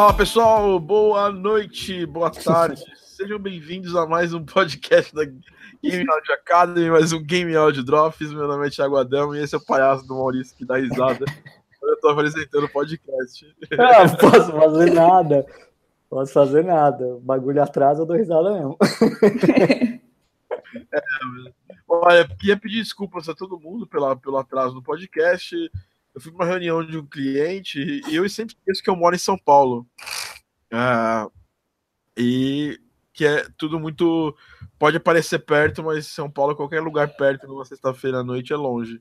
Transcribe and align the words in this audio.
Fala 0.00 0.14
pessoal, 0.14 0.80
boa 0.80 1.30
noite, 1.30 2.06
boa 2.06 2.30
tarde. 2.32 2.82
Sejam 2.96 3.38
bem-vindos 3.38 3.94
a 3.94 4.06
mais 4.06 4.32
um 4.32 4.42
podcast 4.42 5.14
da 5.14 5.26
Game 5.26 6.08
Audio 6.08 6.34
Academy, 6.36 6.88
mais 6.88 7.12
um 7.12 7.22
Game 7.22 7.54
Audio 7.54 7.84
Drops. 7.84 8.32
Meu 8.32 8.48
nome 8.48 8.66
é 8.66 8.70
Thiago 8.70 8.96
Adão 8.96 9.36
e 9.36 9.42
esse 9.42 9.54
é 9.54 9.58
o 9.58 9.60
palhaço 9.60 10.06
do 10.06 10.14
Maurício 10.14 10.56
que 10.56 10.64
dá 10.64 10.78
risada. 10.78 11.26
Eu 11.84 12.00
tô 12.00 12.08
apresentando 12.08 12.64
o 12.64 12.68
podcast. 12.70 13.54
Ah, 13.72 14.06
não 14.06 14.16
posso 14.16 14.52
fazer 14.52 14.90
nada. 14.94 15.46
Posso 16.08 16.32
fazer 16.32 16.64
nada. 16.64 17.04
O 17.04 17.20
bagulho 17.20 17.62
atrás 17.62 17.98
eu 17.98 18.06
dou 18.06 18.16
risada 18.16 18.54
mesmo. 18.54 18.78
É, 20.94 21.00
olha, 21.88 22.28
queria 22.38 22.56
pedir 22.56 22.78
desculpas 22.78 23.28
a 23.28 23.34
todo 23.34 23.58
mundo 23.58 23.86
pela, 23.86 24.14
pelo 24.14 24.38
atraso 24.38 24.72
no 24.72 24.82
podcast. 24.82 25.54
Eu 26.14 26.20
fui 26.20 26.32
para 26.32 26.44
uma 26.44 26.50
reunião 26.50 26.84
de 26.84 26.98
um 26.98 27.06
cliente 27.06 28.02
e 28.08 28.16
eu 28.16 28.28
sempre 28.28 28.56
penso 28.64 28.82
que 28.82 28.90
eu 28.90 28.96
moro 28.96 29.14
em 29.14 29.18
São 29.18 29.38
Paulo. 29.38 29.86
Uh, 30.72 31.30
e 32.16 32.78
que 33.12 33.26
é 33.26 33.46
tudo 33.56 33.78
muito. 33.78 34.34
Pode 34.78 34.98
parecer 34.98 35.40
perto, 35.40 35.82
mas 35.82 36.06
São 36.06 36.30
Paulo, 36.30 36.56
qualquer 36.56 36.80
lugar 36.80 37.08
perto 37.16 37.46
numa 37.46 37.64
sexta-feira 37.64 38.18
à 38.18 38.24
noite 38.24 38.52
é 38.52 38.56
longe. 38.56 39.00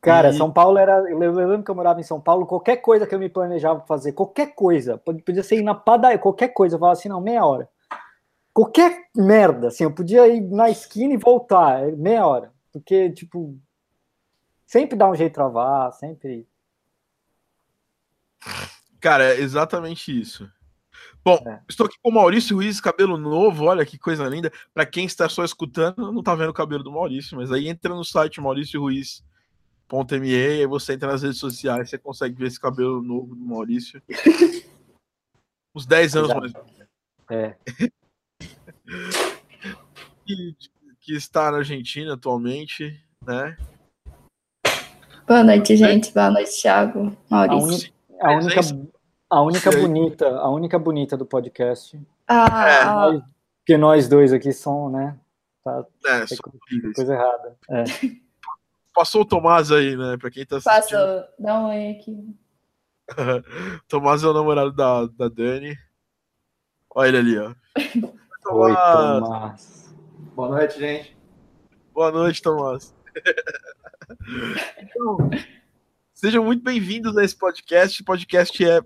Cara, 0.00 0.30
e... 0.30 0.34
São 0.34 0.52
Paulo 0.52 0.78
era. 0.78 0.98
Eu 1.10 1.18
lembro 1.18 1.64
que 1.64 1.70
eu 1.70 1.74
morava 1.74 2.00
em 2.00 2.04
São 2.04 2.20
Paulo, 2.20 2.46
qualquer 2.46 2.76
coisa 2.76 3.06
que 3.06 3.14
eu 3.14 3.18
me 3.18 3.28
planejava 3.28 3.80
fazer, 3.86 4.12
qualquer 4.12 4.54
coisa, 4.54 4.98
podia 4.98 5.42
ser 5.42 5.56
ir 5.56 5.62
na 5.62 5.74
padaria, 5.74 6.18
qualquer 6.18 6.48
coisa, 6.48 6.76
eu 6.76 6.78
falava 6.78 6.98
assim, 6.98 7.08
não, 7.08 7.20
meia 7.20 7.44
hora. 7.44 7.68
Qualquer 8.52 9.08
merda, 9.16 9.68
assim, 9.68 9.82
eu 9.82 9.92
podia 9.92 10.28
ir 10.28 10.40
na 10.40 10.70
esquina 10.70 11.14
e 11.14 11.16
voltar, 11.16 11.88
é 11.88 11.90
meia 11.90 12.24
hora. 12.24 12.52
Porque, 12.72 13.10
tipo, 13.10 13.58
sempre 14.74 14.96
dá 14.96 15.08
um 15.08 15.14
jeito 15.14 15.30
de 15.30 15.34
travar, 15.34 15.92
sempre. 15.92 16.48
Cara, 19.00 19.32
é 19.32 19.40
exatamente 19.40 20.20
isso. 20.20 20.50
Bom, 21.24 21.40
é. 21.46 21.62
estou 21.68 21.86
aqui 21.86 21.96
com 22.02 22.10
o 22.10 22.12
Maurício 22.12 22.56
Ruiz, 22.56 22.80
cabelo 22.80 23.16
novo, 23.16 23.66
olha 23.66 23.86
que 23.86 23.96
coisa 23.96 24.24
linda. 24.24 24.52
Para 24.74 24.84
quem 24.84 25.06
está 25.06 25.28
só 25.28 25.44
escutando, 25.44 26.10
não 26.10 26.18
está 26.18 26.34
vendo 26.34 26.50
o 26.50 26.54
cabelo 26.54 26.82
do 26.82 26.90
Maurício, 26.90 27.36
mas 27.36 27.52
aí 27.52 27.68
entra 27.68 27.94
no 27.94 28.04
site 28.04 28.40
mauricioruiz.me 28.40 30.32
e 30.32 30.66
você 30.66 30.94
entra 30.94 31.12
nas 31.12 31.22
redes 31.22 31.38
sociais, 31.38 31.88
você 31.88 31.96
consegue 31.96 32.34
ver 32.34 32.48
esse 32.48 32.58
cabelo 32.58 33.00
novo 33.00 33.36
do 33.36 33.44
Maurício. 33.44 34.02
Uns 35.72 35.86
10 35.86 36.16
anos 36.16 36.34
mais. 36.34 36.52
É. 37.30 37.56
que, 40.26 40.56
que 41.00 41.14
está 41.14 41.52
na 41.52 41.58
Argentina 41.58 42.14
atualmente, 42.14 43.00
né? 43.24 43.56
Boa 45.26 45.42
noite, 45.42 45.74
gente. 45.74 46.12
Boa 46.12 46.30
noite, 46.30 46.60
Thiago, 46.60 47.16
Maurício. 47.30 47.90
A, 48.20 48.30
un... 48.30 48.36
a 48.36 48.36
única 48.36 48.60
a 49.30 49.42
única 49.42 49.70
bonita, 49.70 50.28
a 50.28 50.50
única 50.50 50.78
bonita 50.78 51.16
do 51.16 51.24
podcast. 51.24 51.98
Ah, 52.28 52.68
é, 52.68 52.84
nós, 52.84 53.22
porque 53.58 53.76
nós 53.78 54.08
dois 54.08 54.32
aqui 54.34 54.52
são, 54.52 54.90
né? 54.90 55.18
Tá, 55.64 55.84
é, 56.06 56.26
tem 56.26 56.38
coisa 56.94 57.14
errada. 57.14 57.56
É. 57.70 57.84
Passou 58.94 59.22
o 59.22 59.24
Tomás 59.24 59.72
aí, 59.72 59.96
né? 59.96 60.16
Pra 60.18 60.30
quem 60.30 60.44
tá 60.44 60.58
assistindo. 60.58 60.98
Passou, 60.98 61.24
dá 61.38 61.58
um 61.58 61.68
oi 61.68 61.90
aqui. 61.90 62.36
Tomás 63.88 64.22
é 64.22 64.26
o 64.28 64.34
namorado 64.34 64.72
da, 64.72 65.06
da 65.06 65.28
Dani. 65.28 65.74
Olha 66.94 67.08
ele 67.08 67.18
ali, 67.18 67.38
ó. 67.38 67.54
Tomás. 68.44 68.76
Oi, 68.76 69.20
Tomás. 69.20 69.94
Boa 70.34 70.48
noite, 70.50 70.78
gente. 70.78 71.16
Boa 71.94 72.12
noite, 72.12 72.42
Tomás. 72.42 72.94
Então, 74.78 75.30
sejam 76.12 76.44
muito 76.44 76.62
bem-vindos 76.62 77.16
a 77.16 77.24
esse 77.24 77.36
podcast. 77.36 78.02
O 78.02 78.04
podcast 78.04 78.64
é 78.64 78.80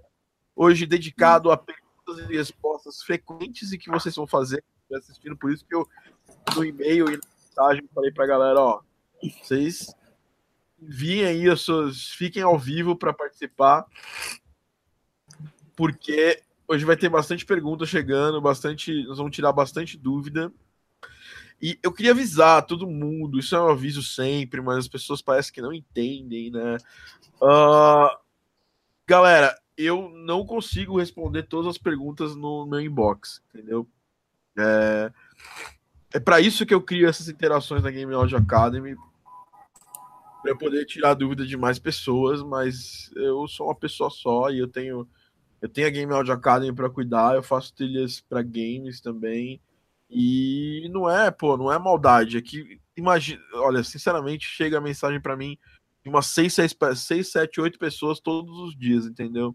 hoje 0.54 0.86
dedicado 0.86 1.50
a 1.50 1.56
perguntas 1.56 2.18
e 2.18 2.36
respostas 2.36 3.02
frequentes 3.02 3.72
e 3.72 3.78
que 3.78 3.90
vocês 3.90 4.14
vão 4.14 4.26
fazer 4.26 4.62
assistindo. 4.92 5.36
Por 5.36 5.52
isso 5.52 5.64
que 5.64 5.74
eu, 5.74 5.86
no 6.54 6.64
e-mail 6.64 7.08
e 7.08 7.12
na 7.12 7.22
mensagem, 7.46 7.88
falei 7.94 8.12
para 8.12 8.24
a 8.24 8.28
galera: 8.28 8.60
ó, 8.60 8.80
vocês 9.42 9.94
enviem 10.80 11.24
aí 11.24 11.48
as 11.48 11.60
suas. 11.60 12.10
Fiquem 12.10 12.42
ao 12.42 12.58
vivo 12.58 12.96
para 12.96 13.12
participar, 13.12 13.84
porque 15.76 16.42
hoje 16.66 16.84
vai 16.84 16.96
ter 16.96 17.08
bastante 17.08 17.44
perguntas 17.44 17.88
chegando, 17.88 18.40
bastante. 18.40 19.04
Nós 19.04 19.18
vamos 19.18 19.34
tirar 19.34 19.52
bastante 19.52 19.96
dúvida. 19.96 20.52
E 21.60 21.78
eu 21.82 21.92
queria 21.92 22.12
avisar 22.12 22.64
todo 22.66 22.86
mundo, 22.86 23.38
isso 23.38 23.56
é 23.56 23.60
um 23.60 23.68
aviso 23.68 24.02
sempre, 24.02 24.60
mas 24.60 24.78
as 24.78 24.88
pessoas 24.88 25.20
parecem 25.20 25.52
que 25.52 25.60
não 25.60 25.72
entendem, 25.72 26.50
né? 26.50 26.76
Uh, 27.42 28.16
galera, 29.06 29.56
eu 29.76 30.08
não 30.08 30.46
consigo 30.46 30.98
responder 30.98 31.44
todas 31.44 31.70
as 31.70 31.78
perguntas 31.78 32.36
no 32.36 32.64
meu 32.66 32.80
inbox, 32.80 33.42
entendeu? 33.52 33.88
É, 34.56 35.12
é 36.14 36.20
para 36.20 36.40
isso 36.40 36.64
que 36.64 36.74
eu 36.74 36.80
crio 36.80 37.08
essas 37.08 37.28
interações 37.28 37.82
na 37.82 37.90
Game 37.90 38.12
Audio 38.14 38.38
Academy, 38.38 38.96
para 40.42 40.56
poder 40.56 40.84
tirar 40.84 41.14
dúvida 41.14 41.44
de 41.44 41.56
mais 41.56 41.78
pessoas, 41.78 42.42
mas 42.42 43.10
eu 43.16 43.46
sou 43.48 43.66
uma 43.66 43.74
pessoa 43.74 44.10
só 44.10 44.50
e 44.50 44.58
eu 44.58 44.68
tenho 44.68 45.08
eu 45.60 45.68
tenho 45.68 45.88
a 45.88 45.90
Game 45.90 46.12
Audio 46.12 46.32
Academy 46.32 46.72
para 46.72 46.88
cuidar, 46.88 47.34
eu 47.34 47.42
faço 47.42 47.74
trilhas 47.74 48.20
para 48.20 48.42
games 48.42 49.00
também. 49.00 49.60
E 50.10 50.88
não 50.90 51.08
é, 51.08 51.30
pô, 51.30 51.56
não 51.56 51.72
é 51.72 51.78
maldade, 51.78 52.38
é 52.38 52.42
que 52.42 52.80
imagina, 52.96 53.42
olha, 53.54 53.84
sinceramente, 53.84 54.46
chega 54.46 54.78
a 54.78 54.80
mensagem 54.80 55.20
para 55.20 55.36
mim 55.36 55.58
de 56.02 56.08
umas 56.08 56.26
6, 56.26 56.54
6, 56.54 56.76
6, 56.96 57.30
7, 57.30 57.60
8 57.60 57.78
pessoas 57.78 58.20
todos 58.20 58.58
os 58.58 58.76
dias, 58.76 59.06
entendeu? 59.06 59.54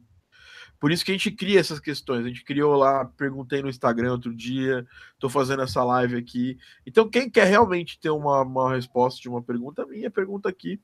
Por 0.80 0.92
isso 0.92 1.06
que 1.06 1.12
a 1.12 1.14
gente 1.14 1.32
cria 1.32 1.62
essas 1.62 1.80
questões. 1.80 2.26
A 2.26 2.28
gente 2.28 2.44
criou 2.44 2.76
lá, 2.76 3.06
perguntei 3.06 3.62
no 3.62 3.70
Instagram 3.70 4.12
outro 4.12 4.36
dia, 4.36 4.86
estou 5.14 5.30
fazendo 5.30 5.64
essa 5.64 5.82
live 5.82 6.18
aqui. 6.18 6.58
Então, 6.86 7.10
quem 7.10 7.30
quer 7.30 7.46
realmente 7.46 7.98
ter 7.98 8.10
uma, 8.10 8.42
uma 8.42 8.76
resposta 8.76 9.22
de 9.22 9.30
uma 9.30 9.42
pergunta 9.42 9.86
minha, 9.86 10.12
pergunta 10.12 10.50
aqui. 10.50 10.82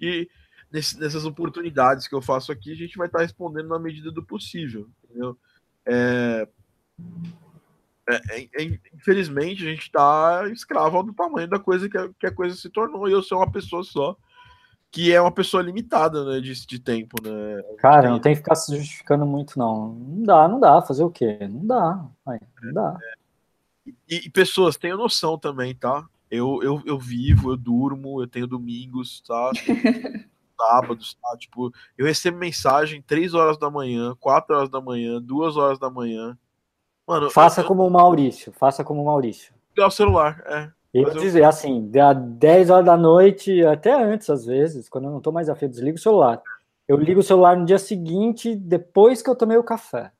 E 0.00 0.26
nesse, 0.72 0.98
nessas 0.98 1.26
oportunidades 1.26 2.08
que 2.08 2.14
eu 2.14 2.22
faço 2.22 2.50
aqui, 2.50 2.72
a 2.72 2.76
gente 2.76 2.96
vai 2.96 3.08
estar 3.08 3.18
tá 3.18 3.24
respondendo 3.24 3.68
na 3.68 3.78
medida 3.78 4.10
do 4.10 4.24
possível. 4.24 4.88
Entendeu? 5.04 5.38
É, 5.84 6.48
é, 8.14 8.48
é, 8.54 8.80
infelizmente, 8.94 9.66
a 9.66 9.70
gente 9.70 9.82
está 9.82 10.48
escravo 10.52 11.02
do 11.02 11.12
tamanho 11.12 11.48
da 11.48 11.58
coisa 11.58 11.88
que 11.88 11.98
a, 11.98 12.08
que 12.18 12.26
a 12.26 12.32
coisa 12.32 12.56
se 12.56 12.68
tornou. 12.70 13.08
E 13.08 13.12
eu 13.12 13.22
sou 13.22 13.38
uma 13.38 13.50
pessoa 13.50 13.82
só 13.84 14.16
que 14.90 15.12
é 15.12 15.20
uma 15.20 15.30
pessoa 15.30 15.62
limitada, 15.62 16.24
né, 16.24 16.40
de, 16.40 16.66
de 16.66 16.78
tempo, 16.80 17.16
né? 17.22 17.62
Cara, 17.78 18.02
tem... 18.02 18.10
não 18.10 18.18
tem 18.18 18.32
que 18.32 18.38
ficar 18.38 18.56
se 18.56 18.76
justificando 18.76 19.24
muito, 19.24 19.58
não. 19.58 19.94
Não 19.94 20.22
dá, 20.24 20.48
não 20.48 20.58
dá, 20.58 20.82
fazer 20.82 21.04
o 21.04 21.10
quê? 21.10 21.38
Não 21.48 21.66
dá, 21.66 22.04
não 22.26 22.72
dá. 22.72 22.98
É. 23.00 23.20
E, 24.08 24.26
e, 24.26 24.30
pessoas, 24.30 24.76
tenham 24.76 24.98
noção 24.98 25.38
também, 25.38 25.74
tá? 25.74 26.04
Eu, 26.30 26.60
eu, 26.62 26.82
eu 26.84 26.98
vivo, 26.98 27.52
eu 27.52 27.56
durmo, 27.56 28.20
eu 28.20 28.26
tenho 28.26 28.46
domingos, 28.46 29.20
tá? 29.22 29.50
Sábados, 30.58 31.16
tá? 31.22 31.36
Tipo, 31.38 31.72
eu 31.96 32.06
recebo 32.06 32.36
mensagem 32.36 33.00
3 33.00 33.32
horas 33.32 33.56
da 33.56 33.70
manhã, 33.70 34.14
4 34.18 34.56
horas 34.56 34.68
da 34.68 34.80
manhã, 34.80 35.20
2 35.22 35.56
horas 35.56 35.78
da 35.78 35.88
manhã. 35.88 36.36
Mano, 37.10 37.28
faça 37.28 37.62
eu, 37.62 37.64
como 37.64 37.84
o 37.84 37.90
Maurício, 37.90 38.52
faça 38.52 38.84
como 38.84 39.02
o 39.02 39.06
Maurício. 39.06 39.52
Ligar 39.76 39.88
o 39.88 39.90
celular, 39.90 40.40
é. 40.46 40.70
Eu... 40.94 41.10
dizer 41.10 41.42
assim, 41.42 41.90
da 41.90 42.12
10 42.12 42.70
horas 42.70 42.86
da 42.86 42.96
noite, 42.96 43.66
até 43.66 43.92
antes, 43.92 44.30
às 44.30 44.46
vezes, 44.46 44.88
quando 44.88 45.06
eu 45.06 45.10
não 45.10 45.20
tô 45.20 45.32
mais 45.32 45.48
afim, 45.48 45.64
eu 45.64 45.70
desligo 45.70 45.98
o 45.98 46.00
celular. 46.00 46.40
Eu 46.86 46.96
ligo 46.96 47.18
o 47.18 47.24
celular 47.24 47.56
no 47.56 47.66
dia 47.66 47.80
seguinte, 47.80 48.54
depois 48.54 49.22
que 49.22 49.28
eu 49.28 49.34
tomei 49.34 49.56
o 49.56 49.64
café. 49.64 50.12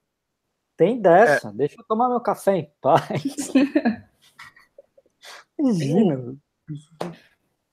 Tem 0.76 1.00
dessa, 1.00 1.50
é. 1.50 1.52
deixa 1.52 1.76
eu 1.78 1.84
tomar 1.84 2.08
meu 2.08 2.20
café 2.20 2.56
em 2.56 2.70
paz. 2.80 3.52
Imagina. 5.56 6.34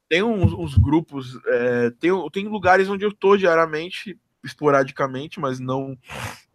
Tem 0.08 0.22
uns, 0.22 0.54
uns 0.54 0.78
grupos, 0.78 1.40
é, 1.48 1.90
tem, 2.00 2.12
tem 2.30 2.48
lugares 2.48 2.88
onde 2.88 3.04
eu 3.04 3.12
tô 3.12 3.36
diariamente, 3.36 4.16
esporadicamente, 4.44 5.40
mas 5.40 5.60
não 5.60 5.98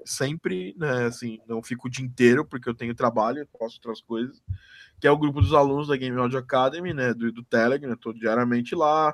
sempre, 0.05 0.75
né? 0.79 1.07
Assim, 1.07 1.39
não 1.47 1.63
fico 1.63 1.89
o 1.89 1.91
dia 1.91 2.05
inteiro, 2.05 2.45
porque 2.45 2.69
eu 2.69 2.75
tenho 2.75 2.95
trabalho, 2.95 3.49
faço 3.59 3.77
outras 3.77 4.01
coisas 4.01 4.43
que 5.03 5.09
é 5.09 5.11
o 5.11 5.19
grupo 5.19 5.41
dos 5.41 5.53
alunos 5.53 5.89
da 5.89 5.97
Game 5.97 6.17
Audio 6.17 6.39
Academy, 6.39 6.95
né, 6.95 7.13
do, 7.13 7.33
do 7.33 7.43
Telegram, 7.43 7.97
tô 7.97 8.13
diariamente 8.13 8.73
lá, 8.77 9.13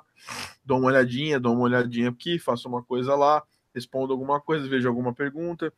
dou 0.63 0.77
uma 0.77 0.89
olhadinha, 0.89 1.41
dou 1.41 1.55
uma 1.55 1.63
olhadinha 1.63 2.11
aqui, 2.11 2.39
faço 2.39 2.69
uma 2.69 2.83
coisa 2.83 3.15
lá, 3.15 3.43
respondo 3.75 4.13
alguma 4.13 4.39
coisa, 4.39 4.69
vejo 4.69 4.87
alguma 4.87 5.15
pergunta, 5.15 5.73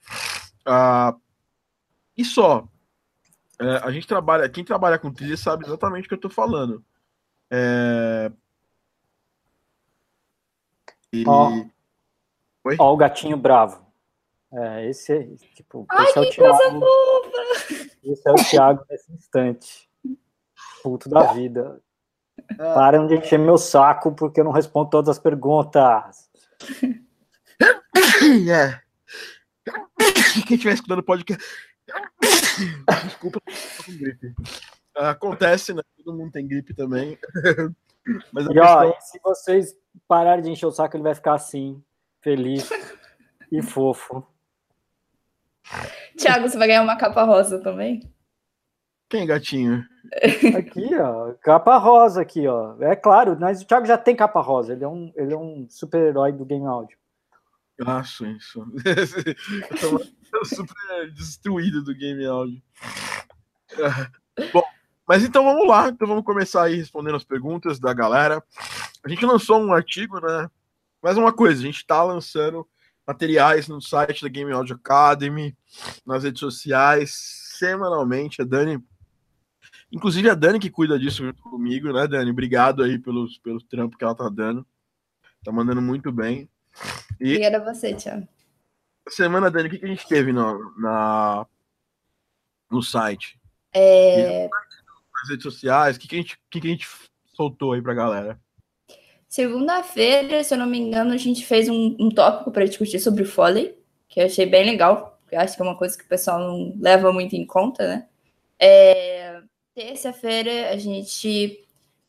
ah, 0.67 1.15
e 2.17 2.25
só. 2.25 2.67
É, 3.61 3.77
a 3.85 3.91
gente 3.93 4.07
trabalha, 4.07 4.49
quem 4.49 4.65
trabalha 4.65 4.99
com 4.99 5.13
trilha 5.13 5.37
sabe 5.37 5.65
exatamente 5.65 6.07
o 6.07 6.09
que 6.09 6.15
eu 6.15 6.21
tô 6.21 6.29
falando. 6.29 6.85
É... 7.49 8.33
E... 11.13 11.25
Ó, 11.25 11.53
ó, 12.81 12.93
o 12.93 12.97
gatinho 12.97 13.37
bravo. 13.37 13.87
É, 14.53 14.89
esse 14.89 15.13
é, 15.13 15.29
tipo, 15.55 15.87
Ai, 15.89 16.07
esse 16.07 16.19
é 16.19 16.21
o 16.23 16.31
Thiago. 16.31 16.87
Esse 18.03 18.29
é 18.29 18.33
o 18.33 18.35
Thiago 18.35 18.85
nesse 18.91 19.13
instante 19.13 19.89
puto 20.83 21.09
da 21.09 21.33
vida. 21.33 21.81
Ah. 22.59 22.75
Parem 22.75 23.07
de 23.07 23.17
encher 23.17 23.39
meu 23.39 23.59
saco 23.59 24.13
porque 24.13 24.41
eu 24.41 24.45
não 24.45 24.53
respondo 24.53 24.91
todas 24.91 25.09
as 25.09 25.19
perguntas. 25.19 26.29
É. 28.51 28.81
Quem 30.47 30.57
estiver 30.57 30.75
escutando 30.75 31.03
podcast. 31.03 31.43
Desculpa, 33.05 33.41
tô 33.77 33.85
com 33.85 33.97
gripe. 33.97 34.35
Acontece, 34.95 35.73
né? 35.73 35.83
Todo 36.05 36.17
mundo 36.17 36.33
tem 36.33 36.47
gripe 36.47 36.75
também. 36.75 37.19
Mas 38.33 38.47
e, 38.47 38.59
ó, 38.59 38.83
questão... 38.83 39.01
se 39.01 39.21
vocês 39.23 39.77
pararem 40.09 40.43
de 40.43 40.51
encher 40.51 40.67
o 40.67 40.73
saco, 40.73 40.97
ele 40.97 41.03
vai 41.03 41.15
ficar 41.15 41.35
assim, 41.35 41.83
feliz 42.21 42.69
e 43.53 43.63
fofo. 43.63 44.27
Tiago, 46.17 46.49
você 46.49 46.59
vai 46.59 46.69
ganhar 46.69 46.83
uma 46.83 46.97
capa 46.97 47.23
rosa 47.23 47.59
também? 47.61 48.01
Quem, 49.09 49.27
gatinho? 49.27 49.85
Aqui, 50.57 50.95
ó. 50.97 51.35
Capa 51.43 51.77
rosa 51.79 52.23
aqui, 52.23 52.47
ó. 52.47 52.77
É 52.81 52.95
claro, 52.95 53.37
mas 53.39 53.63
o 53.63 53.67
Thiago 53.67 53.87
já 53.87 53.99
tem 53.99 54.15
capa 54.15 54.41
rosa. 54.41 54.73
Ele 54.73 54.85
é 54.85 54.89
um, 54.89 55.13
ele 55.17 55.33
é 55.33 55.37
um 55.37 55.67
super-herói 55.69 56.33
do 56.33 56.45
game 56.45 56.67
áudio. 56.67 56.97
Acho 57.85 58.27
isso. 58.27 58.65
Eu 59.83 59.99
tô 60.31 60.45
super 60.45 61.11
destruído 61.13 61.83
do 61.83 61.95
game 61.95 62.25
áudio. 62.27 62.63
Bom, 64.53 64.63
mas 65.09 65.25
então 65.25 65.45
vamos 65.45 65.67
lá. 65.67 65.89
Então 65.89 66.07
vamos 66.07 66.25
começar 66.25 66.65
aí 66.65 66.77
respondendo 66.77 67.17
as 67.17 67.25
perguntas 67.25 67.81
da 67.81 67.93
galera. 67.93 68.43
A 69.05 69.09
gente 69.09 69.25
lançou 69.25 69.61
um 69.61 69.73
artigo, 69.73 70.21
né? 70.21 70.49
Mais 71.03 71.17
uma 71.17 71.33
coisa, 71.33 71.61
a 71.61 71.65
gente 71.65 71.87
tá 71.87 72.03
lançando 72.03 72.69
materiais 73.11 73.67
no 73.69 73.81
site 73.81 74.23
da 74.23 74.29
Game 74.29 74.53
Audio 74.53 74.77
Academy, 74.77 75.57
nas 76.07 76.25
redes 76.25 76.41
sociais, 76.41 77.13
semanalmente. 77.59 78.41
A 78.41 78.45
Dani 78.45 78.83
Inclusive 79.93 80.31
a 80.31 80.35
Dani 80.35 80.61
que 80.61 80.71
cuida 80.71 80.97
disso 80.97 81.25
junto 81.25 81.43
comigo, 81.43 81.93
né, 81.93 82.07
Dani? 82.07 82.31
Obrigado 82.31 82.85
aí 82.85 82.97
pelos, 82.97 83.39
pelo 83.39 83.61
trampo 83.61 83.99
que 83.99 84.05
ela 84.05 84.15
tá 84.15 84.29
dando. 84.29 84.65
Tá 85.45 85.51
mandando 85.51 85.83
muito 85.83 86.13
bem. 86.13 86.49
E... 87.21 87.35
Obrigada 87.35 87.57
a 87.57 87.75
você, 87.75 87.93
Tiago. 87.93 88.29
Semana, 89.09 89.51
Dani, 89.51 89.67
o 89.67 89.71
que, 89.71 89.79
que 89.79 89.85
a 89.85 89.89
gente 89.89 90.07
teve 90.07 90.33
no, 90.33 90.73
na, 90.79 91.45
no 92.71 92.81
site? 92.81 93.41
É... 93.75 94.49
Nas 94.49 95.29
redes 95.29 95.43
sociais, 95.43 95.97
o 95.97 96.01
que, 96.01 96.07
que, 96.07 96.15
a 96.15 96.19
gente, 96.19 96.41
que, 96.49 96.61
que 96.61 96.69
a 96.69 96.71
gente 96.71 96.89
soltou 97.35 97.73
aí 97.73 97.83
pra 97.83 97.93
galera? 97.93 98.41
Segunda-feira, 99.31 100.43
se 100.43 100.53
eu 100.53 100.59
não 100.59 100.67
me 100.67 100.77
engano, 100.77 101.13
a 101.13 101.17
gente 101.17 101.47
fez 101.47 101.69
um, 101.69 101.97
um 102.01 102.09
tópico 102.09 102.51
para 102.51 102.65
discutir 102.65 102.99
sobre 102.99 103.23
o 103.23 103.27
Foley, 103.27 103.79
que 104.09 104.21
eu 104.21 104.27
achei 104.27 104.45
bem 104.45 104.65
legal. 104.65 105.17
Eu 105.31 105.39
acho 105.39 105.55
que 105.55 105.63
é 105.63 105.65
uma 105.65 105.79
coisa 105.79 105.97
que 105.97 106.03
o 106.03 106.09
pessoal 106.09 106.41
não 106.41 106.75
leva 106.81 107.13
muito 107.13 107.37
em 107.37 107.47
conta, 107.47 107.87
né? 107.87 108.09
É, 108.59 109.41
Terça-feira 109.73 110.71
a 110.71 110.77
gente 110.77 111.65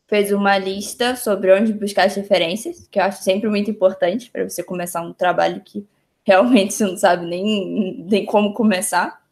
fez 0.07 0.31
uma 0.31 0.57
lista 0.57 1.15
sobre 1.15 1.53
onde 1.53 1.71
buscar 1.73 2.07
as 2.07 2.15
referências, 2.15 2.87
que 2.87 2.97
eu 2.99 3.03
acho 3.03 3.21
sempre 3.21 3.47
muito 3.47 3.69
importante 3.69 4.31
para 4.31 4.49
você 4.49 4.63
começar 4.63 5.03
um 5.03 5.13
trabalho 5.13 5.61
que 5.61 5.87
realmente 6.25 6.73
você 6.73 6.85
não 6.87 6.97
sabe 6.97 7.27
nem, 7.27 8.03
nem 8.03 8.25
como 8.25 8.55
começar. 8.55 9.23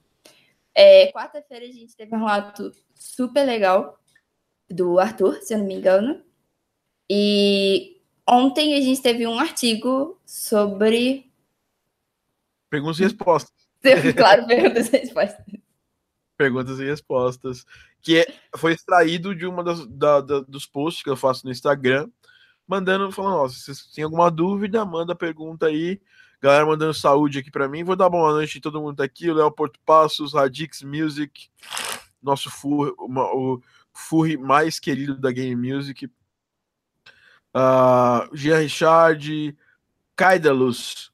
É, 0.76 1.12
Quarta-feira 1.12 1.66
a 1.66 1.72
gente 1.72 1.96
teve 1.96 2.16
um 2.16 2.20
relato 2.20 2.72
super 2.94 3.44
legal 3.46 3.98
do 4.70 5.00
Arthur, 5.00 5.42
se 5.42 5.56
eu 5.56 5.58
não 5.58 5.66
me 5.66 5.74
engano. 5.74 6.29
E 7.10 8.00
ontem 8.28 8.76
a 8.76 8.82
gente 8.82 9.02
teve 9.02 9.26
um 9.26 9.40
artigo 9.40 10.20
sobre. 10.26 11.32
Perguntas 12.70 13.00
e 13.00 13.04
respostas. 13.04 13.60
claro, 14.16 14.46
perguntas 14.46 14.94
e 14.94 14.98
respostas. 14.98 15.46
Perguntas 16.38 16.80
e 16.80 16.86
respostas, 16.86 17.66
que 18.02 18.20
é, 18.20 18.34
foi 18.56 18.74
extraído 18.74 19.36
de 19.36 19.46
uma 19.46 19.64
das, 19.64 19.86
da, 19.88 20.22
da, 20.22 20.40
dos 20.42 20.66
posts 20.66 21.04
que 21.04 21.10
eu 21.10 21.18
faço 21.18 21.46
no 21.46 21.52
Instagram, 21.52 22.08
mandando, 22.68 23.12
falando, 23.12 23.38
ó, 23.38 23.50
se 23.50 23.60
vocês 23.60 23.92
têm 23.94 24.04
alguma 24.04 24.30
dúvida, 24.30 24.86
manda 24.86 25.16
pergunta 25.16 25.66
aí, 25.66 26.00
galera 26.42 26.66
mandando 26.66 26.94
saúde 26.94 27.40
aqui 27.40 27.52
para 27.52 27.68
mim, 27.68 27.84
vou 27.84 27.96
dar 27.96 28.10
boa 28.10 28.32
noite, 28.32 28.62
todo 28.62 28.80
mundo 28.80 28.98
tá 28.98 29.04
aqui, 29.04 29.30
o 29.30 29.34
Léo 29.34 29.52
Porto 29.52 29.80
Passos, 29.86 30.34
Radix 30.34 30.82
Music, 30.82 31.50
nosso 32.22 32.50
fur, 32.50 32.96
uma, 33.00 33.26
o 33.36 33.62
furry 33.92 34.38
mais 34.38 34.80
querido 34.80 35.18
da 35.18 35.32
Game 35.32 35.74
Music, 35.74 36.10
uh, 37.56 38.36
Gia 38.36 38.58
Richard, 38.58 39.58
Kaidalus, 40.16 41.12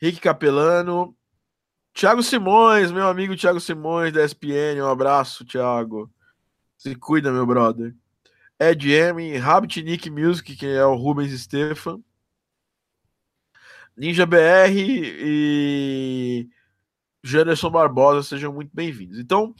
Rick 0.00 0.20
Capelano, 0.20 1.16
Tiago 1.92 2.22
Simões, 2.22 2.90
meu 2.90 3.08
amigo 3.08 3.36
Tiago 3.36 3.60
Simões 3.60 4.12
da 4.12 4.24
ESPN, 4.24 4.82
um 4.82 4.88
abraço, 4.88 5.44
Tiago. 5.44 6.10
Se 6.78 6.94
cuida, 6.94 7.30
meu 7.30 7.44
brother. 7.44 7.94
Ed 8.58 8.90
M, 8.90 9.36
Rabbit 9.36 9.82
Nick 9.82 10.10
Music, 10.10 10.56
que 10.56 10.66
é 10.66 10.84
o 10.84 10.94
Rubens 10.94 11.38
Stefan. 11.38 12.00
Ninja 13.96 14.24
BR 14.24 14.72
e 14.72 16.48
Janderson 17.22 17.70
Barbosa, 17.70 18.22
sejam 18.22 18.52
muito 18.52 18.70
bem-vindos. 18.72 19.18
Então, 19.18 19.54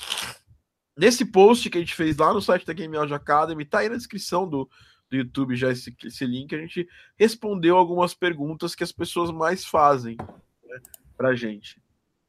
nesse 0.96 1.26
post 1.26 1.68
que 1.68 1.76
a 1.76 1.80
gente 1.80 1.94
fez 1.94 2.16
lá 2.16 2.32
no 2.32 2.40
site 2.40 2.64
da 2.64 2.72
Game 2.72 2.96
Audio 2.96 3.14
Academy, 3.14 3.64
tá 3.64 3.80
aí 3.80 3.88
na 3.88 3.96
descrição 3.96 4.48
do, 4.48 4.70
do 5.10 5.16
YouTube 5.16 5.56
já 5.56 5.70
esse, 5.70 5.94
esse 6.04 6.24
link, 6.24 6.54
a 6.54 6.58
gente 6.58 6.88
respondeu 7.18 7.76
algumas 7.76 8.14
perguntas 8.14 8.74
que 8.74 8.84
as 8.84 8.92
pessoas 8.92 9.30
mais 9.30 9.64
fazem 9.64 10.16
né, 10.64 10.80
pra 11.16 11.34
gente. 11.34 11.82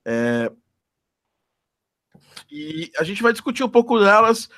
É... 0.03 0.51
E 2.49 2.91
a 2.97 3.03
gente 3.03 3.21
vai 3.21 3.31
discutir 3.31 3.63
um 3.63 3.69
pouco 3.69 3.99
delas, 3.99 4.49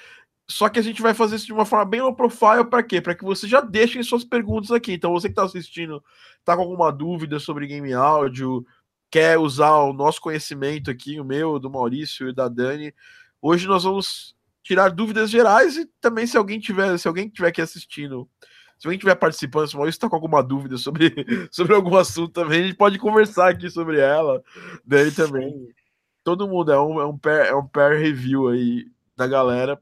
só 0.47 0.69
que 0.69 0.79
a 0.79 0.81
gente 0.81 1.01
vai 1.01 1.13
fazer 1.13 1.35
isso 1.35 1.45
de 1.45 1.53
uma 1.53 1.65
forma 1.65 1.85
bem 1.85 2.01
low 2.01 2.15
profile, 2.15 2.65
para 2.69 2.81
quê? 2.81 3.01
Para 3.01 3.13
que 3.13 3.23
você 3.23 3.47
já 3.47 3.59
deixem 3.59 4.01
suas 4.01 4.23
perguntas 4.23 4.71
aqui. 4.71 4.93
Então, 4.93 5.11
você 5.11 5.27
que 5.27 5.33
está 5.33 5.43
assistindo, 5.43 6.03
está 6.39 6.55
com 6.55 6.61
alguma 6.61 6.91
dúvida 6.91 7.39
sobre 7.39 7.67
game 7.67 7.93
áudio, 7.93 8.65
quer 9.11 9.37
usar 9.37 9.75
o 9.77 9.93
nosso 9.93 10.21
conhecimento 10.21 10.89
aqui, 10.89 11.19
o 11.19 11.25
meu, 11.25 11.59
do 11.59 11.69
Maurício 11.69 12.29
e 12.29 12.33
da 12.33 12.47
Dani, 12.47 12.93
hoje 13.41 13.67
nós 13.67 13.83
vamos 13.83 14.35
tirar 14.63 14.89
dúvidas 14.89 15.29
gerais 15.29 15.77
e 15.77 15.85
também 15.99 16.25
se 16.25 16.37
alguém 16.37 16.59
tiver, 16.59 16.97
se 16.97 17.07
alguém 17.07 17.29
tiver 17.29 17.49
aqui 17.49 17.61
assistindo 17.61 18.29
se 18.83 18.87
alguém 18.87 18.97
estiver 18.97 19.15
participando, 19.15 19.65
se 19.65 19.75
o 19.75 19.77
Maurício 19.77 19.97
está 19.97 20.09
com 20.09 20.15
alguma 20.17 20.43
dúvida 20.43 20.77
sobre, 20.77 21.13
sobre 21.49 21.73
algum 21.73 21.95
assunto 21.95 22.33
também, 22.33 22.63
a 22.63 22.67
gente 22.67 22.75
pode 22.75 22.99
conversar 22.99 23.49
aqui 23.49 23.69
sobre 23.69 23.97
ela. 23.97 24.43
Daí 24.85 25.09
também. 25.09 25.69
Todo 26.21 26.49
mundo 26.49 26.69
é 26.69 26.81
um, 26.81 26.99
é 26.99 27.05
um, 27.05 27.17
pair, 27.17 27.47
é 27.47 27.55
um 27.55 27.65
pair 27.65 27.97
review 27.97 28.49
aí 28.49 28.85
da 29.15 29.25
galera. 29.25 29.81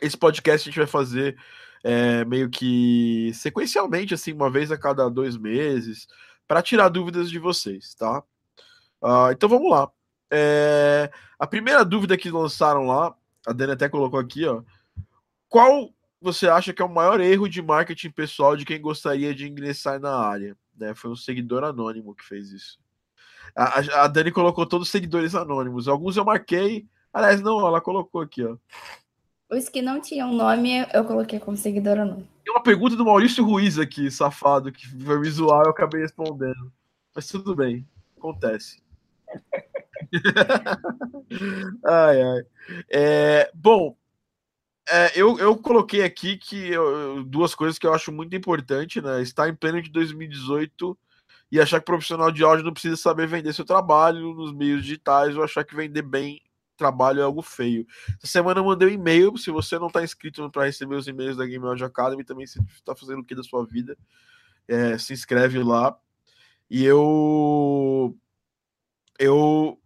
Esse 0.00 0.16
podcast 0.16 0.68
a 0.68 0.70
gente 0.70 0.78
vai 0.78 0.86
fazer 0.86 1.36
é, 1.82 2.24
meio 2.24 2.48
que 2.48 3.32
sequencialmente, 3.34 4.14
assim, 4.14 4.32
uma 4.32 4.48
vez 4.48 4.70
a 4.70 4.78
cada 4.78 5.08
dois 5.08 5.36
meses, 5.36 6.06
para 6.46 6.62
tirar 6.62 6.90
dúvidas 6.90 7.28
de 7.28 7.40
vocês, 7.40 7.96
tá? 7.96 8.22
Uh, 9.02 9.32
então 9.32 9.48
vamos 9.48 9.68
lá. 9.68 9.90
É, 10.30 11.10
a 11.36 11.48
primeira 11.48 11.84
dúvida 11.84 12.16
que 12.16 12.30
lançaram 12.30 12.86
lá, 12.86 13.12
a 13.46 13.52
Dani 13.52 13.72
até 13.72 13.88
colocou 13.88 14.18
aqui, 14.18 14.46
ó. 14.46 14.62
Qual 15.48 15.90
você 16.20 16.48
acha 16.48 16.72
que 16.72 16.80
é 16.80 16.84
o 16.84 16.92
maior 16.92 17.20
erro 17.20 17.48
de 17.48 17.60
marketing 17.60 18.10
pessoal 18.10 18.56
de 18.56 18.64
quem 18.64 18.80
gostaria 18.80 19.34
de 19.34 19.46
ingressar 19.46 20.00
na 20.00 20.16
área? 20.16 20.56
Né? 20.76 20.94
Foi 20.94 21.10
um 21.10 21.16
seguidor 21.16 21.62
anônimo 21.62 22.14
que 22.14 22.24
fez 22.24 22.50
isso. 22.50 22.78
A, 23.54 24.04
a 24.04 24.08
Dani 24.08 24.32
colocou 24.32 24.66
todos 24.66 24.88
os 24.88 24.92
seguidores 24.92 25.34
anônimos. 25.34 25.86
Alguns 25.86 26.16
eu 26.16 26.24
marquei. 26.24 26.86
Aliás, 27.12 27.40
não, 27.40 27.64
ela 27.64 27.80
colocou 27.80 28.20
aqui, 28.20 28.44
ó. 28.44 28.56
Os 29.50 29.68
que 29.68 29.82
não 29.82 30.00
tinham 30.00 30.32
nome, 30.32 30.86
eu 30.92 31.04
coloquei 31.04 31.38
como 31.38 31.56
seguidor 31.56 31.98
anônimo. 31.98 32.26
Tem 32.42 32.52
uma 32.52 32.62
pergunta 32.62 32.96
do 32.96 33.04
Maurício 33.04 33.44
Ruiz 33.44 33.78
aqui, 33.78 34.10
safado, 34.10 34.72
que 34.72 34.86
foi 35.04 35.20
visual 35.20 35.62
eu 35.64 35.70
acabei 35.70 36.00
respondendo. 36.00 36.72
Mas 37.14 37.28
tudo 37.28 37.54
bem, 37.54 37.86
acontece. 38.16 38.82
ai, 41.84 42.22
ai. 42.22 42.42
É, 42.90 43.50
bom, 43.54 43.96
é, 44.88 45.12
eu, 45.18 45.38
eu 45.38 45.56
coloquei 45.56 46.02
aqui 46.02 46.36
que 46.36 46.68
eu, 46.70 47.24
duas 47.24 47.54
coisas 47.54 47.78
que 47.78 47.86
eu 47.86 47.94
acho 47.94 48.12
muito 48.12 48.36
importante, 48.36 49.00
né? 49.00 49.22
Estar 49.22 49.48
em 49.48 49.54
pleno 49.54 49.80
de 49.80 49.90
2018 49.90 50.98
e 51.50 51.60
achar 51.60 51.80
que 51.80 51.86
profissional 51.86 52.30
de 52.30 52.42
áudio 52.42 52.64
não 52.64 52.72
precisa 52.72 52.96
saber 52.96 53.26
vender 53.26 53.52
seu 53.52 53.64
trabalho 53.64 54.34
nos 54.34 54.52
meios 54.52 54.82
digitais 54.82 55.36
ou 55.36 55.42
achar 55.42 55.64
que 55.64 55.74
vender 55.74 56.02
bem 56.02 56.40
trabalho 56.76 57.20
é 57.20 57.22
algo 57.22 57.42
feio. 57.42 57.86
Essa 58.18 58.26
semana 58.26 58.60
eu 58.60 58.64
mandei 58.64 58.88
um 58.88 58.92
e-mail. 58.92 59.36
Se 59.38 59.50
você 59.50 59.78
não 59.78 59.86
está 59.86 60.02
inscrito 60.02 60.50
para 60.50 60.66
receber 60.66 60.96
os 60.96 61.06
e-mails 61.06 61.36
da 61.36 61.46
Game 61.46 61.64
Audio 61.64 61.86
Academy, 61.86 62.24
também 62.24 62.46
você 62.46 62.60
está 62.74 62.94
fazendo 62.94 63.20
o 63.20 63.24
que 63.24 63.34
da 63.34 63.42
sua 63.42 63.64
vida, 63.64 63.96
é, 64.68 64.98
se 64.98 65.12
inscreve 65.12 65.62
lá. 65.62 65.96
E 66.68 66.84
eu 66.84 68.16
eu 69.18 69.80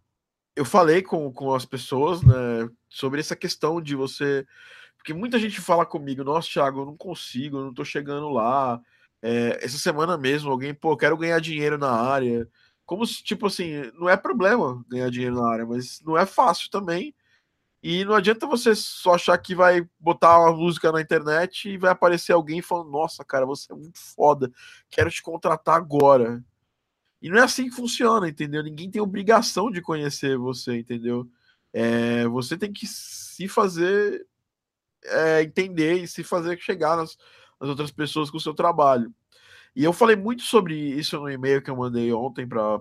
eu 0.58 0.64
falei 0.64 1.02
com, 1.02 1.32
com 1.32 1.54
as 1.54 1.64
pessoas 1.64 2.22
né, 2.22 2.68
sobre 2.88 3.20
essa 3.20 3.36
questão 3.36 3.80
de 3.80 3.94
você 3.94 4.46
porque 5.08 5.14
muita 5.14 5.38
gente 5.38 5.58
fala 5.60 5.86
comigo, 5.86 6.22
nossa, 6.22 6.48
Thiago, 6.50 6.80
eu 6.80 6.84
não 6.84 6.96
consigo, 6.96 7.56
eu 7.56 7.64
não 7.64 7.72
tô 7.72 7.82
chegando 7.82 8.28
lá. 8.28 8.78
É, 9.22 9.58
essa 9.64 9.78
semana 9.78 10.18
mesmo, 10.18 10.50
alguém, 10.50 10.74
pô, 10.74 10.94
quero 10.98 11.16
ganhar 11.16 11.40
dinheiro 11.40 11.78
na 11.78 11.90
área. 11.90 12.46
Como 12.84 13.06
se, 13.06 13.22
tipo 13.22 13.46
assim, 13.46 13.90
não 13.94 14.08
é 14.08 14.18
problema 14.18 14.84
ganhar 14.86 15.10
dinheiro 15.10 15.36
na 15.36 15.48
área, 15.48 15.64
mas 15.64 16.02
não 16.04 16.16
é 16.18 16.26
fácil 16.26 16.68
também. 16.70 17.14
E 17.82 18.04
não 18.04 18.14
adianta 18.14 18.46
você 18.46 18.74
só 18.74 19.14
achar 19.14 19.38
que 19.38 19.54
vai 19.54 19.88
botar 19.98 20.40
uma 20.40 20.52
música 20.52 20.92
na 20.92 21.00
internet 21.00 21.70
e 21.70 21.78
vai 21.78 21.92
aparecer 21.92 22.32
alguém 22.32 22.60
falando, 22.60 22.90
nossa, 22.90 23.24
cara, 23.24 23.46
você 23.46 23.72
é 23.72 23.76
muito 23.76 23.98
foda, 23.98 24.52
quero 24.90 25.10
te 25.10 25.22
contratar 25.22 25.76
agora. 25.76 26.44
E 27.20 27.28
não 27.28 27.38
é 27.38 27.42
assim 27.42 27.68
que 27.68 27.74
funciona, 27.74 28.28
entendeu? 28.28 28.62
Ninguém 28.62 28.90
tem 28.90 29.02
obrigação 29.02 29.70
de 29.70 29.82
conhecer 29.82 30.38
você, 30.38 30.78
entendeu? 30.78 31.28
É, 31.72 32.26
você 32.28 32.56
tem 32.56 32.72
que 32.72 32.86
se 32.86 33.48
fazer 33.48 34.26
é, 35.04 35.42
entender 35.42 36.02
e 36.02 36.08
se 36.08 36.22
fazer 36.22 36.58
chegar 36.60 36.96
nas, 36.96 37.16
nas, 37.60 37.68
outras 37.68 37.90
pessoas 37.90 38.30
com 38.30 38.36
o 38.36 38.40
seu 38.40 38.54
trabalho. 38.54 39.12
E 39.74 39.84
eu 39.84 39.92
falei 39.92 40.16
muito 40.16 40.42
sobre 40.42 40.74
isso 40.74 41.18
no 41.18 41.30
e-mail 41.30 41.62
que 41.62 41.70
eu 41.70 41.76
mandei 41.76 42.12
ontem 42.12 42.46
para 42.46 42.80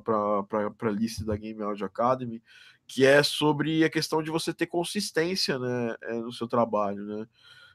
a 0.81 0.89
lista 0.89 1.25
da 1.25 1.35
Game 1.35 1.61
Audio 1.61 1.85
Academy, 1.85 2.41
que 2.87 3.05
é 3.05 3.21
sobre 3.21 3.83
a 3.83 3.89
questão 3.89 4.23
de 4.23 4.31
você 4.31 4.53
ter 4.53 4.67
consistência 4.67 5.59
né, 5.59 5.95
é, 6.03 6.13
no 6.13 6.31
seu 6.31 6.47
trabalho. 6.47 7.03
Né? 7.03 7.27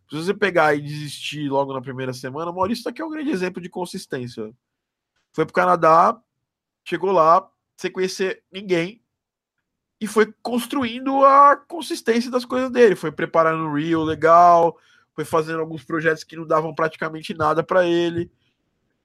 Se 0.08 0.16
você 0.16 0.34
pegar 0.34 0.74
e 0.74 0.80
desistir 0.80 1.48
logo 1.48 1.72
na 1.72 1.80
primeira 1.80 2.12
semana, 2.12 2.52
Maurício 2.52 2.88
aqui 2.88 3.02
é 3.02 3.04
um 3.04 3.10
grande 3.10 3.30
exemplo 3.30 3.62
de 3.62 3.68
consistência. 3.68 4.52
Foi 5.32 5.44
para 5.44 5.52
o 5.52 5.54
Canadá, 5.54 6.20
chegou 6.84 7.12
lá 7.12 7.48
sem 7.76 7.90
conhecer 7.90 8.42
ninguém 8.52 9.00
e 10.00 10.06
foi 10.06 10.32
construindo 10.42 11.24
a 11.24 11.56
consistência 11.56 12.30
das 12.30 12.44
coisas 12.44 12.70
dele. 12.70 12.96
Foi 12.96 13.12
preparando 13.12 13.64
o 13.64 13.76
Rio 13.76 14.02
legal, 14.02 14.76
foi 15.14 15.24
fazendo 15.24 15.60
alguns 15.60 15.84
projetos 15.84 16.24
que 16.24 16.36
não 16.36 16.46
davam 16.46 16.74
praticamente 16.74 17.34
nada 17.34 17.62
para 17.62 17.86
ele. 17.86 18.30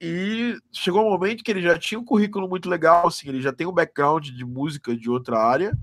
E 0.00 0.56
chegou 0.72 1.04
um 1.04 1.10
momento 1.10 1.42
que 1.42 1.50
ele 1.50 1.62
já 1.62 1.78
tinha 1.78 1.98
um 1.98 2.04
currículo 2.04 2.48
muito 2.48 2.68
legal, 2.68 3.06
assim, 3.06 3.28
ele 3.28 3.40
já 3.40 3.52
tem 3.52 3.66
um 3.66 3.72
background 3.72 4.28
de 4.28 4.44
música 4.44 4.96
de 4.96 5.10
outra 5.10 5.38
área. 5.38 5.76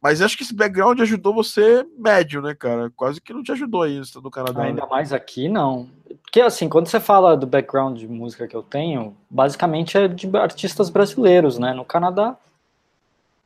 Mas 0.00 0.22
acho 0.22 0.36
que 0.36 0.42
esse 0.42 0.54
background 0.54 0.98
ajudou 1.00 1.34
você 1.34 1.86
médio, 1.98 2.40
né, 2.40 2.54
cara? 2.54 2.90
Quase 2.96 3.20
que 3.20 3.34
não 3.34 3.42
te 3.42 3.52
ajudou 3.52 3.82
aí 3.82 4.00
no 4.22 4.30
Canadá. 4.30 4.62
Ainda 4.62 4.86
mais 4.86 5.12
aqui, 5.12 5.48
não. 5.48 5.88
Porque, 6.30 6.40
assim, 6.40 6.68
quando 6.68 6.86
você 6.86 7.00
fala 7.00 7.36
do 7.36 7.44
background 7.44 7.98
de 7.98 8.06
música 8.06 8.46
que 8.46 8.54
eu 8.54 8.62
tenho, 8.62 9.16
basicamente 9.28 9.98
é 9.98 10.06
de 10.06 10.30
artistas 10.36 10.88
brasileiros, 10.88 11.58
né? 11.58 11.74
No 11.74 11.84
Canadá, 11.84 12.38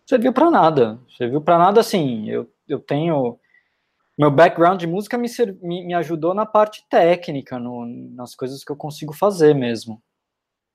serviu 0.04 0.34
para 0.34 0.50
nada. 0.50 0.98
Serviu 1.16 1.40
para 1.40 1.56
nada, 1.56 1.80
assim. 1.80 2.28
Eu, 2.28 2.46
eu 2.68 2.78
tenho. 2.78 3.38
Meu 4.18 4.30
background 4.30 4.78
de 4.78 4.86
música 4.86 5.16
me, 5.16 5.28
me, 5.62 5.86
me 5.86 5.94
ajudou 5.94 6.34
na 6.34 6.44
parte 6.44 6.84
técnica, 6.90 7.58
no, 7.58 7.86
nas 7.86 8.34
coisas 8.34 8.62
que 8.62 8.70
eu 8.70 8.76
consigo 8.76 9.14
fazer 9.14 9.54
mesmo. 9.54 10.02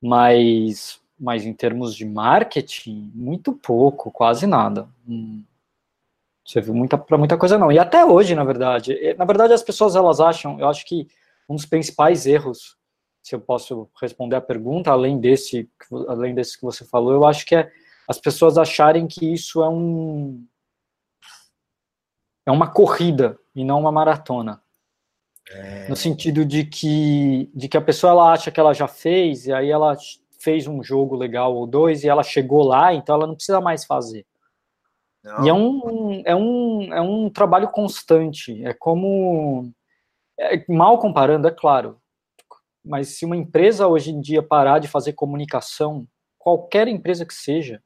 Mas, 0.01 0.99
mas 1.17 1.45
em 1.45 1.53
termos 1.53 1.93
de 1.93 2.05
marketing, 2.05 3.11
muito 3.13 3.53
pouco, 3.53 4.11
quase 4.11 4.47
nada. 4.47 4.89
Hum 5.07 5.43
serviu 6.43 6.73
muita, 6.73 6.97
para 6.97 7.15
muita 7.15 7.37
coisa 7.37 7.59
não. 7.59 7.71
E 7.71 7.77
até 7.77 8.03
hoje, 8.03 8.33
na 8.33 8.43
verdade. 8.43 8.97
Na 9.15 9.23
verdade, 9.23 9.53
as 9.53 9.61
pessoas 9.61 9.95
elas 9.95 10.19
acham, 10.19 10.59
eu 10.59 10.67
acho 10.67 10.83
que 10.83 11.07
um 11.49 11.55
dos 11.55 11.65
principais 11.65 12.25
erros, 12.25 12.77
se 13.23 13.35
eu 13.35 13.41
posso 13.41 13.89
responder 13.99 14.35
a 14.35 14.41
pergunta, 14.41 14.91
além 14.91 15.19
desse, 15.19 15.69
além 16.07 16.33
desse 16.33 16.57
que 16.57 16.63
você 16.63 16.85
falou, 16.85 17.13
eu 17.13 17.25
acho 17.25 17.45
que 17.45 17.55
é 17.55 17.71
as 18.07 18.19
pessoas 18.19 18.57
acharem 18.57 19.07
que 19.07 19.33
isso 19.33 19.61
é 19.63 19.69
um 19.69 20.45
é 22.45 22.51
uma 22.51 22.71
corrida 22.71 23.37
e 23.53 23.63
não 23.63 23.79
uma 23.79 23.91
maratona. 23.91 24.61
É... 25.51 25.87
No 25.87 25.95
sentido 25.95 26.43
de 26.45 26.63
que 26.65 27.51
de 27.53 27.67
que 27.67 27.77
a 27.77 27.81
pessoa 27.81 28.11
ela 28.11 28.33
acha 28.33 28.51
que 28.51 28.59
ela 28.59 28.73
já 28.73 28.87
fez 28.87 29.47
e 29.47 29.53
aí 29.53 29.69
ela 29.69 29.95
fez 30.39 30.67
um 30.67 30.81
jogo 30.81 31.15
legal 31.15 31.55
ou 31.55 31.67
dois 31.67 32.03
e 32.03 32.09
ela 32.09 32.23
chegou 32.23 32.63
lá, 32.63 32.93
então 32.93 33.15
ela 33.15 33.27
não 33.27 33.35
precisa 33.35 33.59
mais 33.59 33.85
fazer. 33.85 34.25
Não. 35.23 35.45
E 35.45 35.49
é 35.49 35.53
um, 35.53 36.23
é, 36.25 36.35
um, 36.35 36.93
é 36.93 37.01
um 37.01 37.29
trabalho 37.29 37.69
constante. 37.69 38.63
É 38.65 38.73
como. 38.73 39.71
É, 40.39 40.63
mal 40.71 40.97
comparando, 40.99 41.47
é 41.47 41.51
claro. 41.51 41.99
Mas 42.83 43.17
se 43.17 43.25
uma 43.25 43.35
empresa 43.35 43.87
hoje 43.87 44.11
em 44.11 44.21
dia 44.21 44.41
parar 44.41 44.79
de 44.79 44.87
fazer 44.87 45.13
comunicação, 45.13 46.07
qualquer 46.37 46.87
empresa 46.87 47.25
que 47.25 47.33
seja, 47.33 47.83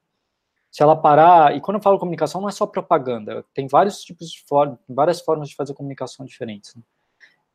se 0.72 0.84
ela 0.84 0.96
parar. 0.96 1.56
E 1.56 1.62
quando 1.62 1.78
eu 1.78 1.84
falo 1.84 2.00
comunicação, 2.00 2.42
não 2.42 2.50
é 2.50 2.52
só 2.52 2.66
propaganda. 2.66 3.44
Tem 3.54 3.68
vários 3.68 4.02
tipos 4.04 4.30
de 4.30 4.44
formas, 4.48 4.78
várias 4.88 5.22
formas 5.22 5.50
de 5.50 5.56
fazer 5.56 5.74
comunicação 5.74 6.26
diferentes. 6.26 6.76
Né? 6.76 6.82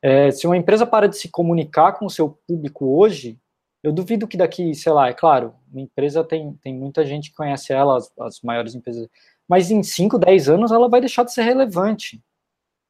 É, 0.02 0.30
se 0.30 0.46
uma 0.46 0.56
empresa 0.56 0.86
para 0.86 1.08
de 1.08 1.16
se 1.16 1.28
comunicar 1.28 1.92
com 1.92 2.06
o 2.06 2.10
seu 2.10 2.38
público 2.46 2.86
hoje, 2.98 3.38
eu 3.82 3.92
duvido 3.92 4.26
que 4.26 4.36
daqui, 4.36 4.74
sei 4.74 4.92
lá, 4.92 5.08
é 5.08 5.12
claro, 5.12 5.54
uma 5.70 5.80
empresa 5.80 6.24
tem, 6.24 6.52
tem 6.62 6.74
muita 6.74 7.04
gente 7.04 7.30
que 7.30 7.36
conhece 7.36 7.72
ela, 7.72 7.96
as, 7.96 8.12
as 8.18 8.40
maiores 8.42 8.74
empresas 8.74 9.08
mas 9.48 9.70
em 9.70 9.82
5, 9.82 10.18
10 10.18 10.48
anos 10.50 10.70
ela 10.70 10.88
vai 10.88 11.00
deixar 11.00 11.24
de 11.24 11.32
ser 11.32 11.42
relevante. 11.42 12.22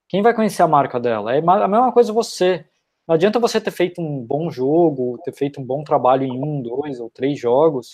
Quem 0.09 0.23
vai 0.23 0.35
conhecer 0.35 0.63
a 0.63 0.69
marca 0.69 0.99
dela? 0.99 1.35
É 1.35 1.39
a 1.39 1.69
mesma 1.69 1.93
coisa 1.93 2.13
você. 2.13 2.65
Não 3.07 3.15
adianta 3.15 3.39
você 3.39 3.61
ter 3.61 3.71
feito 3.71 4.01
um 4.01 4.25
bom 4.25 4.51
jogo, 4.51 5.19
ter 5.25 5.33
feito 5.33 5.61
um 5.61 5.65
bom 5.65 5.83
trabalho 5.83 6.25
em 6.25 6.43
um, 6.43 6.63
dois 6.63 7.01
ou 7.01 7.11
três 7.11 7.39
jogos. 7.39 7.91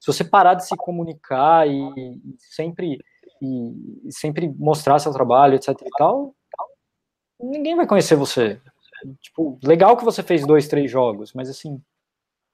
Se 0.00 0.06
você 0.06 0.24
parar 0.24 0.54
de 0.54 0.66
se 0.66 0.76
comunicar 0.76 1.66
e, 1.66 2.20
sempre 2.38 2.98
e 3.42 4.12
sempre 4.12 4.48
mostrar 4.48 4.98
seu 4.98 5.12
trabalho, 5.12 5.54
etc 5.54 5.68
e 5.70 5.90
tal, 5.98 6.34
ninguém 7.40 7.76
vai 7.76 7.86
conhecer 7.86 8.16
você. 8.16 8.60
Tipo, 9.20 9.58
legal 9.62 9.96
que 9.96 10.04
você 10.04 10.22
fez 10.22 10.46
dois, 10.46 10.68
três 10.68 10.90
jogos, 10.90 11.32
mas 11.34 11.50
assim, 11.50 11.82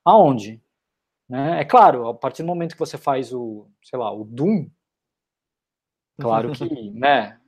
aonde? 0.05 0.61
Né? 1.29 1.61
É 1.61 1.65
claro, 1.65 2.09
a 2.09 2.15
partir 2.15 2.43
do 2.43 2.49
momento 2.49 2.73
que 2.73 2.79
você 2.79 2.99
faz 2.99 3.33
o, 3.33 3.69
sei 3.83 3.99
lá, 3.99 4.13
o 4.13 4.25
Doom, 4.25 4.67
Claro 6.21 6.53
que, 6.53 6.65
né? 6.93 7.40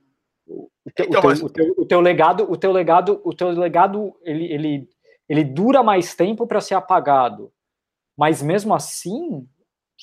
O, 0.47 0.69
teu, 0.93 1.05
então, 1.05 1.19
o, 1.19 1.21
teu, 1.21 1.29
mas... 1.29 1.41
o, 1.41 1.49
teu, 1.49 1.73
o, 1.77 1.85
teu, 1.85 2.01
legado, 2.01 2.51
o 2.51 2.57
teu 2.57 2.71
legado, 2.71 3.21
o 3.23 3.33
teu 3.33 3.49
legado, 3.49 4.15
ele, 4.21 4.51
ele, 4.51 4.89
ele 5.29 5.43
dura 5.43 5.81
mais 5.81 6.15
tempo 6.15 6.45
para 6.45 6.61
ser 6.61 6.75
apagado. 6.75 7.51
Mas 8.17 8.41
mesmo 8.41 8.73
assim, 8.73 9.47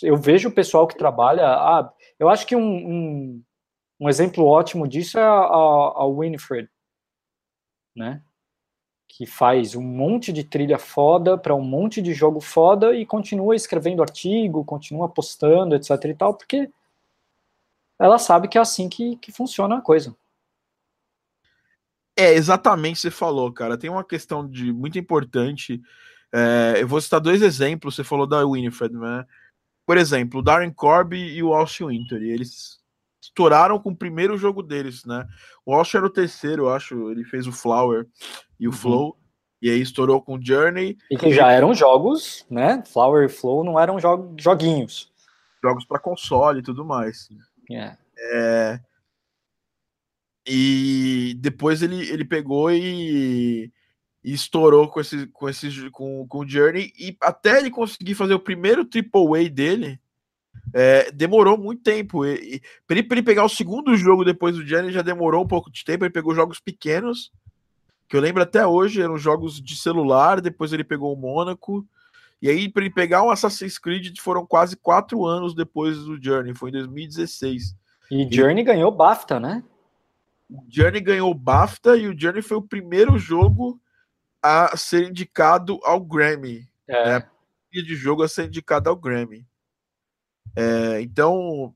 eu 0.03 0.17
vejo 0.17 0.49
o 0.49 0.53
pessoal 0.53 0.87
que 0.87 0.97
trabalha. 0.97 1.47
Ah, 1.47 1.93
eu 2.19 2.29
acho 2.29 2.47
que 2.47 2.57
um, 2.57 2.63
um, 2.63 3.43
um 4.01 4.09
exemplo 4.09 4.45
ótimo 4.45 4.89
disso 4.89 5.19
é 5.19 5.23
a, 5.23 5.29
a, 5.29 6.07
Winifred, 6.07 6.69
né? 7.95 8.23
Que 9.09 9.27
faz 9.27 9.75
um 9.75 9.83
monte 9.83 10.33
de 10.33 10.45
trilha 10.45 10.79
foda 10.79 11.37
para 11.37 11.55
um 11.55 11.63
monte 11.63 12.01
de 12.01 12.15
jogo 12.15 12.41
foda 12.41 12.95
e 12.97 13.05
continua 13.05 13.55
escrevendo 13.55 14.03
artigo, 14.03 14.65
continua 14.65 15.09
postando, 15.09 15.75
etc 15.75 15.91
e 16.05 16.15
tal, 16.15 16.35
porque 16.35 16.71
ela 17.99 18.19
sabe 18.19 18.49
que 18.49 18.57
é 18.57 18.61
assim 18.61 18.89
que, 18.89 19.17
que 19.17 19.31
funciona 19.31 19.79
a 19.79 19.83
coisa. 19.83 20.17
É, 22.21 22.35
exatamente 22.35 23.01
você 23.01 23.11
falou, 23.11 23.51
cara. 23.51 23.79
Tem 23.79 23.89
uma 23.89 24.05
questão 24.05 24.47
de 24.47 24.73
muito 24.73 24.99
importante. 24.99 25.81
É, 26.31 26.75
eu 26.79 26.87
vou 26.87 27.01
citar 27.01 27.19
dois 27.19 27.41
exemplos. 27.41 27.97
Você 27.97 28.05
falou 28.05 28.27
da 28.27 28.45
Winifred, 28.45 28.95
né? 28.95 29.25
Por 29.87 29.97
exemplo, 29.97 30.41
o 30.41 30.43
Darren 30.43 30.71
Corby 30.71 31.17
e 31.17 31.43
o 31.43 31.55
Austin 31.55 31.87
Winter. 31.87 32.23
Eles 32.23 32.79
estouraram 33.23 33.79
com 33.79 33.91
o 33.91 33.97
primeiro 33.97 34.37
jogo 34.37 34.63
deles, 34.63 35.05
né? 35.07 35.27
O 35.65 35.75
Austin 35.75 35.97
era 35.97 36.07
o 36.07 36.11
terceiro, 36.11 36.65
eu 36.65 36.75
acho. 36.75 37.11
Ele 37.11 37.25
fez 37.25 37.47
o 37.47 37.53
Flower 37.53 38.07
e 38.59 38.69
o 38.69 38.71
uhum. 38.71 38.77
Flow. 38.77 39.17
E 39.63 39.71
aí 39.71 39.81
estourou 39.81 40.21
com 40.21 40.37
o 40.37 40.45
Journey. 40.45 40.99
E 41.11 41.17
que 41.17 41.33
já 41.33 41.51
eram 41.53 41.75
jogos, 41.75 42.45
né? 42.51 42.83
Flower 42.87 43.25
e 43.25 43.29
Flow 43.29 43.65
não 43.65 43.81
eram 43.81 43.99
jo 43.99 44.35
joguinhos. 44.39 45.11
Jogos 45.63 45.87
para 45.87 45.99
console 45.99 46.61
e 46.61 46.63
tudo 46.63 46.85
mais. 46.85 47.29
É. 47.71 47.97
é. 48.35 48.81
E 50.53 51.35
depois 51.39 51.81
ele, 51.81 52.09
ele 52.11 52.25
pegou 52.25 52.73
e, 52.73 53.71
e 54.25 54.33
estourou 54.33 54.89
com 54.89 55.01
esse, 55.01 55.29
com 55.29 55.49
esse 55.49 55.91
com, 55.91 56.27
com 56.27 56.39
o 56.41 56.49
Journey. 56.49 56.93
E 56.99 57.17
até 57.23 57.59
ele 57.59 57.71
conseguir 57.71 58.17
fazer 58.17 58.35
o 58.35 58.41
primeiro 58.41 58.85
triple 58.85 59.47
A 59.47 59.49
dele, 59.49 60.01
é, 60.75 61.09
demorou 61.13 61.57
muito 61.57 61.85
tempo. 61.85 62.27
E, 62.27 62.57
e 62.57 62.61
para 62.85 62.99
ele, 62.99 63.07
ele, 63.09 63.23
pegar 63.23 63.45
o 63.45 63.49
segundo 63.49 63.97
jogo 63.97 64.25
depois 64.25 64.57
do 64.57 64.67
Journey 64.67 64.91
já 64.91 65.03
demorou 65.03 65.45
um 65.45 65.49
pouco 65.49 65.71
de 65.71 65.85
tempo. 65.85 66.05
Ele 66.05 66.13
pegou 66.13 66.35
jogos 66.35 66.59
pequenos, 66.59 67.31
que 68.09 68.17
eu 68.17 68.21
lembro 68.21 68.43
até 68.43 68.67
hoje, 68.67 69.01
eram 69.01 69.17
jogos 69.17 69.63
de 69.63 69.77
celular. 69.77 70.41
Depois 70.41 70.73
ele 70.73 70.83
pegou 70.83 71.13
o 71.13 71.17
Mônaco. 71.17 71.87
E 72.43 72.49
aí, 72.49 72.69
para 72.69 72.83
ele 72.83 72.93
pegar 72.93 73.23
um 73.23 73.31
Assassin's 73.31 73.79
Creed, 73.79 74.19
foram 74.19 74.45
quase 74.45 74.77
quatro 74.77 75.25
anos 75.25 75.55
depois 75.55 75.97
do 75.99 76.21
Journey, 76.21 76.55
foi 76.55 76.71
em 76.71 76.73
2016. 76.73 77.77
E 78.11 78.27
Journey 78.35 78.63
e... 78.63 78.65
ganhou 78.65 78.91
BAFTA, 78.91 79.39
né? 79.39 79.63
O 80.51 80.67
Journey 80.69 81.01
ganhou 81.01 81.33
BAFTA 81.33 81.97
e 81.97 82.09
o 82.09 82.19
Journey 82.19 82.43
foi 82.43 82.57
o 82.57 82.63
primeiro 82.63 83.17
jogo 83.19 83.81
a 84.43 84.77
ser 84.77 85.09
indicado 85.09 85.79
ao 85.85 86.01
Grammy. 86.01 86.69
É. 86.89 87.19
Né? 87.21 87.31
de 87.73 87.95
jogo 87.95 88.25
a 88.25 88.29
ser 88.29 88.47
indicado 88.47 88.91
ao 88.91 88.97
Grammy. 88.97 89.47
É, 90.57 91.01
então, 91.01 91.73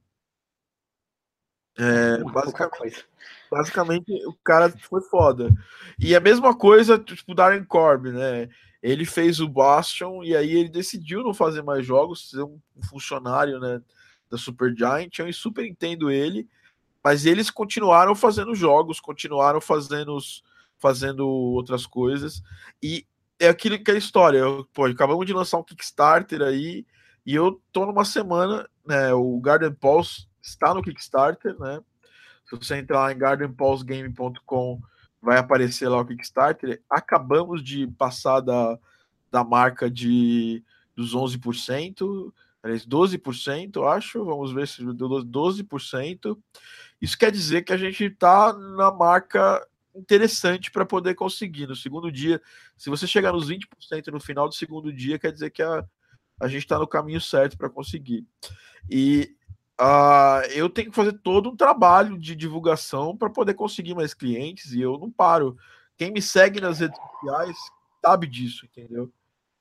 é, 1.78 2.18
basicamente, 2.24 3.06
basicamente, 3.50 4.26
o 4.26 4.34
cara 4.44 4.70
foi 4.70 5.00
foda. 5.02 5.50
E 5.98 6.14
a 6.14 6.20
mesma 6.20 6.56
coisa, 6.56 6.98
tipo, 6.98 7.34
Darren 7.34 7.64
Corb, 7.64 8.10
né? 8.10 8.48
Ele 8.82 9.06
fez 9.06 9.40
o 9.40 9.48
Bastion 9.48 10.22
e 10.22 10.36
aí 10.36 10.50
ele 10.50 10.68
decidiu 10.68 11.22
não 11.22 11.32
fazer 11.32 11.62
mais 11.62 11.86
jogos, 11.86 12.30
ser 12.30 12.42
um 12.42 12.60
funcionário 12.90 13.58
né, 13.58 13.80
da 14.30 14.36
Super 14.36 14.74
Giant. 14.76 15.18
Eu 15.18 15.32
super 15.32 15.64
entendo 15.64 16.10
ele, 16.10 16.46
mas 17.04 17.26
eles 17.26 17.50
continuaram 17.50 18.14
fazendo 18.14 18.54
jogos, 18.54 18.98
continuaram 18.98 19.60
fazendo, 19.60 20.16
fazendo 20.78 21.28
outras 21.28 21.86
coisas. 21.86 22.42
E 22.82 23.06
é 23.38 23.48
aquilo, 23.48 23.74
aquela 23.74 23.98
história. 23.98 24.42
Pô, 24.72 24.86
acabamos 24.86 25.26
de 25.26 25.34
lançar 25.34 25.58
um 25.58 25.62
Kickstarter 25.62 26.40
aí, 26.40 26.86
E 27.26 27.34
eu 27.34 27.60
tô 27.70 27.84
numa 27.84 28.04
semana, 28.06 28.68
né? 28.86 29.12
O 29.12 29.38
Garden 29.40 29.72
Pulse 29.72 30.26
está 30.42 30.72
no 30.72 30.82
Kickstarter, 30.82 31.58
né? 31.58 31.80
Se 32.46 32.56
você 32.56 32.76
entrar 32.76 33.00
lá 33.00 33.12
em 33.12 33.18
gardenpulsegame.com, 33.18 34.80
vai 35.20 35.38
aparecer 35.38 35.88
lá 35.88 35.98
o 36.00 36.06
Kickstarter. 36.06 36.82
Acabamos 36.88 37.62
de 37.62 37.86
passar 37.86 38.40
da, 38.40 38.78
da 39.30 39.44
marca 39.44 39.90
de 39.90 40.62
dos 40.96 41.14
11%, 41.14 42.04
aliás, 42.04 42.32
12%, 42.64 43.76
eu 43.76 43.88
acho. 43.88 44.24
Vamos 44.24 44.52
ver 44.52 44.66
se 44.66 44.84
deu 44.94 45.08
12%. 45.08 46.38
Isso 47.00 47.18
quer 47.18 47.30
dizer 47.30 47.62
que 47.62 47.72
a 47.72 47.76
gente 47.76 48.04
está 48.04 48.52
na 48.52 48.90
marca 48.90 49.66
interessante 49.94 50.70
para 50.70 50.84
poder 50.84 51.14
conseguir. 51.14 51.66
No 51.66 51.76
segundo 51.76 52.10
dia, 52.10 52.40
se 52.76 52.90
você 52.90 53.06
chegar 53.06 53.32
nos 53.32 53.48
20% 53.48 54.08
no 54.08 54.20
final 54.20 54.48
do 54.48 54.54
segundo 54.54 54.92
dia, 54.92 55.18
quer 55.18 55.32
dizer 55.32 55.50
que 55.50 55.62
a, 55.62 55.84
a 56.40 56.48
gente 56.48 56.62
está 56.62 56.78
no 56.78 56.86
caminho 56.86 57.20
certo 57.20 57.56
para 57.56 57.70
conseguir. 57.70 58.26
E 58.90 59.36
uh, 59.80 60.44
eu 60.52 60.68
tenho 60.68 60.90
que 60.90 60.96
fazer 60.96 61.12
todo 61.14 61.50
um 61.50 61.56
trabalho 61.56 62.18
de 62.18 62.34
divulgação 62.34 63.16
para 63.16 63.30
poder 63.30 63.54
conseguir 63.54 63.94
mais 63.94 64.14
clientes 64.14 64.72
e 64.72 64.80
eu 64.80 64.98
não 64.98 65.10
paro. 65.10 65.56
Quem 65.96 66.10
me 66.10 66.20
segue 66.20 66.60
nas 66.60 66.80
redes 66.80 66.98
sociais 66.98 67.56
sabe 68.04 68.26
disso, 68.26 68.66
entendeu? 68.66 69.12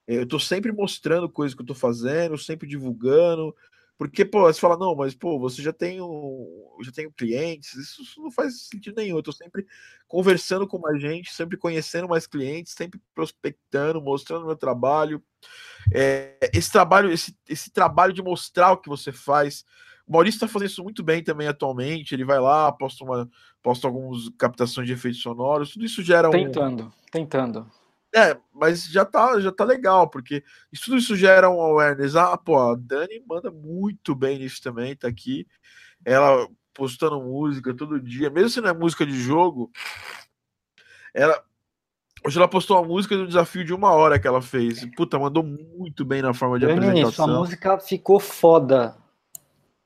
Eu 0.08 0.24
estou 0.24 0.40
sempre 0.40 0.72
mostrando 0.72 1.30
coisas 1.30 1.56
que 1.56 1.62
eu 1.62 1.64
estou 1.64 1.76
fazendo, 1.76 2.38
sempre 2.38 2.68
divulgando, 2.68 3.56
porque, 3.98 4.26
pô, 4.26 4.42
você 4.42 4.60
fala, 4.60 4.76
não, 4.76 4.96
mas, 4.96 5.14
pô, 5.14 5.40
você 5.40 5.62
já 5.62 5.72
tem, 5.72 6.02
um, 6.02 6.78
já 6.84 6.92
tem 6.92 7.10
clientes, 7.12 7.74
isso 7.76 8.22
não 8.22 8.32
faz 8.32 8.68
sentido 8.68 8.96
nenhum. 8.98 9.18
Eu 9.18 9.24
tô 9.24 9.32
sempre 9.32 9.66
conversando 10.08 10.68
com 10.68 10.80
mais 10.80 11.00
gente, 11.00 11.32
sempre 11.32 11.58
conhecendo 11.58 12.10
mais 12.10 12.26
clientes, 12.26 12.74
sempre 12.74 13.00
prospectando, 13.14 14.02
mostrando 14.02 14.46
meu 14.46 14.56
trabalho. 14.56 15.24
É, 15.94 16.38
esse 16.54 16.72
trabalho, 16.72 17.12
esse, 17.12 17.38
esse 17.48 17.72
trabalho 17.72 18.14
de 18.14 18.22
mostrar 18.22 18.72
o 18.72 18.78
que 18.78 18.90
você 18.90 19.12
faz. 19.12 19.64
O 20.08 20.12
Maurício 20.12 20.38
está 20.38 20.48
fazendo 20.48 20.70
isso 20.70 20.84
muito 20.84 21.04
bem 21.04 21.24
também 21.24 21.48
atualmente. 21.48 22.14
Ele 22.14 22.26
vai 22.26 22.40
lá, 22.40 22.72
posta, 22.72 23.06
uma, 23.06 23.30
posta 23.62 23.88
algumas 23.88 24.28
captações 24.38 24.88
de 24.88 24.94
efeitos 24.94 25.22
sonoros, 25.22 25.72
tudo 25.72 25.86
isso 25.86 26.02
gera 26.04 26.28
um. 26.28 26.32
Tentando, 26.32 26.92
tentando. 27.12 27.72
É, 28.16 28.38
mas 28.54 28.86
já 28.86 29.04
tá, 29.04 29.40
já 29.40 29.52
tá 29.52 29.64
legal, 29.64 30.08
porque 30.08 30.44
isso 30.72 30.86
tudo 30.86 30.98
isso 30.98 31.16
gera 31.16 31.50
um 31.50 31.60
awareness. 31.60 32.16
Ah, 32.16 32.38
pô, 32.38 32.58
a 32.60 32.76
Dani 32.76 33.24
manda 33.28 33.50
muito 33.50 34.14
bem 34.14 34.38
nisso 34.38 34.62
também, 34.62 34.96
tá 34.96 35.08
aqui. 35.08 35.48
Ela 36.06 36.48
postando 36.74 37.20
música 37.20 37.74
todo 37.74 38.00
dia, 38.00 38.30
mesmo 38.30 38.50
se 38.50 38.62
não 38.62 38.70
é 38.70 38.74
música 38.74 39.06
de 39.06 39.20
jogo, 39.20 39.72
ela. 41.14 41.44
Hoje 42.26 42.38
ela 42.38 42.48
postou 42.48 42.78
uma 42.78 42.88
música 42.88 43.18
do 43.18 43.28
desafio 43.28 43.66
de 43.66 43.74
uma 43.74 43.92
hora 43.92 44.18
que 44.18 44.26
ela 44.26 44.42
fez. 44.42 44.86
Puta, 44.96 45.20
mandou 45.20 45.44
muito 45.44 46.06
bem 46.06 46.22
na 46.22 46.34
forma 46.34 46.58
de 46.58 46.66
Dani, 46.66 46.78
apresentação. 46.78 47.26
Sua 47.26 47.40
música 47.40 47.80
ficou 47.80 48.18
foda. 48.18 48.96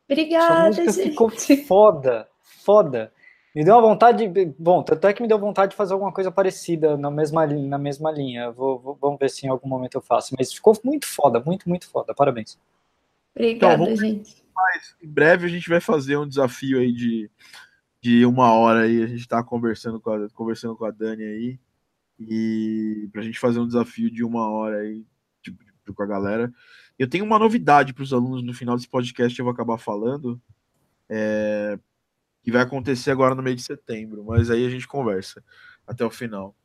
Obrigada, 0.07 0.45
sua 0.45 0.65
música 0.67 0.91
gente. 0.91 1.09
ficou 1.09 1.31
foda, 1.65 2.29
foda. 2.63 3.11
Me 3.55 3.63
deu 3.63 3.73
uma 3.75 3.81
vontade. 3.81 4.27
Bom, 4.57 4.83
tanto 4.83 5.07
é 5.07 5.13
que 5.13 5.21
me 5.21 5.27
deu 5.27 5.39
vontade 5.39 5.71
de 5.71 5.77
fazer 5.77 5.93
alguma 5.93 6.11
coisa 6.11 6.31
parecida 6.31 6.95
na 6.97 7.09
mesma, 7.09 7.45
na 7.47 7.77
mesma 7.77 8.11
linha. 8.11 8.51
Vou, 8.51 8.79
vou, 8.79 8.97
vamos 9.01 9.19
ver 9.19 9.29
se 9.29 9.45
em 9.45 9.49
algum 9.49 9.67
momento 9.67 9.95
eu 9.95 10.01
faço. 10.01 10.35
Mas 10.37 10.53
ficou 10.53 10.77
muito 10.83 11.07
foda, 11.07 11.39
muito, 11.39 11.67
muito 11.67 11.89
foda. 11.89 12.13
Parabéns. 12.13 12.59
Obrigada, 13.35 13.83
então, 13.83 13.95
gente. 13.95 14.43
Mas 14.55 14.95
em 15.01 15.07
breve 15.07 15.45
a 15.45 15.49
gente 15.49 15.69
vai 15.69 15.79
fazer 15.79 16.17
um 16.17 16.27
desafio 16.27 16.79
aí 16.79 16.91
de, 16.91 17.29
de 18.01 18.25
uma 18.25 18.51
hora 18.53 18.81
aí. 18.81 19.01
A 19.01 19.07
gente 19.07 19.21
está 19.21 19.43
conversando 19.43 19.99
com 19.99 20.11
a, 20.11 20.29
conversando 20.29 20.75
com 20.75 20.85
a 20.85 20.91
Dani 20.91 21.23
aí. 21.23 21.59
E 22.19 23.09
pra 23.11 23.21
gente 23.21 23.39
fazer 23.39 23.59
um 23.59 23.67
desafio 23.67 24.09
de 24.09 24.23
uma 24.23 24.49
hora 24.49 24.79
aí 24.79 25.05
tipo, 25.41 25.63
com 25.93 26.03
a 26.03 26.07
galera. 26.07 26.51
Eu 26.97 27.07
tenho 27.07 27.23
uma 27.23 27.39
novidade 27.39 27.93
para 27.93 28.03
os 28.03 28.11
alunos 28.11 28.43
no 28.43 28.53
final 28.53 28.75
desse 28.75 28.89
podcast, 28.89 29.37
eu 29.37 29.45
vou 29.45 29.53
acabar 29.53 29.77
falando. 29.77 30.41
É, 31.07 31.79
que 32.47 32.51
vai 32.51 32.61
acontecer 32.61 33.11
agora 33.11 33.35
no 33.35 33.43
meio 33.43 33.57
de 33.57 33.61
setembro, 33.61 34.23
mas 34.23 34.49
aí 34.49 34.65
a 34.65 34.69
gente 34.69 34.87
conversa 34.87 35.43
até 35.85 36.05
o 36.05 36.09
final. 36.09 36.55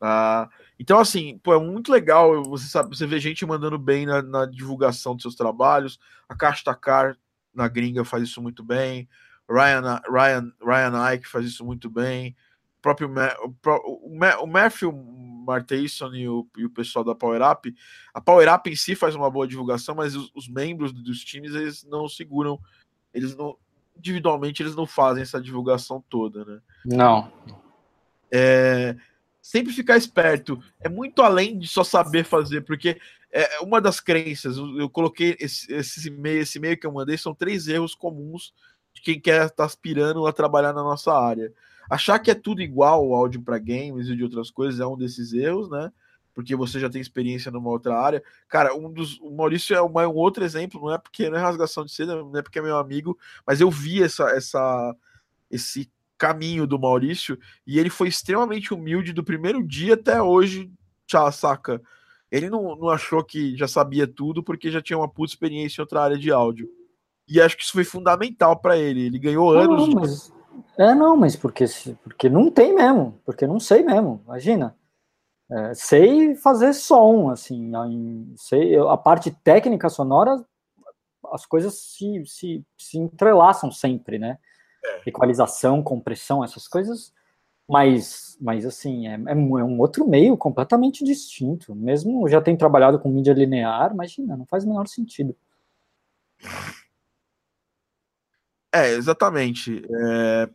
Ah, 0.00 0.48
então, 0.78 1.00
assim, 1.00 1.38
pô, 1.38 1.52
é 1.52 1.58
muito 1.58 1.90
legal 1.90 2.44
você 2.44 2.68
sabe, 2.68 2.96
você 2.96 3.04
vê 3.04 3.18
gente 3.18 3.44
mandando 3.44 3.76
bem 3.76 4.06
na, 4.06 4.22
na 4.22 4.46
divulgação 4.46 5.12
dos 5.14 5.22
seus 5.22 5.34
trabalhos. 5.34 5.98
A 6.28 6.36
Caixa 6.36 6.62
Tacar 6.62 7.18
na 7.52 7.66
gringa 7.66 8.04
faz 8.04 8.22
isso 8.22 8.40
muito 8.40 8.62
bem. 8.62 9.08
Ryan, 9.50 10.00
Ryan, 10.08 10.52
Ryan 10.64 11.14
Ike 11.14 11.26
faz 11.26 11.46
isso 11.46 11.64
muito 11.64 11.90
bem. 11.90 12.36
O 12.78 12.80
próprio 12.80 13.10
o, 13.10 14.44
o 14.44 14.46
Matthew 14.46 14.92
Marteyson 14.92 16.14
e 16.14 16.28
o, 16.28 16.48
e 16.56 16.64
o 16.64 16.70
pessoal 16.70 17.04
da 17.04 17.16
Power 17.16 17.42
Up. 17.42 17.74
A 18.14 18.20
Power 18.20 18.54
Up 18.54 18.70
em 18.70 18.76
si 18.76 18.94
faz 18.94 19.16
uma 19.16 19.28
boa 19.28 19.48
divulgação, 19.48 19.96
mas 19.96 20.14
os, 20.14 20.30
os 20.32 20.46
membros 20.46 20.92
dos 20.92 21.24
times 21.24 21.56
eles 21.56 21.82
não 21.82 22.08
seguram, 22.08 22.60
eles 23.12 23.34
não, 23.34 23.56
individualmente 23.96 24.62
eles 24.62 24.74
não 24.74 24.86
fazem 24.86 25.22
essa 25.22 25.40
divulgação 25.40 26.02
toda, 26.08 26.44
né? 26.44 26.60
Não. 26.84 27.32
É, 28.30 28.96
sempre 29.40 29.72
ficar 29.72 29.96
esperto. 29.96 30.62
É 30.80 30.88
muito 30.88 31.22
além 31.22 31.58
de 31.58 31.68
só 31.68 31.84
saber 31.84 32.24
fazer, 32.24 32.62
porque 32.62 32.98
é 33.30 33.60
uma 33.60 33.80
das 33.80 34.00
crenças. 34.00 34.56
Eu 34.56 34.88
coloquei 34.88 35.36
esse, 35.40 35.72
esse 35.72 36.08
e-mail, 36.08 36.42
esse 36.42 36.58
e-mail 36.58 36.78
que 36.78 36.86
eu 36.86 36.92
mandei 36.92 37.18
são 37.18 37.34
três 37.34 37.68
erros 37.68 37.94
comuns 37.94 38.52
de 38.94 39.02
quem 39.02 39.20
quer 39.20 39.42
estar 39.42 39.56
tá 39.56 39.64
aspirando 39.64 40.26
a 40.26 40.32
trabalhar 40.32 40.72
na 40.72 40.82
nossa 40.82 41.12
área. 41.12 41.52
Achar 41.90 42.18
que 42.18 42.30
é 42.30 42.34
tudo 42.34 42.62
igual 42.62 43.06
o 43.06 43.14
áudio 43.14 43.42
para 43.42 43.58
games 43.58 44.08
e 44.08 44.16
de 44.16 44.22
outras 44.22 44.50
coisas 44.50 44.80
é 44.80 44.86
um 44.86 44.96
desses 44.96 45.32
erros, 45.32 45.68
né? 45.68 45.92
Porque 46.34 46.56
você 46.56 46.80
já 46.80 46.90
tem 46.90 47.00
experiência 47.00 47.50
numa 47.50 47.70
outra 47.70 47.98
área. 47.98 48.22
Cara, 48.48 48.74
um 48.74 48.92
dos. 48.92 49.18
O 49.20 49.30
Maurício 49.30 49.74
é 49.74 49.80
um, 49.80 49.92
um 49.92 50.16
outro 50.16 50.44
exemplo, 50.44 50.80
não 50.80 50.92
é 50.92 50.98
porque 50.98 51.30
não 51.30 51.38
é 51.38 51.40
rasgação 51.40 51.84
de 51.84 51.92
seda, 51.92 52.16
não 52.16 52.36
é 52.36 52.42
porque 52.42 52.58
é 52.58 52.62
meu 52.62 52.76
amigo, 52.76 53.16
mas 53.46 53.60
eu 53.60 53.70
vi 53.70 54.02
essa, 54.02 54.24
essa, 54.30 54.96
esse 55.50 55.90
caminho 56.18 56.66
do 56.66 56.78
Maurício 56.78 57.38
e 57.66 57.78
ele 57.78 57.90
foi 57.90 58.08
extremamente 58.08 58.74
humilde 58.74 59.12
do 59.12 59.24
primeiro 59.24 59.62
dia 59.66 59.94
até 59.94 60.20
hoje, 60.20 60.70
tchau, 61.06 61.30
saca? 61.30 61.80
Ele 62.30 62.50
não, 62.50 62.74
não 62.74 62.88
achou 62.88 63.22
que 63.22 63.56
já 63.56 63.68
sabia 63.68 64.06
tudo 64.06 64.42
porque 64.42 64.70
já 64.70 64.82
tinha 64.82 64.98
uma 64.98 65.08
puta 65.08 65.32
experiência 65.32 65.80
em 65.80 65.82
outra 65.82 66.02
área 66.02 66.18
de 66.18 66.32
áudio. 66.32 66.68
E 67.28 67.40
acho 67.40 67.56
que 67.56 67.62
isso 67.62 67.72
foi 67.72 67.84
fundamental 67.84 68.56
para 68.56 68.76
ele. 68.76 69.06
Ele 69.06 69.18
ganhou 69.18 69.52
anos. 69.52 69.88
Não, 69.88 70.00
mas... 70.00 70.32
É, 70.76 70.94
não, 70.94 71.16
mas 71.16 71.36
porque, 71.36 71.64
porque 72.02 72.28
não 72.28 72.50
tem 72.50 72.74
mesmo. 72.74 73.20
Porque 73.24 73.46
não 73.46 73.60
sei 73.60 73.82
mesmo. 73.82 74.20
Imagina. 74.24 74.76
É, 75.50 75.74
sei 75.74 76.34
fazer 76.36 76.72
som, 76.72 77.30
assim, 77.30 77.70
sei, 78.36 78.76
a 78.78 78.96
parte 78.96 79.30
técnica 79.30 79.90
sonora, 79.90 80.42
as 81.32 81.44
coisas 81.44 81.74
se, 81.74 82.24
se, 82.26 82.64
se 82.78 82.98
entrelaçam 82.98 83.70
sempre, 83.70 84.18
né? 84.18 84.38
É. 84.84 85.02
Equalização, 85.06 85.82
compressão, 85.82 86.42
essas 86.42 86.66
coisas, 86.66 87.12
mas, 87.68 88.36
mas 88.40 88.64
assim, 88.66 89.08
é, 89.08 89.14
é, 89.14 89.34
um 89.34 89.78
outro 89.80 90.06
meio 90.06 90.36
completamente 90.36 91.04
distinto. 91.04 91.74
Mesmo 91.74 92.28
já 92.28 92.40
tenho 92.40 92.58
trabalhado 92.58 92.98
com 92.98 93.08
mídia 93.08 93.32
linear, 93.32 93.92
imagina, 93.92 94.36
não 94.36 94.46
faz 94.46 94.64
o 94.64 94.68
menor 94.68 94.86
sentido. 94.86 95.36
É, 98.72 98.90
exatamente. 98.90 99.82
É, 99.88 100.50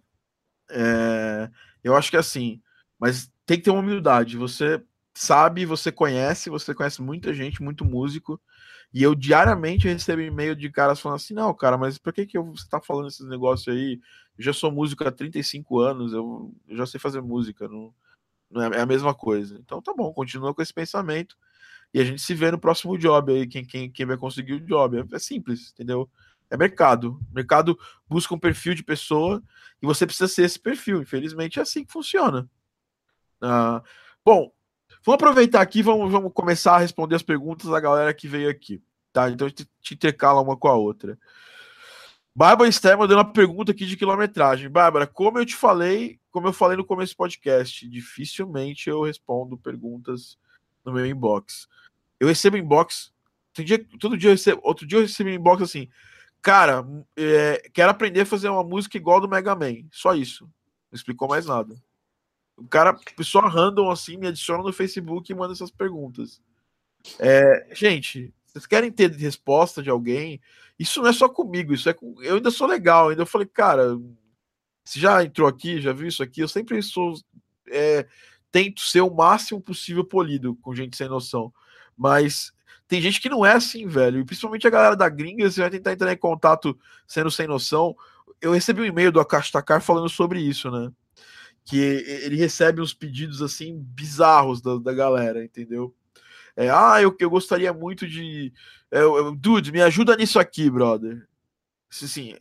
é, 0.71 1.49
eu 1.83 1.95
acho 1.95 2.11
que 2.11 2.17
assim, 2.17 2.61
mas 2.99 3.31
tem 3.49 3.57
que 3.57 3.63
ter 3.63 3.71
uma 3.71 3.79
humildade. 3.79 4.37
Você 4.37 4.79
sabe, 5.11 5.65
você 5.65 5.91
conhece, 5.91 6.51
você 6.51 6.71
conhece 6.71 7.01
muita 7.01 7.33
gente, 7.33 7.63
muito 7.63 7.83
músico. 7.83 8.39
E 8.93 9.01
eu 9.01 9.15
diariamente 9.15 9.87
recebo 9.87 10.21
e-mail 10.21 10.55
de 10.55 10.69
caras 10.69 10.99
falando 10.99 11.15
assim: 11.15 11.33
não, 11.33 11.51
cara, 11.55 11.75
mas 11.75 11.97
por 11.97 12.13
que, 12.13 12.27
que 12.27 12.37
você 12.39 12.67
tá 12.69 12.79
falando 12.79 13.07
esses 13.07 13.27
negócios 13.27 13.67
aí? 13.67 13.99
Eu 14.37 14.43
já 14.43 14.53
sou 14.53 14.71
músico 14.71 15.03
há 15.03 15.11
35 15.11 15.79
anos, 15.79 16.13
eu, 16.13 16.53
eu 16.67 16.77
já 16.77 16.85
sei 16.85 16.99
fazer 16.99 17.21
música, 17.21 17.67
não, 17.67 17.91
não 18.51 18.61
é, 18.61 18.77
é, 18.77 18.81
a 18.81 18.85
mesma 18.85 19.15
coisa. 19.15 19.57
Então 19.59 19.81
tá 19.81 19.93
bom, 19.95 20.13
continua 20.13 20.53
com 20.53 20.61
esse 20.61 20.73
pensamento. 20.73 21.35
E 21.91 21.99
a 21.99 22.05
gente 22.05 22.21
se 22.21 22.35
vê 22.35 22.51
no 22.51 22.59
próximo 22.59 22.99
job 22.99 23.33
aí, 23.33 23.47
quem, 23.47 23.65
quem, 23.65 23.91
quem 23.91 24.05
vai 24.05 24.17
conseguir 24.17 24.53
o 24.53 24.61
job. 24.61 24.99
É, 24.99 25.15
é 25.15 25.19
simples, 25.19 25.71
entendeu? 25.71 26.07
É 26.51 26.57
mercado. 26.57 27.19
O 27.31 27.33
mercado 27.33 27.77
busca 28.07 28.35
um 28.35 28.39
perfil 28.39 28.75
de 28.75 28.83
pessoa 28.83 29.41
e 29.81 29.87
você 29.87 30.05
precisa 30.05 30.27
ser 30.27 30.43
esse 30.43 30.59
perfil. 30.59 31.01
Infelizmente 31.01 31.57
é 31.59 31.63
assim 31.63 31.83
que 31.83 31.91
funciona. 31.91 32.47
Ah, 33.41 33.81
bom, 34.23 34.51
vamos 35.03 35.15
aproveitar 35.15 35.61
aqui, 35.61 35.81
vamos, 35.81 36.11
vamos 36.11 36.31
começar 36.33 36.75
a 36.75 36.79
responder 36.79 37.15
as 37.15 37.23
perguntas 37.23 37.69
da 37.69 37.79
galera 37.79 38.13
que 38.13 38.27
veio 38.27 38.49
aqui. 38.49 38.81
Tá? 39.11 39.29
Então 39.29 39.47
a 39.47 39.49
gente 39.49 39.67
te 39.81 39.93
intercala 39.93 40.41
uma 40.41 40.57
com 40.57 40.67
a 40.67 40.75
outra. 40.75 41.17
Bárbara 42.35 42.69
Esther 42.69 42.97
mandando 42.97 43.21
uma 43.21 43.33
pergunta 43.33 43.71
aqui 43.71 43.85
de 43.85 43.97
quilometragem. 43.97 44.69
Bárbara, 44.69 45.07
como 45.07 45.39
eu 45.39 45.45
te 45.45 45.55
falei, 45.55 46.19
como 46.31 46.47
eu 46.47 46.53
falei 46.53 46.77
no 46.77 46.85
começo 46.85 47.13
do 47.13 47.17
podcast, 47.17 47.87
dificilmente 47.89 48.89
eu 48.89 49.01
respondo 49.01 49.57
perguntas 49.57 50.37
no 50.85 50.93
meu 50.93 51.05
inbox. 51.05 51.67
Eu 52.19 52.27
recebo 52.27 52.57
inbox, 52.57 53.11
dia, 53.57 53.83
todo 53.99 54.17
dia 54.17 54.29
eu 54.29 54.33
recebo, 54.33 54.61
outro 54.63 54.85
dia 54.85 54.99
eu 54.99 55.01
recebo 55.01 55.29
inbox 55.29 55.63
assim, 55.63 55.89
cara, 56.41 56.85
é, 57.17 57.69
quero 57.73 57.91
aprender 57.91 58.21
a 58.21 58.25
fazer 58.25 58.49
uma 58.49 58.63
música 58.63 58.97
igual 58.97 59.19
do 59.19 59.27
Mega 59.27 59.55
Man. 59.55 59.83
Só 59.91 60.13
isso. 60.13 60.45
Não 60.45 60.95
explicou 60.95 61.27
mais 61.27 61.45
nada. 61.45 61.75
O 62.59 62.67
cara, 62.67 62.93
pessoa 63.15 63.47
random 63.47 63.89
assim, 63.89 64.17
me 64.17 64.27
adiciona 64.27 64.63
no 64.63 64.73
Facebook 64.73 65.31
e 65.31 65.35
manda 65.35 65.53
essas 65.53 65.71
perguntas. 65.71 66.41
É, 67.19 67.67
gente, 67.73 68.33
Vocês 68.45 68.65
querem 68.65 68.91
ter 68.91 69.11
resposta 69.11 69.81
de 69.81 69.89
alguém? 69.89 70.41
Isso 70.77 71.01
não 71.01 71.09
é 71.09 71.13
só 71.13 71.29
comigo, 71.29 71.73
isso 71.73 71.89
é 71.89 71.93
com... 71.93 72.21
eu 72.21 72.35
ainda 72.35 72.51
sou 72.51 72.67
legal, 72.67 73.09
ainda 73.09 73.21
eu 73.21 73.27
falei, 73.27 73.47
cara, 73.47 73.97
se 74.83 74.99
já 74.99 75.23
entrou 75.23 75.47
aqui, 75.47 75.79
já 75.81 75.93
viu 75.93 76.07
isso 76.07 76.23
aqui, 76.23 76.41
eu 76.41 76.47
sempre 76.47 76.81
sou 76.81 77.13
é, 77.69 78.07
tento 78.51 78.81
ser 78.81 79.01
o 79.01 79.13
máximo 79.13 79.61
possível 79.61 80.03
polido 80.03 80.55
com 80.55 80.75
gente 80.75 80.97
sem 80.97 81.07
noção. 81.07 81.53
Mas 81.95 82.51
tem 82.87 83.01
gente 83.01 83.21
que 83.21 83.29
não 83.29 83.45
é 83.45 83.53
assim, 83.53 83.85
velho. 83.87 84.19
E 84.19 84.25
principalmente 84.25 84.65
a 84.65 84.71
galera 84.71 84.95
da 84.95 85.07
gringa, 85.09 85.49
você 85.49 85.61
vai 85.61 85.69
tentar 85.69 85.93
entrar 85.93 86.11
em 86.11 86.17
contato 86.17 86.77
sendo 87.07 87.29
sem 87.29 87.47
noção. 87.47 87.95
Eu 88.41 88.53
recebi 88.53 88.81
um 88.81 88.85
e-mail 88.85 89.11
do 89.11 89.19
Akash 89.19 89.51
Takar 89.51 89.81
falando 89.81 90.09
sobre 90.09 90.39
isso, 90.39 90.71
né? 90.71 90.91
Que 91.69 91.77
ele 91.77 92.35
recebe 92.35 92.81
uns 92.81 92.93
pedidos 92.93 93.41
assim 93.41 93.77
bizarros 93.79 94.61
da, 94.61 94.77
da 94.77 94.93
galera, 94.93 95.43
entendeu? 95.43 95.95
É, 96.55 96.69
ah, 96.69 97.01
eu, 97.01 97.15
eu 97.19 97.29
gostaria 97.29 97.71
muito 97.71 98.07
de. 98.07 98.51
É, 98.91 99.01
eu, 99.01 99.35
dude, 99.35 99.71
me 99.71 99.81
ajuda 99.81 100.15
nisso 100.17 100.39
aqui, 100.39 100.69
brother. 100.69 101.27
Assim, 101.89 102.35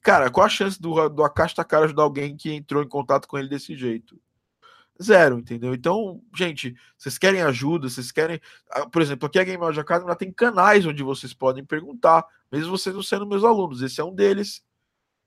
cara, 0.00 0.30
qual 0.30 0.46
a 0.46 0.48
chance 0.48 0.80
do, 0.80 1.08
do 1.08 1.22
Akash 1.24 1.54
Takar 1.54 1.84
ajudar 1.84 2.02
alguém 2.02 2.36
que 2.36 2.52
entrou 2.52 2.82
em 2.82 2.88
contato 2.88 3.28
com 3.28 3.38
ele 3.38 3.48
desse 3.48 3.76
jeito? 3.76 4.20
Zero, 5.02 5.38
entendeu? 5.38 5.72
Então, 5.72 6.20
gente, 6.36 6.74
vocês 6.98 7.16
querem 7.16 7.40
ajuda, 7.42 7.88
vocês 7.88 8.10
querem. 8.12 8.40
Ah, 8.70 8.86
por 8.86 9.00
exemplo, 9.00 9.26
aqui 9.26 9.38
a 9.38 9.44
Game 9.44 9.62
Audio 9.62 9.80
Academy 9.80 10.14
tem 10.16 10.32
canais 10.32 10.84
onde 10.84 11.02
vocês 11.02 11.32
podem 11.32 11.64
perguntar, 11.64 12.26
mesmo 12.52 12.76
vocês 12.76 12.94
não 12.94 13.02
sendo 13.02 13.26
meus 13.26 13.44
alunos. 13.44 13.82
Esse 13.82 14.00
é 14.00 14.04
um 14.04 14.14
deles, 14.14 14.62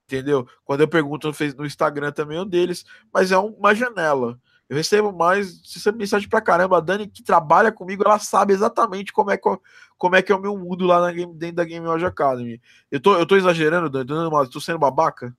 entendeu? 0.05 0.47
Quando 0.63 0.81
eu 0.81 0.87
pergunto 0.87 1.31
no 1.57 1.65
Instagram 1.65 2.11
também 2.11 2.37
é 2.37 2.41
um 2.41 2.47
deles, 2.47 2.85
mas 3.11 3.31
é 3.31 3.37
uma 3.37 3.73
janela. 3.73 4.39
Eu 4.69 4.77
recebo 4.77 5.11
mais, 5.11 5.61
recebo 5.73 5.97
mensagem 5.97 6.27
pra 6.27 6.41
caramba. 6.41 6.77
A 6.77 6.81
Dani, 6.81 7.07
que 7.07 7.23
trabalha 7.23 7.71
comigo, 7.71 8.03
ela 8.05 8.17
sabe 8.17 8.53
exatamente 8.53 9.11
como 9.11 9.29
é 9.29 9.37
que, 9.37 9.49
como 9.97 10.15
é, 10.15 10.21
que 10.21 10.31
é 10.31 10.35
o 10.35 10.41
meu 10.41 10.57
mundo 10.57 10.85
lá 10.85 11.11
game, 11.11 11.33
dentro 11.35 11.57
da 11.57 11.65
Game 11.65 11.85
Audio 11.85 12.07
Academy. 12.07 12.61
Eu 12.89 12.99
tô, 12.99 13.15
eu 13.15 13.25
tô 13.25 13.35
exagerando, 13.35 13.89
Dani? 13.89 14.07
Tô, 14.07 14.47
tô 14.47 14.59
sendo 14.59 14.79
babaca? 14.79 15.35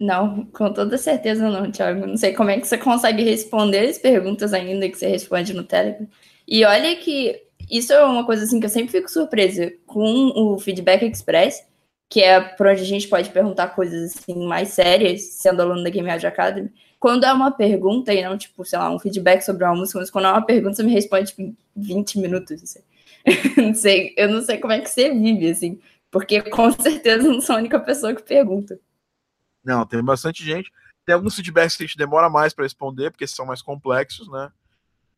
Não, 0.00 0.46
com 0.46 0.72
toda 0.72 0.98
certeza 0.98 1.48
não, 1.48 1.70
Thiago. 1.70 2.06
Não 2.06 2.16
sei 2.16 2.32
como 2.32 2.50
é 2.50 2.58
que 2.58 2.66
você 2.66 2.78
consegue 2.78 3.22
responder 3.22 3.88
as 3.88 3.98
perguntas 3.98 4.52
ainda 4.52 4.88
que 4.88 4.98
você 4.98 5.06
responde 5.06 5.54
no 5.54 5.64
Telegram. 5.64 6.08
E 6.46 6.64
olha 6.64 6.96
que 6.96 7.40
isso 7.70 7.92
é 7.92 8.04
uma 8.04 8.26
coisa 8.26 8.44
assim 8.44 8.58
que 8.58 8.66
eu 8.66 8.70
sempre 8.70 8.90
fico 8.90 9.10
surpresa 9.10 9.72
com 9.86 10.32
o 10.34 10.58
Feedback 10.58 11.04
Express, 11.04 11.64
que 12.12 12.20
é 12.20 12.38
por 12.42 12.66
onde 12.66 12.82
a 12.82 12.84
gente 12.84 13.08
pode 13.08 13.30
perguntar 13.30 13.68
coisas 13.68 14.14
assim 14.14 14.46
mais 14.46 14.68
sérias, 14.68 15.22
sendo 15.22 15.62
aluno 15.62 15.82
da 15.82 15.88
Game 15.88 16.10
Audio 16.10 16.28
Academy. 16.28 16.70
Quando 17.00 17.24
é 17.24 17.32
uma 17.32 17.50
pergunta 17.50 18.12
e 18.12 18.22
não, 18.22 18.36
tipo, 18.36 18.66
sei 18.66 18.78
lá, 18.78 18.90
um 18.90 18.98
feedback 18.98 19.40
sobre 19.40 19.64
uma 19.64 19.74
música, 19.74 19.98
mas 19.98 20.10
quando 20.10 20.26
é 20.26 20.30
uma 20.30 20.44
pergunta, 20.44 20.74
você 20.74 20.82
me 20.82 20.92
responde 20.92 21.28
tipo, 21.30 21.40
em 21.40 21.56
20 21.74 22.18
minutos. 22.18 22.62
Assim. 22.62 22.80
não 23.56 23.74
sei, 23.74 24.12
eu 24.18 24.28
não 24.28 24.42
sei 24.42 24.58
como 24.58 24.74
é 24.74 24.80
que 24.80 24.90
você 24.90 25.08
vive, 25.10 25.50
assim, 25.50 25.80
porque 26.10 26.42
com 26.42 26.70
certeza 26.72 27.26
não 27.26 27.40
sou 27.40 27.56
a 27.56 27.58
única 27.60 27.80
pessoa 27.80 28.14
que 28.14 28.22
pergunta. 28.22 28.78
Não, 29.64 29.86
tem 29.86 30.04
bastante 30.04 30.44
gente. 30.44 30.70
Tem 31.06 31.14
alguns 31.14 31.34
feedbacks 31.34 31.78
que 31.78 31.84
a 31.84 31.86
gente 31.86 31.96
demora 31.96 32.28
mais 32.28 32.52
para 32.52 32.66
responder, 32.66 33.10
porque 33.10 33.26
são 33.26 33.46
mais 33.46 33.62
complexos, 33.62 34.30
né? 34.30 34.52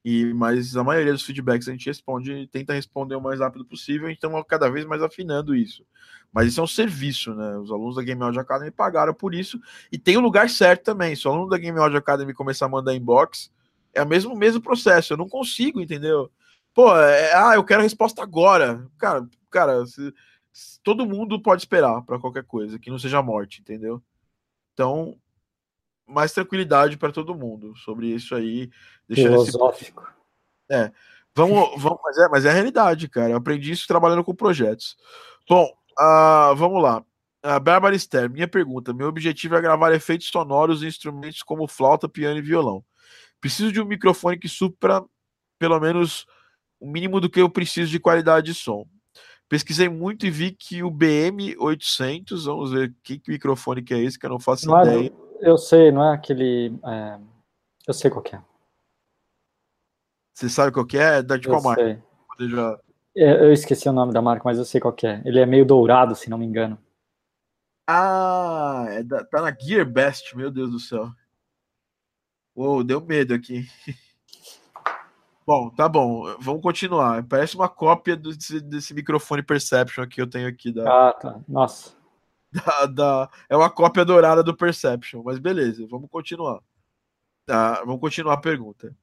E, 0.05 0.35
mas 0.35 0.77
a 0.77 0.85
maioria 0.85 1.13
dos 1.13 1.23
feedbacks 1.23 1.67
a 1.67 1.73
gente 1.73 1.87
responde, 1.87 2.47
tenta 2.49 2.75
responder 2.75 3.15
o 3.15 3.21
mais 3.23 3.41
rápido 3.41 3.65
possível, 3.65 4.11
então 4.11 4.45
cada 4.45 4.71
vez 4.71 4.85
mais 4.85 5.03
afinando 5.03 5.57
isso. 5.57 5.85
Mas 6.31 6.49
isso 6.49 6.61
é 6.61 6.63
um 6.63 6.67
serviço, 6.67 7.35
né? 7.35 7.57
Os 7.57 7.71
alunos 7.71 7.97
da 7.97 8.03
Game 8.03 8.21
Audio 8.23 8.41
Academy 8.41 8.71
pagaram 8.71 9.15
por 9.15 9.35
isso, 9.35 9.59
e 9.91 9.97
tem 9.97 10.17
o 10.19 10.21
lugar 10.21 10.51
certo 10.51 10.85
também. 10.85 11.17
Se 11.17 11.27
o 11.27 11.31
aluno 11.31 11.49
da 11.49 11.57
Game 11.57 11.79
Audio 11.79 11.97
Academy 11.97 12.35
começar 12.35 12.67
a 12.67 12.69
mandar 12.69 12.95
inbox, 12.95 13.51
é 13.95 14.03
o 14.03 14.07
mesmo, 14.07 14.37
mesmo 14.37 14.61
processo. 14.61 15.13
Eu 15.13 15.17
não 15.17 15.29
consigo, 15.29 15.81
entendeu? 15.81 16.31
Pô, 16.75 16.95
é, 16.97 17.33
ah, 17.35 17.55
eu 17.55 17.65
quero 17.65 17.81
a 17.81 17.85
resposta 17.85 18.23
agora. 18.23 18.87
Cara, 18.99 19.27
cara, 19.51 19.87
se, 19.87 20.13
se, 20.53 20.81
todo 20.83 21.07
mundo 21.07 21.41
pode 21.41 21.63
esperar 21.63 22.03
para 22.03 22.19
qualquer 22.19 22.45
coisa, 22.45 22.79
que 22.79 22.91
não 22.91 22.99
seja 22.99 23.23
morte, 23.23 23.61
entendeu? 23.61 24.03
Então, 24.73 25.17
mais 26.07 26.33
tranquilidade 26.33 26.97
para 26.97 27.13
todo 27.13 27.35
mundo 27.35 27.75
sobre 27.77 28.09
isso 28.09 28.35
aí. 28.35 28.71
Filosófico. 29.13 30.03
Esse... 30.71 30.83
É. 30.83 30.93
Vamos, 31.37 31.83
vamos, 31.83 31.99
mas, 32.03 32.19
é, 32.19 32.29
mas 32.29 32.45
é 32.45 32.51
a 32.51 32.53
realidade, 32.53 33.09
cara. 33.09 33.31
Eu 33.31 33.37
aprendi 33.37 33.73
isso 33.73 33.89
trabalhando 33.89 34.23
com 34.23 34.35
projetos. 34.35 34.97
Bom, 35.49 35.65
uh, 35.99 36.55
vamos 36.55 36.83
lá. 36.83 37.05
Uh, 37.45 37.61
Bárbara 37.61 37.97
Esther, 37.97 38.31
minha 38.31 38.47
pergunta. 38.47 38.95
Meu 38.95 39.09
objetivo 39.09 39.57
é 39.57 39.61
gravar 39.61 39.93
efeitos 39.93 40.29
sonoros 40.29 40.83
em 40.83 40.87
instrumentos 40.87 41.43
como 41.43 41.67
flauta, 41.67 42.09
piano 42.09 42.39
e 42.39 42.43
violão. 42.43 42.85
Preciso 43.41 43.73
de 43.73 43.81
um 43.81 43.85
microfone 43.85 44.39
que 44.39 44.49
supra 44.49 45.05
pelo 45.59 45.79
menos 45.81 46.25
o 46.81 46.89
mínimo 46.89 47.21
do 47.21 47.29
que 47.29 47.41
eu 47.41 47.51
preciso 47.51 47.91
de 47.91 47.99
qualidade 47.99 48.47
de 48.47 48.55
som. 48.55 48.87
Pesquisei 49.49 49.89
muito 49.89 50.27
e 50.27 50.31
vi 50.31 50.53
que 50.53 50.83
o 50.83 50.91
BM800, 50.91 52.45
vamos 52.45 52.73
ver 52.73 52.95
que, 53.03 53.21
microfone 53.29 53.83
que 53.83 53.93
é 53.93 53.99
esse, 54.01 54.19
que 54.19 54.25
eu 54.25 54.31
não 54.31 54.41
faço 54.41 54.67
não 54.67 54.81
ideia. 54.83 55.13
É, 55.45 55.51
eu 55.51 55.59
sei, 55.59 55.93
não 55.93 56.03
é 56.11 56.15
aquele. 56.15 56.79
É, 56.85 57.19
eu 57.87 57.93
sei 57.93 58.11
qual 58.11 58.25
é. 58.33 58.43
Você 60.33 60.49
sabe 60.49 60.73
qual 60.73 60.87
é? 60.95 61.19
É 61.19 61.23
da 61.23 61.37
de 61.37 61.47
qual 61.47 61.63
marca? 61.63 62.03
Já... 62.41 62.81
Eu 63.15 63.53
esqueci 63.53 63.89
o 63.89 63.93
nome 63.93 64.13
da 64.13 64.21
marca, 64.21 64.43
mas 64.45 64.59
eu 64.59 64.65
sei 64.65 64.81
qual 64.81 64.97
é. 65.05 65.23
Ele 65.25 65.39
é 65.39 65.47
meio 65.47 65.65
dourado, 65.65 66.17
se 66.17 66.29
não 66.29 66.39
me 66.39 66.45
engano. 66.45 66.79
Ah, 67.87 68.87
é 68.89 69.03
da, 69.03 69.23
tá 69.25 69.43
na 69.43 69.55
Gearbest, 69.57 70.35
meu 70.35 70.51
Deus 70.51 70.71
do 70.71 70.81
céu. 70.81 71.13
Uou, 72.57 72.83
deu 72.83 73.01
medo 73.01 73.35
aqui. 73.35 73.69
Bom, 75.47 75.69
tá 75.69 75.87
bom. 75.87 76.39
Vamos 76.41 76.63
continuar. 76.63 77.23
Parece 77.25 77.55
uma 77.55 77.69
cópia 77.69 78.17
desse, 78.17 78.63
desse 78.63 78.95
microfone 78.95 79.43
Perception 79.43 80.09
que 80.09 80.19
eu 80.19 80.27
tenho 80.27 80.49
aqui. 80.49 80.73
Da, 80.73 81.09
ah, 81.09 81.13
tá. 81.13 81.39
Nossa. 81.47 81.95
Da, 82.65 82.87
da, 82.87 83.31
é 83.49 83.57
uma 83.57 83.69
cópia 83.69 84.05
dourada 84.05 84.41
do 84.41 84.57
Perception, 84.57 85.23
mas 85.25 85.41
beleza, 85.41 85.85
vamos 85.91 86.09
continuar. 86.09 86.61
Tá, 87.45 87.83
vamos 87.85 88.01
continuar 88.01 88.35
a 88.35 88.41
pergunta. 88.41 88.97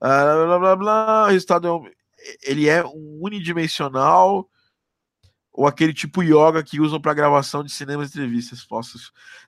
Ah, 0.00 0.44
blá, 0.46 0.58
blá, 0.58 0.76
blá, 0.76 1.24
o 1.24 1.30
resultado 1.30 1.66
é 1.66 1.72
um, 1.72 1.90
ele 2.42 2.68
é 2.68 2.84
um 2.84 3.18
unidimensional 3.22 4.48
ou 5.52 5.66
aquele 5.66 5.92
tipo 5.92 6.22
yoga 6.22 6.62
que 6.62 6.80
usam 6.80 7.00
para 7.00 7.14
gravação 7.14 7.64
de 7.64 7.72
cinema 7.72 8.04
e 8.04 8.06
entrevistas. 8.06 8.64
Posso 8.64 8.98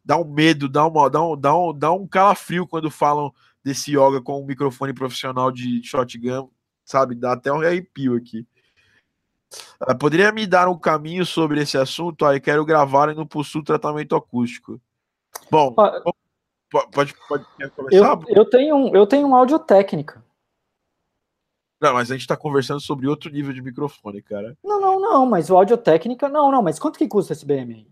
dá 0.05 0.17
um 0.19 0.25
medo, 0.25 0.69
dá, 0.69 0.87
uma, 0.87 1.09
dá, 1.09 1.23
um, 1.23 1.37
dá, 1.37 1.57
um, 1.57 1.79
dá 1.79 1.93
um 1.93 2.07
calafrio 2.07 2.67
quando 2.67 2.91
falam 2.91 3.33
desse 3.63 3.93
yoga 3.93 4.21
com 4.21 4.43
um 4.43 4.47
microfone 4.47 4.93
profissional 4.93 5.53
de 5.53 5.83
shotgun, 5.85 6.51
sabe? 6.85 7.15
Dá 7.15 7.35
até 7.35 7.53
um 7.53 7.61
arrepio 7.61 8.17
aqui. 8.17 8.47
Uh, 9.81 9.97
poderia 9.99 10.31
me 10.33 10.47
dar 10.47 10.69
um 10.69 10.79
caminho 10.79 11.25
sobre 11.27 11.61
esse 11.61 11.77
assunto? 11.77 12.25
Aí 12.25 12.41
quero 12.41 12.65
gravar 12.65 13.11
e 13.11 13.15
não 13.15 13.27
possuo 13.27 13.65
tratamento 13.65 14.15
acústico. 14.15 14.81
Bom, 15.51 15.75
ah, 15.79 16.03
pode, 16.93 17.15
pode, 17.29 17.45
começar? 17.75 18.19
Eu, 18.29 18.37
eu, 18.37 18.45
tenho 18.49 18.77
um, 18.77 18.95
eu 18.95 19.07
tenho 19.07 19.27
um 19.27 19.35
áudio 19.35 19.59
técnica. 19.59 20.25
Não, 21.81 21.95
mas 21.95 22.11
a 22.11 22.15
gente 22.15 22.27
tá 22.27 22.37
conversando 22.37 22.81
sobre 22.81 23.09
outro 23.09 23.31
nível 23.31 23.55
de 23.55 23.63
microfone, 23.63 24.21
cara. 24.21 24.57
Não, 24.63 24.79
não, 24.79 25.01
não, 25.01 25.27
mas 25.27 25.49
o 25.49 25.57
áudio 25.57 25.79
técnica, 25.79 26.29
não, 26.29 26.53
não, 26.53 26.63
mas 26.63 26.79
quanto 26.79 26.99
que 26.99 27.09
custa 27.09 27.33
esse 27.33 27.47
BM? 27.47 27.89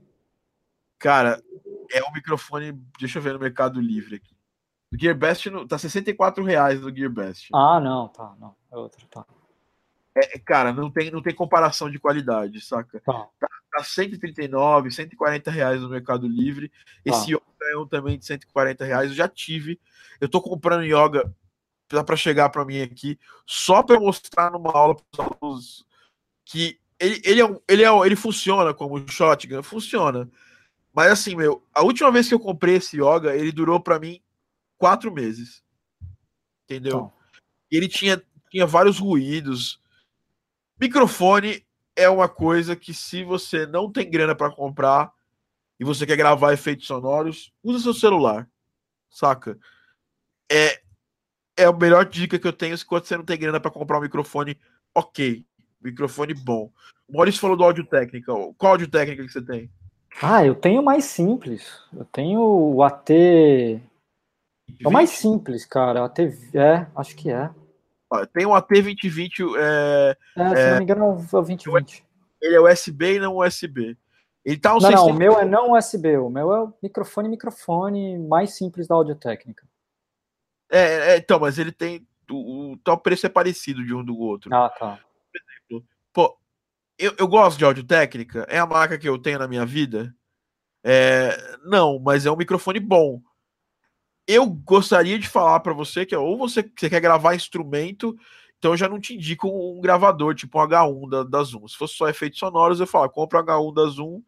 Cara, 0.99 1.43
é 1.91 2.03
um 2.05 2.13
microfone, 2.13 2.73
deixa 2.99 3.19
eu 3.19 3.23
ver 3.23 3.33
no 3.33 3.39
Mercado 3.39 3.81
Livre 3.81 4.17
aqui. 4.17 4.37
O 4.93 4.99
Gearbest 4.99 5.51
no, 5.51 5.67
tá 5.67 5.79
64 5.79 6.45
reais 6.45 6.81
no 6.81 6.95
Gearbest. 6.95 7.49
Ah, 7.55 7.81
não, 7.81 8.09
tá, 8.09 8.35
não. 8.39 8.55
É 8.71 8.77
outro, 8.77 9.07
tá. 9.09 9.25
É, 10.19 10.39
cara, 10.39 10.73
não 10.73 10.91
tem, 10.91 11.11
não 11.11 11.23
tem 11.23 11.35
comparação 11.35 11.91
de 11.91 11.99
qualidade, 11.99 12.61
saca? 12.61 13.01
Tá. 13.01 13.29
Tá, 13.39 13.49
tá 13.73 13.85
139, 13.85 14.91
140 14.91 15.51
reais 15.51 15.81
no 15.81 15.89
Mercado 15.89 16.27
Livre. 16.27 16.69
Tá. 16.69 16.75
Esse 17.05 17.33
yoga 17.33 17.43
é 17.73 17.77
um 17.77 17.87
também 17.87 18.19
de 18.19 18.25
140 18.25 18.85
reais. 18.85 19.11
Eu 19.11 19.17
já 19.17 19.29
tive. 19.29 19.81
Eu 20.21 20.29
tô 20.29 20.41
comprando 20.41 20.85
yoga 20.85 21.33
para 22.05 22.17
chegar 22.17 22.51
para 22.51 22.65
mim 22.65 22.83
aqui, 22.83 23.19
só 23.47 23.83
para 23.83 23.99
mostrar 23.99 24.51
numa 24.51 24.71
aula 24.71 24.95
para 24.95 25.05
os 25.13 25.21
alunos 25.21 25.87
que 26.45 26.79
ele, 26.99 27.23
ele, 27.25 27.41
é 27.41 27.47
um, 27.47 27.61
ele, 27.69 27.83
é 27.83 27.91
um, 27.91 28.05
ele 28.05 28.17
funciona 28.17 28.75
como 28.75 29.07
shotgun, 29.09 29.63
funciona. 29.63 30.29
Mas 30.93 31.13
assim, 31.13 31.37
meu, 31.37 31.63
a 31.73 31.83
última 31.83 32.11
vez 32.11 32.29
que 32.29 32.35
eu 32.35 32.41
comprei 32.41 32.77
esse 32.77 32.97
yoga, 32.97 33.35
ele 33.37 33.53
durou 33.53 33.79
para 33.79 33.99
mim 33.99 34.21
quatro 34.77 35.13
meses. 35.13 35.63
Entendeu? 36.65 37.03
Tá. 37.03 37.13
Ele 37.71 37.89
tinha, 37.89 38.23
tinha 38.51 38.67
vários 38.67 38.99
ruídos. 38.99 39.81
Microfone 40.81 41.65
é 41.97 42.09
uma 42.09 42.29
coisa 42.29 42.77
que, 42.77 42.95
se 42.95 43.25
você 43.25 43.67
não 43.67 43.91
tem 43.91 44.09
grana 44.11 44.35
para 44.35 44.55
comprar 44.55 45.13
e 45.79 45.85
você 45.85 46.07
quer 46.07 46.17
gravar 46.17 46.53
efeitos 46.53 46.87
sonoros, 46.87 47.53
usa 47.63 47.83
seu 47.83 47.95
celular. 47.95 48.49
Saca? 49.11 49.59
É, 50.51 50.81
é 51.57 51.65
a 51.65 51.73
melhor 51.73 52.05
dica 52.05 52.39
que 52.39 52.47
eu 52.47 52.53
tenho 52.53 52.77
se 52.77 52.85
você 52.89 53.17
não 53.17 53.25
tem 53.25 53.39
grana 53.39 53.61
para 53.61 53.71
comprar 53.71 53.99
um 53.99 54.03
microfone 54.03 54.59
ok. 54.95 55.45
Microfone 55.81 56.35
bom. 56.35 56.73
O 57.09 57.17
Maurício 57.17 57.41
falou 57.41 57.57
do 57.57 57.65
áudio 57.65 57.85
técnica. 57.87 58.33
Qual 58.57 58.73
áudio 58.73 58.89
técnica 58.89 59.25
que 59.25 59.33
você 59.33 59.43
tem? 59.43 59.71
Ah, 60.21 60.45
eu 60.45 60.55
tenho 60.55 60.83
mais 60.83 61.05
simples. 61.05 61.83
Eu 61.93 62.05
tenho 62.05 62.41
o 62.41 62.83
AT 62.83 63.11
é 64.85 64.87
o 64.87 64.91
mais 64.91 65.11
simples, 65.11 65.65
cara. 65.65 66.05
A 66.05 66.09
TV, 66.09 66.59
é, 66.59 66.87
acho 66.95 67.17
que 67.17 67.31
é. 67.31 67.51
Tem 68.33 68.47
um 68.47 68.51
AT2020. 68.51 69.55
É, 69.57 70.17
é, 70.37 70.49
se 70.49 70.61
é, 70.61 70.71
não 70.71 70.79
me 70.79 70.85
engano, 70.85 71.05
é 71.05 71.09
o 71.09 71.43
2020. 71.43 72.07
ele 72.41 72.57
é 72.57 72.61
USB 72.61 73.17
e 73.17 73.21
não 73.21 73.39
USB. 73.39 73.97
Ele 74.45 74.59
tá 74.59 74.75
um 74.75 74.79
não, 74.79 74.91
não, 74.91 75.07
o 75.09 75.13
meu 75.13 75.39
é 75.39 75.45
não 75.45 75.73
USB, 75.73 76.17
o 76.17 76.31
meu 76.31 76.53
é 76.53 76.63
o 76.63 76.73
microfone, 76.83 77.29
microfone 77.29 78.19
mais 78.19 78.57
simples 78.57 78.87
da 78.87 78.95
audio 78.95 79.15
técnica. 79.15 79.67
É, 80.71 81.13
é, 81.13 81.17
então, 81.19 81.39
mas 81.39 81.59
ele 81.59 81.73
tem. 81.73 82.07
O, 82.31 82.73
o 82.73 82.77
tal 82.79 82.99
preço 82.99 83.27
é 83.27 83.29
parecido 83.29 83.85
de 83.85 83.95
um 83.95 84.05
do 84.05 84.19
outro. 84.19 84.55
Ah, 84.55 84.71
tá. 84.71 84.99
Por 84.99 85.41
exemplo, 85.41 85.89
pô, 86.13 86.39
eu, 86.99 87.15
eu 87.19 87.29
gosto 87.29 87.59
de 87.59 87.65
audio 87.65 87.85
técnica, 87.85 88.47
é 88.49 88.59
a 88.59 88.67
marca 88.67 88.99
que 88.99 89.09
eu 89.09 89.19
tenho 89.19 89.39
na 89.39 89.49
minha 89.49 89.67
vida. 89.67 90.15
É, 90.85 91.37
não, 91.65 91.99
mas 91.99 92.25
é 92.25 92.31
um 92.31 92.37
microfone 92.37 92.81
bom. 92.81 93.21
Eu 94.29 94.47
gostaria 94.47 95.19
de 95.19 95.27
falar 95.27 95.61
para 95.61 95.73
você 95.73 96.05
que 96.07 96.15
ou 96.15 96.37
você, 96.39 96.63
você 96.63 96.91
quer 96.91 97.01
gravar 97.01 97.35
instrumento, 97.35 98.15
então 98.59 98.73
eu 98.73 98.77
já 98.77 98.89
não 98.89 99.01
te 99.01 99.15
indico 99.15 99.49
um 99.49 99.81
gravador, 99.81 100.35
tipo 100.35 100.61
um 100.61 100.63
H1 100.63 101.11
da, 101.11 101.23
da 101.25 101.43
Zoom. 101.43 101.67
Se 101.67 101.77
fosse 101.77 101.95
só 101.95 102.09
efeitos 102.09 102.39
sonoros, 102.39 102.79
eu 102.79 102.87
falo, 102.87 103.09
compra 103.09 103.41
um 103.41 103.45
H1 103.45 103.75
da 103.75 103.87
Zoom. 103.87 104.23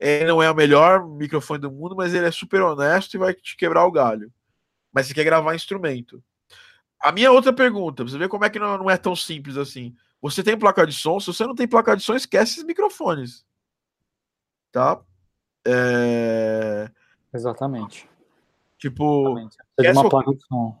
Ele 0.00 0.24
não 0.24 0.42
é 0.42 0.50
o 0.50 0.54
melhor 0.54 1.06
microfone 1.06 1.60
do 1.60 1.70
mundo, 1.70 1.94
mas 1.94 2.14
ele 2.14 2.26
é 2.26 2.30
super 2.30 2.62
honesto 2.62 3.14
e 3.14 3.18
vai 3.18 3.34
te 3.34 3.56
quebrar 3.56 3.84
o 3.84 3.92
galho 3.92 4.32
mas 4.94 5.08
você 5.08 5.14
quer 5.14 5.24
gravar 5.24 5.56
instrumento. 5.56 6.22
A 7.00 7.10
minha 7.10 7.32
outra 7.32 7.52
pergunta, 7.52 8.04
você 8.04 8.16
vê 8.16 8.28
como 8.28 8.44
é 8.44 8.50
que 8.50 8.60
não, 8.60 8.78
não 8.78 8.88
é 8.88 8.96
tão 8.96 9.16
simples 9.16 9.56
assim. 9.56 9.94
Você 10.22 10.42
tem 10.42 10.56
placa 10.56 10.86
de 10.86 10.92
som? 10.92 11.18
Se 11.18 11.26
você 11.26 11.44
não 11.44 11.54
tem 11.54 11.66
placa 11.66 11.96
de 11.96 12.02
som, 12.02 12.14
esquece 12.14 12.52
esses 12.52 12.64
microfones. 12.64 13.44
Tá? 14.70 15.02
É... 15.66 16.88
Exatamente. 17.34 18.08
Tipo. 18.84 19.38
Exatamente. 19.78 19.98
uma 19.98 20.10
placa 20.10 20.34
de 20.34 20.44
som. 20.44 20.76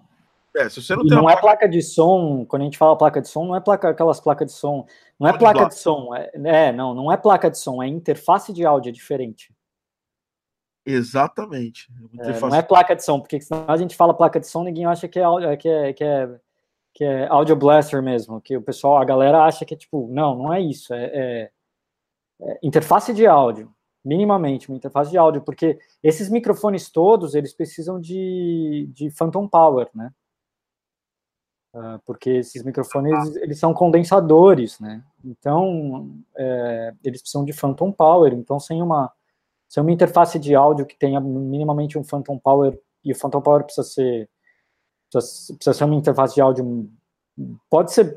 É, 0.56 0.68
se 0.68 0.82
você 0.82 0.94
não, 0.94 1.04
não 1.04 1.30
é 1.30 1.36
placa 1.40 1.66
de 1.66 1.80
som, 1.80 2.44
quando 2.44 2.62
a 2.62 2.64
gente 2.66 2.76
fala 2.76 2.96
placa 2.96 3.20
de 3.20 3.28
som, 3.28 3.46
não 3.46 3.56
é 3.56 3.60
placa, 3.60 3.88
aquelas 3.88 4.20
placas 4.20 4.46
de 4.46 4.52
som, 4.52 4.86
não 5.18 5.26
é 5.26 5.36
placa 5.36 5.66
de 5.66 5.74
som, 5.74 6.14
é, 6.14 6.30
é, 6.44 6.72
não, 6.72 6.94
não 6.94 7.10
é 7.10 7.16
placa 7.16 7.50
de 7.50 7.58
som, 7.58 7.82
é 7.82 7.88
interface 7.88 8.52
de 8.52 8.64
áudio, 8.64 8.90
é 8.90 8.92
diferente. 8.92 9.52
Exatamente. 10.86 11.88
É, 12.20 12.38
não 12.38 12.54
é 12.54 12.62
placa 12.62 12.94
de 12.94 13.02
som, 13.02 13.18
porque 13.18 13.40
senão 13.40 13.64
a 13.66 13.76
gente 13.76 13.96
fala 13.96 14.14
placa 14.14 14.38
de 14.38 14.46
som, 14.46 14.62
ninguém 14.62 14.84
acha 14.84 15.08
que 15.08 15.18
é, 15.18 15.56
que 15.56 15.68
é, 15.68 15.92
que 15.92 16.04
é, 16.04 16.40
que 16.92 17.04
é 17.04 17.26
audio 17.26 17.56
blaster 17.56 18.02
mesmo, 18.02 18.40
que 18.40 18.56
o 18.56 18.62
pessoal, 18.62 18.98
a 18.98 19.04
galera 19.04 19.42
acha 19.42 19.64
que 19.64 19.74
é 19.74 19.76
tipo, 19.76 20.06
não, 20.12 20.36
não 20.36 20.52
é 20.52 20.60
isso, 20.60 20.92
é, 20.92 21.04
é, 21.06 21.50
é 22.42 22.58
interface 22.62 23.14
de 23.14 23.26
áudio, 23.26 23.74
minimamente, 24.04 24.68
uma 24.68 24.76
interface 24.76 25.10
de 25.10 25.18
áudio, 25.18 25.42
porque 25.42 25.78
esses 26.02 26.28
microfones 26.28 26.90
todos, 26.90 27.34
eles 27.34 27.54
precisam 27.54 28.00
de, 28.00 28.88
de 28.92 29.10
phantom 29.10 29.48
power, 29.48 29.88
né? 29.94 30.12
Uh, 31.74 31.98
porque 32.04 32.30
esses 32.30 32.62
microfones, 32.62 33.34
eles 33.36 33.58
são 33.58 33.74
condensadores, 33.74 34.78
né? 34.78 35.02
Então, 35.24 36.16
é, 36.36 36.92
eles 37.02 37.20
precisam 37.20 37.44
de 37.44 37.52
phantom 37.52 37.90
power, 37.90 38.32
então 38.32 38.60
sem 38.60 38.80
uma 38.80 39.12
se 39.74 39.80
é 39.80 39.82
uma 39.82 39.90
interface 39.90 40.38
de 40.38 40.54
áudio 40.54 40.86
que 40.86 40.96
tenha 40.96 41.20
minimamente 41.20 41.98
um 41.98 42.04
Phantom 42.04 42.38
Power, 42.38 42.78
e 43.04 43.10
o 43.10 43.16
Phantom 43.16 43.40
Power 43.40 43.64
precisa 43.64 43.82
ser, 43.82 44.30
precisa 45.10 45.72
ser 45.72 45.82
uma 45.82 45.96
interface 45.96 46.34
de 46.34 46.40
áudio, 46.40 46.88
pode 47.68 47.92
ser, 47.92 48.16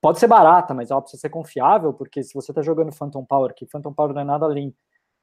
pode 0.00 0.20
ser 0.20 0.28
barata, 0.28 0.72
mas 0.72 0.92
ela 0.92 1.02
precisa 1.02 1.22
ser 1.22 1.30
confiável, 1.30 1.92
porque 1.92 2.22
se 2.22 2.32
você 2.32 2.52
está 2.52 2.62
jogando 2.62 2.92
Phantom 2.92 3.24
Power, 3.24 3.52
que 3.52 3.66
Phantom 3.66 3.92
Power 3.92 4.14
não 4.14 4.20
é 4.20 4.24
nada 4.24 4.46
além 4.46 4.72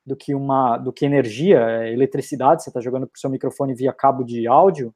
do 0.10 0.15
que 0.15 0.34
uma, 0.34 0.76
do 0.78 0.91
que 0.91 1.06
energia, 1.06 1.60
é 1.60 1.93
eletricidade, 1.93 2.63
você 2.63 2.72
está 2.72 2.82
jogando 2.82 3.06
para 3.06 3.15
o 3.15 3.19
seu 3.19 3.30
microfone 3.30 3.76
via 3.76 3.93
cabo 3.93 4.24
de 4.24 4.48
áudio, 4.48 4.91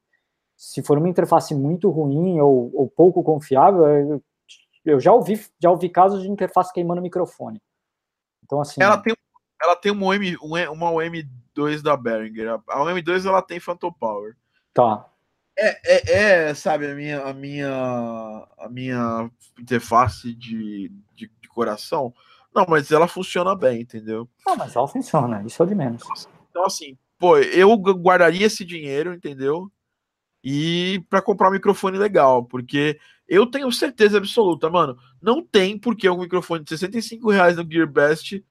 se 0.56 0.82
for 0.82 0.98
uma 0.98 1.08
interface 1.08 1.54
muito 1.54 1.88
ruim 1.88 2.40
ou, 2.40 2.74
ou 2.74 2.90
pouco 2.90 3.22
confiável, 3.22 3.86
eu, 3.86 4.22
eu 4.84 5.00
já 5.00 5.12
ouvi, 5.12 5.40
já 5.60 5.70
ouvi 5.70 5.88
casos 5.88 6.22
de 6.22 6.28
interface 6.28 6.72
queimando 6.72 7.00
o 7.00 7.02
microfone. 7.02 7.62
Então, 8.42 8.60
assim. 8.60 8.82
Ela 8.82 8.98
tem 8.98 9.14
ela 9.62 9.76
tem 9.76 9.92
uma, 9.92 10.06
OM, 10.06 10.72
uma 10.72 10.90
OM2 10.90 11.80
da 11.80 11.96
Behringer. 11.96 12.60
A 12.68 12.80
OM2 12.80 13.24
ela 13.24 13.40
tem 13.40 13.58
Phantom 13.58 13.92
Power. 13.92 14.36
Tá. 14.74 15.08
É, 15.56 15.94
é, 15.94 16.48
é, 16.48 16.54
sabe, 16.54 16.90
a 16.90 16.94
minha, 16.94 17.22
a 17.22 17.32
minha, 17.32 18.48
a 18.58 18.68
minha 18.68 19.30
interface 19.58 20.34
de, 20.34 20.92
de, 21.14 21.30
de, 21.40 21.48
coração. 21.48 22.12
Não, 22.54 22.66
mas 22.68 22.90
ela 22.90 23.08
funciona 23.08 23.54
bem, 23.54 23.80
entendeu? 23.82 24.28
Não, 24.46 24.56
mas 24.56 24.76
ela 24.76 24.86
funciona, 24.86 25.42
isso 25.44 25.62
é 25.62 25.66
de 25.66 25.74
menos. 25.74 26.02
Então, 26.50 26.64
assim, 26.64 26.96
pô, 27.18 27.36
eu 27.38 27.74
guardaria 27.76 28.46
esse 28.46 28.64
dinheiro, 28.64 29.12
entendeu? 29.12 29.70
E 30.42 31.02
para 31.08 31.22
comprar 31.22 31.48
um 31.48 31.52
microfone 31.52 31.98
legal, 31.98 32.44
porque 32.44 32.98
eu 33.26 33.46
tenho 33.46 33.72
certeza 33.72 34.18
absoluta, 34.18 34.68
mano, 34.70 34.96
não 35.20 35.42
tem 35.42 35.78
porque 35.78 36.08
um 36.08 36.20
microfone 36.20 36.62
de 36.62 36.70
65 36.70 37.30
reais 37.30 37.56
no 37.56 37.66
GearBest 37.68 38.44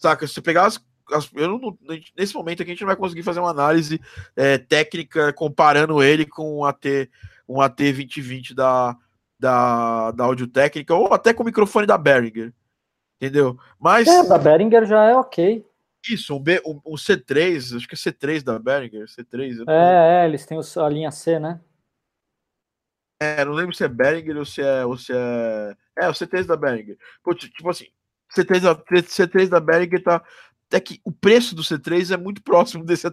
Saca? 0.00 0.26
Se 0.26 0.32
você 0.32 0.40
pegar 0.40 0.64
as. 0.64 0.82
as 1.12 1.30
eu 1.34 1.58
não, 1.58 1.78
nesse 2.16 2.34
momento 2.34 2.62
aqui 2.62 2.70
a 2.70 2.74
gente 2.74 2.80
não 2.80 2.88
vai 2.88 2.96
conseguir 2.96 3.22
fazer 3.22 3.38
uma 3.38 3.50
análise 3.50 4.00
é, 4.34 4.56
técnica 4.56 5.30
comparando 5.34 6.02
ele 6.02 6.24
com 6.24 6.58
um 6.58 6.64
AT, 6.64 7.10
um 7.46 7.60
AT 7.60 7.76
2020 7.76 8.54
da, 8.54 8.96
da, 9.38 10.10
da 10.12 10.24
Audio 10.24 10.46
Técnica 10.46 10.94
ou 10.94 11.12
até 11.12 11.34
com 11.34 11.42
o 11.42 11.46
microfone 11.46 11.86
da 11.86 11.98
Behringer. 11.98 12.52
Entendeu? 13.20 13.58
Mas. 13.78 14.08
É, 14.08 14.24
da 14.24 14.38
Behringer 14.38 14.86
já 14.86 15.04
é 15.04 15.14
ok. 15.14 15.66
Isso, 16.08 16.34
um, 16.34 16.40
B, 16.40 16.62
um, 16.64 16.80
um, 16.86 16.94
C3, 16.94 17.76
acho 17.76 17.86
que 17.86 17.94
é 17.94 17.98
C3 17.98 18.42
da 18.42 18.58
Behringer, 18.58 19.04
C3. 19.04 19.64
É, 19.68 20.22
é, 20.22 20.26
eles 20.26 20.46
têm 20.46 20.58
a 20.58 20.88
linha 20.88 21.10
C, 21.10 21.38
né? 21.38 21.60
É, 23.20 23.44
não 23.44 23.52
lembro 23.52 23.74
se 23.74 23.84
é 23.84 23.88
Behringer 23.88 24.38
ou 24.38 24.46
se 24.46 24.62
é. 24.62 24.86
Ou 24.86 24.96
se 24.96 25.12
é... 25.12 25.76
é, 25.98 26.08
o 26.08 26.12
C3 26.12 26.46
da 26.46 26.56
Behringer. 26.56 26.96
Pô, 27.22 27.34
tipo 27.34 27.68
assim, 27.68 27.86
C3, 28.34 28.62
C3 29.02 29.48
da 29.48 29.60
Behringer 29.60 30.02
tá. 30.02 30.24
É 30.72 30.80
que 30.80 31.00
o 31.04 31.12
preço 31.12 31.54
do 31.54 31.62
C3 31.62 32.14
é 32.14 32.16
muito 32.16 32.42
próximo 32.42 32.84
desse, 32.84 33.12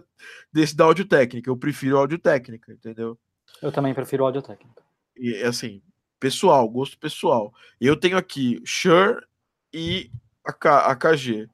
desse 0.50 0.74
da 0.74 0.84
Audio 0.84 1.04
Técnica. 1.04 1.50
Eu 1.50 1.56
prefiro 1.56 1.98
Audio 1.98 2.18
Técnica, 2.18 2.72
entendeu? 2.72 3.18
Eu 3.60 3.72
também 3.72 3.92
prefiro 3.92 4.24
Audio 4.24 4.40
Técnica. 4.40 4.80
E 5.16 5.42
assim, 5.42 5.82
pessoal, 6.20 6.66
gosto 6.68 6.96
pessoal. 6.96 7.52
Eu 7.80 7.96
tenho 7.96 8.16
aqui 8.16 8.62
Shure 8.64 9.26
e 9.72 10.10
a, 10.44 10.52
K, 10.52 10.90
a 10.90 10.96
KG, 10.96 11.48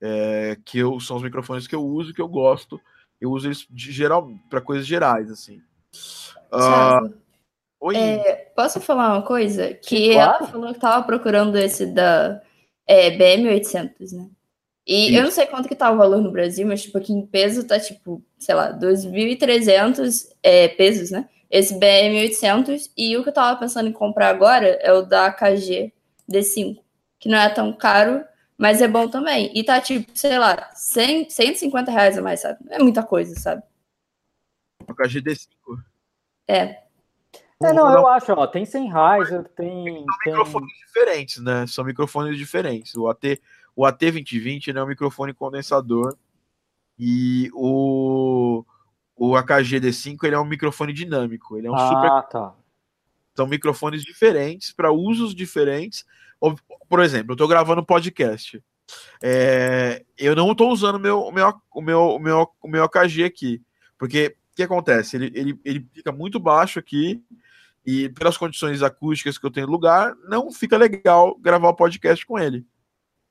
é, 0.00 0.58
que 0.64 0.78
eu, 0.78 1.00
são 1.00 1.16
os 1.16 1.22
microfones 1.22 1.66
que 1.66 1.74
eu 1.74 1.84
uso, 1.84 2.12
que 2.12 2.20
eu 2.20 2.28
gosto. 2.28 2.80
Eu 3.20 3.30
uso 3.30 3.46
eles 3.46 3.66
de 3.70 3.90
geral 3.90 4.30
para 4.50 4.60
coisas 4.60 4.86
gerais, 4.86 5.30
assim. 5.30 5.62
Uh, 6.52 7.14
Oi. 7.80 7.96
É, 7.96 8.52
posso 8.56 8.80
falar 8.80 9.14
uma 9.14 9.22
coisa? 9.22 9.74
Que 9.74 10.14
claro. 10.14 10.36
ela 10.38 10.50
falou 10.50 10.74
que 10.74 10.80
tava 10.80 11.04
procurando 11.06 11.56
esse 11.56 11.86
da 11.86 12.40
é, 12.86 13.10
BM800, 13.10 14.12
né? 14.12 14.28
E 14.86 15.06
Isso. 15.06 15.16
eu 15.16 15.22
não 15.24 15.30
sei 15.30 15.46
quanto 15.46 15.68
que 15.68 15.74
tá 15.74 15.90
o 15.90 15.96
valor 15.96 16.20
no 16.20 16.30
Brasil, 16.30 16.66
mas, 16.66 16.82
tipo, 16.82 16.98
aqui 16.98 17.12
em 17.12 17.26
peso 17.26 17.66
tá, 17.66 17.80
tipo, 17.80 18.22
sei 18.38 18.54
lá, 18.54 18.72
2.300 18.72 20.28
é, 20.42 20.68
pesos, 20.68 21.10
né? 21.10 21.28
Esse 21.50 21.74
BM800. 21.74 22.90
E 22.96 23.16
o 23.16 23.22
que 23.22 23.30
eu 23.30 23.34
tava 23.34 23.58
pensando 23.58 23.88
em 23.88 23.92
comprar 23.92 24.28
agora 24.28 24.66
é 24.66 24.92
o 24.92 25.02
da 25.02 25.32
KG 25.32 25.92
D5, 26.30 26.78
que 27.24 27.28
não 27.30 27.38
é 27.38 27.48
tão 27.48 27.72
caro, 27.72 28.22
mas 28.58 28.82
é 28.82 28.86
bom 28.86 29.08
também. 29.08 29.50
E 29.54 29.64
tá, 29.64 29.80
tipo, 29.80 30.12
sei 30.14 30.38
lá, 30.38 30.70
100, 30.74 31.30
150 31.30 31.90
reais 31.90 32.18
a 32.18 32.22
mais, 32.22 32.40
sabe? 32.40 32.58
É 32.68 32.78
muita 32.78 33.02
coisa, 33.02 33.34
sabe? 33.40 33.62
O 34.86 34.94
KG 34.94 35.22
D5. 35.22 35.48
É. 36.46 36.84
É, 37.62 37.72
não, 37.72 37.90
eu 37.90 38.06
acho, 38.06 38.30
ó, 38.30 38.46
tem 38.46 38.66
Sennheiser, 38.66 39.48
tem... 39.56 40.04
São 40.04 40.06
tem... 40.22 40.32
microfones 40.34 40.70
diferentes, 40.86 41.42
né? 41.42 41.66
São 41.66 41.82
microfones 41.82 42.36
diferentes. 42.36 42.94
O 42.94 43.08
AT, 43.08 43.40
o 43.74 43.84
AT2020 43.84 44.74
né, 44.74 44.80
é 44.80 44.84
um 44.84 44.88
microfone 44.88 45.32
condensador 45.32 46.14
e 46.98 47.48
o, 47.54 48.66
o 49.16 49.34
AKG 49.34 49.80
D5 49.80 50.18
ele 50.24 50.34
é 50.34 50.38
um 50.38 50.44
microfone 50.44 50.92
dinâmico. 50.92 51.56
Ele 51.56 51.68
é 51.68 51.70
um 51.70 51.74
ah, 51.74 51.88
super... 51.88 52.28
tá. 52.28 52.54
São 53.34 53.46
microfones 53.46 54.02
diferentes 54.02 54.72
para 54.72 54.92
usos 54.92 55.34
diferentes. 55.34 56.04
Por 56.88 57.00
exemplo, 57.00 57.32
eu 57.32 57.34
estou 57.34 57.48
gravando 57.48 57.84
podcast. 57.84 58.62
É, 59.22 60.04
eu 60.18 60.36
não 60.36 60.52
estou 60.52 60.70
usando 60.70 60.98
meu, 60.98 61.20
o 61.20 61.32
meu, 61.32 61.54
o 61.72 61.80
meu, 61.80 62.00
o 62.00 62.18
meu, 62.18 62.48
o 62.62 62.68
meu 62.68 62.84
AKG 62.84 63.24
aqui, 63.24 63.62
porque 63.98 64.36
o 64.52 64.56
que 64.56 64.62
acontece? 64.62 65.16
Ele, 65.16 65.32
ele, 65.34 65.60
ele 65.64 65.88
fica 65.92 66.12
muito 66.12 66.38
baixo 66.38 66.78
aqui 66.78 67.22
e 67.84 68.08
pelas 68.10 68.36
condições 68.36 68.82
acústicas 68.82 69.36
que 69.36 69.44
eu 69.44 69.50
tenho 69.50 69.66
no 69.66 69.72
lugar, 69.72 70.14
não 70.28 70.52
fica 70.52 70.76
legal 70.76 71.36
gravar 71.38 71.68
o 71.68 71.76
podcast 71.76 72.24
com 72.24 72.38
ele. 72.38 72.66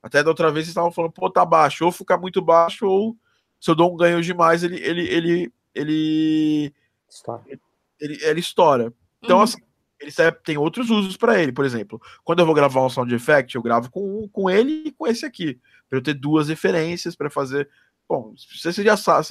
Até 0.02 0.22
da 0.22 0.30
outra 0.30 0.50
vez 0.50 0.66
vocês 0.66 0.68
estavam 0.68 0.92
falando, 0.92 1.12
pô, 1.12 1.30
tá 1.30 1.44
baixo, 1.44 1.84
ou 1.84 1.90
fica 1.90 2.16
muito 2.18 2.42
baixo, 2.42 2.86
ou 2.86 3.16
se 3.58 3.70
eu 3.70 3.74
dou 3.74 3.92
um 3.92 3.96
ganho 3.96 4.20
demais, 4.20 4.62
ele 4.62 4.76
ele 4.76 5.08
ele 5.08 5.52
ele 5.74 6.74
estoura. 7.08 7.42
Ele, 8.00 8.18
ele 8.22 8.40
estoura. 8.40 8.92
Então, 9.22 9.38
uhum. 9.38 9.42
assim, 9.42 9.58
ele 10.00 10.10
serve, 10.10 10.38
tem 10.44 10.58
outros 10.58 10.90
usos 10.90 11.16
para 11.16 11.40
ele, 11.42 11.52
por 11.52 11.64
exemplo, 11.64 12.00
quando 12.22 12.40
eu 12.40 12.46
vou 12.46 12.54
gravar 12.54 12.84
um 12.84 12.90
sound 12.90 13.14
effect, 13.14 13.54
eu 13.54 13.62
gravo 13.62 13.90
com, 13.90 14.28
com 14.28 14.50
ele 14.50 14.84
e 14.86 14.92
com 14.92 15.06
esse 15.06 15.24
aqui, 15.24 15.60
para 15.88 15.98
eu 15.98 16.02
ter 16.02 16.14
duas 16.14 16.48
referências 16.48 17.16
para 17.16 17.30
fazer. 17.30 17.68
Bom, 18.08 18.34
você 18.36 18.84
já 18.84 18.96
sabe, 18.96 19.26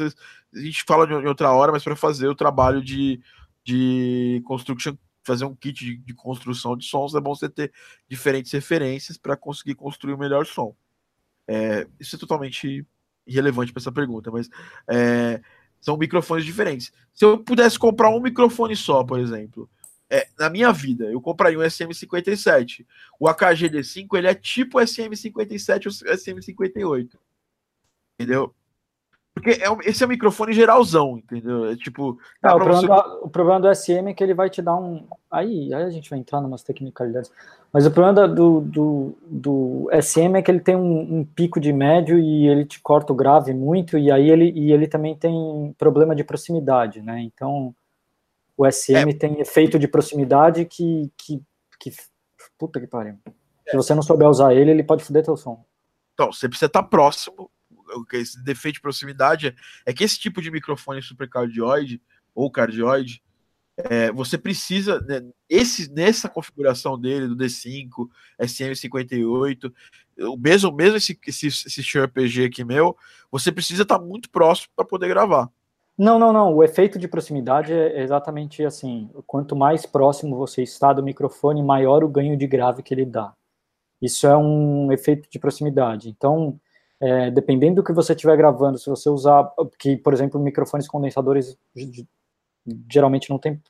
a 0.56 0.60
gente 0.60 0.84
fala 0.84 1.06
de 1.06 1.13
outra 1.28 1.52
hora, 1.52 1.71
mas 1.71 1.84
para 1.84 1.95
fazer 1.95 2.28
o 2.28 2.36
trabalho 2.36 2.82
de, 2.84 3.21
de 3.63 4.41
construction 4.45 4.95
fazer 5.23 5.45
um 5.45 5.56
kit 5.56 5.86
de, 5.86 5.97
de, 5.97 6.13
construção 6.13 6.76
de 6.76 6.86
sons, 6.86 7.15
é 7.15 7.21
bom 7.21 7.34
você 7.34 7.47
ter 7.47 7.71
diferentes 8.10 8.52
referências 8.52 9.17
para 9.17 9.38
conseguir 9.38 9.76
construir 9.76 10.13
o 10.13 10.17
melhor 10.17 10.45
som. 10.45 10.76
É, 11.47 11.88
isso 11.99 12.15
é 12.15 12.19
totalmente 12.19 12.86
irrelevante 13.26 13.71
para 13.71 13.80
essa 13.80 13.91
pergunta, 13.91 14.30
mas 14.30 14.49
é, 14.88 15.41
são 15.80 15.97
microfones 15.97 16.45
diferentes. 16.45 16.91
Se 17.13 17.23
eu 17.23 17.38
pudesse 17.38 17.80
comprar 17.80 18.10
um 18.10 18.19
microfone 18.19 18.76
só, 18.76 19.04
por 19.04 19.19
exemplo, 19.19 19.69
é, 20.10 20.28
na 20.38 20.50
minha 20.50 20.72
vida, 20.72 21.06
eu 21.06 21.20
compraria 21.22 21.58
um 21.58 21.63
SM57. 21.63 22.86
O 23.20 23.28
AKG 23.28 23.70
D5 23.70 24.08
ele 24.18 24.28
é 24.28 24.36
tipo 24.36 24.80
SM57 24.80 25.86
ou 25.86 26.16
SM58. 26.16 27.10
Entendeu? 28.20 28.54
Porque 29.34 29.60
é 29.60 29.70
um, 29.70 29.80
esse 29.82 30.04
é 30.04 30.06
um 30.06 30.10
microfone 30.10 30.54
geralzão, 30.54 31.18
entendeu? 31.18 31.66
É 31.66 31.76
tipo. 31.76 32.20
Ah, 32.42 32.56
o, 32.56 32.60
problema 32.60 32.82
você... 32.82 32.88
do, 32.88 33.26
o, 33.26 33.30
problema 33.30 33.60
do, 33.60 33.76
SM 33.76 34.08
é 34.08 34.13
que 34.13 34.24
ele 34.24 34.36
vai 34.36 34.48
te 34.48 34.62
dar 34.62 34.76
um. 34.76 35.08
Aí, 35.32 35.74
aí 35.74 35.84
a 35.84 35.89
gente 35.89 36.08
vai 36.08 36.20
entrar 36.20 36.39
em 36.39 36.46
umas 36.46 36.62
tecnicalidades. 36.62 37.32
Mas 37.72 37.88
o 37.88 37.92
problema 37.92 38.28
do, 38.28 38.62
do, 38.62 39.18
do 39.26 39.89
SM 40.00 40.38
é 40.38 40.42
que 40.44 40.52
ele 40.52 40.60
tem 40.60 40.76
um, 40.76 41.18
um, 41.20 41.26
pico 41.26 41.60
de 41.60 41.74
médio 41.74 42.20
e 42.20 42.48
ele 42.48 42.66
te 42.66 42.80
corta 42.80 43.12
o 43.12 43.16
grave 43.16 43.52
muito, 43.52 43.98
e 43.98 44.12
aí 44.12 44.30
ele, 44.30 44.52
e 44.52 44.72
ele 44.72 44.88
também 44.88 45.16
tem 45.16 45.74
problema 45.80 46.16
de 46.16 46.24
proximidade, 46.24 47.02
né? 47.02 47.20
Então 47.20 47.74
o 48.58 48.70
SM 48.70 49.10
é. 49.10 49.13
tem 49.13 49.39
efeito 49.39 49.80
de 49.80 49.88
proximidade 49.88 50.66
que, 50.66 51.12
que, 51.18 51.42
que. 51.80 51.92
Puta 52.58 52.80
que 52.80 52.88
pariu. 52.88 53.18
É. 53.66 53.72
Se 53.72 53.76
você 53.76 53.96
não 53.96 54.02
souber 54.02 54.28
usar 54.28 54.54
ele, 54.54 54.72
ele 54.72 54.84
pode 54.84 55.04
foder 55.04 55.24
teu 55.24 55.36
som. 55.36 55.66
Então, 56.13 56.32
você 56.32 56.48
precisa 56.48 56.68
estar 56.68 56.84
próximo 56.84 57.50
esse 58.13 58.42
defeito 58.44 58.76
de 58.76 58.82
proximidade 58.82 59.56
é 59.86 59.94
que 59.94 60.04
esse 60.04 60.20
tipo 60.20 60.42
de 60.42 60.52
microfone 60.52 61.02
supercardioide 61.02 62.02
ou 62.34 62.50
cardioide, 62.50 63.22
é, 63.78 64.12
você 64.12 64.38
precisa, 64.38 65.00
né, 65.02 65.22
esse, 65.50 65.92
nessa 65.92 66.30
configuração 66.30 67.00
dele, 67.00 67.28
do 67.28 67.36
D5, 67.36 68.10
SM58, 68.39 69.74
o 70.20 70.38
mesmo, 70.38 70.72
mesmo 70.72 70.98
esse, 70.98 71.20
esse, 71.28 71.48
esse 71.48 71.84
Shure 71.84 72.08
PG 72.08 72.46
aqui 72.46 72.63
meu, 72.63 72.96
você 73.32 73.52
precisa 73.52 73.84
estar 73.84 74.00
muito 74.00 74.30
próximo 74.30 74.72
para 74.76 74.86
poder 74.86 75.08
gravar. 75.08 75.50
Não, 75.97 76.17
não, 76.17 76.34
não. 76.34 76.56
O 76.56 76.63
efeito 76.63 76.97
de 76.97 77.08
proximidade 77.08 77.71
é 77.71 78.01
exatamente 78.01 78.63
assim. 78.65 79.10
Quanto 79.27 79.56
mais 79.56 79.86
próximo 79.86 80.36
você 80.36 80.63
está 80.63 80.91
do 80.91 81.03
microfone, 81.03 81.62
maior 81.62 82.03
o 82.03 82.10
ganho 82.10 82.36
de 82.36 82.47
grave 82.47 82.82
que 82.82 82.93
ele 82.93 83.06
dá. 83.06 83.34
Isso 84.01 84.27
é 84.27 84.36
um 84.36 84.91
efeito 84.91 85.29
de 85.29 85.39
proximidade. 85.39 86.10
Então, 86.10 86.60
é, 86.99 87.32
dependendo 87.32 87.75
do 87.75 87.84
que 87.84 87.93
você 87.93 88.13
estiver 88.13 88.36
gravando, 88.38 88.77
se 88.77 88.89
você 88.89 89.10
usar, 89.10 89.49
que 89.79 89.97
por 89.97 90.13
exemplo, 90.13 90.39
microfones 90.39 90.88
condensadores 90.88 91.58
geralmente 92.89 93.29
não 93.29 93.38
tem, 93.38 93.62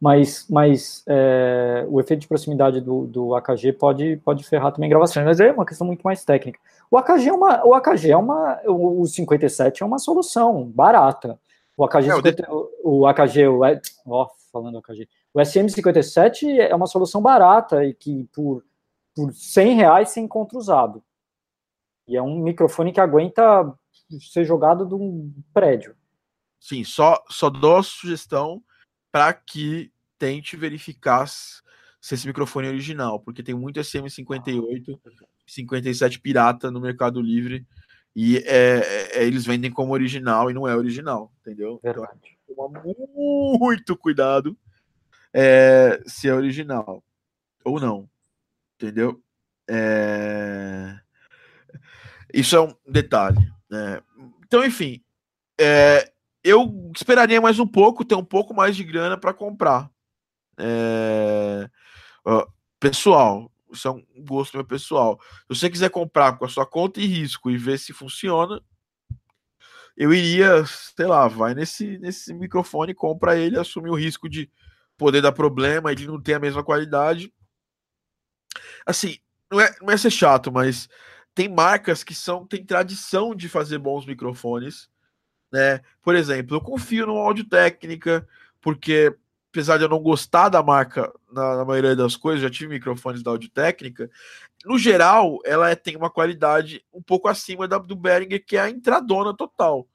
mas, 0.00 0.46
mas 0.48 1.02
é, 1.08 1.84
o 1.88 2.00
efeito 2.00 2.20
de 2.20 2.28
proximidade 2.28 2.80
do, 2.80 3.06
do 3.06 3.34
AKG 3.34 3.72
pode, 3.72 4.16
pode 4.18 4.44
ferrar 4.44 4.72
também 4.72 4.88
gravações, 4.88 5.26
mas 5.26 5.40
é 5.40 5.50
uma 5.50 5.66
questão 5.66 5.86
muito 5.86 6.02
mais 6.02 6.24
técnica. 6.24 6.60
O 6.90 6.96
AKG 6.96 7.28
é 7.28 7.32
uma, 7.32 7.64
o 7.66 7.74
AKG 7.74 8.10
é 8.10 8.16
uma, 8.16 8.60
o 8.66 9.06
57 9.06 9.82
é 9.82 9.86
uma 9.86 9.98
solução 9.98 10.64
barata. 10.64 11.38
O 11.76 11.84
AKG, 11.84 12.10
é, 12.10 12.16
50, 12.16 12.48
o, 12.82 13.06
AKG, 13.06 13.46
o, 13.46 13.60
ó, 14.06 14.28
falando 14.52 14.78
AKG, 14.78 15.08
o 15.32 15.38
SM57 15.38 16.58
é 16.58 16.74
uma 16.74 16.86
solução 16.86 17.20
barata 17.22 17.84
e 17.84 17.94
que 17.94 18.24
por, 18.32 18.64
por 19.14 19.32
100 19.32 19.76
reais 19.76 20.08
você 20.10 20.20
encontra 20.20 20.58
usado. 20.58 21.04
E 22.06 22.16
é 22.16 22.22
um 22.22 22.38
microfone 22.40 22.92
que 22.92 23.00
aguenta 23.00 23.72
ser 24.32 24.44
jogado 24.44 24.86
de 24.86 24.94
um 24.94 25.32
prédio. 25.52 25.94
Sim, 26.58 26.82
só, 26.82 27.22
só 27.28 27.50
dou 27.50 27.76
a 27.76 27.82
sugestão 27.82 28.62
para 29.12 29.32
que 29.32 29.92
tente 30.18 30.56
verificar 30.56 31.28
se 31.28 32.14
esse 32.14 32.26
microfone 32.26 32.66
é 32.66 32.70
original, 32.70 33.20
porque 33.20 33.42
tem 33.42 33.54
muito 33.54 33.78
SM58, 33.78 34.98
57 35.48 36.20
pirata 36.20 36.70
no 36.70 36.80
Mercado 36.80 37.20
Livre 37.20 37.66
e 38.14 38.38
é, 38.38 39.12
é, 39.14 39.24
eles 39.24 39.44
vendem 39.44 39.70
como 39.70 39.92
original 39.92 40.50
e 40.50 40.54
não 40.54 40.66
é 40.66 40.76
original, 40.76 41.32
entendeu? 41.40 41.78
Então, 41.80 41.92
Verdade. 41.92 42.38
Então, 42.44 42.56
toma 42.56 42.82
muito 42.82 43.96
cuidado 43.96 44.56
é, 45.32 46.00
se 46.06 46.28
é 46.28 46.34
original 46.34 47.02
ou 47.64 47.80
não, 47.80 48.08
entendeu? 48.74 49.22
É... 49.68 50.98
Isso 52.32 52.56
é 52.56 52.60
um 52.60 52.74
detalhe. 52.86 53.38
Né? 53.70 54.02
Então, 54.44 54.64
enfim, 54.64 55.02
é, 55.60 56.10
eu 56.42 56.90
esperaria 56.94 57.40
mais 57.40 57.58
um 57.58 57.66
pouco, 57.66 58.04
ter 58.04 58.14
um 58.14 58.24
pouco 58.24 58.54
mais 58.54 58.74
de 58.76 58.84
grana 58.84 59.16
para 59.16 59.34
comprar. 59.34 59.90
É, 60.58 61.68
pessoal, 62.80 63.50
isso 63.72 63.88
é 63.88 63.90
um 63.90 64.04
gosto 64.18 64.56
meu 64.56 64.64
pessoal. 64.64 65.20
Se 65.50 65.58
você 65.58 65.70
quiser 65.70 65.90
comprar 65.90 66.38
com 66.38 66.44
a 66.44 66.48
sua 66.48 66.66
conta 66.66 67.00
e 67.00 67.06
risco 67.06 67.50
e 67.50 67.56
ver 67.56 67.78
se 67.78 67.92
funciona, 67.92 68.62
eu 69.96 70.12
iria, 70.12 70.64
sei 70.66 71.06
lá, 71.06 71.26
vai 71.26 71.54
nesse, 71.54 71.98
nesse 71.98 72.32
microfone, 72.32 72.94
compra 72.94 73.36
ele, 73.36 73.58
assume 73.58 73.90
o 73.90 73.94
risco 73.94 74.28
de 74.28 74.50
poder 74.96 75.20
dar 75.20 75.32
problema, 75.32 75.90
ele 75.90 76.06
não 76.06 76.20
tem 76.20 76.36
a 76.36 76.40
mesma 76.40 76.62
qualidade. 76.62 77.32
Assim, 78.86 79.18
não 79.50 79.60
é, 79.60 79.74
não 79.80 79.90
é 79.90 79.96
ser 79.96 80.10
chato, 80.10 80.52
mas 80.52 80.88
tem 81.34 81.48
marcas 81.48 82.04
que 82.04 82.14
são 82.14 82.46
têm 82.46 82.64
tradição 82.64 83.34
de 83.34 83.48
fazer 83.48 83.78
bons 83.78 84.06
microfones, 84.06 84.88
né? 85.52 85.80
Por 86.02 86.14
exemplo, 86.14 86.56
eu 86.56 86.60
confio 86.60 87.06
no 87.06 87.16
Audio 87.16 87.44
Técnica, 87.44 88.26
porque 88.60 89.16
apesar 89.50 89.78
de 89.78 89.84
eu 89.84 89.88
não 89.88 90.00
gostar 90.00 90.48
da 90.48 90.62
marca 90.62 91.12
na, 91.32 91.56
na 91.56 91.64
maioria 91.64 91.96
das 91.96 92.16
coisas, 92.16 92.42
já 92.42 92.50
tive 92.50 92.74
microfones 92.74 93.22
da 93.22 93.30
Audio 93.30 93.50
Técnica, 93.50 94.10
no 94.64 94.78
geral, 94.78 95.38
ela 95.44 95.70
é, 95.70 95.74
tem 95.76 95.96
uma 95.96 96.10
qualidade 96.10 96.84
um 96.92 97.02
pouco 97.02 97.28
acima 97.28 97.68
da 97.68 97.78
do 97.78 97.96
Behringer, 97.96 98.44
que 98.44 98.56
é 98.56 98.60
a 98.60 98.70
entradona 98.70 99.34
total. 99.36 99.88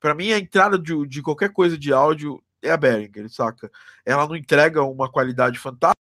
Para 0.00 0.14
mim, 0.14 0.32
a 0.32 0.38
entrada 0.38 0.78
de, 0.78 1.06
de 1.06 1.22
qualquer 1.22 1.52
coisa 1.52 1.78
de 1.78 1.92
áudio 1.92 2.42
é 2.62 2.70
a 2.70 2.76
Behringer, 2.76 3.28
saca? 3.30 3.70
Ela 4.04 4.26
não 4.26 4.36
entrega 4.36 4.82
uma 4.82 5.10
qualidade 5.10 5.58
fantástica 5.58 5.94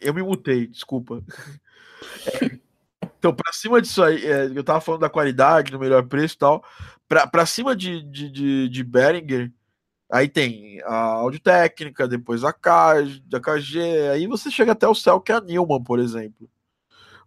Eu 0.00 0.14
me 0.14 0.22
mutei, 0.22 0.66
desculpa. 0.66 1.22
É, 2.42 2.58
então, 3.18 3.34
para 3.34 3.52
cima 3.52 3.82
disso 3.82 4.02
aí, 4.02 4.24
é, 4.24 4.46
eu 4.46 4.62
tava 4.62 4.80
falando 4.80 5.00
da 5.00 5.10
qualidade, 5.10 5.72
do 5.72 5.78
melhor 5.78 6.06
preço 6.06 6.34
e 6.34 6.38
tal. 6.38 6.64
Para 7.08 7.46
cima 7.46 7.74
de, 7.74 8.02
de, 8.02 8.30
de, 8.30 8.68
de 8.68 8.84
Behringer, 8.84 9.52
aí 10.10 10.28
tem 10.28 10.80
a 10.82 10.94
Audio 10.94 11.40
Técnica, 11.40 12.06
depois 12.06 12.44
a 12.44 12.52
KG, 12.52 13.22
a 13.34 13.40
KG, 13.40 13.80
aí 14.12 14.26
você 14.26 14.50
chega 14.50 14.72
até 14.72 14.86
o 14.86 14.94
céu 14.94 15.20
que 15.20 15.32
é 15.32 15.36
a 15.36 15.40
Newman, 15.40 15.82
por 15.82 15.98
exemplo. 15.98 16.48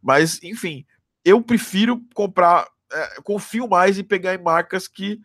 Mas, 0.01 0.41
enfim, 0.43 0.85
eu 1.25 1.41
prefiro 1.41 2.01
comprar, 2.13 2.67
é, 2.91 3.21
confio 3.23 3.67
mais 3.67 3.99
em 3.99 4.03
pegar 4.03 4.33
em 4.33 4.41
marcas 4.41 4.87
que 4.87 5.21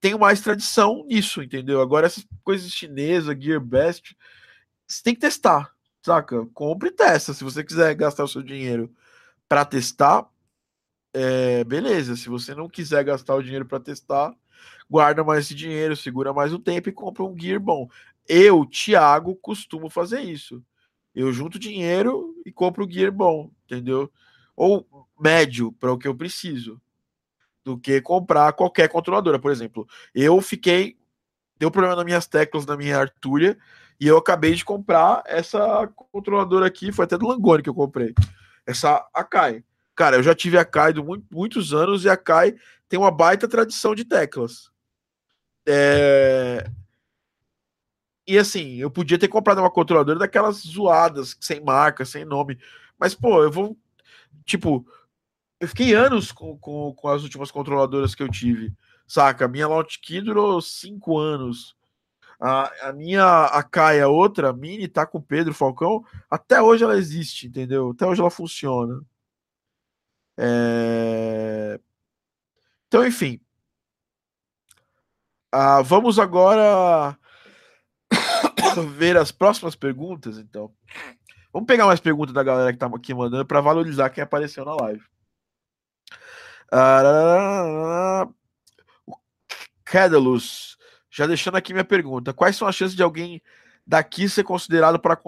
tenham 0.00 0.18
mais 0.18 0.40
tradição 0.40 1.04
nisso, 1.06 1.42
entendeu? 1.42 1.80
Agora, 1.80 2.06
essas 2.06 2.26
coisas 2.44 2.70
chinesas, 2.70 3.36
Gearbest, 3.38 4.16
você 4.86 5.02
tem 5.02 5.14
que 5.14 5.20
testar 5.20 5.72
saca? 6.08 6.46
Compre 6.54 6.88
e 6.88 6.92
testa. 6.92 7.34
Se 7.34 7.44
você 7.44 7.62
quiser 7.62 7.94
gastar 7.94 8.24
o 8.24 8.28
seu 8.28 8.42
dinheiro 8.42 8.90
para 9.48 9.64
testar, 9.64 10.28
é, 11.12 11.64
beleza. 11.64 12.16
Se 12.16 12.28
você 12.28 12.54
não 12.54 12.68
quiser 12.68 13.02
gastar 13.04 13.34
o 13.34 13.42
dinheiro 13.42 13.64
para 13.64 13.80
testar, 13.80 14.34
guarda 14.88 15.24
mais 15.24 15.46
esse 15.46 15.54
dinheiro, 15.54 15.96
segura 15.96 16.32
mais 16.32 16.52
o 16.52 16.58
tempo 16.58 16.88
e 16.88 16.92
compra 16.92 17.24
um 17.24 17.38
gear 17.38 17.60
bom. 17.60 17.88
Eu, 18.28 18.66
Thiago, 18.66 19.34
costumo 19.36 19.88
fazer 19.88 20.20
isso. 20.20 20.62
Eu 21.14 21.32
junto 21.32 21.58
dinheiro 21.58 22.34
e 22.44 22.52
compro 22.52 22.86
o 22.86 22.90
gear 22.90 23.10
bom, 23.10 23.50
entendeu? 23.64 24.12
Ou 24.54 24.86
médio 25.18 25.72
para 25.72 25.92
o 25.92 25.98
que 25.98 26.06
eu 26.06 26.14
preciso, 26.14 26.80
do 27.64 27.78
que 27.78 28.00
comprar 28.00 28.52
qualquer 28.52 28.88
controladora. 28.88 29.38
Por 29.38 29.50
exemplo, 29.50 29.88
eu 30.14 30.40
fiquei. 30.40 30.96
Deu 31.58 31.70
problema 31.70 31.96
nas 31.96 32.04
minhas 32.04 32.26
teclas, 32.26 32.64
na 32.64 32.76
minha 32.76 32.96
Arturia, 32.96 33.58
e 34.00 34.06
eu 34.06 34.16
acabei 34.16 34.54
de 34.54 34.64
comprar 34.64 35.24
essa 35.26 35.88
controladora 35.88 36.66
aqui, 36.66 36.92
foi 36.92 37.04
até 37.04 37.18
do 37.18 37.26
Langoni 37.26 37.64
que 37.64 37.68
eu 37.68 37.74
comprei. 37.74 38.14
Essa 38.68 39.08
Akai. 39.14 39.64
Cara, 39.96 40.16
eu 40.16 40.22
já 40.22 40.34
tive 40.34 40.58
a 40.58 40.60
Akai 40.60 40.92
há 40.92 41.34
muitos 41.34 41.72
anos 41.72 42.04
e 42.04 42.08
a 42.10 42.12
Akai 42.12 42.54
tem 42.86 42.98
uma 42.98 43.10
baita 43.10 43.48
tradição 43.48 43.94
de 43.94 44.04
teclas. 44.04 44.70
É... 45.66 46.70
E 48.26 48.36
assim, 48.36 48.74
eu 48.76 48.90
podia 48.90 49.18
ter 49.18 49.28
comprado 49.28 49.58
uma 49.58 49.70
controladora 49.70 50.18
daquelas 50.18 50.56
zoadas, 50.58 51.34
sem 51.40 51.62
marca, 51.64 52.04
sem 52.04 52.26
nome. 52.26 52.58
Mas, 52.98 53.14
pô, 53.14 53.42
eu 53.42 53.50
vou. 53.50 53.74
Tipo, 54.44 54.86
eu 55.58 55.66
fiquei 55.66 55.94
anos 55.94 56.30
com, 56.30 56.58
com, 56.58 56.92
com 56.94 57.08
as 57.08 57.22
últimas 57.22 57.50
controladoras 57.50 58.14
que 58.14 58.22
eu 58.22 58.28
tive. 58.28 58.70
Saca? 59.06 59.48
Minha 59.48 59.66
Launch 59.66 59.98
Key 59.98 60.20
durou 60.20 60.60
cinco 60.60 61.16
anos. 61.16 61.74
A, 62.40 62.88
a 62.88 62.92
minha 62.92 63.46
a 63.46 63.62
Caia, 63.62 64.08
outra, 64.08 64.50
a 64.50 64.52
Mini, 64.52 64.86
tá 64.86 65.04
com 65.06 65.18
o 65.18 65.22
Pedro 65.22 65.52
Falcão. 65.52 66.04
Até 66.30 66.62
hoje 66.62 66.84
ela 66.84 66.96
existe, 66.96 67.48
entendeu? 67.48 67.90
Até 67.90 68.06
hoje 68.06 68.20
ela 68.20 68.30
funciona. 68.30 69.02
É... 70.36 71.80
Então, 72.86 73.04
enfim. 73.06 73.40
Ah, 75.52 75.82
vamos 75.82 76.18
agora 76.18 77.18
ver 78.96 79.16
as 79.16 79.32
próximas 79.32 79.74
perguntas, 79.74 80.38
então. 80.38 80.72
Vamos 81.52 81.66
pegar 81.66 81.86
mais 81.86 82.00
perguntas 82.00 82.32
da 82.32 82.42
galera 82.42 82.72
que 82.72 82.78
tá 82.78 82.86
aqui 82.86 83.12
mandando 83.12 83.44
para 83.46 83.60
valorizar 83.60 84.10
quem 84.10 84.22
apareceu 84.22 84.64
na 84.64 84.74
live. 84.74 85.04
Ah, 86.70 88.28
Cadalus, 89.84 90.77
já 91.18 91.26
deixando 91.26 91.56
aqui 91.56 91.72
minha 91.72 91.84
pergunta: 91.84 92.32
quais 92.32 92.54
são 92.54 92.68
as 92.68 92.76
chances 92.76 92.94
de 92.94 93.02
alguém 93.02 93.42
daqui 93.84 94.28
ser 94.28 94.44
considerado 94.44 95.00
para 95.00 95.20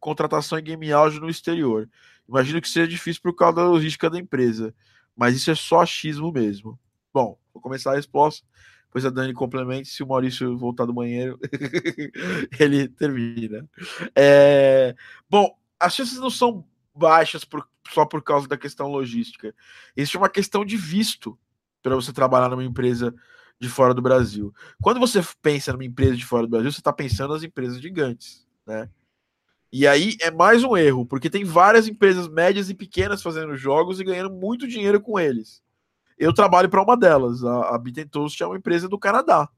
contratação 0.00 0.58
em 0.58 0.64
game 0.64 0.92
audio 0.92 1.20
no 1.20 1.30
exterior? 1.30 1.88
Imagino 2.28 2.60
que 2.60 2.68
seja 2.68 2.88
difícil 2.88 3.22
por 3.22 3.32
causa 3.32 3.56
da 3.56 3.68
logística 3.68 4.10
da 4.10 4.18
empresa, 4.18 4.74
mas 5.14 5.36
isso 5.36 5.48
é 5.48 5.54
só 5.54 5.82
achismo 5.82 6.32
mesmo. 6.32 6.76
Bom, 7.14 7.38
vou 7.54 7.62
começar 7.62 7.92
a 7.92 7.94
resposta, 7.94 8.44
depois 8.86 9.06
a 9.06 9.10
Dani 9.10 9.32
complemente. 9.32 9.88
Se 9.88 10.02
o 10.02 10.08
Maurício 10.08 10.58
voltar 10.58 10.84
do 10.84 10.92
banheiro, 10.92 11.38
ele 12.58 12.88
termina. 12.88 13.68
É... 14.16 14.96
Bom, 15.30 15.56
as 15.78 15.94
chances 15.94 16.18
não 16.18 16.28
são 16.28 16.66
baixas 16.92 17.44
por, 17.44 17.68
só 17.88 18.04
por 18.04 18.20
causa 18.20 18.48
da 18.48 18.56
questão 18.56 18.88
logística. 18.88 19.54
É 19.96 20.18
uma 20.18 20.28
questão 20.28 20.64
de 20.64 20.76
visto 20.76 21.38
para 21.84 21.94
você 21.94 22.12
trabalhar 22.12 22.48
numa 22.48 22.64
empresa 22.64 23.14
de 23.58 23.68
fora 23.68 23.94
do 23.94 24.02
Brasil. 24.02 24.52
Quando 24.82 25.00
você 25.00 25.20
pensa 25.40 25.72
numa 25.72 25.84
empresa 25.84 26.16
de 26.16 26.24
fora 26.24 26.42
do 26.42 26.50
Brasil, 26.50 26.70
você 26.70 26.80
está 26.80 26.92
pensando 26.92 27.34
nas 27.34 27.42
empresas 27.42 27.80
gigantes, 27.80 28.46
né? 28.66 28.88
E 29.72 29.86
aí 29.86 30.16
é 30.20 30.30
mais 30.30 30.62
um 30.62 30.76
erro, 30.76 31.04
porque 31.04 31.28
tem 31.28 31.44
várias 31.44 31.88
empresas 31.88 32.28
médias 32.28 32.70
e 32.70 32.74
pequenas 32.74 33.22
fazendo 33.22 33.56
jogos 33.56 34.00
e 34.00 34.04
ganhando 34.04 34.30
muito 34.30 34.66
dinheiro 34.66 35.00
com 35.00 35.18
eles. 35.18 35.62
Eu 36.18 36.32
trabalho 36.32 36.68
para 36.68 36.82
uma 36.82 36.96
delas, 36.96 37.44
a, 37.44 37.76
a 37.76 37.82
Toast 38.10 38.42
é 38.42 38.46
uma 38.46 38.56
empresa 38.56 38.88
do 38.88 38.98
Canadá. 38.98 39.48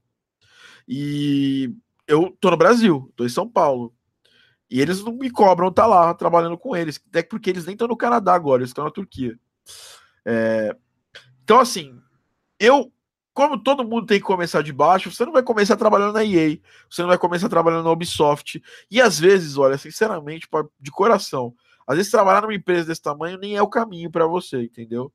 E 0.87 1.73
eu 2.07 2.35
tô 2.39 2.49
no 2.49 2.57
Brasil, 2.57 3.11
tô 3.15 3.23
em 3.23 3.29
São 3.29 3.47
Paulo. 3.47 3.93
E 4.69 4.81
eles 4.81 5.03
não 5.03 5.13
me 5.13 5.29
cobram 5.29 5.71
tá 5.71 5.85
lá 5.85 6.13
trabalhando 6.13 6.57
com 6.57 6.75
eles, 6.75 7.01
até 7.09 7.23
porque 7.23 7.49
eles 7.49 7.65
nem 7.65 7.73
estão 7.73 7.87
no 7.87 7.97
Canadá 7.97 8.33
agora, 8.33 8.61
eles 8.61 8.69
estão 8.69 8.83
na 8.83 8.91
Turquia. 8.91 9.39
É... 10.25 10.75
Então, 11.43 11.59
assim, 11.59 11.99
eu, 12.59 12.91
como 13.39 13.57
todo 13.57 13.85
mundo 13.85 14.05
tem 14.05 14.19
que 14.19 14.25
começar 14.25 14.61
de 14.61 14.73
baixo, 14.73 15.09
você 15.09 15.23
não 15.23 15.31
vai 15.31 15.41
começar 15.41 15.77
trabalhando 15.77 16.11
na 16.11 16.25
EA, 16.25 16.57
você 16.89 17.01
não 17.01 17.07
vai 17.07 17.17
começar 17.17 17.47
trabalhando 17.47 17.85
na 17.85 17.91
Ubisoft. 17.91 18.61
E 18.91 18.99
às 18.99 19.17
vezes, 19.17 19.55
olha, 19.55 19.77
sinceramente, 19.77 20.45
de 20.77 20.91
coração, 20.91 21.53
às 21.87 21.95
vezes 21.95 22.11
trabalhar 22.11 22.41
numa 22.41 22.53
empresa 22.53 22.87
desse 22.87 23.01
tamanho 23.01 23.37
nem 23.37 23.55
é 23.55 23.61
o 23.61 23.69
caminho 23.69 24.11
para 24.11 24.27
você, 24.27 24.63
entendeu? 24.63 25.09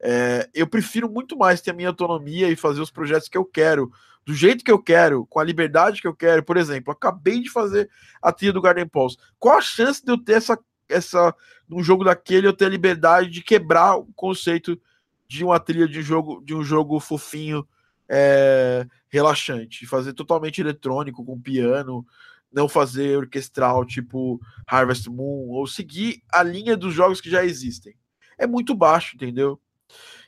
É, 0.00 0.48
eu 0.54 0.66
prefiro 0.66 1.10
muito 1.10 1.36
mais 1.36 1.60
ter 1.60 1.72
a 1.72 1.74
minha 1.74 1.90
autonomia 1.90 2.48
e 2.48 2.56
fazer 2.56 2.80
os 2.80 2.90
projetos 2.90 3.28
que 3.28 3.36
eu 3.36 3.44
quero, 3.44 3.92
do 4.24 4.32
jeito 4.32 4.64
que 4.64 4.72
eu 4.72 4.82
quero, 4.82 5.26
com 5.26 5.38
a 5.38 5.44
liberdade 5.44 6.00
que 6.00 6.08
eu 6.08 6.16
quero. 6.16 6.42
Por 6.42 6.56
exemplo, 6.56 6.90
acabei 6.90 7.38
de 7.38 7.50
fazer 7.50 7.90
a 8.22 8.32
trilha 8.32 8.54
do 8.54 8.62
Garden 8.62 8.88
Pulse. 8.88 9.18
Qual 9.38 9.58
a 9.58 9.60
chance 9.60 10.02
de 10.02 10.10
eu 10.10 10.16
ter 10.16 10.38
essa, 10.38 10.58
essa 10.88 11.34
num 11.68 11.82
jogo 11.82 12.02
daquele 12.02 12.46
eu 12.46 12.54
ter 12.54 12.64
a 12.64 12.70
liberdade 12.70 13.28
de 13.28 13.42
quebrar 13.42 13.96
o 13.96 14.06
conceito 14.14 14.80
de 15.28 15.44
uma 15.44 15.60
trilha 15.60 15.86
de 15.86 15.98
um 15.98 16.02
jogo, 16.02 16.42
de 16.44 16.54
um 16.54 16.62
jogo 16.62 16.98
fofinho, 16.98 17.66
é, 18.08 18.86
relaxante, 19.08 19.86
fazer 19.86 20.14
totalmente 20.14 20.60
eletrônico 20.60 21.24
com 21.24 21.40
piano, 21.40 22.06
não 22.50 22.68
fazer 22.68 23.18
orquestral 23.18 23.84
tipo 23.84 24.40
Harvest 24.66 25.08
Moon 25.08 25.50
ou 25.50 25.66
seguir 25.66 26.22
a 26.32 26.42
linha 26.42 26.76
dos 26.76 26.94
jogos 26.94 27.20
que 27.20 27.28
já 27.28 27.44
existem. 27.44 27.94
É 28.38 28.46
muito 28.46 28.74
baixo, 28.74 29.16
entendeu? 29.16 29.60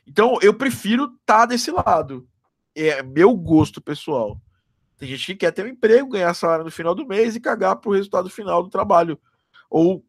Então 0.05 0.37
eu 0.41 0.53
prefiro 0.53 1.05
estar 1.05 1.39
tá 1.39 1.45
desse 1.47 1.71
lado 1.71 2.27
é 2.75 3.03
meu 3.03 3.35
gosto 3.35 3.81
pessoal. 3.81 4.39
Tem 4.97 5.09
gente 5.09 5.25
que 5.25 5.35
quer 5.35 5.51
ter 5.51 5.65
um 5.65 5.69
emprego, 5.69 6.09
ganhar 6.09 6.33
salário 6.33 6.65
no 6.65 6.71
final 6.71 6.93
do 6.93 7.07
mês 7.07 7.35
e 7.35 7.39
cagar 7.39 7.75
pro 7.75 7.91
resultado 7.91 8.29
final 8.29 8.61
do 8.63 8.69
trabalho. 8.69 9.19
Ou, 9.69 10.05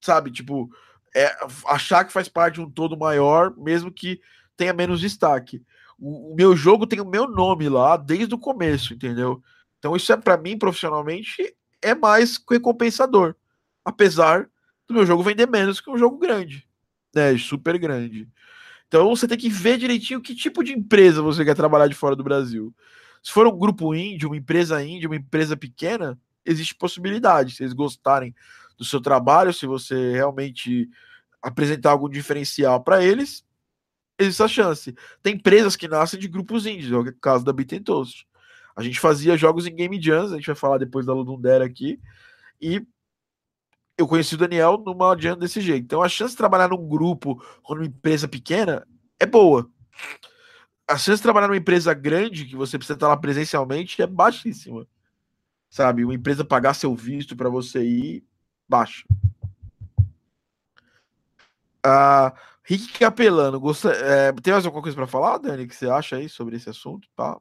sabe, 0.00 0.30
tipo, 0.30 0.70
é, 1.18 1.36
achar 1.66 2.04
que 2.04 2.12
faz 2.12 2.28
parte 2.28 2.54
de 2.54 2.60
um 2.60 2.70
todo 2.70 2.96
maior, 2.96 3.52
mesmo 3.56 3.90
que 3.90 4.20
tenha 4.56 4.72
menos 4.72 5.00
destaque. 5.00 5.62
O, 5.98 6.32
o 6.32 6.36
meu 6.36 6.54
jogo 6.54 6.86
tem 6.86 7.00
o 7.00 7.04
meu 7.04 7.26
nome 7.26 7.68
lá 7.68 7.96
desde 7.96 8.34
o 8.34 8.38
começo, 8.38 8.94
entendeu? 8.94 9.42
Então 9.78 9.96
isso 9.96 10.12
é 10.12 10.16
para 10.16 10.36
mim 10.36 10.56
profissionalmente 10.56 11.54
é 11.82 11.94
mais 11.94 12.38
recompensador, 12.48 13.34
apesar 13.84 14.48
do 14.86 14.94
meu 14.94 15.06
jogo 15.06 15.22
vender 15.22 15.46
menos 15.46 15.80
que 15.80 15.90
um 15.90 15.98
jogo 15.98 16.18
grande, 16.18 16.66
né, 17.14 17.36
super 17.36 17.78
grande. 17.78 18.28
Então 18.86 19.08
você 19.08 19.28
tem 19.28 19.38
que 19.38 19.48
ver 19.48 19.76
direitinho 19.76 20.20
que 20.20 20.34
tipo 20.34 20.62
de 20.62 20.72
empresa 20.72 21.20
você 21.20 21.44
quer 21.44 21.54
trabalhar 21.54 21.88
de 21.88 21.94
fora 21.94 22.16
do 22.16 22.24
Brasil. 22.24 22.74
Se 23.22 23.32
for 23.32 23.46
um 23.46 23.58
grupo 23.58 23.94
indie, 23.94 24.26
uma 24.26 24.36
empresa 24.36 24.82
indie, 24.82 25.06
uma 25.06 25.16
empresa 25.16 25.56
pequena, 25.56 26.18
existe 26.44 26.74
possibilidade. 26.74 27.54
Se 27.54 27.62
eles 27.62 27.72
gostarem 27.72 28.34
do 28.78 28.84
seu 28.84 29.00
trabalho, 29.00 29.52
se 29.52 29.66
você 29.66 30.12
realmente 30.12 30.88
apresentar 31.42 31.90
algum 31.90 32.08
diferencial 32.08 32.82
para 32.82 33.02
eles, 33.02 33.44
existe 34.18 34.42
a 34.42 34.48
chance. 34.48 34.94
Tem 35.22 35.34
empresas 35.34 35.76
que 35.76 35.88
nascem 35.88 36.18
de 36.18 36.28
grupos 36.28 36.66
indies, 36.66 36.90
é 36.90 36.96
o 36.96 37.14
caso 37.14 37.44
da 37.44 37.52
Beat 37.52 37.82
Toast. 37.84 38.26
A 38.74 38.82
gente 38.82 39.00
fazia 39.00 39.36
jogos 39.36 39.66
em 39.66 39.74
Game 39.74 40.00
Jams, 40.00 40.32
a 40.32 40.36
gente 40.36 40.46
vai 40.46 40.56
falar 40.56 40.78
depois 40.78 41.06
da 41.06 41.12
Ludundera 41.12 41.64
aqui, 41.64 42.00
e 42.60 42.84
eu 43.96 44.06
conheci 44.06 44.34
o 44.34 44.38
Daniel 44.38 44.78
numa 44.78 45.12
adianta 45.12 45.40
desse 45.40 45.60
jeito. 45.60 45.84
Então 45.84 46.02
a 46.02 46.08
chance 46.08 46.32
de 46.32 46.38
trabalhar 46.38 46.68
num 46.68 46.88
grupo 46.88 47.42
ou 47.64 47.74
numa 47.74 47.86
empresa 47.86 48.28
pequena 48.28 48.86
é 49.18 49.26
boa. 49.26 49.68
A 50.86 50.96
chance 50.96 51.18
de 51.18 51.24
trabalhar 51.24 51.48
numa 51.48 51.56
empresa 51.56 51.92
grande, 51.92 52.46
que 52.46 52.54
você 52.54 52.78
precisa 52.78 52.94
estar 52.94 53.08
lá 53.08 53.16
presencialmente, 53.16 54.00
é 54.00 54.06
baixíssima. 54.06 54.86
Sabe? 55.68 56.04
Uma 56.04 56.14
empresa 56.14 56.44
pagar 56.44 56.74
seu 56.74 56.94
visto 56.94 57.36
para 57.36 57.48
você 57.48 57.82
ir, 57.82 58.24
baixa. 58.68 59.04
Ah, 61.88 62.34
Rick 62.64 62.98
Capelano, 62.98 63.62
é, 64.04 64.32
tem 64.32 64.52
mais 64.52 64.66
alguma 64.66 64.82
coisa 64.82 64.96
para 64.96 65.06
falar, 65.06 65.38
Dani, 65.38 65.66
que 65.66 65.74
você 65.74 65.88
acha 65.88 66.16
aí 66.16 66.28
sobre 66.28 66.56
esse 66.56 66.68
assunto? 66.68 67.08
Tá. 67.16 67.38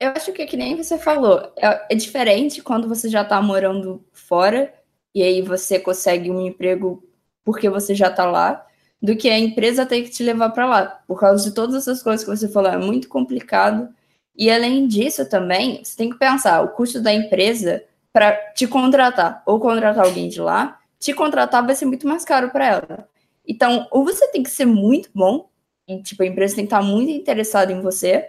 Eu 0.00 0.10
acho 0.10 0.32
que, 0.32 0.46
que 0.46 0.56
nem 0.56 0.76
você 0.76 0.98
falou, 0.98 1.52
é, 1.56 1.86
é 1.90 1.94
diferente 1.94 2.62
quando 2.62 2.88
você 2.88 3.08
já 3.08 3.22
está 3.22 3.40
morando 3.42 4.04
fora 4.12 4.72
e 5.14 5.22
aí 5.22 5.42
você 5.42 5.78
consegue 5.78 6.30
um 6.30 6.40
emprego 6.40 7.06
porque 7.44 7.68
você 7.68 7.94
já 7.94 8.08
está 8.08 8.24
lá, 8.24 8.66
do 9.00 9.14
que 9.14 9.28
a 9.28 9.38
empresa 9.38 9.84
ter 9.84 10.02
que 10.02 10.10
te 10.10 10.22
levar 10.22 10.48
para 10.50 10.66
lá. 10.66 10.86
Por 11.06 11.20
causa 11.20 11.44
de 11.44 11.54
todas 11.54 11.74
essas 11.74 12.02
coisas 12.02 12.24
que 12.24 12.30
você 12.34 12.48
falou, 12.48 12.72
é 12.72 12.78
muito 12.78 13.06
complicado. 13.06 13.88
E 14.34 14.50
além 14.50 14.88
disso 14.88 15.28
também, 15.28 15.84
você 15.84 15.94
tem 15.94 16.08
que 16.08 16.18
pensar 16.18 16.62
o 16.62 16.68
custo 16.68 17.02
da 17.02 17.12
empresa 17.12 17.84
para 18.10 18.32
te 18.54 18.66
contratar 18.66 19.42
ou 19.44 19.60
contratar 19.60 20.06
alguém 20.06 20.28
de 20.28 20.40
lá, 20.40 20.80
te 21.04 21.12
contratar 21.12 21.64
vai 21.66 21.76
ser 21.76 21.84
muito 21.84 22.08
mais 22.08 22.24
caro 22.24 22.50
para 22.50 22.66
ela. 22.66 23.08
Então, 23.46 23.86
ou 23.90 24.04
você 24.04 24.26
tem 24.28 24.42
que 24.42 24.48
ser 24.48 24.64
muito 24.64 25.10
bom, 25.14 25.50
e, 25.86 26.02
tipo, 26.02 26.22
a 26.22 26.26
empresa 26.26 26.56
tem 26.56 26.64
que 26.64 26.74
estar 26.74 26.82
muito 26.82 27.10
interessada 27.10 27.70
em 27.70 27.82
você, 27.82 28.26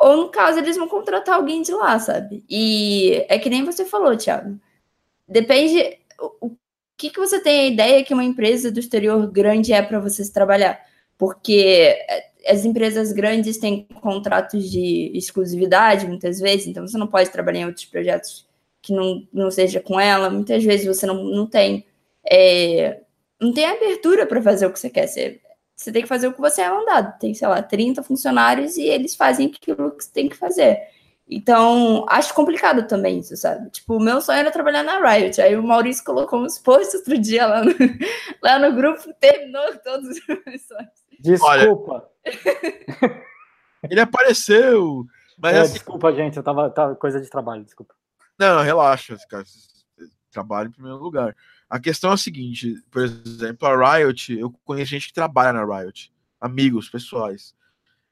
ou 0.00 0.16
no 0.16 0.28
caso, 0.30 0.58
eles 0.58 0.78
vão 0.78 0.88
contratar 0.88 1.34
alguém 1.34 1.60
de 1.60 1.72
lá, 1.72 1.98
sabe? 1.98 2.42
E 2.48 3.26
é 3.28 3.38
que 3.38 3.50
nem 3.50 3.66
você 3.66 3.84
falou, 3.84 4.16
Thiago. 4.16 4.58
Depende 5.28 5.98
o 6.40 6.56
que, 6.96 7.10
que 7.10 7.20
você 7.20 7.38
tem 7.38 7.60
a 7.60 7.66
ideia 7.66 8.02
que 8.02 8.14
uma 8.14 8.24
empresa 8.24 8.70
do 8.70 8.80
exterior 8.80 9.30
grande 9.30 9.74
é 9.74 9.82
para 9.82 10.00
você 10.00 10.26
trabalhar? 10.32 10.80
Porque 11.18 11.98
as 12.46 12.64
empresas 12.64 13.12
grandes 13.12 13.58
têm 13.58 13.86
contratos 14.00 14.70
de 14.70 15.12
exclusividade, 15.14 16.06
muitas 16.06 16.40
vezes, 16.40 16.66
então 16.66 16.88
você 16.88 16.96
não 16.96 17.06
pode 17.06 17.28
trabalhar 17.28 17.60
em 17.60 17.66
outros 17.66 17.84
projetos 17.84 18.48
que 18.80 18.94
não, 18.94 19.28
não 19.30 19.50
seja 19.50 19.80
com 19.80 20.00
ela. 20.00 20.30
Muitas 20.30 20.64
vezes 20.64 20.86
você 20.86 21.04
não, 21.04 21.22
não 21.24 21.46
tem 21.46 21.84
é, 22.30 23.00
não 23.40 23.52
tem 23.52 23.66
abertura 23.66 24.26
para 24.26 24.42
fazer 24.42 24.66
o 24.66 24.72
que 24.72 24.78
você 24.78 24.90
quer. 24.90 25.06
Você, 25.06 25.40
você 25.74 25.90
tem 25.90 26.02
que 26.02 26.08
fazer 26.08 26.28
o 26.28 26.32
que 26.32 26.40
você 26.40 26.62
é 26.62 26.70
mandado. 26.70 27.18
Tem, 27.18 27.34
sei 27.34 27.48
lá, 27.48 27.62
30 27.62 28.02
funcionários 28.02 28.76
e 28.76 28.82
eles 28.82 29.16
fazem 29.16 29.46
aquilo 29.46 29.90
que 29.90 30.04
você 30.04 30.12
tem 30.12 30.28
que 30.28 30.36
fazer. 30.36 30.78
Então, 31.28 32.04
acho 32.08 32.34
complicado 32.34 32.88
também 32.88 33.20
isso, 33.20 33.36
sabe? 33.36 33.70
Tipo, 33.70 33.96
o 33.96 34.02
meu 34.02 34.20
sonho 34.20 34.40
era 34.40 34.50
trabalhar 34.50 34.82
na 34.82 34.98
Riot. 34.98 35.40
Aí 35.40 35.56
o 35.56 35.62
Maurício 35.62 36.04
colocou 36.04 36.40
uns 36.40 36.58
posts 36.58 36.94
outro 36.94 37.16
dia 37.16 37.46
lá 37.46 37.64
no, 37.64 37.72
lá 38.42 38.58
no 38.58 38.74
grupo, 38.74 39.14
terminou 39.20 39.76
todos 39.78 40.08
os 40.08 40.26
meus 40.26 40.62
sonhos. 40.62 40.90
Desculpa. 41.20 42.08
Olha, 42.24 43.22
ele 43.88 44.00
apareceu. 44.00 45.04
Mas 45.38 45.56
é, 45.56 45.60
assim, 45.60 45.72
desculpa, 45.74 46.12
gente, 46.12 46.36
eu 46.36 46.42
tava, 46.42 46.68
tava, 46.68 46.96
coisa 46.96 47.20
de 47.20 47.30
trabalho, 47.30 47.64
desculpa. 47.64 47.94
Não, 48.38 48.60
relaxa, 48.62 49.16
cara. 49.28 49.44
Trabalho 50.32 50.68
em 50.68 50.72
primeiro 50.72 50.98
lugar. 50.98 51.36
A 51.70 51.78
questão 51.78 52.10
é 52.10 52.14
a 52.14 52.16
seguinte, 52.16 52.82
por 52.90 53.02
exemplo, 53.02 53.68
a 53.68 53.96
Riot, 53.96 54.36
eu 54.36 54.50
conheço 54.64 54.90
gente 54.90 55.06
que 55.06 55.14
trabalha 55.14 55.52
na 55.52 55.64
Riot, 55.64 56.12
amigos 56.40 56.90
pessoais. 56.90 57.54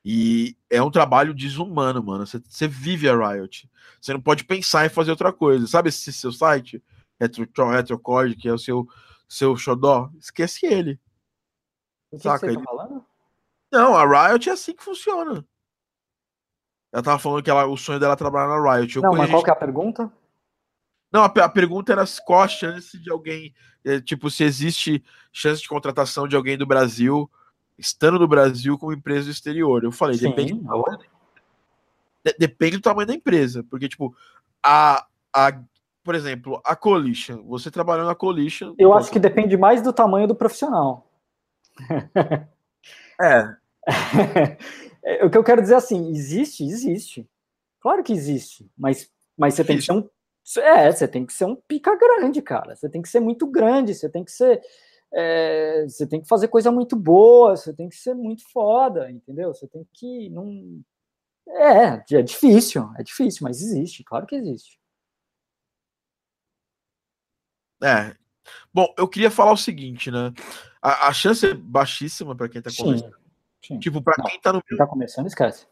E 0.04 0.56
é 0.70 0.80
um 0.80 0.92
trabalho 0.92 1.34
desumano, 1.34 2.00
mano. 2.00 2.24
Você, 2.24 2.68
vive 2.68 3.08
a 3.08 3.16
Riot. 3.16 3.68
Você 4.00 4.12
não 4.12 4.20
pode 4.20 4.44
pensar 4.44 4.86
em 4.86 4.88
fazer 4.88 5.10
outra 5.10 5.32
coisa. 5.32 5.66
Sabe 5.66 5.88
esse 5.88 6.12
seu 6.12 6.30
site? 6.30 6.82
Retro, 7.20 7.48
Retrocord, 7.68 8.36
que 8.36 8.48
é 8.48 8.52
o 8.52 8.58
seu, 8.58 8.86
seu 9.28 9.56
xodó? 9.56 10.08
Esquece 10.20 10.64
ele. 10.64 11.00
O 12.12 12.16
que, 12.16 12.22
Saca, 12.22 12.46
que 12.46 12.54
você 12.54 12.58
tá 12.58 12.64
falando? 12.64 13.04
Não, 13.72 13.96
a 13.96 14.28
Riot 14.28 14.48
é 14.48 14.52
assim 14.52 14.72
que 14.72 14.84
funciona. 14.84 15.44
Ela 16.92 17.02
tava 17.02 17.18
falando 17.18 17.42
que 17.42 17.50
ela, 17.50 17.66
o 17.66 17.76
sonho 17.76 17.98
dela 17.98 18.14
é 18.14 18.16
trabalhar 18.16 18.48
na 18.48 18.76
Riot. 18.76 18.96
Eu 18.96 19.02
não, 19.02 19.14
mas 19.14 19.28
qual 19.28 19.42
que 19.42 19.50
é 19.50 19.52
a 19.52 19.56
pergunta? 19.56 20.10
Não, 21.10 21.22
a, 21.22 21.26
a, 21.26 21.48
pergunta 21.48 21.92
era 21.92 22.04
qual 22.24 22.42
a 22.42 22.48
chance 22.48 22.98
de 22.98 23.10
alguém, 23.10 23.54
é, 23.84 24.00
tipo, 24.00 24.30
se 24.30 24.44
existe 24.44 25.02
chance 25.32 25.62
de 25.62 25.68
contratação 25.68 26.28
de 26.28 26.36
alguém 26.36 26.58
do 26.58 26.66
Brasil, 26.66 27.30
estando 27.78 28.18
no 28.18 28.28
Brasil 28.28 28.76
como 28.78 28.92
empresa 28.92 29.24
do 29.24 29.30
exterior. 29.30 29.84
Eu 29.84 29.92
falei, 29.92 30.18
Sim, 30.18 30.28
depende, 30.28 30.54
do 30.54 30.64
tamanho, 30.64 30.98
de, 32.24 32.34
depende 32.38 32.76
do 32.76 32.82
tamanho 32.82 33.06
da 33.06 33.14
empresa, 33.14 33.64
porque, 33.70 33.88
tipo, 33.88 34.14
a, 34.62 35.06
a, 35.32 35.60
por 36.04 36.14
exemplo, 36.14 36.60
a 36.64 36.76
Coalition, 36.76 37.42
você 37.44 37.70
trabalhando 37.70 38.08
na 38.08 38.14
Coalition... 38.14 38.74
Eu 38.78 38.92
acho 38.92 39.10
que 39.10 39.18
depende 39.18 39.56
mais 39.56 39.82
do 39.82 39.92
tamanho 39.92 40.28
do 40.28 40.34
profissional. 40.34 41.10
É. 43.20 43.56
é. 45.04 45.24
o 45.24 45.30
que 45.30 45.36
eu 45.36 45.42
quero 45.42 45.60
dizer 45.60 45.74
assim, 45.74 46.10
existe, 46.12 46.64
existe. 46.64 47.28
Claro 47.80 48.02
que 48.02 48.12
existe, 48.12 48.70
mas, 48.78 49.10
mas 49.36 49.54
você 49.54 49.64
tem 49.64 49.76
que 49.76 49.82
ser 49.82 49.92
um. 49.92 50.08
É, 50.56 50.90
você 50.90 51.06
tem 51.06 51.26
que 51.26 51.32
ser 51.32 51.44
um 51.44 51.56
pica 51.56 51.94
grande, 51.96 52.40
cara. 52.40 52.74
Você 52.74 52.88
tem 52.88 53.02
que 53.02 53.08
ser 53.08 53.20
muito 53.20 53.46
grande, 53.46 53.94
você 53.94 54.08
tem 54.08 54.24
que 54.24 54.32
ser. 54.32 54.60
É, 55.12 55.84
você 55.84 56.06
tem 56.06 56.20
que 56.20 56.28
fazer 56.28 56.48
coisa 56.48 56.70
muito 56.70 56.96
boa, 56.96 57.56
você 57.56 57.72
tem 57.74 57.88
que 57.88 57.96
ser 57.96 58.14
muito 58.14 58.48
foda, 58.50 59.10
entendeu? 59.10 59.52
Você 59.52 59.66
tem 59.66 59.86
que. 59.92 60.30
Não... 60.30 60.80
É, 61.46 62.16
é 62.16 62.22
difícil, 62.22 62.90
é 62.98 63.02
difícil, 63.02 63.40
mas 63.42 63.60
existe, 63.60 64.04
claro 64.04 64.26
que 64.26 64.36
existe. 64.36 64.78
É. 67.82 68.14
Bom, 68.72 68.92
eu 68.96 69.08
queria 69.08 69.30
falar 69.30 69.52
o 69.52 69.56
seguinte, 69.56 70.10
né? 70.10 70.32
A, 70.80 71.08
a 71.08 71.12
chance 71.12 71.46
é 71.46 71.54
baixíssima 71.54 72.34
para 72.34 72.48
quem 72.48 72.62
tá 72.62 72.70
começando. 72.76 73.14
Sim. 73.64 73.78
Tipo, 73.78 74.02
para 74.02 74.22
quem 74.24 74.40
tá 74.40 74.52
no. 74.52 74.62
Quem 74.62 74.78
tá 74.78 74.86
começando, 74.86 75.26
esquece. 75.26 75.66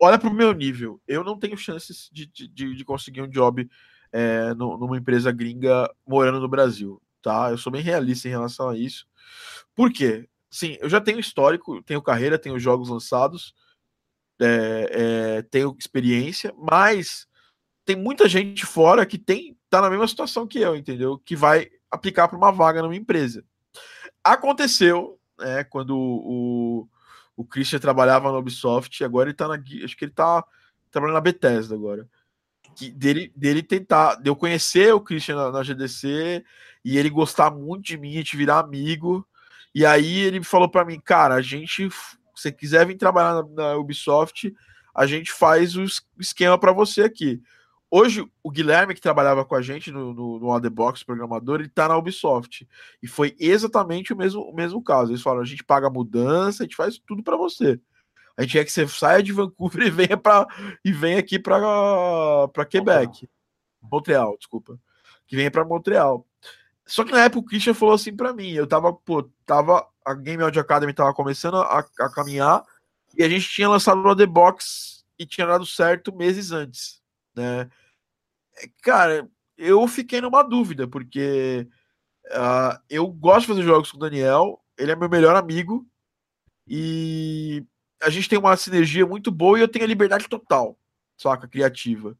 Olha 0.00 0.18
pro 0.18 0.32
meu 0.32 0.52
nível. 0.52 1.00
Eu 1.06 1.24
não 1.24 1.38
tenho 1.38 1.56
chances 1.56 2.08
de, 2.12 2.26
de, 2.26 2.48
de 2.48 2.84
conseguir 2.84 3.22
um 3.22 3.28
job 3.28 3.68
é, 4.14 4.54
numa 4.54 4.96
empresa 4.96 5.32
gringa 5.32 5.92
morando 6.06 6.38
no 6.38 6.46
Brasil, 6.46 7.02
tá? 7.20 7.50
Eu 7.50 7.58
sou 7.58 7.72
bem 7.72 7.82
realista 7.82 8.28
em 8.28 8.30
relação 8.30 8.68
a 8.68 8.78
isso. 8.78 9.08
Por 9.74 9.92
quê? 9.92 10.28
Sim, 10.48 10.78
eu 10.80 10.88
já 10.88 11.00
tenho 11.00 11.18
histórico, 11.18 11.82
tenho 11.82 12.00
carreira, 12.00 12.38
tenho 12.38 12.56
jogos 12.56 12.88
lançados, 12.88 13.52
é, 14.40 14.90
é, 15.38 15.42
tenho 15.42 15.76
experiência, 15.76 16.54
mas 16.56 17.26
tem 17.84 17.96
muita 17.96 18.28
gente 18.28 18.64
fora 18.64 19.04
que 19.04 19.18
tem 19.18 19.58
tá 19.68 19.80
na 19.80 19.90
mesma 19.90 20.06
situação 20.06 20.46
que 20.46 20.60
eu, 20.60 20.76
entendeu? 20.76 21.18
Que 21.18 21.34
vai 21.34 21.68
aplicar 21.90 22.28
para 22.28 22.38
uma 22.38 22.52
vaga 22.52 22.82
numa 22.82 22.94
empresa. 22.94 23.44
Aconteceu, 24.22 25.18
né, 25.36 25.64
quando 25.64 25.98
o, 25.98 26.88
o 27.36 27.44
Christian 27.44 27.80
trabalhava 27.80 28.30
na 28.30 28.38
Ubisoft, 28.38 29.02
agora 29.02 29.28
ele 29.28 29.36
tá 29.36 29.48
na. 29.48 29.54
Acho 29.82 29.96
que 29.96 30.04
ele 30.04 30.12
tá 30.12 30.44
trabalhando 30.92 31.16
na 31.16 31.20
Bethesda 31.20 31.74
agora. 31.74 32.08
Que 32.74 32.90
dele, 32.90 33.32
dele 33.36 33.62
tentar, 33.62 34.16
de 34.16 34.28
eu 34.28 34.36
conhecer 34.36 34.92
o 34.94 35.00
Christian 35.00 35.36
na, 35.36 35.52
na 35.52 35.62
GDC 35.62 36.44
e 36.84 36.98
ele 36.98 37.10
gostar 37.10 37.50
muito 37.50 37.84
de 37.84 37.96
mim, 37.96 38.12
gente 38.12 38.36
virar 38.36 38.58
amigo. 38.58 39.26
E 39.74 39.84
aí 39.84 40.20
ele 40.20 40.42
falou 40.42 40.68
para 40.68 40.84
mim, 40.84 41.00
cara, 41.00 41.34
a 41.34 41.42
gente, 41.42 41.88
se 42.34 42.52
quiser 42.52 42.86
vir 42.86 42.96
trabalhar 42.96 43.42
na, 43.42 43.48
na 43.48 43.76
Ubisoft, 43.76 44.54
a 44.94 45.06
gente 45.06 45.32
faz 45.32 45.76
o 45.76 45.84
esquema 46.18 46.58
para 46.58 46.72
você 46.72 47.02
aqui. 47.02 47.42
Hoje, 47.90 48.28
o 48.42 48.50
Guilherme, 48.50 48.92
que 48.92 49.00
trabalhava 49.00 49.44
com 49.44 49.54
a 49.54 49.62
gente 49.62 49.92
no, 49.92 50.12
no, 50.12 50.38
no 50.40 50.60
The 50.60 50.68
Box, 50.68 51.04
programador, 51.04 51.60
ele 51.60 51.68
tá 51.68 51.88
na 51.88 51.96
Ubisoft. 51.96 52.66
E 53.00 53.06
foi 53.06 53.36
exatamente 53.38 54.12
o 54.12 54.16
mesmo, 54.16 54.42
o 54.42 54.52
mesmo 54.54 54.82
caso. 54.82 55.12
Eles 55.12 55.22
falaram: 55.22 55.42
a 55.42 55.46
gente 55.46 55.62
paga 55.62 55.86
a 55.86 55.90
mudança, 55.90 56.62
a 56.62 56.66
gente 56.66 56.74
faz 56.74 56.98
tudo 56.98 57.22
para 57.22 57.36
você. 57.36 57.80
A 58.36 58.42
gente 58.42 58.52
quer 58.52 58.64
que 58.64 58.72
você 58.72 58.86
saia 58.88 59.22
de 59.22 59.32
Vancouver 59.32 59.82
e 59.86 59.90
venha, 59.90 60.16
pra, 60.16 60.46
e 60.84 60.92
venha 60.92 61.18
aqui 61.18 61.38
para 61.38 62.66
Quebec. 62.68 63.28
Montreal, 63.80 64.36
desculpa. 64.38 64.78
Que 65.26 65.36
venha 65.36 65.50
para 65.50 65.64
Montreal. 65.64 66.26
Só 66.86 67.04
que 67.04 67.12
na 67.12 67.24
época 67.24 67.40
o 67.40 67.44
Christian 67.44 67.74
falou 67.74 67.94
assim 67.94 68.14
para 68.14 68.32
mim: 68.32 68.52
eu 68.52 68.66
tava, 68.66 68.92
pô, 68.92 69.30
tava. 69.46 69.86
A 70.04 70.12
Game 70.12 70.42
Audio 70.42 70.60
Academy 70.60 70.92
tava 70.92 71.14
começando 71.14 71.56
a, 71.56 71.78
a 71.78 72.12
caminhar 72.12 72.62
e 73.16 73.22
a 73.22 73.28
gente 73.28 73.48
tinha 73.48 73.68
lançado 73.68 74.06
o 74.06 74.14
The 74.14 74.26
Box 74.26 75.04
e 75.18 75.24
tinha 75.24 75.46
dado 75.46 75.64
certo 75.64 76.14
meses 76.14 76.50
antes, 76.50 77.00
né? 77.34 77.70
Cara, 78.82 79.28
eu 79.56 79.86
fiquei 79.86 80.20
numa 80.20 80.42
dúvida, 80.42 80.86
porque 80.86 81.66
uh, 82.26 82.78
eu 82.90 83.06
gosto 83.06 83.42
de 83.42 83.46
fazer 83.46 83.62
jogos 83.62 83.90
com 83.90 83.96
o 83.96 84.00
Daniel, 84.00 84.62
ele 84.76 84.92
é 84.92 84.96
meu 84.96 85.08
melhor 85.08 85.36
amigo, 85.36 85.86
e 86.66 87.64
a 88.04 88.10
gente 88.10 88.28
tem 88.28 88.38
uma 88.38 88.56
sinergia 88.56 89.06
muito 89.06 89.30
boa 89.30 89.58
e 89.58 89.62
eu 89.62 89.68
tenho 89.68 89.84
a 89.84 89.88
liberdade 89.88 90.28
total, 90.28 90.78
saca? 91.16 91.48
Criativa. 91.48 92.16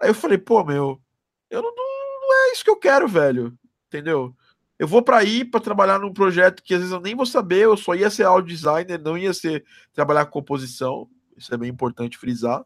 Aí 0.00 0.08
eu 0.08 0.14
falei, 0.14 0.38
pô, 0.38 0.64
meu, 0.64 1.00
eu 1.50 1.62
não, 1.62 1.74
não 1.74 2.48
é 2.48 2.52
isso 2.52 2.64
que 2.64 2.70
eu 2.70 2.76
quero, 2.76 3.08
velho, 3.08 3.58
entendeu? 3.88 4.34
Eu 4.78 4.88
vou 4.88 5.02
para 5.02 5.18
aí 5.18 5.44
para 5.44 5.60
trabalhar 5.60 5.98
num 5.98 6.12
projeto 6.12 6.62
que 6.62 6.72
às 6.72 6.80
vezes 6.80 6.94
eu 6.94 7.00
nem 7.00 7.14
vou 7.14 7.26
saber, 7.26 7.64
eu 7.64 7.76
só 7.76 7.94
ia 7.94 8.08
ser 8.08 8.22
audio 8.22 8.54
designer, 8.54 8.98
não 8.98 9.18
ia 9.18 9.34
ser 9.34 9.64
trabalhar 9.92 10.24
com 10.24 10.32
composição, 10.32 11.08
isso 11.36 11.52
é 11.52 11.58
bem 11.58 11.68
importante 11.68 12.16
frisar. 12.16 12.64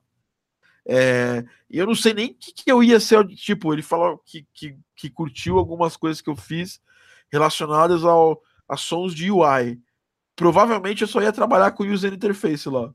É, 0.87 1.45
e 1.71 1.79
eu 1.79 1.87
não 1.87 1.95
sei 1.95 2.13
nem 2.13 2.31
o 2.31 2.35
que, 2.35 2.53
que, 2.53 2.71
eu 2.71 2.83
ia 2.83 3.01
ser. 3.01 3.27
Tipo, 3.29 3.73
ele 3.73 3.83
falou 3.83 4.19
que, 4.19 4.47
que, 4.53 4.79
que, 4.95 5.09
curtiu 5.09 5.59
algumas 5.59 5.97
coisas 5.97 6.21
que 6.21 6.29
eu 6.29 6.37
fiz 6.37 6.81
relacionadas 7.33 8.05
ao, 8.05 8.43
a 8.69 8.77
sons 8.77 9.15
de 9.15 9.31
UI. 9.31 9.81
Provavelmente 10.37 11.03
eu 11.03 11.09
só 11.09 11.22
ia 11.22 11.32
trabalhar 11.32 11.72
com 11.72 11.85
user 11.85 12.12
interface 12.12 12.68
lá. 12.68 12.93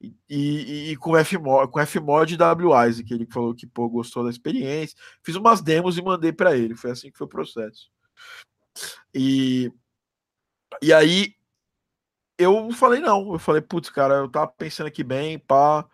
E, 0.00 0.14
e, 0.28 0.90
e 0.92 0.96
com 0.96 1.12
Fmod, 1.24 1.70
com 1.70 1.86
Fmod 1.86 2.34
e 2.34 2.66
WISE, 2.66 3.04
que 3.04 3.14
ele 3.14 3.26
falou 3.26 3.54
que 3.54 3.66
pô, 3.66 3.88
gostou 3.88 4.24
da 4.24 4.30
experiência. 4.30 4.96
Fiz 5.22 5.36
umas 5.36 5.60
demos 5.62 5.96
e 5.96 6.02
mandei 6.02 6.32
para 6.32 6.56
ele. 6.56 6.74
Foi 6.74 6.90
assim 6.90 7.10
que 7.10 7.16
foi 7.18 7.26
o 7.26 7.30
processo. 7.30 7.90
E, 9.14 9.72
e 10.82 10.92
aí 10.92 11.34
eu 12.38 12.70
falei 12.72 13.00
não. 13.00 13.32
Eu 13.32 13.38
falei, 13.38 13.62
putz, 13.62 13.88
cara, 13.88 14.14
eu 14.14 14.28
tava 14.28 14.48
pensando 14.48 14.88
aqui 14.88 15.04
bem, 15.04 15.38
pá 15.38 15.88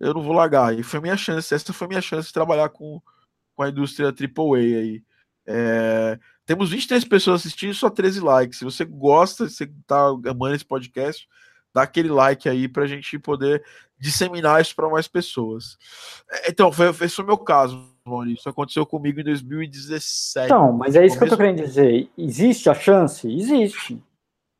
eu 0.00 0.14
não 0.14 0.22
vou 0.22 0.32
largar. 0.32 0.78
E 0.78 0.82
foi 0.82 1.00
minha 1.00 1.16
chance, 1.16 1.54
essa 1.54 1.72
foi 1.72 1.88
minha 1.88 2.00
chance 2.00 2.28
de 2.28 2.34
trabalhar 2.34 2.68
com, 2.68 3.00
com 3.54 3.62
a 3.62 3.68
indústria 3.68 4.08
AAA 4.08 4.58
aí. 4.58 5.04
É, 5.46 6.18
temos 6.48 6.70
23 6.70 7.04
pessoas 7.04 7.42
assistindo 7.42 7.72
e 7.72 7.74
só 7.74 7.90
13 7.90 8.20
likes. 8.20 8.58
Se 8.58 8.64
você 8.64 8.82
gosta, 8.82 9.46
se 9.46 9.56
você 9.56 9.70
tá 9.86 10.06
amando 10.06 10.54
esse 10.54 10.64
podcast, 10.64 11.28
dá 11.74 11.82
aquele 11.82 12.08
like 12.08 12.48
aí 12.48 12.66
pra 12.66 12.86
gente 12.86 13.18
poder 13.18 13.62
disseminar 13.98 14.58
isso 14.62 14.74
para 14.74 14.88
mais 14.88 15.06
pessoas. 15.06 15.76
É, 16.30 16.50
então, 16.50 16.72
foi, 16.72 16.88
esse 16.88 17.10
foi 17.10 17.24
o 17.24 17.28
meu 17.28 17.36
caso, 17.36 17.78
Maurício. 18.02 18.38
Isso 18.38 18.48
aconteceu 18.48 18.86
comigo 18.86 19.20
em 19.20 19.24
2017. 19.24 20.46
Então, 20.46 20.72
mas 20.72 20.96
é 20.96 21.04
isso 21.04 21.18
que 21.18 21.24
eu 21.24 21.28
tô 21.28 21.36
querendo 21.36 21.62
dizer. 21.62 22.08
Existe 22.16 22.70
a 22.70 22.74
chance? 22.74 23.30
Existe. 23.30 24.02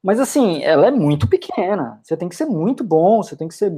Mas 0.02 0.20
assim, 0.20 0.62
ela 0.62 0.88
é 0.88 0.90
muito 0.90 1.26
pequena. 1.26 1.98
Você 2.02 2.18
tem 2.18 2.28
que 2.28 2.36
ser 2.36 2.44
muito 2.44 2.84
bom, 2.84 3.22
você 3.22 3.34
tem 3.34 3.48
que 3.48 3.54
ser 3.54 3.72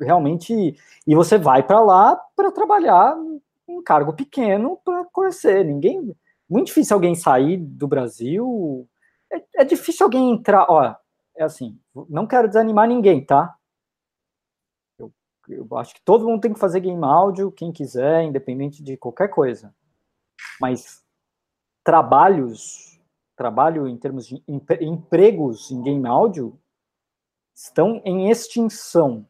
realmente. 0.00 0.74
E 1.06 1.14
você 1.14 1.36
vai 1.36 1.62
para 1.62 1.82
lá 1.82 2.18
para 2.34 2.50
trabalhar 2.50 3.14
em 3.68 3.82
cargo 3.82 4.14
pequeno 4.14 4.78
para 4.82 5.04
conhecer. 5.12 5.62
Ninguém. 5.62 6.16
Muito 6.48 6.66
difícil 6.66 6.94
alguém 6.94 7.14
sair 7.14 7.56
do 7.56 7.86
Brasil. 7.88 8.88
É, 9.32 9.62
é 9.62 9.64
difícil 9.64 10.04
alguém 10.04 10.32
entrar. 10.32 10.66
Ó, 10.68 10.94
é 11.36 11.42
assim, 11.42 11.78
não 12.08 12.26
quero 12.26 12.48
desanimar 12.48 12.86
ninguém, 12.86 13.24
tá? 13.24 13.56
Eu, 14.98 15.12
eu 15.48 15.66
acho 15.78 15.94
que 15.94 16.02
todo 16.04 16.26
mundo 16.26 16.40
tem 16.40 16.52
que 16.52 16.60
fazer 16.60 16.80
game 16.80 17.04
áudio, 17.04 17.50
quem 17.50 17.72
quiser, 17.72 18.22
independente 18.22 18.82
de 18.82 18.96
qualquer 18.96 19.28
coisa. 19.28 19.74
Mas 20.60 21.04
trabalhos, 21.82 23.00
trabalho 23.36 23.88
em 23.88 23.96
termos 23.96 24.26
de 24.26 24.42
empregos 24.80 25.70
em 25.70 25.82
game 25.82 26.06
áudio 26.06 26.58
estão 27.54 28.00
em 28.04 28.30
extinção 28.30 29.26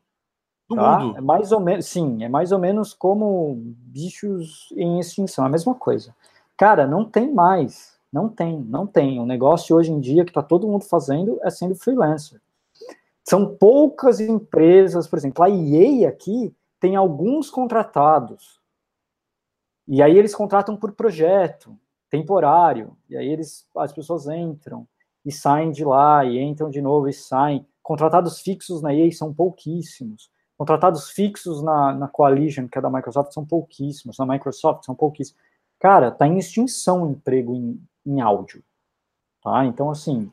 do 0.68 0.76
tá? 0.76 0.98
mundo. 0.98 1.18
É 1.18 1.20
mais 1.20 1.52
ou 1.52 1.60
menos, 1.60 1.86
sim, 1.86 2.22
é 2.22 2.28
mais 2.28 2.52
ou 2.52 2.58
menos 2.58 2.94
como 2.94 3.54
bichos 3.56 4.72
em 4.76 4.98
extinção, 4.98 5.44
é 5.44 5.48
a 5.48 5.50
mesma 5.50 5.74
coisa. 5.74 6.14
Cara, 6.56 6.86
não 6.86 7.04
tem 7.04 7.32
mais, 7.32 7.98
não 8.12 8.28
tem, 8.28 8.60
não 8.60 8.86
tem. 8.86 9.18
O 9.18 9.26
negócio 9.26 9.74
hoje 9.76 9.90
em 9.90 10.00
dia 10.00 10.24
que 10.24 10.30
está 10.30 10.42
todo 10.42 10.68
mundo 10.68 10.84
fazendo 10.84 11.38
é 11.42 11.50
sendo 11.50 11.74
freelancer. 11.74 12.40
São 13.24 13.56
poucas 13.56 14.20
empresas, 14.20 15.08
por 15.08 15.18
exemplo, 15.18 15.42
a 15.42 15.50
EA 15.50 16.08
aqui 16.08 16.54
tem 16.78 16.94
alguns 16.94 17.50
contratados. 17.50 18.60
E 19.88 20.02
aí 20.02 20.16
eles 20.16 20.34
contratam 20.34 20.76
por 20.76 20.92
projeto, 20.92 21.76
temporário. 22.10 22.96
E 23.08 23.16
aí 23.16 23.28
eles, 23.28 23.66
as 23.76 23.92
pessoas 23.92 24.26
entram 24.28 24.86
e 25.24 25.32
saem 25.32 25.70
de 25.70 25.84
lá, 25.84 26.24
e 26.24 26.38
entram 26.38 26.68
de 26.68 26.80
novo 26.82 27.08
e 27.08 27.12
saem. 27.12 27.66
Contratados 27.82 28.40
fixos 28.40 28.82
na 28.82 28.94
EA 28.94 29.10
são 29.10 29.32
pouquíssimos. 29.32 30.30
Contratados 30.56 31.10
fixos 31.10 31.62
na, 31.62 31.92
na 31.94 32.08
Coalition, 32.08 32.68
que 32.68 32.78
é 32.78 32.80
da 32.80 32.90
Microsoft, 32.90 33.32
são 33.32 33.44
pouquíssimos. 33.44 34.18
Na 34.18 34.26
Microsoft, 34.26 34.84
são 34.84 34.94
pouquíssimos. 34.94 35.40
Cara, 35.84 36.10
tá 36.10 36.26
em 36.26 36.38
extinção 36.38 37.02
o 37.02 37.10
emprego 37.10 37.54
em, 37.54 37.78
em 38.06 38.18
áudio. 38.18 38.64
Tá? 39.42 39.66
Então, 39.66 39.90
assim. 39.90 40.32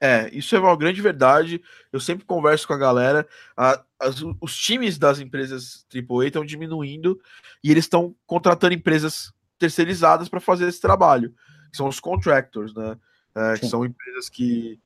É, 0.00 0.32
isso 0.32 0.54
é 0.54 0.60
uma 0.60 0.76
grande 0.76 1.02
verdade. 1.02 1.60
Eu 1.92 1.98
sempre 1.98 2.24
converso 2.24 2.68
com 2.68 2.72
a 2.72 2.78
galera. 2.78 3.26
A, 3.56 3.84
as, 3.98 4.22
os 4.40 4.56
times 4.56 4.98
das 4.98 5.18
empresas 5.18 5.84
AAA 5.92 6.28
estão 6.28 6.44
diminuindo 6.44 7.20
e 7.64 7.72
eles 7.72 7.86
estão 7.86 8.14
contratando 8.24 8.72
empresas 8.72 9.32
terceirizadas 9.58 10.28
para 10.28 10.38
fazer 10.38 10.68
esse 10.68 10.80
trabalho, 10.80 11.34
que 11.72 11.76
são 11.76 11.88
os 11.88 11.98
contractors, 11.98 12.72
né? 12.72 12.96
É, 13.34 13.58
que 13.58 13.66
são 13.66 13.84
empresas 13.84 14.28
que, 14.28 14.78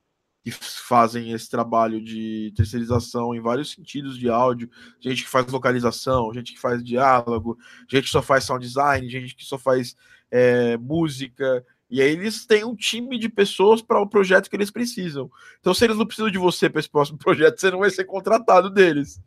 que 0.45 0.51
fazem 0.51 1.32
esse 1.32 1.49
trabalho 1.49 2.03
de 2.03 2.53
terceirização 2.55 3.34
em 3.34 3.40
vários 3.40 3.70
sentidos 3.70 4.18
de 4.18 4.28
áudio, 4.28 4.70
gente 5.01 5.24
que 5.24 5.28
faz 5.28 5.47
localização, 5.47 6.32
gente 6.34 6.53
que 6.53 6.61
faz 6.61 6.84
diálogo, 6.84 7.59
gente 7.88 8.05
que 8.05 8.11
só 8.11 8.20
faz 8.20 8.45
sound 8.45 8.64
design, 8.64 9.09
gente 9.09 9.34
que 9.34 9.45
só 9.45 9.57
faz 9.59 9.97
é, 10.30 10.76
música, 10.76 11.64
e 11.88 12.03
aí 12.03 12.11
eles 12.11 12.45
têm 12.45 12.64
um 12.64 12.74
time 12.74 13.18
de 13.18 13.28
pessoas 13.28 13.80
para 13.80 14.01
o 14.01 14.09
projeto 14.09 14.51
que 14.51 14.57
eles 14.57 14.70
precisam. 14.70 15.30
Então, 15.61 15.72
se 15.72 15.84
eles 15.84 15.97
não 15.97 16.07
precisam 16.07 16.30
de 16.30 16.38
você 16.38 16.68
para 16.68 16.80
esse 16.80 16.90
próximo 16.90 17.16
projeto, 17.18 17.59
você 17.59 17.70
não 17.70 17.78
vai 17.78 17.90
ser 17.90 18.05
contratado 18.05 18.68
deles. 18.68 19.22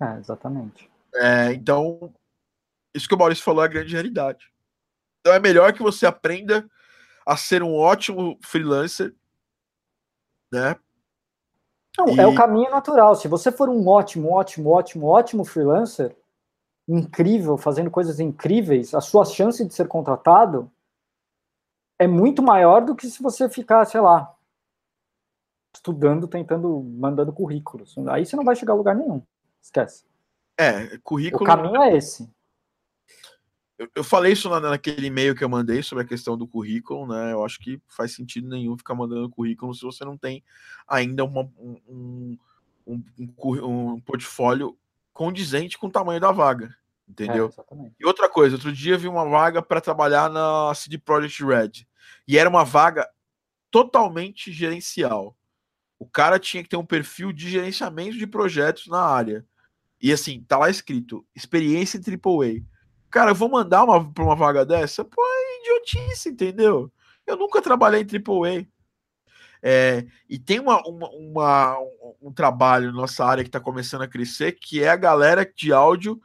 É, 0.00 0.18
exatamente. 0.18 0.90
É, 1.14 1.52
então, 1.52 2.12
isso 2.94 3.08
que 3.08 3.14
o 3.14 3.18
Maurício 3.18 3.44
falou 3.44 3.62
é 3.62 3.66
a 3.66 3.70
grande 3.70 3.92
realidade. 3.92 4.50
Então 5.20 5.32
é 5.32 5.38
melhor 5.38 5.72
que 5.72 5.82
você 5.82 6.04
aprenda 6.04 6.68
a 7.24 7.36
ser 7.36 7.62
um 7.62 7.74
ótimo 7.74 8.36
freelancer, 8.42 9.14
né? 10.52 10.76
Não, 11.98 12.08
e... 12.08 12.20
É 12.20 12.26
o 12.26 12.34
caminho 12.34 12.70
natural. 12.70 13.16
Se 13.16 13.26
você 13.28 13.50
for 13.50 13.68
um 13.68 13.88
ótimo, 13.88 14.32
ótimo, 14.32 14.70
ótimo, 14.70 15.06
ótimo 15.06 15.44
freelancer, 15.44 16.16
incrível, 16.86 17.56
fazendo 17.56 17.90
coisas 17.90 18.20
incríveis, 18.20 18.94
a 18.94 19.00
sua 19.00 19.24
chance 19.24 19.64
de 19.64 19.74
ser 19.74 19.88
contratado 19.88 20.70
é 21.98 22.06
muito 22.06 22.42
maior 22.42 22.84
do 22.84 22.94
que 22.94 23.06
se 23.08 23.22
você 23.22 23.48
ficar, 23.48 23.84
sei 23.84 24.00
lá, 24.00 24.34
estudando, 25.74 26.26
tentando, 26.28 26.82
mandando 26.82 27.32
currículos. 27.32 27.96
Aí 28.08 28.26
você 28.26 28.36
não 28.36 28.44
vai 28.44 28.56
chegar 28.56 28.72
a 28.74 28.76
lugar 28.76 28.94
nenhum. 28.94 29.22
Esquece. 29.60 30.04
É, 30.58 30.98
currículo. 30.98 31.42
O 31.42 31.46
caminho 31.46 31.80
é 31.82 31.96
esse. 31.96 32.28
Eu, 33.82 33.90
eu 33.96 34.04
falei 34.04 34.32
isso 34.32 34.48
na, 34.48 34.60
naquele 34.60 35.08
e-mail 35.08 35.34
que 35.34 35.42
eu 35.42 35.48
mandei 35.48 35.82
sobre 35.82 36.04
a 36.04 36.06
questão 36.06 36.36
do 36.38 36.46
currículo, 36.46 37.06
né? 37.06 37.32
Eu 37.32 37.44
acho 37.44 37.58
que 37.58 37.80
faz 37.88 38.14
sentido 38.14 38.48
nenhum 38.48 38.78
ficar 38.78 38.94
mandando 38.94 39.28
currículo 39.28 39.74
se 39.74 39.82
você 39.82 40.04
não 40.04 40.16
tem 40.16 40.42
ainda 40.86 41.24
uma, 41.24 41.42
um, 41.58 41.76
um, 41.88 42.38
um, 42.86 43.94
um 43.94 44.00
portfólio 44.00 44.78
condizente 45.12 45.76
com 45.76 45.88
o 45.88 45.90
tamanho 45.90 46.20
da 46.20 46.30
vaga. 46.30 46.76
Entendeu? 47.08 47.52
É, 47.58 47.90
e 47.98 48.06
outra 48.06 48.28
coisa, 48.28 48.54
outro 48.54 48.72
dia 48.72 48.96
vi 48.96 49.08
uma 49.08 49.28
vaga 49.28 49.60
para 49.60 49.80
trabalhar 49.80 50.30
na 50.30 50.72
CD 50.74 50.96
Projekt 50.96 51.44
Red. 51.44 51.86
E 52.26 52.38
era 52.38 52.48
uma 52.48 52.64
vaga 52.64 53.08
totalmente 53.70 54.52
gerencial. 54.52 55.36
O 55.98 56.06
cara 56.06 56.38
tinha 56.38 56.62
que 56.62 56.68
ter 56.68 56.76
um 56.76 56.86
perfil 56.86 57.32
de 57.32 57.50
gerenciamento 57.50 58.16
de 58.16 58.26
projetos 58.26 58.86
na 58.86 59.00
área. 59.00 59.44
E 60.00 60.12
assim, 60.12 60.40
tá 60.40 60.56
lá 60.56 60.70
escrito: 60.70 61.26
experiência 61.34 61.98
em 61.98 62.00
AAA. 62.00 62.71
Cara, 63.12 63.32
eu 63.32 63.34
vou 63.34 63.50
mandar 63.50 63.84
uma 63.84 64.10
para 64.10 64.24
uma 64.24 64.34
vaga 64.34 64.64
dessa? 64.64 65.04
Pô, 65.04 65.22
é 65.22 65.60
idiotice, 65.60 66.30
entendeu? 66.30 66.90
Eu 67.26 67.36
nunca 67.36 67.60
trabalhei 67.60 68.00
em 68.00 68.06
AAA. 68.06 68.66
É, 69.62 70.06
e 70.28 70.38
tem 70.38 70.58
uma, 70.58 70.80
uma, 70.88 71.10
uma, 71.10 71.78
um 72.22 72.32
trabalho 72.32 72.86
na 72.86 73.02
nossa 73.02 73.22
área 73.22 73.44
que 73.44 73.48
está 73.48 73.60
começando 73.60 74.00
a 74.00 74.08
crescer, 74.08 74.52
que 74.52 74.82
é 74.82 74.88
a 74.88 74.96
galera 74.96 75.44
de 75.44 75.74
áudio 75.74 76.18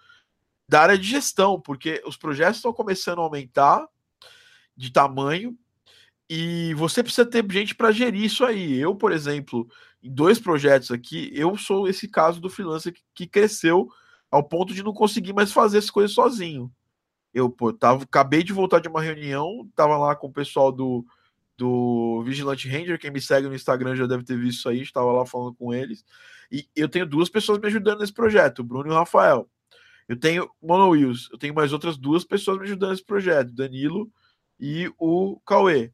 da 0.70 0.82
área 0.82 0.98
de 0.98 1.06
gestão, 1.06 1.60
porque 1.60 2.02
os 2.06 2.16
projetos 2.16 2.56
estão 2.56 2.72
começando 2.72 3.20
a 3.20 3.24
aumentar 3.24 3.86
de 4.76 4.90
tamanho 4.90 5.58
e 6.30 6.74
você 6.76 7.04
precisa 7.04 7.30
ter 7.30 7.46
gente 7.52 7.76
para 7.76 7.92
gerir 7.92 8.24
isso 8.24 8.46
aí. 8.46 8.80
Eu, 8.80 8.96
por 8.96 9.12
exemplo, 9.12 9.68
em 10.02 10.10
dois 10.10 10.40
projetos 10.40 10.90
aqui, 10.90 11.30
eu 11.34 11.58
sou 11.58 11.86
esse 11.86 12.08
caso 12.08 12.40
do 12.40 12.50
freelancer 12.50 12.94
que, 12.94 13.02
que 13.14 13.28
cresceu 13.28 13.90
ao 14.32 14.44
ponto 14.44 14.74
de 14.74 14.84
não 14.84 14.94
conseguir 14.94 15.34
mais 15.34 15.52
fazer 15.52 15.80
as 15.80 15.90
coisas 15.90 16.14
sozinho. 16.14 16.72
Eu, 17.34 17.50
pô, 17.50 17.72
tava, 17.72 18.04
acabei 18.04 18.44
de 18.44 18.54
voltar 18.54 18.80
de 18.80 18.88
uma 18.88 19.02
reunião, 19.02 19.70
tava 19.76 19.98
lá 19.98 20.16
com 20.16 20.28
o 20.28 20.34
pessoal 20.34 20.72
do, 20.72 21.06
do 21.58 22.24
Vigilante 22.24 22.68
Ranger, 22.68 23.00
quem 23.00 23.12
me 23.12 23.22
segue 23.22 23.48
no 23.48 23.56
Instagram 23.56 23.96
já 23.96 24.06
deve 24.06 24.24
ter 24.24 24.38
visto 24.38 24.60
isso 24.60 24.70
aí, 24.70 24.82
estava 24.82 25.12
lá 25.12 25.26
falando 25.26 25.56
com 25.56 25.74
eles. 25.74 26.04
E 26.52 26.68
eu 26.76 26.88
tenho 26.88 27.06
duas 27.06 27.30
pessoas 27.30 27.60
me 27.60 27.68
ajudando 27.68 28.00
nesse 28.00 28.14
projeto, 28.14 28.60
o 28.60 28.64
Bruno 28.64 28.90
e 28.90 28.92
o 28.92 28.96
Rafael. 28.96 29.50
Eu 30.08 30.18
tenho 30.18 30.50
Mono 30.62 30.90
Wheels, 30.90 31.30
eu 31.32 31.38
tenho 31.38 31.54
mais 31.54 31.74
outras 31.74 31.98
duas 31.98 32.24
pessoas 32.24 32.58
me 32.58 32.64
ajudando 32.64 32.92
nesse 32.92 33.04
projeto, 33.04 33.52
Danilo 33.52 34.10
e 34.60 34.92
o 34.98 35.40
Cauê. 35.46 35.92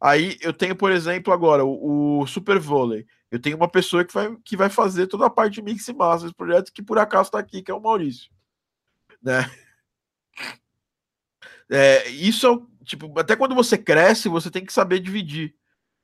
Aí 0.00 0.36
eu 0.40 0.52
tenho, 0.52 0.76
por 0.76 0.92
exemplo, 0.92 1.32
agora 1.32 1.64
o, 1.64 2.20
o 2.20 2.26
Super 2.26 2.58
Volley. 2.58 3.06
Eu 3.30 3.40
tenho 3.40 3.56
uma 3.56 3.68
pessoa 3.68 4.04
que 4.04 4.14
vai, 4.14 4.36
que 4.44 4.56
vai 4.56 4.68
fazer 4.68 5.06
toda 5.06 5.26
a 5.26 5.30
parte 5.30 5.54
de 5.54 5.62
mix 5.62 5.88
e 5.88 5.92
massa 5.92 6.24
desse 6.24 6.34
projeto, 6.34 6.72
que 6.72 6.82
por 6.82 6.98
acaso 6.98 7.28
está 7.28 7.38
aqui, 7.38 7.62
que 7.62 7.70
é 7.70 7.74
o 7.74 7.80
Maurício. 7.80 8.30
Né? 9.22 9.50
É, 11.68 12.08
isso 12.10 12.46
é, 12.46 12.84
tipo, 12.84 13.18
até 13.18 13.34
quando 13.34 13.54
você 13.54 13.76
cresce, 13.76 14.28
você 14.28 14.50
tem 14.50 14.64
que 14.64 14.72
saber 14.72 15.00
dividir. 15.00 15.54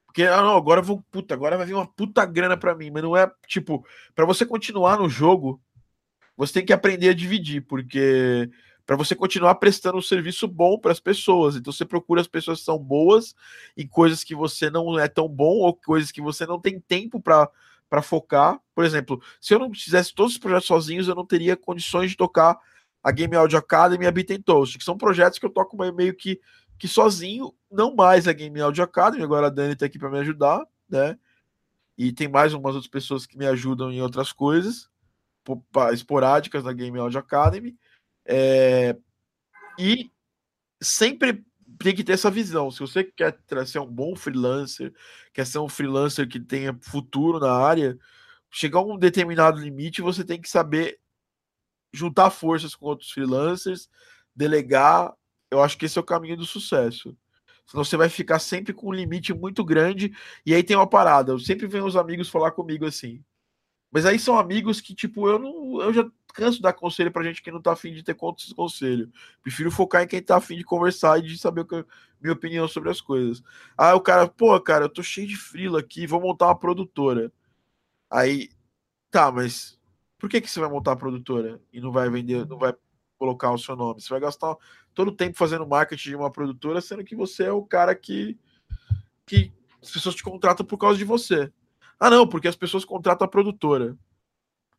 Porque, 0.06 0.24
ah, 0.24 0.42
não, 0.42 0.56
agora 0.56 0.82
vou, 0.82 1.02
puta, 1.10 1.32
agora 1.32 1.56
vai 1.56 1.64
vir 1.64 1.74
uma 1.74 1.86
puta 1.86 2.24
grana 2.26 2.56
para 2.56 2.74
mim, 2.74 2.90
mas 2.90 3.02
não 3.02 3.16
é, 3.16 3.30
tipo, 3.46 3.86
para 4.14 4.26
você 4.26 4.44
continuar 4.44 4.98
no 4.98 5.08
jogo, 5.08 5.62
você 6.36 6.54
tem 6.54 6.66
que 6.66 6.72
aprender 6.72 7.08
a 7.10 7.14
dividir, 7.14 7.62
porque 7.62 8.50
para 8.86 8.96
você 8.96 9.14
continuar 9.14 9.54
prestando 9.56 9.98
um 9.98 10.02
serviço 10.02 10.48
bom 10.48 10.78
para 10.78 10.92
as 10.92 11.00
pessoas. 11.00 11.56
Então 11.56 11.72
você 11.72 11.84
procura 11.84 12.20
as 12.20 12.26
pessoas 12.26 12.58
que 12.60 12.64
são 12.64 12.78
boas 12.78 13.34
em 13.76 13.86
coisas 13.86 14.24
que 14.24 14.34
você 14.34 14.70
não 14.70 14.98
é 14.98 15.08
tão 15.08 15.28
bom 15.28 15.58
ou 15.58 15.74
coisas 15.74 16.10
que 16.10 16.20
você 16.20 16.46
não 16.46 16.60
tem 16.60 16.80
tempo 16.80 17.20
para 17.20 17.48
para 17.92 18.00
focar. 18.00 18.58
Por 18.74 18.86
exemplo, 18.86 19.22
se 19.38 19.52
eu 19.52 19.58
não 19.58 19.70
fizesse 19.74 20.14
todos 20.14 20.32
os 20.32 20.38
projetos 20.38 20.66
sozinhos, 20.66 21.08
eu 21.08 21.14
não 21.14 21.26
teria 21.26 21.54
condições 21.54 22.10
de 22.10 22.16
tocar 22.16 22.58
a 23.02 23.10
Game 23.10 23.36
Audio 23.36 23.58
Academy 23.58 24.06
e 24.06 24.08
a 24.08 24.10
Beat 24.10 24.42
Toast, 24.42 24.78
que 24.78 24.84
são 24.84 24.96
projetos 24.96 25.38
que 25.38 25.44
eu 25.44 25.50
toco 25.50 25.76
meio 25.76 26.14
que, 26.14 26.40
que 26.78 26.88
sozinho, 26.88 27.52
não 27.70 27.94
mais 27.94 28.26
a 28.26 28.32
Game 28.32 28.58
Audio 28.62 28.82
Academy, 28.82 29.22
agora 29.22 29.48
a 29.48 29.50
Dani 29.50 29.74
está 29.74 29.84
aqui 29.84 29.98
para 29.98 30.08
me 30.08 30.18
ajudar, 30.20 30.64
né? 30.88 31.18
E 31.98 32.14
tem 32.14 32.28
mais 32.28 32.54
umas 32.54 32.74
outras 32.74 32.90
pessoas 32.90 33.26
que 33.26 33.36
me 33.36 33.46
ajudam 33.46 33.92
em 33.92 34.00
outras 34.00 34.32
coisas, 34.32 34.88
esporádicas 35.92 36.64
na 36.64 36.72
Game 36.72 36.98
Audio 36.98 37.18
Academy. 37.18 37.76
É, 38.24 38.96
e 39.78 40.10
sempre 40.80 41.44
tem 41.78 41.94
que 41.94 42.04
ter 42.04 42.12
essa 42.12 42.30
visão. 42.30 42.70
Se 42.70 42.80
você 42.80 43.04
quer 43.04 43.36
ser 43.66 43.80
um 43.80 43.86
bom 43.86 44.14
freelancer, 44.14 44.92
quer 45.32 45.46
ser 45.46 45.58
um 45.58 45.68
freelancer 45.68 46.28
que 46.28 46.38
tenha 46.40 46.78
futuro 46.80 47.38
na 47.40 47.52
área, 47.52 47.98
chegar 48.50 48.80
a 48.80 48.84
um 48.84 48.98
determinado 48.98 49.60
limite, 49.60 50.02
você 50.02 50.24
tem 50.24 50.40
que 50.40 50.48
saber 50.48 51.00
juntar 51.92 52.30
forças 52.30 52.74
com 52.74 52.86
outros 52.86 53.10
freelancers, 53.10 53.88
delegar. 54.34 55.12
Eu 55.50 55.62
acho 55.62 55.76
que 55.76 55.86
esse 55.86 55.98
é 55.98 56.00
o 56.00 56.04
caminho 56.04 56.36
do 56.36 56.46
sucesso. 56.46 57.16
Senão 57.66 57.84
você 57.84 57.96
vai 57.96 58.08
ficar 58.08 58.38
sempre 58.38 58.72
com 58.72 58.88
um 58.88 58.92
limite 58.92 59.32
muito 59.32 59.64
grande. 59.64 60.14
E 60.44 60.54
aí 60.54 60.62
tem 60.62 60.76
uma 60.76 60.86
parada. 60.86 61.32
Eu 61.32 61.38
sempre 61.38 61.66
venho 61.66 61.86
os 61.86 61.96
amigos 61.96 62.28
falar 62.28 62.50
comigo 62.52 62.86
assim. 62.86 63.22
Mas 63.90 64.06
aí 64.06 64.18
são 64.18 64.38
amigos 64.38 64.80
que, 64.80 64.94
tipo, 64.94 65.28
eu 65.28 65.38
não. 65.38 65.82
Eu 65.82 65.92
já 65.92 66.10
canso 66.32 66.56
de 66.56 66.62
dar 66.62 66.72
conselho 66.72 67.12
pra 67.12 67.22
gente 67.22 67.42
que 67.42 67.50
não 67.50 67.60
tá 67.60 67.72
afim 67.72 67.92
de 67.92 68.02
ter 68.02 68.14
conselho. 68.14 69.10
Prefiro 69.42 69.70
focar 69.70 70.02
em 70.02 70.06
quem 70.06 70.22
tá 70.22 70.36
afim 70.36 70.56
de 70.56 70.64
conversar 70.64 71.18
e 71.18 71.22
de 71.22 71.38
saber 71.38 71.66
minha 72.20 72.32
opinião 72.32 72.66
sobre 72.66 72.90
as 72.90 73.00
coisas. 73.00 73.42
Aí 73.76 73.92
o 73.92 74.00
cara, 74.00 74.28
pô, 74.28 74.58
cara, 74.60 74.86
eu 74.86 74.88
tô 74.88 75.02
cheio 75.02 75.26
de 75.26 75.36
frila 75.36 75.80
aqui, 75.80 76.06
vou 76.06 76.20
montar 76.20 76.46
uma 76.46 76.58
produtora. 76.58 77.32
Aí, 78.10 78.50
tá, 79.10 79.30
mas 79.32 79.78
por 80.18 80.28
que, 80.28 80.40
que 80.40 80.50
você 80.50 80.60
vai 80.60 80.68
montar 80.68 80.92
a 80.92 80.96
produtora 80.96 81.60
e 81.72 81.80
não 81.80 81.90
vai 81.90 82.08
vender, 82.08 82.46
não 82.46 82.58
vai 82.58 82.74
colocar 83.18 83.50
o 83.50 83.58
seu 83.58 83.74
nome? 83.74 84.00
Você 84.00 84.08
vai 84.08 84.20
gastar 84.20 84.56
todo 84.94 85.08
o 85.08 85.16
tempo 85.16 85.36
fazendo 85.36 85.66
marketing 85.66 86.10
de 86.10 86.16
uma 86.16 86.30
produtora, 86.30 86.80
sendo 86.80 87.04
que 87.04 87.16
você 87.16 87.44
é 87.44 87.52
o 87.52 87.64
cara 87.64 87.94
que, 87.94 88.38
que 89.26 89.52
as 89.82 89.90
pessoas 89.90 90.14
te 90.14 90.22
contratam 90.22 90.64
por 90.64 90.78
causa 90.78 90.96
de 90.96 91.04
você. 91.04 91.52
Ah, 91.98 92.10
não, 92.10 92.28
porque 92.28 92.48
as 92.48 92.56
pessoas 92.56 92.84
contratam 92.84 93.24
a 93.24 93.28
produtora. 93.28 93.96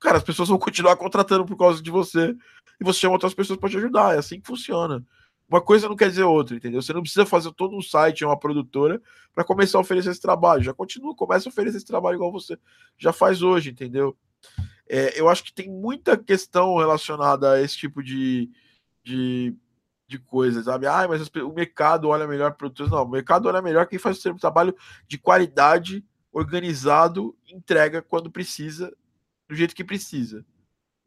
Cara, 0.04 0.18
as 0.18 0.24
pessoas 0.24 0.50
vão 0.50 0.60
continuar 0.60 0.98
contratando 0.98 1.46
por 1.46 1.56
causa 1.56 1.82
de 1.82 1.90
você 1.90 2.36
e 2.80 2.84
você 2.84 3.00
chama 3.00 3.14
outras 3.14 3.34
pessoas 3.34 3.58
para 3.58 3.70
te 3.70 3.78
ajudar. 3.78 4.16
É 4.16 4.18
assim 4.18 4.38
que 4.38 4.46
funciona. 4.46 5.02
Uma 5.48 5.62
coisa 5.62 5.88
não 5.88 5.96
quer 5.96 6.10
dizer 6.10 6.24
outra, 6.24 6.58
entendeu? 6.58 6.82
Você 6.82 6.92
não 6.92 7.02
precisa 7.02 7.26
fazer 7.26 7.54
todo 7.54 7.74
um 7.74 7.82
site, 7.82 8.26
uma 8.26 8.38
produtora, 8.38 9.02
para 9.34 9.46
começar 9.46 9.78
a 9.78 9.82
oferecer 9.82 10.10
esse 10.10 10.20
trabalho. 10.20 10.62
Já 10.62 10.74
continua, 10.74 11.16
começa 11.16 11.48
a 11.48 11.52
oferecer 11.52 11.78
esse 11.78 11.86
trabalho 11.86 12.16
igual 12.16 12.34
você 12.34 12.58
já 12.98 13.14
faz 13.14 13.42
hoje, 13.42 13.70
entendeu? 13.70 14.18
É, 14.90 15.18
eu 15.18 15.30
acho 15.30 15.42
que 15.46 15.54
tem 15.54 15.70
muita 15.70 16.18
questão 16.18 16.76
relacionada 16.76 17.54
a 17.54 17.62
esse 17.62 17.78
tipo 17.78 18.04
de, 18.04 18.52
de, 19.06 19.56
de 20.06 20.20
coisa, 20.20 20.62
sabe? 20.64 20.86
Ah, 20.86 21.08
mas 21.08 21.30
o 21.30 21.54
mercado 21.54 22.10
olha 22.10 22.28
melhor 22.28 22.56
produtores. 22.56 22.92
Não, 22.92 23.04
o 23.04 23.10
mercado 23.10 23.48
olha 23.48 23.62
melhor 23.62 23.88
quem 23.88 23.98
faz 23.98 24.24
o 24.26 24.36
trabalho 24.36 24.76
de 25.08 25.18
qualidade 25.18 26.04
organizado, 26.30 27.34
entrega 27.48 28.02
quando 28.02 28.30
precisa, 28.30 28.94
do 29.54 29.58
jeito 29.58 29.76
que 29.76 29.84
precisa. 29.84 30.46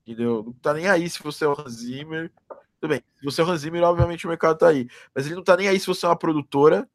Entendeu? 0.07 0.45
Não 0.45 0.53
tá 0.53 0.73
nem 0.73 0.87
aí 0.87 1.11
se 1.11 1.23
você 1.23 1.45
é 1.45 1.49
o 1.49 1.61
Hans 1.61 1.75
Zimmer. 1.75 2.33
Tudo 2.81 2.91
bem, 2.91 3.03
se 3.19 3.25
você 3.25 3.41
é 3.41 3.45
o 3.45 3.51
Hans 3.51 3.61
Zimmer, 3.61 3.83
obviamente 3.83 4.25
o 4.25 4.29
mercado 4.29 4.57
tá 4.57 4.69
aí. 4.69 4.89
Mas 5.15 5.27
ele 5.27 5.35
não 5.35 5.43
tá 5.43 5.57
nem 5.57 5.69
aí 5.69 5.79
se 5.81 5.87
você 5.87 6.07
é 6.07 6.09
uma 6.09 6.19
produtora, 6.19 6.89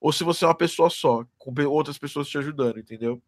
ou 0.00 0.12
se 0.12 0.24
você 0.24 0.44
é 0.44 0.48
uma 0.48 0.54
pessoa 0.54 0.88
só, 0.88 1.24
com 1.36 1.54
outras 1.66 1.98
pessoas 1.98 2.28
te 2.28 2.38
ajudando, 2.38 2.78
entendeu? 2.78 3.22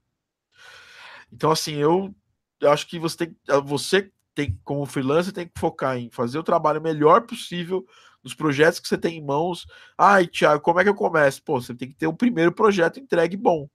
Então, 1.31 1.51
assim, 1.51 1.75
eu, 1.75 2.14
eu 2.61 2.71
acho 2.71 2.87
que 2.87 2.99
você 2.99 3.27
tem, 3.27 3.37
você 3.64 4.11
tem, 4.35 4.59
como 4.64 4.87
freelancer, 4.87 5.33
tem 5.33 5.47
que 5.47 5.59
focar 5.59 5.99
em 5.99 6.11
fazer 6.11 6.39
o 6.39 6.43
trabalho 6.43 6.81
melhor 6.81 7.27
possível 7.27 7.87
nos 8.23 8.35
projetos 8.35 8.81
que 8.81 8.89
você 8.89 8.97
tem 8.97 9.19
em 9.19 9.25
mãos. 9.25 9.66
Ai, 9.97 10.27
Thiago, 10.27 10.62
como 10.62 10.81
é 10.81 10.85
que 10.85 10.89
eu 10.89 10.95
começo? 10.95 11.43
Pô, 11.43 11.61
você 11.61 11.75
tem 11.75 11.89
que 11.89 11.95
ter 11.95 12.07
o 12.07 12.11
um 12.11 12.16
primeiro 12.16 12.53
projeto 12.53 12.99
entregue 12.99 13.37
bom. 13.37 13.69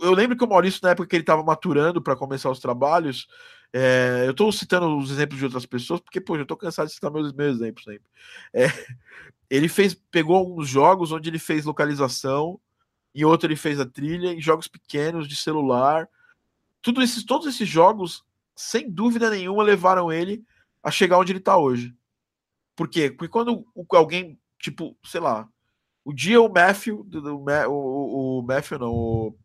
Eu 0.00 0.12
lembro 0.12 0.36
que 0.36 0.44
o 0.44 0.48
Maurício, 0.48 0.80
na 0.82 0.90
época 0.90 1.08
que 1.08 1.16
ele 1.16 1.22
estava 1.22 1.42
maturando 1.42 2.02
para 2.02 2.16
começar 2.16 2.50
os 2.50 2.58
trabalhos, 2.58 3.26
é, 3.72 4.24
eu 4.26 4.30
estou 4.30 4.50
citando 4.52 4.96
os 4.96 5.10
exemplos 5.10 5.38
de 5.38 5.44
outras 5.44 5.66
pessoas, 5.66 6.00
porque, 6.00 6.20
pô, 6.20 6.36
eu 6.36 6.42
estou 6.42 6.56
cansado 6.56 6.86
de 6.86 6.94
citar 6.94 7.10
meus, 7.10 7.32
meus 7.32 7.56
exemplos 7.56 7.84
sempre. 7.84 8.08
É, 8.52 8.66
ele 9.50 9.68
fez, 9.68 9.94
pegou 10.10 10.36
alguns 10.36 10.68
jogos 10.68 11.12
onde 11.12 11.28
ele 11.28 11.38
fez 11.38 11.64
localização, 11.64 12.60
em 13.14 13.24
outro 13.24 13.48
ele 13.48 13.56
fez 13.56 13.80
a 13.80 13.86
trilha, 13.86 14.32
em 14.32 14.40
jogos 14.40 14.68
pequenos 14.68 15.28
de 15.28 15.36
celular. 15.36 16.08
Tudo 16.82 17.02
esses, 17.02 17.24
todos 17.24 17.46
esses 17.46 17.68
jogos, 17.68 18.24
sem 18.54 18.90
dúvida 18.90 19.30
nenhuma, 19.30 19.62
levaram 19.62 20.12
ele 20.12 20.44
a 20.82 20.90
chegar 20.90 21.18
onde 21.18 21.32
ele 21.32 21.38
está 21.38 21.56
hoje. 21.56 21.94
Por 22.74 22.88
quê? 22.88 23.10
Porque 23.10 23.32
quando 23.32 23.66
alguém, 23.90 24.38
tipo, 24.58 24.96
sei 25.02 25.20
lá, 25.20 25.48
o 26.04 26.12
dia 26.12 26.40
o 26.40 26.48
Matthew, 26.48 27.04
do, 27.04 27.42
o, 27.42 28.38
o 28.38 28.42
Matthew 28.42 28.78
não, 28.78 28.92
o, 28.92 29.38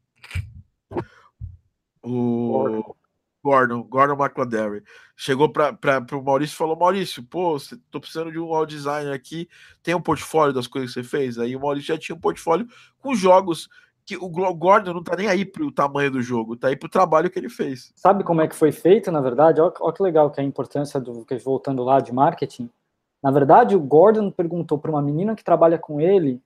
o 2.04 2.95
Gordon, 3.43 3.84
Gordon 3.84 4.24
McLaren. 4.24 4.82
Chegou 5.16 5.49
para 5.49 6.06
o 6.14 6.22
Maurício 6.22 6.54
e 6.54 6.58
falou: 6.58 6.76
Maurício, 6.76 7.24
pô, 7.24 7.58
tô 7.89 7.99
precisando 7.99 8.32
de 8.32 8.39
um 8.39 8.54
audio 8.54 8.78
designer 8.78 9.14
aqui. 9.14 9.49
Tem 9.82 9.95
um 9.95 10.02
portfólio 10.02 10.54
das 10.54 10.68
coisas 10.68 10.93
que 10.93 11.02
você 11.02 11.08
fez? 11.08 11.38
Aí 11.38 11.56
o 11.56 11.60
Maurício 11.60 11.93
já 11.93 11.99
tinha 11.99 12.16
um 12.16 12.20
portfólio 12.20 12.68
com 12.99 13.16
jogos 13.16 13.68
que 14.06 14.18
o 14.18 14.28
Gordon 14.30 14.93
não 14.93 15.04
tá 15.04 15.16
nem 15.16 15.28
aí 15.28 15.45
pro 15.45 15.72
tamanho 15.72 16.12
do 16.12 16.22
jogo, 16.22 16.56
tá 16.56 16.68
aí 16.68 16.76
pro 16.76 16.89
trabalho 16.89 17.30
que 17.30 17.38
ele 17.38 17.49
fez. 17.49 17.93
Sabe 17.95 18.24
como 18.24 18.41
é 18.41 18.47
que 18.47 18.56
foi 18.56 18.72
feito, 18.72 19.12
na 19.12 19.22
verdade? 19.22 19.62
Olha, 19.62 19.74
olha 19.80 19.93
que 19.93 20.04
legal 20.04 20.32
que 20.32 20.39
é 20.39 20.43
a 20.43 20.47
importância 20.47 20.99
do 20.99 21.26
voltando 21.43 21.84
lá 21.84 21.99
de 21.99 22.12
marketing. 22.12 22.70
Na 23.24 23.30
verdade, 23.30 23.76
o 23.76 23.80
Gordon 23.80 24.32
perguntou 24.32 24.80
para 24.80 24.91
uma 24.91 25.02
menina 25.02 25.36
que 25.36 25.43
trabalha 25.43 25.78
com 25.78 26.02
ele 26.02 26.41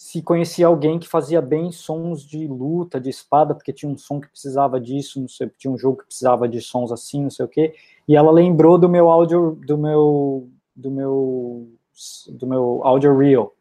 se 0.00 0.22
conhecia 0.22 0.66
alguém 0.66 0.98
que 0.98 1.06
fazia 1.06 1.42
bem 1.42 1.70
sons 1.70 2.22
de 2.22 2.48
luta, 2.48 2.98
de 2.98 3.10
espada, 3.10 3.54
porque 3.54 3.70
tinha 3.70 3.92
um 3.92 3.98
som 3.98 4.18
que 4.18 4.30
precisava 4.30 4.80
disso, 4.80 5.20
não 5.20 5.28
sei, 5.28 5.46
tinha 5.58 5.70
um 5.70 5.76
jogo 5.76 5.98
que 5.98 6.06
precisava 6.06 6.48
de 6.48 6.58
sons 6.58 6.90
assim, 6.90 7.24
não 7.24 7.30
sei 7.30 7.44
o 7.44 7.48
quê. 7.48 7.74
E 8.08 8.16
ela 8.16 8.30
lembrou 8.32 8.78
do 8.78 8.88
meu 8.88 9.10
áudio, 9.10 9.60
do 9.66 9.76
meu, 9.76 10.48
do 10.74 10.90
meu, 10.90 11.68
do 12.30 12.46
meu 12.46 12.80
áudio 12.82 13.14
reel. 13.14 13.54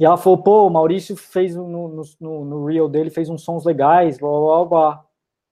E 0.00 0.06
ela 0.06 0.16
falou, 0.16 0.42
pô, 0.42 0.66
o 0.66 0.70
Maurício 0.70 1.14
fez 1.14 1.54
no, 1.54 2.02
no, 2.18 2.44
no, 2.46 2.64
reel 2.64 2.88
dele, 2.88 3.10
fez 3.10 3.28
uns 3.28 3.42
sons 3.42 3.62
legais, 3.66 4.18
blá, 4.18 4.30
blá, 4.30 4.64
blá, 4.64 5.06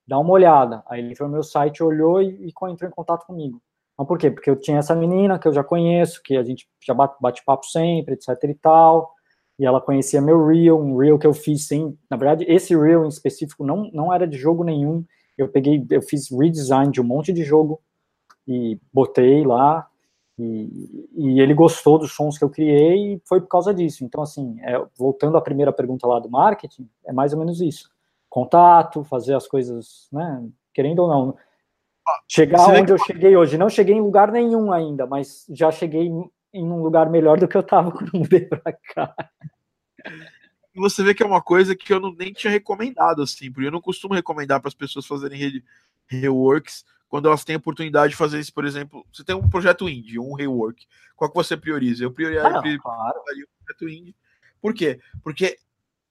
dá 0.06 0.18
uma 0.18 0.32
olhada. 0.32 0.82
Aí 0.86 1.00
ele 1.00 1.14
foi 1.14 1.26
no 1.26 1.34
meu 1.34 1.42
site, 1.42 1.82
olhou 1.82 2.22
e, 2.22 2.46
e 2.46 2.48
entrou 2.70 2.88
em 2.88 2.94
contato 2.94 3.26
comigo. 3.26 3.60
Mas 4.02 4.08
por 4.08 4.18
quê? 4.18 4.32
Porque 4.32 4.50
eu 4.50 4.56
tinha 4.56 4.78
essa 4.78 4.96
menina 4.96 5.38
que 5.38 5.46
eu 5.46 5.52
já 5.52 5.62
conheço, 5.62 6.20
que 6.24 6.36
a 6.36 6.42
gente 6.42 6.68
já 6.84 6.92
bate, 6.92 7.14
bate 7.20 7.44
papo 7.44 7.64
sempre, 7.66 8.14
etc 8.14 8.28
e 8.42 8.54
tal, 8.54 9.14
e 9.56 9.64
ela 9.64 9.80
conhecia 9.80 10.20
meu 10.20 10.44
reel, 10.44 10.76
um 10.76 10.96
reel 10.96 11.16
que 11.20 11.26
eu 11.26 11.32
fiz 11.32 11.68
sem, 11.68 11.96
na 12.10 12.16
verdade, 12.16 12.44
esse 12.48 12.76
reel 12.76 13.04
em 13.04 13.08
específico 13.08 13.64
não, 13.64 13.88
não 13.92 14.12
era 14.12 14.26
de 14.26 14.36
jogo 14.36 14.64
nenhum, 14.64 15.04
eu 15.38 15.48
peguei, 15.48 15.86
eu 15.88 16.02
fiz 16.02 16.28
redesign 16.32 16.90
de 16.90 17.00
um 17.00 17.04
monte 17.04 17.32
de 17.32 17.44
jogo 17.44 17.80
e 18.46 18.76
botei 18.92 19.44
lá, 19.44 19.86
e, 20.36 21.08
e 21.14 21.40
ele 21.40 21.54
gostou 21.54 21.96
dos 21.96 22.12
sons 22.12 22.36
que 22.36 22.42
eu 22.42 22.50
criei 22.50 23.14
e 23.14 23.22
foi 23.24 23.40
por 23.40 23.46
causa 23.46 23.72
disso. 23.72 24.04
Então, 24.04 24.20
assim, 24.20 24.56
é, 24.62 24.84
voltando 24.98 25.36
à 25.36 25.40
primeira 25.40 25.72
pergunta 25.72 26.08
lá 26.08 26.18
do 26.18 26.28
marketing, 26.28 26.88
é 27.06 27.12
mais 27.12 27.32
ou 27.32 27.38
menos 27.38 27.60
isso. 27.60 27.88
Contato, 28.28 29.04
fazer 29.04 29.34
as 29.34 29.46
coisas, 29.46 30.08
né, 30.10 30.44
querendo 30.74 31.00
ou 31.00 31.08
não, 31.08 31.36
Chegar 32.28 32.68
onde 32.68 32.86
que... 32.86 32.92
eu 32.92 32.98
cheguei 32.98 33.36
hoje. 33.36 33.58
Não 33.58 33.68
cheguei 33.68 33.94
em 33.94 34.00
lugar 34.00 34.30
nenhum 34.30 34.72
ainda, 34.72 35.06
mas 35.06 35.46
já 35.50 35.70
cheguei 35.70 36.10
em 36.52 36.64
um 36.64 36.82
lugar 36.82 37.10
melhor 37.10 37.38
do 37.38 37.48
que 37.48 37.56
eu 37.56 37.60
estava 37.60 37.90
quando 37.92 38.10
mudei 38.12 38.40
para 38.46 38.72
cá. 38.72 39.14
Você 40.74 41.02
vê 41.02 41.14
que 41.14 41.22
é 41.22 41.26
uma 41.26 41.42
coisa 41.42 41.76
que 41.76 41.92
eu 41.92 42.00
não, 42.00 42.14
nem 42.14 42.32
tinha 42.32 42.50
recomendado, 42.50 43.22
assim, 43.22 43.52
porque 43.52 43.66
eu 43.66 43.72
não 43.72 43.80
costumo 43.80 44.14
recomendar 44.14 44.60
para 44.60 44.68
as 44.68 44.74
pessoas 44.74 45.06
fazerem 45.06 45.38
re 45.38 45.64
reworks 46.06 46.84
quando 47.12 47.28
elas 47.28 47.44
têm 47.44 47.56
a 47.56 47.58
oportunidade 47.58 48.12
de 48.12 48.16
fazer 48.16 48.40
isso, 48.40 48.54
por 48.54 48.64
exemplo, 48.64 49.06
você 49.12 49.22
tem 49.22 49.36
um 49.36 49.46
projeto 49.46 49.86
indie, 49.86 50.18
um 50.18 50.32
rework, 50.32 50.86
qual 51.14 51.30
que 51.30 51.36
você 51.36 51.58
prioriza? 51.58 52.02
Eu 52.02 52.10
priorizaria 52.10 52.74
ah, 52.74 52.78
claro. 52.80 53.18
o 53.18 53.64
projeto 53.64 53.88
indie. 53.88 54.16
Por 54.62 54.72
quê? 54.72 54.98
Porque 55.22 55.58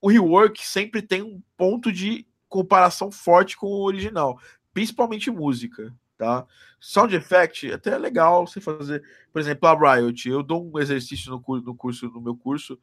o 0.00 0.08
rework 0.08 0.64
sempre 0.64 1.02
tem 1.02 1.20
um 1.20 1.42
ponto 1.56 1.90
de 1.90 2.24
comparação 2.48 3.10
forte 3.10 3.56
com 3.56 3.66
o 3.66 3.82
original 3.82 4.38
principalmente 4.72 5.30
música, 5.30 5.94
tá? 6.16 6.46
Sound 6.80 7.14
effect 7.14 7.72
até 7.72 7.90
é 7.90 7.98
legal 7.98 8.46
você 8.46 8.60
fazer, 8.60 9.02
por 9.32 9.40
exemplo, 9.40 9.68
a 9.68 9.94
Riot. 9.94 10.28
Eu 10.28 10.42
dou 10.42 10.70
um 10.72 10.78
exercício 10.78 11.30
no, 11.30 11.40
curso, 11.40 11.64
no, 11.64 11.74
curso, 11.74 12.08
no 12.08 12.20
meu 12.20 12.36
curso 12.36 12.78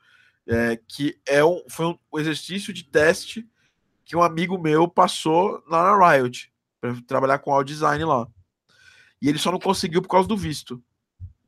é, 0.50 0.80
que 0.88 1.20
é 1.28 1.44
um, 1.46 1.64
foi 1.70 1.86
um 2.12 2.20
exercício 2.20 2.74
de 2.74 2.84
teste 2.84 3.48
que 4.04 4.16
um 4.16 4.24
amigo 4.24 4.58
meu 4.58 4.88
passou 4.88 5.64
lá 5.68 5.96
na 5.96 6.14
Riot 6.14 6.52
para 6.82 6.96
trabalhar 7.06 7.40
com 7.40 7.54
audio 7.54 7.76
design 7.76 8.04
lá. 8.04 8.28
E 9.22 9.30
ele 9.30 9.38
só 9.38 9.52
não 9.52 9.60
conseguiu 9.60 10.02
por 10.02 10.10
causa 10.10 10.28
do 10.28 10.36
visto. 10.36 10.82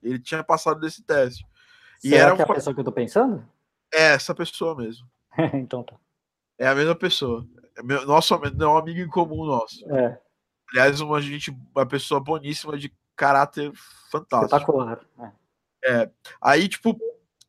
Ele 0.04 0.20
tinha 0.20 0.44
passado 0.44 0.80
desse 0.80 1.02
teste. 1.04 1.46
E 2.04 2.10
Será 2.10 2.22
era 2.22 2.36
que 2.36 2.42
é 2.42 2.46
a 2.46 2.54
pessoa 2.54 2.74
que 2.74 2.80
eu 2.80 2.86
tô 2.86 2.92
pensando? 2.92 3.44
É 3.92 4.14
essa 4.14 4.36
pessoa 4.36 4.76
mesmo. 4.76 5.08
então 5.54 5.84
tá. 5.84 5.96
É 6.60 6.68
a 6.68 6.76
mesma 6.76 6.96
pessoa. 6.96 7.48
É 7.76 7.82
meu, 7.82 8.06
nosso, 8.06 8.36
é 8.36 8.68
um 8.68 8.78
amigo 8.78 9.00
em 9.00 9.08
comum 9.08 9.46
nosso. 9.46 9.84
É. 9.92 10.20
Aliás, 10.72 11.02
uma 11.02 11.22
gente, 11.22 11.56
uma 11.76 11.86
pessoa 11.86 12.20
boníssima 12.20 12.78
de 12.78 12.94
caráter 13.16 13.72
fantástico. 14.10 14.46
Espetacular. 14.46 15.00
É. 15.84 16.10
Aí, 16.42 16.68
tipo, 16.68 16.98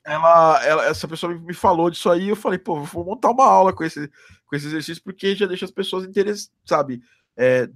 ela, 0.04 0.64
ela, 0.64 0.86
essa 0.86 1.06
pessoa 1.06 1.32
me 1.32 1.54
falou 1.54 1.88
disso 1.90 2.10
aí, 2.10 2.28
eu 2.28 2.36
falei, 2.36 2.58
pô, 2.58 2.82
vou 2.82 3.04
montar 3.04 3.30
uma 3.30 3.44
aula 3.44 3.72
com 3.72 3.84
esse, 3.84 4.10
com 4.46 4.56
esse 4.56 4.66
exercício, 4.66 5.02
porque 5.02 5.34
já 5.36 5.46
deixa 5.46 5.64
as 5.64 5.70
pessoas 5.70 6.04
interessadas, 6.04 6.52
sabe? 6.64 7.02
É, 7.36 7.70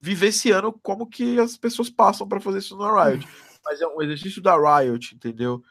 vivenciando 0.00 0.72
como 0.72 1.08
que 1.08 1.40
as 1.40 1.56
pessoas 1.56 1.90
passam 1.90 2.28
para 2.28 2.40
fazer 2.40 2.58
isso 2.58 2.76
na 2.76 3.04
Riot. 3.04 3.26
Mas 3.64 3.80
é 3.80 3.86
um 3.86 4.00
exercício 4.02 4.40
da 4.42 4.56
Riot, 4.56 5.14
entendeu? 5.14 5.62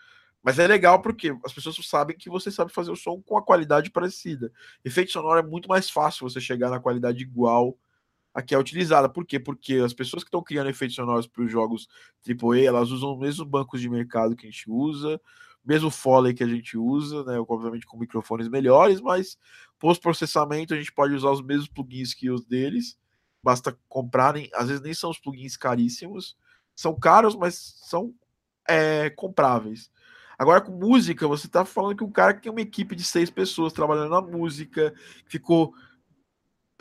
Mas 0.44 0.60
é 0.60 0.68
legal 0.68 1.02
porque 1.02 1.36
as 1.46 1.54
pessoas 1.54 1.78
sabem 1.88 2.18
que 2.18 2.30
você 2.30 2.50
sabe 2.52 2.72
fazer 2.72 2.92
o 2.92 2.96
som 2.96 3.22
com 3.22 3.38
a 3.38 3.44
qualidade 3.44 3.90
parecida. 3.90 4.52
Efeito 4.84 5.12
sonoro 5.12 5.40
é 5.40 5.44
muito 5.44 5.68
mais 5.68 5.90
fácil 5.90 6.30
você 6.30 6.40
chegar 6.40 6.70
na 6.70 6.80
qualidade 6.80 7.22
igual 7.22 7.78
aqui 8.38 8.54
é 8.54 8.58
utilizada. 8.60 9.10
Por 9.10 9.26
quê? 9.26 9.40
Porque 9.40 9.74
as 9.76 9.94
pessoas 9.94 10.24
que 10.24 10.28
estão 10.28 10.44
criando 10.44 10.70
efeitos 10.70 10.96
sonoros 10.96 11.26
para 11.26 11.44
os 11.44 11.52
jogos 11.52 11.88
AAA, 12.24 12.66
elas 12.66 12.92
usam 12.92 13.14
os 13.14 13.20
mesmos 13.20 13.48
bancos 13.48 13.82
de 13.82 13.90
mercado 13.90 14.36
que 14.36 14.46
a 14.46 14.50
gente 14.52 14.70
usa, 14.70 15.20
mesmo 15.66 15.90
Foley 15.90 16.36
que 16.36 16.44
a 16.44 16.48
gente 16.48 16.78
usa, 16.78 17.24
né? 17.24 17.40
Obviamente 17.40 17.88
com 17.88 17.98
microfones 17.98 18.48
melhores, 18.48 19.02
mas 19.02 19.40
pós-processamento 19.80 20.76
a 20.76 20.78
gente 20.78 20.92
pode 20.92 21.16
usar 21.16 21.32
os 21.32 21.42
mesmos 21.42 21.68
plugins 21.68 22.14
que 22.14 22.30
os 22.30 22.46
deles. 22.46 22.96
Basta 23.42 23.76
comprarem, 23.90 24.52
às 24.54 24.68
vezes 24.68 24.84
nem 24.84 24.94
são 24.94 25.10
os 25.10 25.20
plugins 25.20 25.58
caríssimos, 25.58 26.38
são 26.76 26.94
caros, 26.94 27.36
mas 27.36 27.56
são 27.88 28.14
é, 28.70 29.10
compráveis. 29.10 29.90
Agora, 30.38 30.62
com 30.62 30.74
música, 30.74 31.28
você 31.28 31.48
está 31.48 31.66
falando 31.66 31.98
que 31.98 32.04
um 32.04 32.12
cara 32.12 32.36
que 32.36 32.42
tem 32.44 32.52
uma 32.52 32.62
equipe 32.62 32.96
de 32.96 33.04
seis 33.04 33.32
pessoas 33.32 33.74
trabalhando 33.74 34.12
na 34.12 34.22
música, 34.22 34.94
ficou 35.26 35.74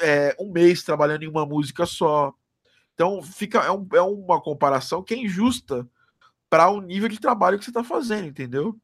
é, 0.01 0.37
um 0.39 0.51
mês 0.51 0.83
trabalhando 0.83 1.23
em 1.23 1.29
uma 1.29 1.47
música 1.47 1.87
só. 1.87 2.35
Então 2.95 3.23
fica 3.23 3.61
é, 3.61 3.71
um, 3.71 3.87
é 3.93 4.01
uma 4.01 4.41
comparação 4.41 5.03
que 5.03 5.15
é 5.15 5.19
injusta 5.19 5.89
para 6.49 6.71
o 6.71 6.81
nível 6.81 7.09
de 7.09 7.21
trabalho 7.21 7.59
que 7.59 7.65
você 7.65 7.71
está 7.71 7.85
fazendo, 7.85 8.29
entendeu? 8.29 8.79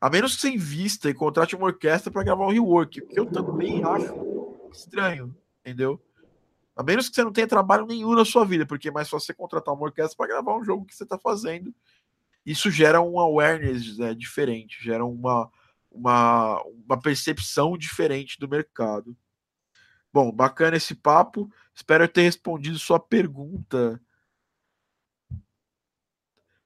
A 0.00 0.10
menos 0.10 0.34
que 0.34 0.40
você 0.40 0.50
invista 0.50 1.08
e 1.08 1.14
contrate 1.14 1.54
uma 1.54 1.66
orquestra 1.66 2.10
para 2.10 2.24
gravar 2.24 2.46
um 2.46 2.52
rework, 2.52 3.00
que 3.02 3.18
eu 3.18 3.26
também 3.26 3.84
acho 3.84 4.70
estranho, 4.72 5.36
entendeu? 5.60 6.00
A 6.74 6.82
menos 6.82 7.08
que 7.08 7.14
você 7.14 7.22
não 7.22 7.32
tenha 7.32 7.46
trabalho 7.46 7.86
nenhum 7.86 8.14
na 8.14 8.24
sua 8.24 8.44
vida, 8.44 8.66
porque 8.66 8.88
é 8.88 8.90
mais 8.90 9.08
fácil 9.08 9.26
você 9.26 9.34
contratar 9.34 9.74
uma 9.74 9.84
orquestra 9.84 10.16
para 10.16 10.26
gravar 10.26 10.56
um 10.56 10.64
jogo 10.64 10.86
que 10.86 10.94
você 10.94 11.04
está 11.04 11.18
fazendo. 11.18 11.72
Isso 12.44 12.70
gera 12.70 13.00
um 13.00 13.20
awareness 13.20 13.98
né, 13.98 14.14
diferente, 14.14 14.82
gera 14.82 15.04
uma, 15.04 15.48
uma, 15.90 16.60
uma 16.62 17.00
percepção 17.00 17.76
diferente 17.76 18.40
do 18.40 18.48
mercado. 18.48 19.16
Bom, 20.12 20.30
bacana 20.30 20.76
esse 20.76 20.94
papo. 20.94 21.50
Espero 21.74 22.06
ter 22.06 22.22
respondido 22.22 22.78
sua 22.78 23.00
pergunta. 23.00 24.00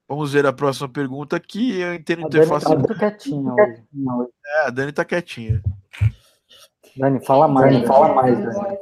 Vamos 0.09 0.33
ver 0.33 0.47
a 0.47 0.53
próxima 0.53 0.89
pergunta 0.89 1.37
aqui. 1.37 1.79
Eu 1.79 1.95
entendo 1.95 2.25
a 2.25 2.27
interface. 2.27 2.67
Dani 2.67 2.87
tá 2.87 2.95
quietinha 2.95 3.53
hoje. 3.53 3.85
É, 4.45 4.67
a 4.67 4.71
Dani 4.71 4.93
tá 4.93 5.05
quietinha. 5.05 5.63
Dani, 6.97 7.25
fala 7.25 7.47
mais, 7.47 7.73
Dani, 7.73 7.87
fala 7.87 8.15
mais, 8.15 8.39
Dani. 8.39 8.79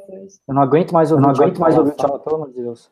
Eu 0.47 0.55
não 0.55 0.63
aguento 0.63 0.93
mais 0.93 1.11
ouvir, 1.11 1.23
eu 1.23 1.27
não 1.27 1.35
aguento 1.35 1.59
mais 1.59 1.77
ouvir 1.77 1.91
o 1.91 1.97
Thiago, 1.97 2.21
pelo 2.21 2.37
amor 2.37 2.49
de 2.49 2.63
Deus. 2.63 2.91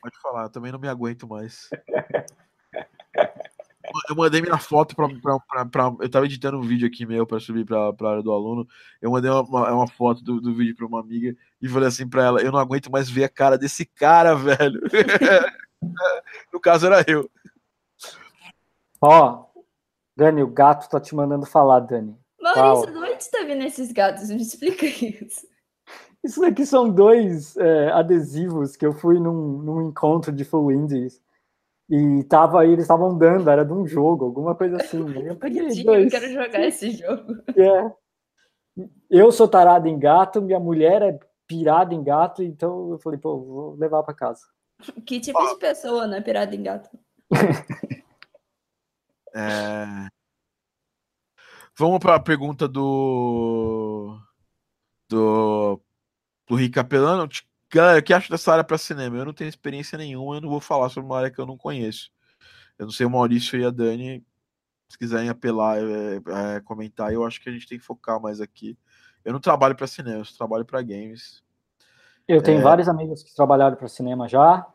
Pode 0.00 0.20
falar, 0.20 0.44
eu 0.44 0.50
também 0.50 0.72
não 0.72 0.78
me 0.78 0.88
aguento 0.88 1.28
mais. 1.28 1.68
eu 4.08 4.16
mandei 4.16 4.40
minha 4.40 4.58
foto 4.58 4.94
pra, 4.94 5.08
pra, 5.08 5.38
pra, 5.40 5.66
pra, 5.66 5.96
Eu 6.00 6.10
tava 6.10 6.26
editando 6.26 6.58
um 6.58 6.62
vídeo 6.62 6.86
aqui 6.86 7.04
meu 7.04 7.26
pra 7.26 7.40
subir 7.40 7.64
pra, 7.64 7.92
pra 7.92 8.10
área 8.10 8.22
do 8.22 8.32
aluno. 8.32 8.66
Eu 9.00 9.10
mandei 9.10 9.30
uma, 9.30 9.42
uma, 9.42 9.72
uma 9.72 9.88
foto 9.88 10.22
do, 10.22 10.40
do 10.40 10.54
vídeo 10.54 10.76
pra 10.76 10.86
uma 10.86 11.00
amiga 11.00 11.34
e 11.60 11.68
falei 11.68 11.88
assim 11.88 12.08
pra 12.08 12.24
ela: 12.24 12.40
eu 12.40 12.52
não 12.52 12.58
aguento 12.58 12.90
mais 12.90 13.10
ver 13.10 13.24
a 13.24 13.28
cara 13.28 13.58
desse 13.58 13.84
cara, 13.84 14.34
velho. 14.36 14.80
no 16.52 16.60
caso 16.60 16.86
era 16.86 17.04
eu. 17.08 17.28
Ó, 19.00 19.46
Dani, 20.16 20.42
o 20.42 20.48
gato 20.48 20.88
tá 20.88 21.00
te 21.00 21.14
mandando 21.14 21.46
falar, 21.46 21.80
Dani. 21.80 22.16
Maurício, 22.40 22.92
de 22.92 22.98
onde 22.98 23.30
tá 23.30 23.44
vindo 23.44 23.62
esses 23.62 23.92
gatos? 23.92 24.28
Me 24.28 24.42
explica 24.42 24.86
isso. 24.86 25.46
Isso 26.24 26.40
daqui 26.40 26.64
são 26.64 26.88
dois 26.88 27.56
é, 27.56 27.90
adesivos 27.90 28.76
que 28.76 28.86
eu 28.86 28.92
fui 28.92 29.18
num, 29.18 29.58
num 29.58 29.88
encontro 29.88 30.32
de 30.32 30.44
Full 30.44 30.70
Indies. 30.70 31.20
E 31.90 32.24
tava 32.24 32.60
aí, 32.60 32.70
eles 32.70 32.84
estavam 32.84 33.16
dando, 33.16 33.50
era 33.50 33.64
de 33.64 33.72
um 33.72 33.86
jogo, 33.86 34.24
alguma 34.24 34.54
coisa 34.54 34.76
assim. 34.76 35.04
Eu 35.26 35.36
peguei 35.36 35.84
dois. 35.84 36.04
Eu 36.04 36.10
quero 36.10 36.32
jogar 36.32 36.60
esse 36.60 36.90
jogo. 36.92 37.34
É. 37.56 37.92
Eu 39.10 39.30
sou 39.30 39.46
tarado 39.46 39.86
em 39.86 39.98
gato, 39.98 40.40
minha 40.40 40.58
mulher 40.58 41.02
é 41.02 41.18
pirada 41.46 41.94
em 41.94 42.02
gato, 42.02 42.42
então 42.42 42.92
eu 42.92 42.98
falei, 42.98 43.18
pô, 43.20 43.38
vou 43.38 43.74
levar 43.74 44.02
para 44.02 44.14
casa. 44.14 44.40
Que 45.04 45.20
tipo 45.20 45.38
de 45.38 45.58
pessoa, 45.58 46.06
né, 46.06 46.22
pirada 46.22 46.56
em 46.56 46.62
gato? 46.62 46.88
é... 49.34 50.08
Vamos 51.78 51.98
para 51.98 52.14
a 52.14 52.20
pergunta 52.20 52.66
do 52.66 54.18
do 55.08 55.80
do 56.48 56.54
Rick 56.54 56.74
Capelano. 56.74 57.28
Galera, 57.72 58.00
o 58.00 58.02
que 58.02 58.12
acha 58.12 58.28
dessa 58.28 58.52
área 58.52 58.62
para 58.62 58.76
cinema? 58.76 59.16
Eu 59.16 59.24
não 59.24 59.32
tenho 59.32 59.48
experiência 59.48 59.96
nenhuma, 59.96 60.36
eu 60.36 60.40
não 60.42 60.50
vou 60.50 60.60
falar 60.60 60.90
sobre 60.90 61.08
uma 61.08 61.16
área 61.16 61.30
que 61.30 61.38
eu 61.38 61.46
não 61.46 61.56
conheço. 61.56 62.10
Eu 62.78 62.84
não 62.84 62.92
sei 62.92 63.06
o 63.06 63.10
Maurício 63.10 63.58
e 63.58 63.64
a 63.64 63.70
Dani, 63.70 64.22
se 64.90 64.98
quiserem 64.98 65.30
apelar, 65.30 65.78
é, 65.78 66.16
é, 66.56 66.60
comentar, 66.60 67.14
eu 67.14 67.24
acho 67.24 67.40
que 67.40 67.48
a 67.48 67.52
gente 67.52 67.66
tem 67.66 67.78
que 67.78 67.84
focar 67.84 68.20
mais 68.20 68.42
aqui. 68.42 68.78
Eu 69.24 69.32
não 69.32 69.40
trabalho 69.40 69.74
para 69.74 69.86
cinema, 69.86 70.18
eu 70.18 70.36
trabalho 70.36 70.66
para 70.66 70.82
games. 70.82 71.42
Eu 72.28 72.42
tenho 72.42 72.60
é... 72.60 72.62
vários 72.62 72.90
amigos 72.90 73.22
que 73.22 73.34
trabalharam 73.34 73.76
para 73.76 73.88
cinema 73.88 74.28
já. 74.28 74.66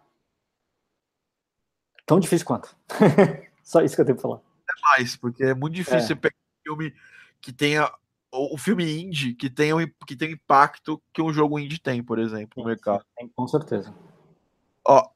Tão 2.04 2.20
difícil 2.20 2.48
quanto. 2.48 2.76
Só 3.62 3.82
isso 3.82 3.96
que 3.96 4.02
eu 4.02 4.06
tenho 4.06 4.16
para 4.18 4.24
falar. 4.24 4.38
É 4.40 4.98
mais, 4.98 5.16
porque 5.16 5.44
é 5.44 5.54
muito 5.54 5.76
difícil 5.76 6.00
é. 6.00 6.02
você 6.02 6.16
pegar 6.16 6.36
um 6.36 6.64
filme 6.64 6.96
que 7.40 7.54
tenha 7.54 7.92
o 8.32 8.58
filme 8.58 9.02
indie 9.02 9.34
que 9.34 9.50
tem, 9.50 9.74
um, 9.74 9.88
que 10.06 10.16
tem 10.16 10.32
impacto 10.32 11.02
que 11.14 11.22
um 11.22 11.32
jogo 11.32 11.60
indie 11.60 11.80
tem, 11.80 12.04
por 12.04 12.20
exemplo, 12.20 12.62
no 12.62 12.66
mercado. 12.66 13.04
Tem, 13.18 13.28
com 13.30 13.48
certeza. 13.48 13.94
Ó, 14.86 15.10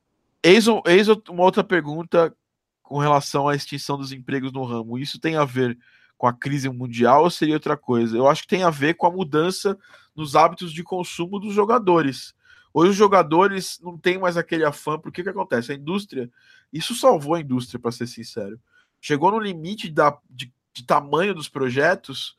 eis, 0.43 0.65
eis 0.85 1.07
uma 1.29 1.43
outra 1.43 1.63
pergunta 1.63 2.35
com 2.81 2.97
relação 2.97 3.47
à 3.47 3.55
extinção 3.55 3.97
dos 3.97 4.11
empregos 4.11 4.51
no 4.51 4.63
ramo. 4.63 4.97
Isso 4.97 5.19
tem 5.19 5.35
a 5.35 5.45
ver 5.45 5.77
com 6.17 6.27
a 6.27 6.33
crise 6.33 6.69
mundial 6.69 7.23
ou 7.23 7.29
seria 7.29 7.55
outra 7.55 7.75
coisa? 7.75 8.15
Eu 8.15 8.27
acho 8.27 8.43
que 8.43 8.47
tem 8.47 8.63
a 8.63 8.69
ver 8.69 8.93
com 8.93 9.07
a 9.07 9.11
mudança 9.11 9.77
nos 10.15 10.35
hábitos 10.35 10.71
de 10.71 10.83
consumo 10.83 11.39
dos 11.39 11.53
jogadores. 11.53 12.33
Hoje 12.73 12.91
os 12.91 12.95
jogadores 12.95 13.79
não 13.81 13.97
têm 13.97 14.17
mais 14.17 14.37
aquele 14.37 14.63
afã, 14.63 14.99
porque 14.99 15.21
o 15.21 15.23
que 15.23 15.29
acontece? 15.29 15.71
A 15.71 15.75
indústria, 15.75 16.29
isso 16.71 16.95
salvou 16.95 17.35
a 17.35 17.41
indústria, 17.41 17.79
para 17.79 17.91
ser 17.91 18.07
sincero. 18.07 18.59
Chegou 18.99 19.31
no 19.31 19.39
limite 19.39 19.89
da, 19.89 20.17
de, 20.29 20.53
de 20.73 20.85
tamanho 20.85 21.33
dos 21.33 21.49
projetos 21.49 22.35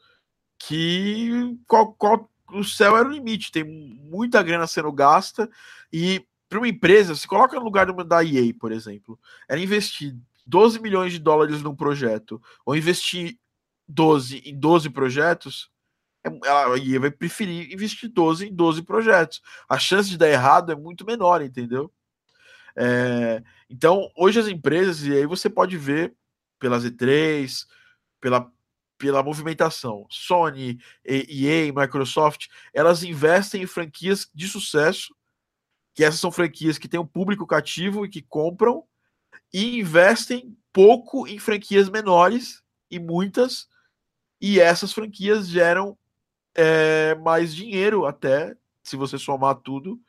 que 0.67 1.57
qual, 1.67 1.93
qual, 1.95 2.31
o 2.53 2.63
céu 2.63 2.97
era 2.97 3.09
o 3.09 3.13
limite, 3.13 3.51
tem 3.51 3.65
muita 3.65 4.43
grana 4.43 4.67
sendo 4.67 4.93
gasta 4.93 5.51
e 5.93 6.25
para 6.49 6.59
uma 6.59 6.69
empresa, 6.69 7.15
se 7.15 7.27
coloca 7.27 7.57
no 7.57 7.65
lugar 7.65 7.91
da 8.05 8.23
EA, 8.23 8.53
por 8.55 8.73
exemplo, 8.73 9.19
era 9.49 9.59
investir 9.59 10.15
12 10.47 10.81
milhões 10.81 11.13
de 11.13 11.19
dólares 11.19 11.63
num 11.63 11.75
projeto 11.75 12.41
ou 12.65 12.77
investir 12.77 13.39
12 13.89 14.43
em 14.45 14.59
12 14.59 14.91
projetos, 14.91 15.71
é, 16.25 16.29
ela, 16.45 16.75
a 16.75 16.79
EA 16.79 17.01
vai 17.01 17.11
preferir 17.11 17.73
investir 17.73 18.09
12 18.11 18.49
em 18.49 18.55
12 18.55 18.83
projetos. 18.83 19.43
A 19.69 19.79
chance 19.79 20.09
de 20.11 20.19
dar 20.19 20.29
errado 20.29 20.71
é 20.71 20.77
muito 20.77 21.05
menor, 21.05 21.43
entendeu? 21.43 21.91
É, 22.77 23.43
então, 23.69 24.11
hoje 24.17 24.39
as 24.39 24.47
empresas, 24.47 25.03
e 25.03 25.13
aí 25.13 25.27
você 25.27 25.51
pode 25.51 25.77
ver 25.77 26.15
pela 26.59 26.79
Z3, 26.79 27.67
pela 28.21 28.53
pela 29.03 29.21
movimentação. 29.21 30.07
Sony, 30.09 30.79
EA, 31.05 31.73
Microsoft, 31.75 32.47
elas 32.73 33.03
investem 33.03 33.65
em 33.65 33.67
franquias 33.67 34.31
de 34.33 34.47
sucesso, 34.47 35.13
que 35.93 36.05
essas 36.05 36.21
são 36.21 36.31
franquias 36.31 36.79
que 36.79 36.87
têm 36.87 37.01
um 37.01 37.07
público 37.07 37.45
cativo 37.45 38.07
e 38.07 38.09
que 38.09 38.23
compram, 38.23 38.85
e 39.53 39.81
investem 39.81 40.57
pouco 40.73 41.27
em 41.27 41.37
franquias 41.37 41.89
menores, 41.89 42.63
e 42.89 43.01
muitas, 43.01 43.67
e 44.41 44.61
essas 44.61 44.93
franquias 44.93 45.49
geram 45.49 45.99
é, 46.55 47.17
mais 47.17 47.53
dinheiro 47.53 48.07
até, 48.07 48.57
se 48.85 48.95
você 48.95 49.19
somar 49.19 49.57
tudo, 49.57 50.01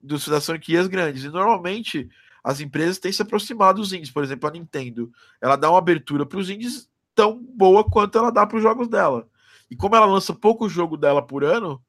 das 0.00 0.46
franquias 0.46 0.86
grandes. 0.86 1.24
E 1.24 1.28
normalmente 1.28 2.08
as 2.42 2.60
empresas 2.60 2.98
têm 2.98 3.12
se 3.12 3.20
aproximado 3.20 3.82
dos 3.82 3.92
indies. 3.92 4.10
Por 4.10 4.24
exemplo, 4.24 4.48
a 4.48 4.52
Nintendo, 4.52 5.12
ela 5.38 5.54
dá 5.54 5.68
uma 5.70 5.78
abertura 5.78 6.24
para 6.24 6.38
os 6.38 6.48
indies 6.48 6.90
tão 7.22 7.40
boa 7.40 7.88
quanto 7.88 8.18
ela 8.18 8.32
dá 8.32 8.44
para 8.44 8.56
os 8.56 8.62
jogos 8.62 8.88
dela. 8.88 9.28
E 9.70 9.76
como 9.76 9.94
ela 9.94 10.06
lança 10.06 10.34
pouco 10.34 10.68
jogo 10.68 10.96
dela 10.96 11.24
por 11.24 11.44
ano, 11.44 11.80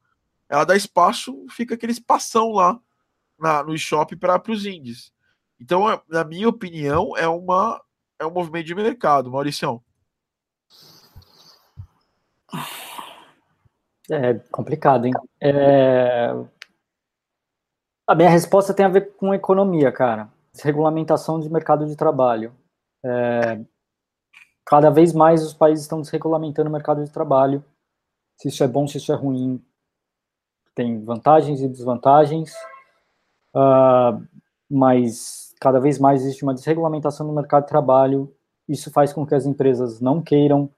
ela 0.48 0.64
dá 0.64 0.76
espaço, 0.76 1.44
fica 1.50 1.74
aquele 1.74 1.92
espação 1.92 2.52
lá 2.52 2.80
na, 3.40 3.64
no 3.64 3.76
shopping 3.76 4.16
para 4.16 4.40
os 4.52 4.64
indies. 4.64 5.12
Então, 5.60 5.90
é, 5.90 6.00
na 6.08 6.24
minha 6.24 6.48
opinião, 6.48 7.18
é 7.18 7.28
uma 7.28 7.82
é 8.20 8.26
um 8.28 8.32
movimento 8.32 8.68
de 8.68 8.76
mercado, 8.76 9.32
Mauricião. 9.32 9.84
É 14.12 14.36
complicado, 14.52 15.06
hein? 15.06 15.14
É... 15.42 16.30
A 18.06 18.14
minha 18.14 18.30
resposta 18.30 18.74
tem 18.74 18.86
a 18.86 18.90
ver 18.90 19.16
com 19.16 19.34
economia, 19.34 19.92
cara. 19.92 20.30
Desregulamentação 20.54 21.40
de 21.40 21.50
mercado 21.50 21.88
de 21.88 21.96
trabalho. 21.96 22.54
É 23.04 23.60
cada 24.66 24.90
vez 24.90 25.14
mais 25.14 25.44
os 25.44 25.54
países 25.54 25.84
estão 25.84 26.02
desregulamentando 26.02 26.70
o 26.70 26.74
mercado 26.74 27.04
de 27.04 27.12
trabalho. 27.12 27.64
Se 28.38 28.48
isso 28.48 28.64
é 28.64 28.68
bom, 28.68 28.88
se 28.88 28.98
isso 28.98 29.12
é 29.12 29.16
ruim, 29.16 29.64
tem 30.76 31.04
vantagens 31.04 31.62
e 31.62 31.68
desvantagens, 31.68 32.54
uh, 33.56 34.22
mas 34.70 35.54
cada 35.60 35.80
vez 35.80 36.00
mais 36.00 36.24
existe 36.24 36.44
uma 36.44 36.54
desregulamentação 36.54 37.28
no 37.28 37.34
mercado 37.34 37.64
de 37.64 37.70
trabalho. 37.70 38.36
Isso 38.68 38.92
faz 38.92 39.14
com 39.14 39.26
que 39.26 39.36
as 39.36 39.46
empresas 39.46 40.00
não 40.00 40.22
queiram 40.22 40.70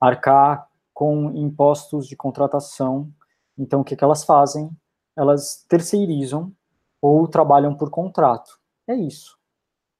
arcar 0.00 0.68
com 0.92 1.30
impostos 1.32 2.06
de 2.06 2.16
contratação. 2.16 3.12
Então, 3.58 3.80
o 3.80 3.84
que, 3.84 3.96
que 3.96 4.04
elas 4.04 4.24
fazem? 4.24 4.70
Elas 5.16 5.64
terceirizam 5.68 6.52
ou 7.00 7.28
trabalham 7.28 7.74
por 7.74 7.90
contrato. 7.90 8.58
É 8.88 8.94
isso. 8.94 9.36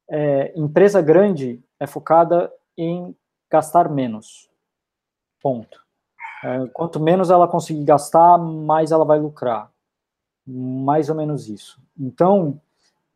É, 0.08 0.52
empresa 0.58 1.00
grande 1.00 1.62
é 1.78 1.86
focada 1.86 2.52
em 2.76 3.14
gastar 3.54 3.88
menos. 3.88 4.50
Ponto. 5.40 5.78
É, 6.42 6.66
quanto 6.72 6.98
menos 6.98 7.30
ela 7.30 7.46
conseguir 7.46 7.84
gastar, 7.84 8.36
mais 8.36 8.90
ela 8.90 9.04
vai 9.04 9.18
lucrar. 9.18 9.70
Mais 10.46 11.08
ou 11.08 11.14
menos 11.14 11.48
isso. 11.48 11.80
Então, 11.98 12.60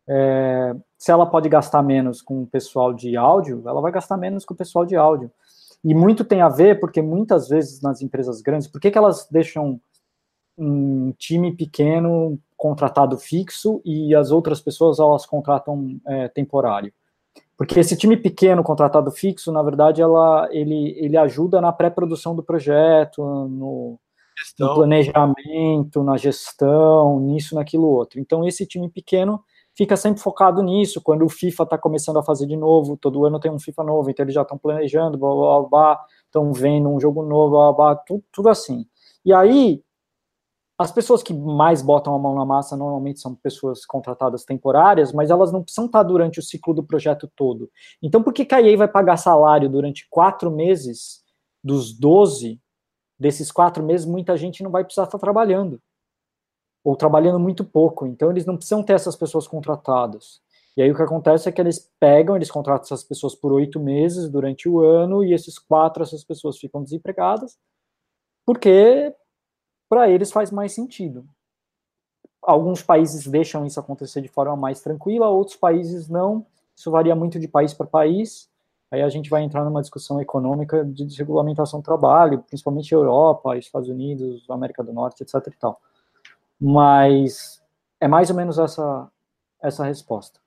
é, 0.06 0.74
se 0.96 1.10
ela 1.10 1.26
pode 1.26 1.48
gastar 1.48 1.82
menos 1.82 2.22
com 2.22 2.42
o 2.42 2.46
pessoal 2.46 2.94
de 2.94 3.16
áudio, 3.16 3.62
ela 3.66 3.80
vai 3.80 3.90
gastar 3.90 4.16
menos 4.16 4.44
com 4.44 4.54
o 4.54 4.56
pessoal 4.56 4.86
de 4.86 4.96
áudio. 4.96 5.30
E 5.84 5.94
muito 5.94 6.24
tem 6.24 6.40
a 6.40 6.48
ver, 6.48 6.78
porque 6.80 7.02
muitas 7.02 7.48
vezes 7.48 7.80
nas 7.82 8.00
empresas 8.00 8.40
grandes, 8.40 8.68
por 8.68 8.80
que, 8.80 8.90
que 8.90 8.98
elas 8.98 9.28
deixam 9.30 9.80
um 10.56 11.12
time 11.12 11.54
pequeno 11.54 12.38
contratado 12.56 13.16
fixo 13.18 13.80
e 13.84 14.14
as 14.14 14.30
outras 14.30 14.60
pessoas 14.60 14.98
elas 14.98 15.26
contratam 15.26 16.00
é, 16.06 16.28
temporário? 16.28 16.92
Porque 17.58 17.80
esse 17.80 17.96
time 17.96 18.16
pequeno 18.16 18.62
contratado 18.62 19.10
fixo, 19.10 19.50
na 19.50 19.60
verdade, 19.64 20.00
ela, 20.00 20.48
ele, 20.52 20.94
ele 20.96 21.16
ajuda 21.16 21.60
na 21.60 21.72
pré-produção 21.72 22.32
do 22.32 22.40
projeto, 22.40 23.20
no, 23.20 23.98
no, 24.60 24.74
planejamento, 24.74 26.04
na 26.04 26.16
gestão, 26.16 27.18
nisso, 27.18 27.56
naquilo 27.56 27.88
outro. 27.88 28.20
Então, 28.20 28.46
esse 28.46 28.64
time 28.64 28.88
pequeno 28.88 29.42
fica 29.76 29.96
sempre 29.96 30.22
focado 30.22 30.62
nisso. 30.62 31.02
Quando 31.02 31.24
o 31.24 31.28
FIFA 31.28 31.64
está 31.64 31.76
começando 31.76 32.20
a 32.20 32.22
fazer 32.22 32.46
de 32.46 32.56
novo, 32.56 32.96
todo 32.96 33.24
ano 33.24 33.40
tem 33.40 33.50
um 33.50 33.58
FIFA 33.58 33.82
novo, 33.82 34.08
então 34.08 34.24
eles 34.24 34.36
já 34.36 34.42
estão 34.42 34.56
planejando, 34.56 35.18
blá, 35.18 35.34
blá, 35.34 35.62
blá, 35.68 36.00
estão 36.26 36.52
vendo 36.52 36.88
um 36.88 37.00
jogo 37.00 37.24
novo, 37.24 37.56
blá, 37.56 37.72
blá, 37.72 37.96
tudo, 37.96 38.22
tudo 38.30 38.48
assim. 38.50 38.86
E 39.24 39.34
aí, 39.34 39.82
as 40.78 40.92
pessoas 40.92 41.24
que 41.24 41.34
mais 41.34 41.82
botam 41.82 42.14
a 42.14 42.18
mão 42.18 42.36
na 42.36 42.44
massa 42.44 42.76
normalmente 42.76 43.18
são 43.18 43.34
pessoas 43.34 43.84
contratadas 43.84 44.44
temporárias, 44.44 45.12
mas 45.12 45.28
elas 45.28 45.50
não 45.50 45.60
precisam 45.60 45.86
estar 45.86 46.04
durante 46.04 46.38
o 46.38 46.42
ciclo 46.42 46.72
do 46.72 46.84
projeto 46.84 47.28
todo. 47.34 47.68
Então, 48.00 48.22
por 48.22 48.32
que, 48.32 48.44
que 48.44 48.54
a 48.54 48.62
EA 48.62 48.76
vai 48.76 48.86
pagar 48.86 49.16
salário 49.16 49.68
durante 49.68 50.06
quatro 50.08 50.52
meses 50.52 51.24
dos 51.64 51.92
12? 51.92 52.60
Desses 53.18 53.50
quatro 53.50 53.82
meses, 53.82 54.06
muita 54.06 54.36
gente 54.36 54.62
não 54.62 54.70
vai 54.70 54.84
precisar 54.84 55.04
estar 55.04 55.18
trabalhando. 55.18 55.82
Ou 56.84 56.94
trabalhando 56.94 57.40
muito 57.40 57.64
pouco. 57.64 58.06
Então, 58.06 58.30
eles 58.30 58.46
não 58.46 58.56
precisam 58.56 58.80
ter 58.80 58.92
essas 58.92 59.16
pessoas 59.16 59.48
contratadas. 59.48 60.40
E 60.76 60.82
aí 60.82 60.92
o 60.92 60.94
que 60.94 61.02
acontece 61.02 61.48
é 61.48 61.52
que 61.52 61.60
eles 61.60 61.90
pegam, 61.98 62.36
eles 62.36 62.52
contratam 62.52 62.84
essas 62.84 63.02
pessoas 63.02 63.34
por 63.34 63.52
oito 63.52 63.80
meses 63.80 64.30
durante 64.30 64.68
o 64.68 64.78
ano, 64.78 65.24
e 65.24 65.32
esses 65.32 65.58
quatro, 65.58 66.04
essas 66.04 66.22
pessoas 66.22 66.56
ficam 66.56 66.84
desempregadas, 66.84 67.58
porque 68.46 69.12
para 69.88 70.08
eles 70.08 70.30
faz 70.30 70.50
mais 70.50 70.72
sentido. 70.72 71.26
Alguns 72.42 72.82
países 72.82 73.26
deixam 73.26 73.66
isso 73.66 73.80
acontecer 73.80 74.20
de 74.20 74.28
forma 74.28 74.56
mais 74.56 74.80
tranquila, 74.80 75.28
outros 75.28 75.56
países 75.56 76.08
não. 76.08 76.46
Isso 76.76 76.90
varia 76.90 77.14
muito 77.14 77.38
de 77.38 77.48
país 77.48 77.74
para 77.74 77.86
país. 77.86 78.48
Aí 78.90 79.02
a 79.02 79.08
gente 79.08 79.28
vai 79.28 79.42
entrar 79.42 79.64
numa 79.64 79.82
discussão 79.82 80.20
econômica 80.20 80.84
de 80.84 81.04
desregulamentação 81.04 81.80
do 81.80 81.84
trabalho, 81.84 82.42
principalmente 82.42 82.92
Europa, 82.92 83.56
Estados 83.58 83.88
Unidos, 83.88 84.48
América 84.48 84.82
do 84.82 84.92
Norte, 84.92 85.22
etc. 85.22 85.34
E 85.48 85.58
tal. 85.58 85.80
Mas 86.58 87.62
é 88.00 88.08
mais 88.08 88.30
ou 88.30 88.36
menos 88.36 88.58
essa 88.58 89.10
essa 89.60 89.84
resposta. 89.84 90.40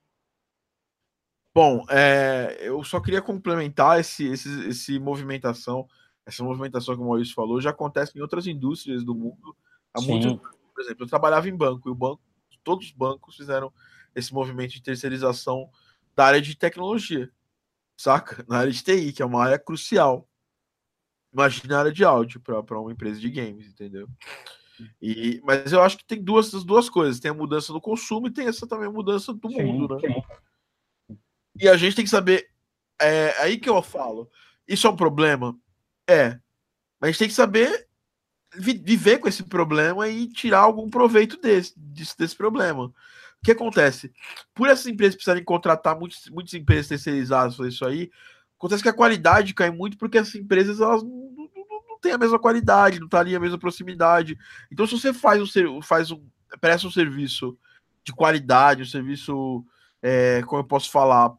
Bom, 1.54 1.84
é, 1.90 2.58
eu 2.62 2.82
só 2.84 3.02
queria 3.02 3.22
complementar 3.22 4.00
esse, 4.00 4.26
esse, 4.26 4.70
esse 4.70 5.00
movimentação, 5.00 5.86
essa 6.26 6.44
movimentação 6.44 6.96
que 6.96 7.02
o 7.02 7.06
Maurício 7.06 7.34
falou, 7.34 7.60
já 7.60 7.72
acontece 7.72 8.18
em 8.18 8.22
outras 8.22 8.48
indústrias 8.48 9.04
do 9.04 9.16
mundo 9.16 9.56
há 9.94 10.00
Sim. 10.00 10.12
muito 10.12 10.38
Por 10.74 10.82
exemplo, 10.82 11.04
eu 11.04 11.10
trabalhava 11.10 11.50
em 11.50 11.56
banco 11.56 11.90
e 11.90 11.92
o 11.92 11.96
banco, 11.96 12.22
todos 12.64 12.88
os 12.88 12.92
bancos 12.92 13.36
fizeram 13.36 13.74
esse 14.16 14.34
movimento 14.34 14.72
de 14.72 14.82
terceirização 14.82 15.70
da 16.16 16.26
área 16.26 16.42
de 16.42 16.56
tecnologia, 16.56 17.32
saca? 17.98 18.46
Na 18.48 18.60
área 18.60 18.72
de 18.72 18.84
TI, 18.84 19.14
que 19.14 19.22
é 19.22 19.26
uma 19.26 19.44
área 19.44 19.58
crucial. 19.58 20.28
Imagina 21.34 21.78
a 21.78 21.80
área 21.80 21.92
de 21.92 22.04
áudio 22.04 22.42
para 22.42 22.80
uma 22.80 22.92
empresa 22.92 23.20
de 23.20 23.30
games, 23.30 23.68
entendeu? 23.68 24.08
E, 25.02 25.42
mas 25.44 25.72
eu 25.72 25.82
acho 25.82 25.98
que 25.98 26.06
tem 26.06 26.22
duas, 26.22 26.52
duas 26.64 26.90
coisas: 26.90 27.20
tem 27.20 27.32
a 27.32 27.34
mudança 27.34 27.72
do 27.72 27.80
consumo 27.80 28.28
e 28.28 28.34
tem 28.34 28.48
essa 28.48 28.68
também 28.68 28.88
a 28.88 28.92
mudança 28.92 29.34
do 29.34 29.50
sim, 29.50 29.64
mundo, 29.64 29.96
né? 29.96 30.02
Sim. 30.02 31.18
E 31.60 31.70
a 31.70 31.78
gente 31.78 31.96
tem 31.96 32.06
que 32.06 32.12
saber. 32.12 32.50
É 33.00 33.42
aí 33.42 33.58
que 33.58 33.70
eu 33.70 33.82
falo. 33.82 34.30
Isso 34.68 34.88
é 34.88 34.90
um 34.90 34.96
problema? 34.96 35.58
É. 36.12 36.40
Mas 37.00 37.08
a 37.08 37.12
gente 37.12 37.20
tem 37.20 37.28
que 37.28 37.34
saber 37.34 37.88
viver 38.54 39.20
com 39.20 39.30
esse 39.30 39.44
problema 39.44 40.10
e 40.10 40.28
tirar 40.28 40.60
algum 40.60 40.90
proveito 40.90 41.38
desse, 41.38 41.74
desse, 41.78 42.18
desse 42.18 42.36
problema. 42.36 42.86
O 42.86 42.94
que 43.44 43.52
acontece? 43.52 44.12
Por 44.54 44.68
essas 44.68 44.88
empresas 44.88 45.16
precisarem 45.16 45.44
contratar 45.44 45.98
muitas, 45.98 46.28
muitas 46.28 46.54
empresas 46.54 46.88
terceirizadas 46.88 47.56
para 47.56 47.68
isso 47.68 47.86
aí, 47.86 48.12
acontece 48.58 48.84
que 48.84 48.90
a 48.90 48.94
qualidade 48.94 49.54
cai 49.54 49.72
muito 49.72 49.98
porque 49.98 50.18
essas 50.18 50.36
empresas 50.36 50.82
elas 50.82 51.02
não, 51.02 51.10
não, 51.10 51.50
não 51.90 52.00
têm 52.00 52.12
a 52.12 52.18
mesma 52.18 52.38
qualidade, 52.38 53.00
não 53.00 53.08
tá 53.08 53.20
ali 53.20 53.36
a 53.36 53.40
mesma 53.40 53.58
proximidade. 53.58 54.38
Então, 54.70 54.86
se 54.86 55.00
você 55.00 55.14
faz 55.14 55.42
um, 55.42 55.82
faz 55.82 56.12
um 56.12 56.22
presta 56.60 56.88
um 56.88 56.92
serviço 56.92 57.58
de 58.04 58.12
qualidade, 58.12 58.82
um 58.82 58.86
serviço, 58.86 59.66
é, 60.02 60.44
como 60.46 60.62
eu 60.62 60.66
posso 60.66 60.92
falar, 60.92 61.34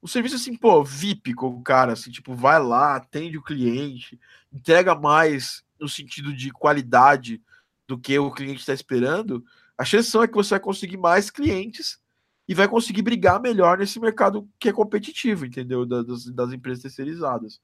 o 0.00 0.08
serviço 0.08 0.36
assim, 0.36 0.56
pô, 0.56 0.82
VIP 0.84 1.34
com 1.34 1.48
o 1.48 1.62
cara, 1.62 1.92
assim, 1.92 2.10
tipo, 2.10 2.34
vai 2.34 2.62
lá, 2.62 2.96
atende 2.96 3.36
o 3.36 3.42
cliente, 3.42 4.18
entrega 4.52 4.94
mais 4.94 5.64
no 5.78 5.88
sentido 5.88 6.32
de 6.32 6.50
qualidade 6.50 7.42
do 7.86 7.98
que 7.98 8.18
o 8.18 8.30
cliente 8.30 8.60
está 8.60 8.72
esperando, 8.72 9.44
a 9.76 9.84
chance 9.84 10.16
é 10.18 10.26
que 10.26 10.34
você 10.34 10.50
vai 10.50 10.60
conseguir 10.60 10.96
mais 10.96 11.30
clientes 11.30 12.00
e 12.46 12.54
vai 12.54 12.66
conseguir 12.66 13.02
brigar 13.02 13.40
melhor 13.40 13.78
nesse 13.78 14.00
mercado 14.00 14.48
que 14.58 14.68
é 14.68 14.72
competitivo, 14.72 15.46
entendeu? 15.46 15.86
Das, 15.86 16.24
das 16.26 16.52
empresas 16.52 16.82
terceirizadas. 16.82 17.60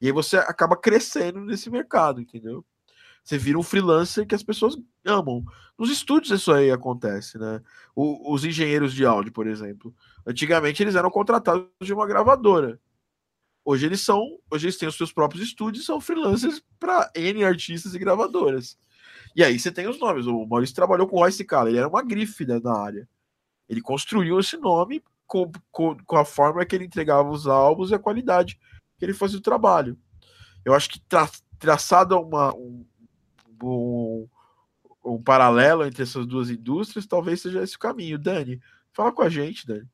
E 0.00 0.06
aí 0.06 0.12
você 0.12 0.36
acaba 0.38 0.76
crescendo 0.76 1.40
nesse 1.40 1.68
mercado, 1.68 2.20
entendeu? 2.20 2.64
Você 3.28 3.36
vira 3.36 3.58
um 3.58 3.62
freelancer 3.62 4.26
que 4.26 4.34
as 4.34 4.42
pessoas 4.42 4.74
amam. 5.04 5.44
Nos 5.78 5.90
estúdios 5.90 6.40
isso 6.40 6.50
aí 6.50 6.70
acontece, 6.70 7.36
né? 7.36 7.60
O, 7.94 8.32
os 8.32 8.42
engenheiros 8.42 8.94
de 8.94 9.04
áudio, 9.04 9.30
por 9.30 9.46
exemplo. 9.46 9.94
Antigamente 10.26 10.82
eles 10.82 10.94
eram 10.94 11.10
contratados 11.10 11.66
de 11.82 11.92
uma 11.92 12.06
gravadora. 12.06 12.80
Hoje 13.62 13.84
eles 13.84 14.00
são, 14.00 14.22
hoje 14.50 14.68
eles 14.68 14.78
têm 14.78 14.88
os 14.88 14.96
seus 14.96 15.12
próprios 15.12 15.44
estúdios, 15.44 15.84
são 15.84 16.00
freelancers 16.00 16.62
para 16.80 17.10
N 17.14 17.44
artistas 17.44 17.94
e 17.94 17.98
gravadoras. 17.98 18.78
E 19.36 19.44
aí 19.44 19.58
você 19.58 19.70
tem 19.70 19.86
os 19.86 20.00
nomes. 20.00 20.26
O 20.26 20.46
Maurício 20.46 20.74
trabalhou 20.74 21.06
com 21.06 21.16
o 21.16 21.18
Royce 21.18 21.46
ele 21.66 21.76
era 21.76 21.86
uma 21.86 22.02
grife 22.02 22.46
né, 22.46 22.58
na 22.64 22.78
área. 22.78 23.06
Ele 23.68 23.82
construiu 23.82 24.40
esse 24.40 24.56
nome 24.56 25.04
com, 25.26 25.52
com, 25.70 25.94
com, 25.98 26.16
a 26.16 26.24
forma 26.24 26.64
que 26.64 26.74
ele 26.74 26.86
entregava 26.86 27.28
os 27.28 27.46
álbuns 27.46 27.90
e 27.90 27.94
a 27.94 27.98
qualidade 27.98 28.58
que 28.98 29.04
ele 29.04 29.12
fazia 29.12 29.36
o 29.36 29.42
trabalho. 29.42 29.98
Eu 30.64 30.72
acho 30.72 30.88
que 30.88 31.00
tra, 31.00 31.28
traçado 31.58 32.18
uma, 32.18 32.54
um, 32.54 32.86
um, 33.62 34.28
um 35.04 35.22
paralelo 35.22 35.84
entre 35.84 36.02
essas 36.02 36.26
duas 36.26 36.50
indústrias, 36.50 37.06
talvez 37.06 37.40
seja 37.40 37.62
esse 37.62 37.76
o 37.76 37.78
caminho. 37.78 38.18
Dani, 38.18 38.60
fala 38.92 39.12
com 39.12 39.22
a 39.22 39.28
gente, 39.28 39.66
Dani. 39.66 39.88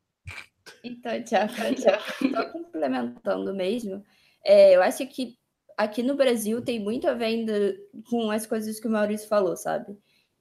Então, 0.82 1.22
Tiago, 1.22 1.52
só 2.32 2.50
complementando 2.50 3.54
mesmo, 3.54 4.02
é, 4.44 4.76
eu 4.76 4.82
acho 4.82 5.06
que 5.06 5.36
aqui 5.76 6.02
no 6.02 6.14
Brasil 6.14 6.62
tem 6.62 6.78
muito 6.78 7.08
a 7.08 7.14
ver 7.14 7.78
com 8.08 8.30
as 8.30 8.46
coisas 8.46 8.78
que 8.80 8.86
o 8.86 8.90
Maurício 8.90 9.28
falou, 9.28 9.56
sabe? 9.56 9.96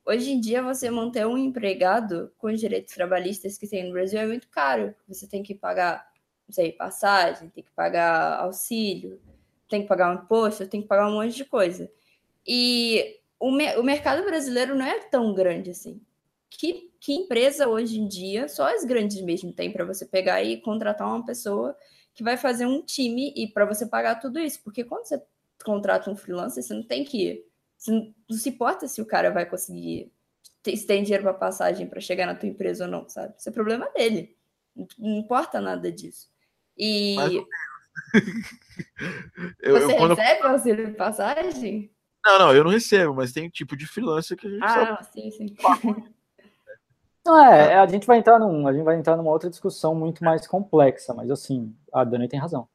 Hoje 0.06 0.32
em 0.32 0.40
dia, 0.40 0.62
você 0.62 0.90
manter 0.92 1.26
um 1.26 1.38
empregado 1.38 2.32
com 2.38 2.48
os 2.48 2.60
direitos 2.60 2.94
trabalhistas 2.94 3.58
que 3.58 3.68
tem 3.68 3.86
no 3.86 3.94
Brasil 3.94 4.20
é 4.20 4.28
muito 4.28 4.50
caro. 4.50 4.94
Você 5.08 5.28
tem 5.28 5.42
que 5.42 5.56
pagar, 5.56 6.06
não 6.46 6.54
sei, 6.54 6.74
passagem, 6.74 7.50
tem 7.50 7.64
que 7.64 7.72
pagar 7.72 8.40
auxílio, 8.40 9.22
tem 9.70 9.82
que 9.82 9.88
pagar 9.88 10.12
um 10.12 10.22
imposto, 10.22 10.68
tem 10.68 10.82
que 10.82 10.88
pagar 10.88 11.08
um 11.08 11.14
monte 11.14 11.36
de 11.36 11.46
coisa. 11.46 11.90
E 12.46 13.20
o, 13.40 13.52
me 13.52 13.76
o 13.78 13.84
mercado 13.84 14.24
brasileiro 14.24 14.76
não 14.76 14.86
é 14.86 15.00
tão 15.00 15.34
grande 15.34 15.72
assim 15.72 16.02
que, 16.58 16.92
que 17.00 17.14
empresa 17.14 17.68
hoje 17.68 18.00
em 18.00 18.08
dia, 18.08 18.48
só 18.48 18.74
as 18.74 18.86
grandes 18.86 19.22
mesmo, 19.22 19.52
tem 19.52 19.72
para 19.72 19.86
você 19.86 20.06
pegar 20.06 20.44
e 20.44 20.62
contratar 20.62 21.08
uma 21.08 21.26
pessoa 21.26 21.76
que 22.14 22.24
vai 22.24 22.38
fazer 22.38 22.66
um 22.66 22.82
time 22.82 23.34
e 23.36 23.48
para 23.48 23.66
você 23.66 23.86
pagar 23.86 24.16
tudo 24.16 24.40
isso? 24.40 24.62
Porque 24.64 24.84
quando 24.84 25.06
você 25.06 25.22
contrata 25.64 26.10
um 26.12 26.16
freelancer, 26.16 26.64
você 26.64 26.74
não 26.74 26.84
tem 26.84 27.04
que. 27.04 27.44
Você 27.78 27.92
não, 27.92 28.14
não 28.30 28.38
se 28.38 28.50
importa 28.50 28.88
se 28.88 29.02
o 29.02 29.06
cara 29.06 29.32
vai 29.32 29.46
conseguir. 29.46 30.12
Se 30.64 30.86
tem 30.86 31.04
dinheiro 31.04 31.24
para 31.24 31.34
passagem 31.34 31.88
para 31.88 32.00
chegar 32.00 32.26
na 32.26 32.36
tua 32.36 32.48
empresa 32.48 32.86
ou 32.86 32.92
não, 32.92 33.10
sabe? 33.10 33.34
Isso 33.38 33.50
é 33.50 33.52
problema 33.52 33.90
dele. 33.90 34.38
Não, 34.76 34.88
não 34.98 35.18
importa 35.18 35.60
nada 35.60 35.92
disso. 35.92 36.30
E. 36.78 37.16
Mas... 37.16 37.34
eu, 39.60 39.80
você 39.80 39.94
eu, 39.94 39.98
quando... 39.98 40.16
recebe 40.16 40.48
auxílio 40.48 40.86
de 40.86 40.94
passagem? 40.94 41.93
Não, 42.26 42.40
não, 42.40 42.56
eu 42.56 42.64
não 42.64 42.72
recebo, 42.72 43.14
mas 43.14 43.34
tem 43.34 43.48
um 43.48 43.50
tipo 43.50 43.76
de 43.76 43.86
freelancer 43.86 44.38
que 44.38 44.48
a 44.48 44.50
gente 44.50 44.64
ah, 44.64 44.70
sabe. 44.70 45.08
sim, 45.12 45.32
sim. 45.32 45.56
Não, 47.26 47.42
é, 47.42 47.72
é, 47.72 47.76
a 47.76 47.88
gente 47.88 48.06
vai 48.06 48.18
entrar 48.18 48.38
num, 48.38 48.68
a 48.68 48.74
gente 48.74 48.84
vai 48.84 48.98
entrar 48.98 49.16
numa 49.16 49.32
outra 49.32 49.50
discussão 49.50 49.96
muito 49.96 50.24
mais 50.26 50.46
complexa, 50.46 51.14
mas 51.14 51.32
assim, 51.32 51.74
a 51.94 52.04
Dani 52.04 52.28
tem 52.28 52.38
razão. 52.38 52.68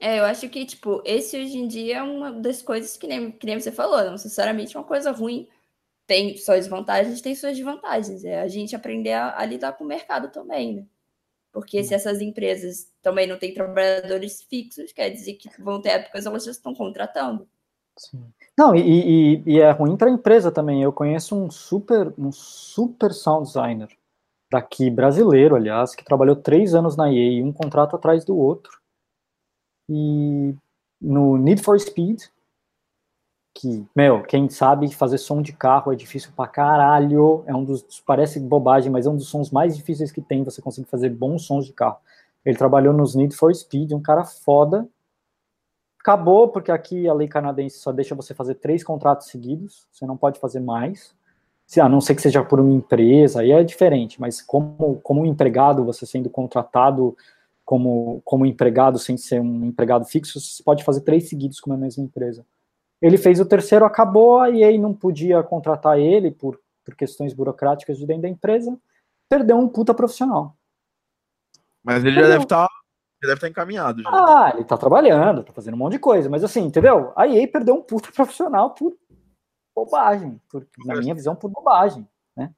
É, 0.00 0.18
eu 0.18 0.24
acho 0.24 0.48
que, 0.48 0.64
tipo, 0.64 1.02
esse 1.04 1.36
hoje 1.38 1.56
em 1.56 1.68
dia 1.68 1.98
é 1.98 2.02
uma 2.02 2.32
das 2.32 2.62
coisas 2.62 2.96
que 2.96 3.06
nem, 3.06 3.30
que 3.30 3.46
nem 3.46 3.60
você 3.60 3.70
falou, 3.70 4.02
não 4.02 4.12
necessariamente 4.12 4.76
uma 4.76 4.82
coisa 4.82 5.12
ruim. 5.12 5.48
Tem 6.06 6.36
suas 6.36 6.66
vantagens, 6.66 7.20
tem 7.20 7.34
suas 7.34 7.56
desvantagens. 7.56 8.24
É 8.24 8.40
a 8.40 8.48
gente 8.48 8.74
aprender 8.74 9.12
a, 9.12 9.38
a 9.38 9.44
lidar 9.44 9.74
com 9.74 9.84
o 9.84 9.86
mercado 9.86 10.32
também, 10.32 10.74
né? 10.74 10.86
Porque 11.52 11.84
se 11.84 11.94
essas 11.94 12.20
empresas 12.20 12.90
também 13.02 13.26
não 13.26 13.38
têm 13.38 13.52
trabalhadores 13.54 14.42
fixos, 14.42 14.92
quer 14.92 15.10
dizer 15.10 15.34
que 15.34 15.48
vão 15.62 15.80
ter 15.80 15.90
épocas 15.90 16.26
elas 16.26 16.44
já 16.44 16.50
estão 16.50 16.74
contratando. 16.74 17.48
Sim. 17.98 18.32
Não, 18.60 18.76
e, 18.76 18.80
e, 19.36 19.42
e 19.46 19.58
é 19.58 19.70
ruim 19.70 19.96
para 19.96 20.10
a 20.10 20.12
empresa 20.12 20.52
também. 20.52 20.82
Eu 20.82 20.92
conheço 20.92 21.34
um 21.34 21.50
super, 21.50 22.12
um 22.18 22.30
super 22.30 23.10
sound 23.10 23.46
designer 23.46 23.88
daqui, 24.52 24.90
brasileiro, 24.90 25.56
aliás, 25.56 25.94
que 25.94 26.04
trabalhou 26.04 26.36
três 26.36 26.74
anos 26.74 26.94
na 26.94 27.10
EA, 27.10 27.42
um 27.42 27.54
contrato 27.54 27.96
atrás 27.96 28.22
do 28.22 28.36
outro. 28.36 28.78
E 29.88 30.54
no 31.00 31.38
Need 31.38 31.62
for 31.62 31.80
Speed, 31.80 32.24
que, 33.56 33.86
meu, 33.96 34.24
quem 34.24 34.50
sabe 34.50 34.92
fazer 34.92 35.16
som 35.16 35.40
de 35.40 35.54
carro 35.54 35.90
é 35.90 35.96
difícil 35.96 36.30
pra 36.36 36.46
caralho. 36.46 37.42
É 37.46 37.54
um 37.54 37.64
dos, 37.64 37.82
parece 38.04 38.38
bobagem, 38.38 38.92
mas 38.92 39.06
é 39.06 39.10
um 39.10 39.16
dos 39.16 39.28
sons 39.28 39.50
mais 39.50 39.74
difíceis 39.74 40.12
que 40.12 40.20
tem, 40.20 40.44
você 40.44 40.60
conseguir 40.60 40.90
fazer 40.90 41.08
bons 41.08 41.46
sons 41.46 41.64
de 41.64 41.72
carro. 41.72 41.96
Ele 42.44 42.58
trabalhou 42.58 42.92
nos 42.92 43.14
Need 43.14 43.34
for 43.34 43.54
Speed, 43.54 43.92
um 43.92 44.02
cara 44.02 44.22
foda, 44.22 44.86
Acabou, 46.00 46.48
porque 46.48 46.72
aqui 46.72 47.06
a 47.06 47.12
lei 47.12 47.28
canadense 47.28 47.78
só 47.78 47.92
deixa 47.92 48.14
você 48.14 48.34
fazer 48.34 48.54
três 48.54 48.82
contratos 48.82 49.28
seguidos, 49.28 49.86
você 49.92 50.06
não 50.06 50.16
pode 50.16 50.40
fazer 50.40 50.60
mais. 50.60 51.14
A 51.78 51.88
não 51.88 52.00
ser 52.00 52.16
que 52.16 52.22
seja 52.22 52.42
por 52.42 52.58
uma 52.58 52.72
empresa, 52.72 53.42
aí 53.42 53.52
é 53.52 53.62
diferente, 53.62 54.20
mas 54.20 54.42
como, 54.42 54.98
como 55.02 55.20
um 55.20 55.26
empregado, 55.26 55.84
você 55.84 56.04
sendo 56.04 56.28
contratado 56.28 57.16
como, 57.64 58.20
como 58.24 58.44
empregado, 58.44 58.98
sem 58.98 59.16
ser 59.16 59.40
um 59.40 59.66
empregado 59.66 60.04
fixo, 60.04 60.40
você 60.40 60.62
pode 60.62 60.82
fazer 60.82 61.02
três 61.02 61.28
seguidos 61.28 61.60
com 61.60 61.72
a 61.72 61.76
mesma 61.76 62.02
empresa. 62.02 62.44
Ele 63.00 63.16
fez 63.16 63.38
o 63.38 63.46
terceiro, 63.46 63.84
acabou, 63.84 64.44
e 64.46 64.64
aí 64.64 64.76
não 64.78 64.92
podia 64.92 65.42
contratar 65.42 65.98
ele 65.98 66.32
por, 66.32 66.58
por 66.84 66.96
questões 66.96 67.32
burocráticas 67.32 67.98
de 67.98 68.06
dentro 68.06 68.22
da 68.22 68.28
empresa, 68.28 68.76
perdeu 69.28 69.56
um 69.56 69.68
puta 69.68 69.94
profissional. 69.94 70.56
Mas 71.84 72.04
ele 72.04 72.16
já 72.16 72.26
deve 72.26 72.42
estar 72.42 72.66
tá 72.66 72.79
deve 73.26 73.34
estar 73.34 73.48
encaminhado. 73.48 74.02
Já. 74.02 74.10
Ah, 74.10 74.50
ele 74.52 74.62
está 74.62 74.76
trabalhando, 74.76 75.42
está 75.42 75.52
fazendo 75.52 75.74
um 75.74 75.78
monte 75.78 75.92
de 75.92 75.98
coisa, 75.98 76.28
mas 76.28 76.42
assim, 76.42 76.62
entendeu? 76.62 77.12
A 77.16 77.26
EA 77.26 77.46
perdeu 77.46 77.74
um 77.74 77.82
puta 77.82 78.10
profissional 78.12 78.74
por 78.74 78.96
bobagem, 79.74 80.40
por, 80.48 80.66
na 80.84 80.96
minha 80.96 81.14
visão, 81.14 81.36
por 81.36 81.50
bobagem, 81.50 82.08
né? 82.36 82.54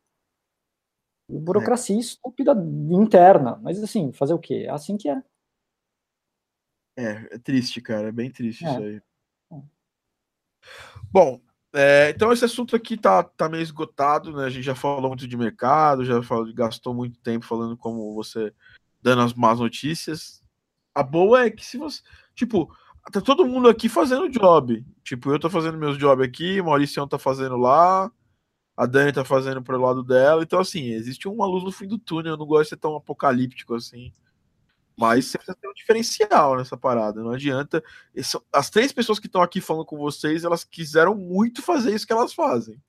Burocracia 1.28 1.96
é. 1.96 2.00
estúpida 2.00 2.52
interna. 2.90 3.58
Mas 3.62 3.82
assim, 3.82 4.12
fazer 4.12 4.34
o 4.34 4.38
quê? 4.38 4.64
É 4.66 4.70
assim 4.70 4.96
que 4.96 5.08
é. 5.08 5.22
É, 6.96 7.34
é 7.34 7.38
triste, 7.38 7.80
cara. 7.80 8.08
É 8.08 8.12
bem 8.12 8.30
triste 8.30 8.64
é. 8.64 8.70
isso 8.70 8.78
aí. 8.78 9.02
É. 9.52 9.62
Bom, 11.10 11.40
é, 11.74 12.10
então 12.10 12.32
esse 12.32 12.44
assunto 12.44 12.76
aqui 12.76 12.96
tá, 12.96 13.22
tá 13.22 13.48
meio 13.48 13.62
esgotado, 13.62 14.36
né? 14.36 14.44
A 14.44 14.50
gente 14.50 14.64
já 14.64 14.74
falou 14.74 15.08
muito 15.08 15.26
de 15.26 15.36
mercado, 15.36 16.04
já 16.04 16.22
falou, 16.22 16.52
gastou 16.52 16.94
muito 16.94 17.18
tempo 17.20 17.46
falando 17.46 17.76
como 17.76 18.14
você 18.14 18.52
dando 19.00 19.22
as 19.22 19.32
más 19.32 19.58
notícias. 19.58 20.41
A 20.94 21.02
boa 21.02 21.44
é 21.44 21.50
que 21.50 21.64
se 21.64 21.78
você. 21.78 22.00
Tipo, 22.34 22.74
tá 23.12 23.20
todo 23.20 23.46
mundo 23.46 23.68
aqui 23.68 23.88
fazendo 23.88 24.28
job. 24.28 24.84
Tipo, 25.02 25.30
eu 25.30 25.38
tô 25.38 25.48
fazendo 25.50 25.78
meus 25.78 25.98
job 25.98 26.22
aqui, 26.24 26.60
o 26.60 26.64
Maurício 26.66 27.06
tá 27.06 27.18
fazendo 27.18 27.56
lá, 27.56 28.10
a 28.76 28.86
Dani 28.86 29.12
tá 29.12 29.24
fazendo 29.24 29.62
pro 29.62 29.80
lado 29.80 30.02
dela. 30.02 30.42
Então, 30.42 30.60
assim, 30.60 30.90
existe 30.90 31.28
uma 31.28 31.46
luz 31.46 31.64
no 31.64 31.72
fim 31.72 31.86
do 31.86 31.98
túnel. 31.98 32.34
Eu 32.34 32.38
não 32.38 32.46
gosto 32.46 32.64
de 32.64 32.68
ser 32.70 32.76
tão 32.76 32.96
apocalíptico 32.96 33.74
assim. 33.74 34.12
Mas 34.96 35.26
você 35.26 35.38
precisa 35.38 35.56
ter 35.60 35.68
um 35.68 35.74
diferencial 35.74 36.56
nessa 36.56 36.76
parada. 36.76 37.22
Não 37.22 37.30
adianta. 37.30 37.82
As 38.52 38.70
três 38.70 38.92
pessoas 38.92 39.18
que 39.18 39.26
estão 39.26 39.42
aqui 39.42 39.60
falando 39.60 39.86
com 39.86 39.96
vocês, 39.96 40.44
elas 40.44 40.64
quiseram 40.64 41.14
muito 41.14 41.62
fazer 41.62 41.94
isso 41.94 42.06
que 42.06 42.12
elas 42.12 42.34
fazem. 42.34 42.80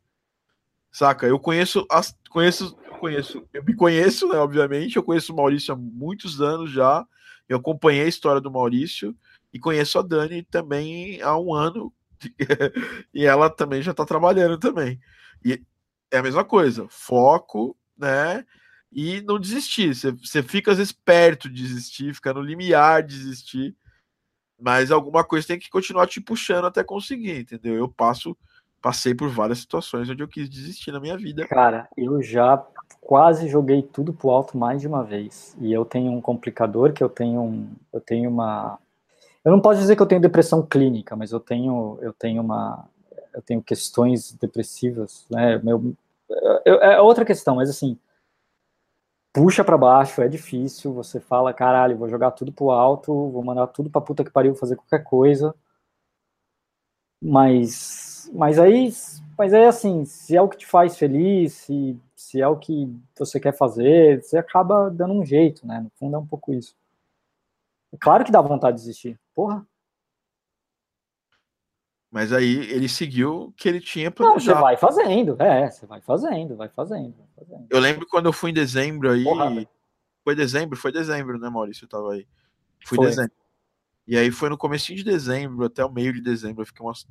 Saca? 0.92 1.26
Eu 1.26 1.40
conheço 1.40 1.86
as 1.90 2.16
conheço 2.30 2.78
conheço, 3.04 3.46
eu 3.54 3.62
me 3.66 3.76
conheço, 3.76 4.30
né, 4.30 4.38
obviamente, 4.38 4.96
eu 4.96 5.04
conheço 5.04 5.34
o 5.34 5.36
Maurício 5.36 5.74
há 5.74 5.78
muitos 5.78 6.40
anos 6.40 6.72
já. 6.72 7.06
Eu 7.54 7.60
acompanhei 7.60 8.04
a 8.04 8.08
história 8.08 8.42
do 8.42 8.52
Maurício 8.52 9.16
e 9.54 9.60
conheço 9.60 10.00
a 10.00 10.02
Dani 10.02 10.44
também 10.44 11.22
há 11.22 11.38
um 11.38 11.54
ano. 11.54 11.94
e 13.14 13.26
ela 13.26 13.50
também 13.50 13.82
já 13.82 13.92
está 13.92 14.06
trabalhando 14.06 14.58
também. 14.58 15.00
E 15.46 15.62
é 16.12 16.18
a 16.18 16.24
mesma 16.24 16.44
coisa, 16.44 16.88
foco, 16.90 17.78
né? 17.98 18.46
E 18.92 19.22
não 19.22 19.40
desistir. 19.40 19.96
Você, 19.96 20.12
você 20.12 20.42
fica 20.42 20.72
às 20.72 20.78
vezes 20.78 20.94
perto 20.94 21.50
de 21.50 21.62
desistir, 21.62 22.14
fica 22.14 22.34
no 22.34 22.42
limiar 22.42 23.04
de 23.04 23.18
desistir. 23.18 23.76
Mas 24.60 24.92
alguma 24.92 25.24
coisa 25.24 25.48
tem 25.48 25.60
que 25.60 25.70
continuar 25.70 26.08
te 26.08 26.22
puxando 26.22 26.66
até 26.66 26.84
conseguir, 26.84 27.40
entendeu? 27.40 27.76
Eu 27.76 27.90
passo, 27.90 28.38
passei 28.82 29.14
por 29.14 29.30
várias 29.30 29.60
situações 29.60 30.10
onde 30.10 30.24
eu 30.24 30.28
quis 30.28 30.50
desistir 30.50 30.92
na 30.92 31.00
minha 31.00 31.18
vida. 31.18 31.48
Cara, 31.48 31.88
eu 31.98 32.22
já 32.22 32.58
quase 33.02 33.48
joguei 33.48 33.82
tudo 33.82 34.14
pro 34.14 34.30
alto 34.32 34.58
mais 34.58 34.82
de 34.82 34.88
uma 34.88 35.04
vez. 35.04 35.56
E 35.60 35.72
eu 35.72 35.86
tenho 35.86 36.12
um 36.12 36.22
complicador 36.22 36.94
que 36.94 37.04
eu 37.04 37.10
tenho 37.10 37.42
um, 37.42 37.70
eu 37.92 38.02
tenho 38.02 38.30
uma 38.30 38.80
eu 39.46 39.52
não 39.52 39.62
posso 39.62 39.80
dizer 39.82 39.96
que 39.96 40.02
eu 40.02 40.06
tenho 40.08 40.22
depressão 40.22 40.66
clínica, 40.66 41.16
mas 41.16 41.32
eu 41.32 41.40
tenho 41.40 41.98
eu 42.02 42.14
tenho 42.14 42.42
uma 42.42 42.88
eu 43.34 43.42
tenho 43.42 43.62
questões 43.64 44.32
depressivas, 44.34 45.26
né? 45.30 45.60
Meu 45.64 45.96
é 46.66 47.02
outra 47.02 47.26
questão, 47.26 47.56
mas 47.56 47.70
assim, 47.70 47.98
puxa 49.34 49.64
para 49.64 49.78
baixo, 49.78 50.22
é 50.22 50.28
difícil, 50.28 50.94
você 50.94 51.20
fala, 51.20 51.54
caralho, 51.54 51.98
vou 51.98 52.08
jogar 52.10 52.32
tudo 52.32 52.52
pro 52.52 52.72
alto, 52.72 53.30
vou 53.32 53.44
mandar 53.44 53.68
tudo 53.68 53.90
pra 53.90 54.02
puta 54.02 54.24
que 54.24 54.32
pariu 54.32 54.56
fazer 54.56 54.76
qualquer 54.76 55.04
coisa. 55.04 55.56
Mas 57.22 58.13
mas 58.32 58.60
aí 58.60 58.94
mas 59.38 59.54
aí 59.54 59.66
assim, 59.66 60.06
se 60.06 60.36
é 60.36 60.42
o 60.42 60.48
que 60.48 60.58
te 60.58 60.68
faz 60.68 60.98
feliz, 60.98 61.54
se 61.54 61.98
se 62.16 62.42
é 62.42 62.48
o 62.48 62.58
que 62.58 62.90
você 63.18 63.40
quer 63.40 63.56
fazer, 63.56 64.24
você 64.24 64.38
acaba 64.38 64.90
dando 64.90 65.14
um 65.14 65.26
jeito, 65.26 65.68
né? 65.68 65.82
No 65.82 65.92
fundo 65.96 66.16
é 66.16 66.20
um 66.20 66.26
pouco 66.26 66.54
isso. 66.54 66.76
É 67.92 67.98
claro 67.98 68.24
que 68.24 68.32
dá 68.32 68.42
vontade 68.42 68.78
de 68.78 68.84
desistir. 68.84 69.20
Porra. 69.36 69.66
Mas 72.10 72.32
aí 72.32 72.58
ele 72.72 72.88
seguiu 72.88 73.46
o 73.46 73.52
que 73.52 73.68
ele 73.68 73.82
tinha 73.82 74.10
planejado. 74.10 74.46
Não, 74.46 74.56
você 74.56 74.62
vai 74.62 74.78
fazendo, 74.78 75.36
é, 75.42 75.70
você 75.70 75.86
vai 75.86 76.00
fazendo, 76.00 76.56
vai 76.56 76.70
fazendo, 76.70 77.16
vai 77.18 77.46
fazendo. 77.46 77.68
Eu 77.70 77.80
lembro 77.80 78.08
quando 78.08 78.28
eu 78.28 78.34
fui 78.34 78.52
em 78.52 78.54
dezembro 78.54 79.12
aí. 79.12 79.24
Porra, 79.24 79.68
foi 80.24 80.36
dezembro, 80.36 80.78
foi 80.78 80.92
dezembro, 80.92 81.38
né, 81.38 81.50
Maurício? 81.50 81.86
Eu 81.86 81.90
tava 81.90 82.14
aí. 82.14 82.28
Fui 82.86 82.98
em 83.00 83.02
dezembro. 83.02 83.34
E 84.08 84.18
aí 84.18 84.32
foi 84.32 84.50
no 84.50 84.58
começo 84.58 84.94
de 84.94 85.04
dezembro, 85.04 85.66
até 85.66 85.84
o 85.84 85.92
meio 85.92 86.14
de 86.14 86.22
dezembro, 86.22 86.62
eu 86.62 86.66
fiquei 86.66 86.86
umas 86.86 87.08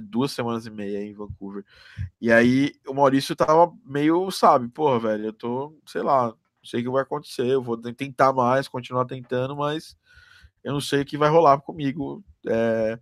duas 0.00 0.32
semanas 0.32 0.66
e 0.66 0.70
meia 0.70 1.02
em 1.02 1.14
Vancouver. 1.14 1.64
E 2.20 2.32
aí 2.32 2.74
o 2.86 2.94
Maurício 2.94 3.36
tava 3.36 3.72
meio, 3.84 4.30
sabe, 4.30 4.68
porra, 4.68 4.98
velho, 4.98 5.26
eu 5.26 5.32
tô, 5.32 5.78
sei 5.86 6.02
lá, 6.02 6.26
não 6.26 6.36
sei 6.64 6.80
o 6.80 6.84
que 6.84 6.90
vai 6.90 7.02
acontecer, 7.02 7.46
eu 7.46 7.62
vou 7.62 7.76
tentar 7.76 8.32
mais, 8.32 8.68
continuar 8.68 9.04
tentando, 9.04 9.56
mas 9.56 9.96
eu 10.64 10.72
não 10.72 10.80
sei 10.80 11.02
o 11.02 11.04
que 11.04 11.16
vai 11.16 11.30
rolar 11.30 11.60
comigo. 11.60 12.24
É... 12.46 12.98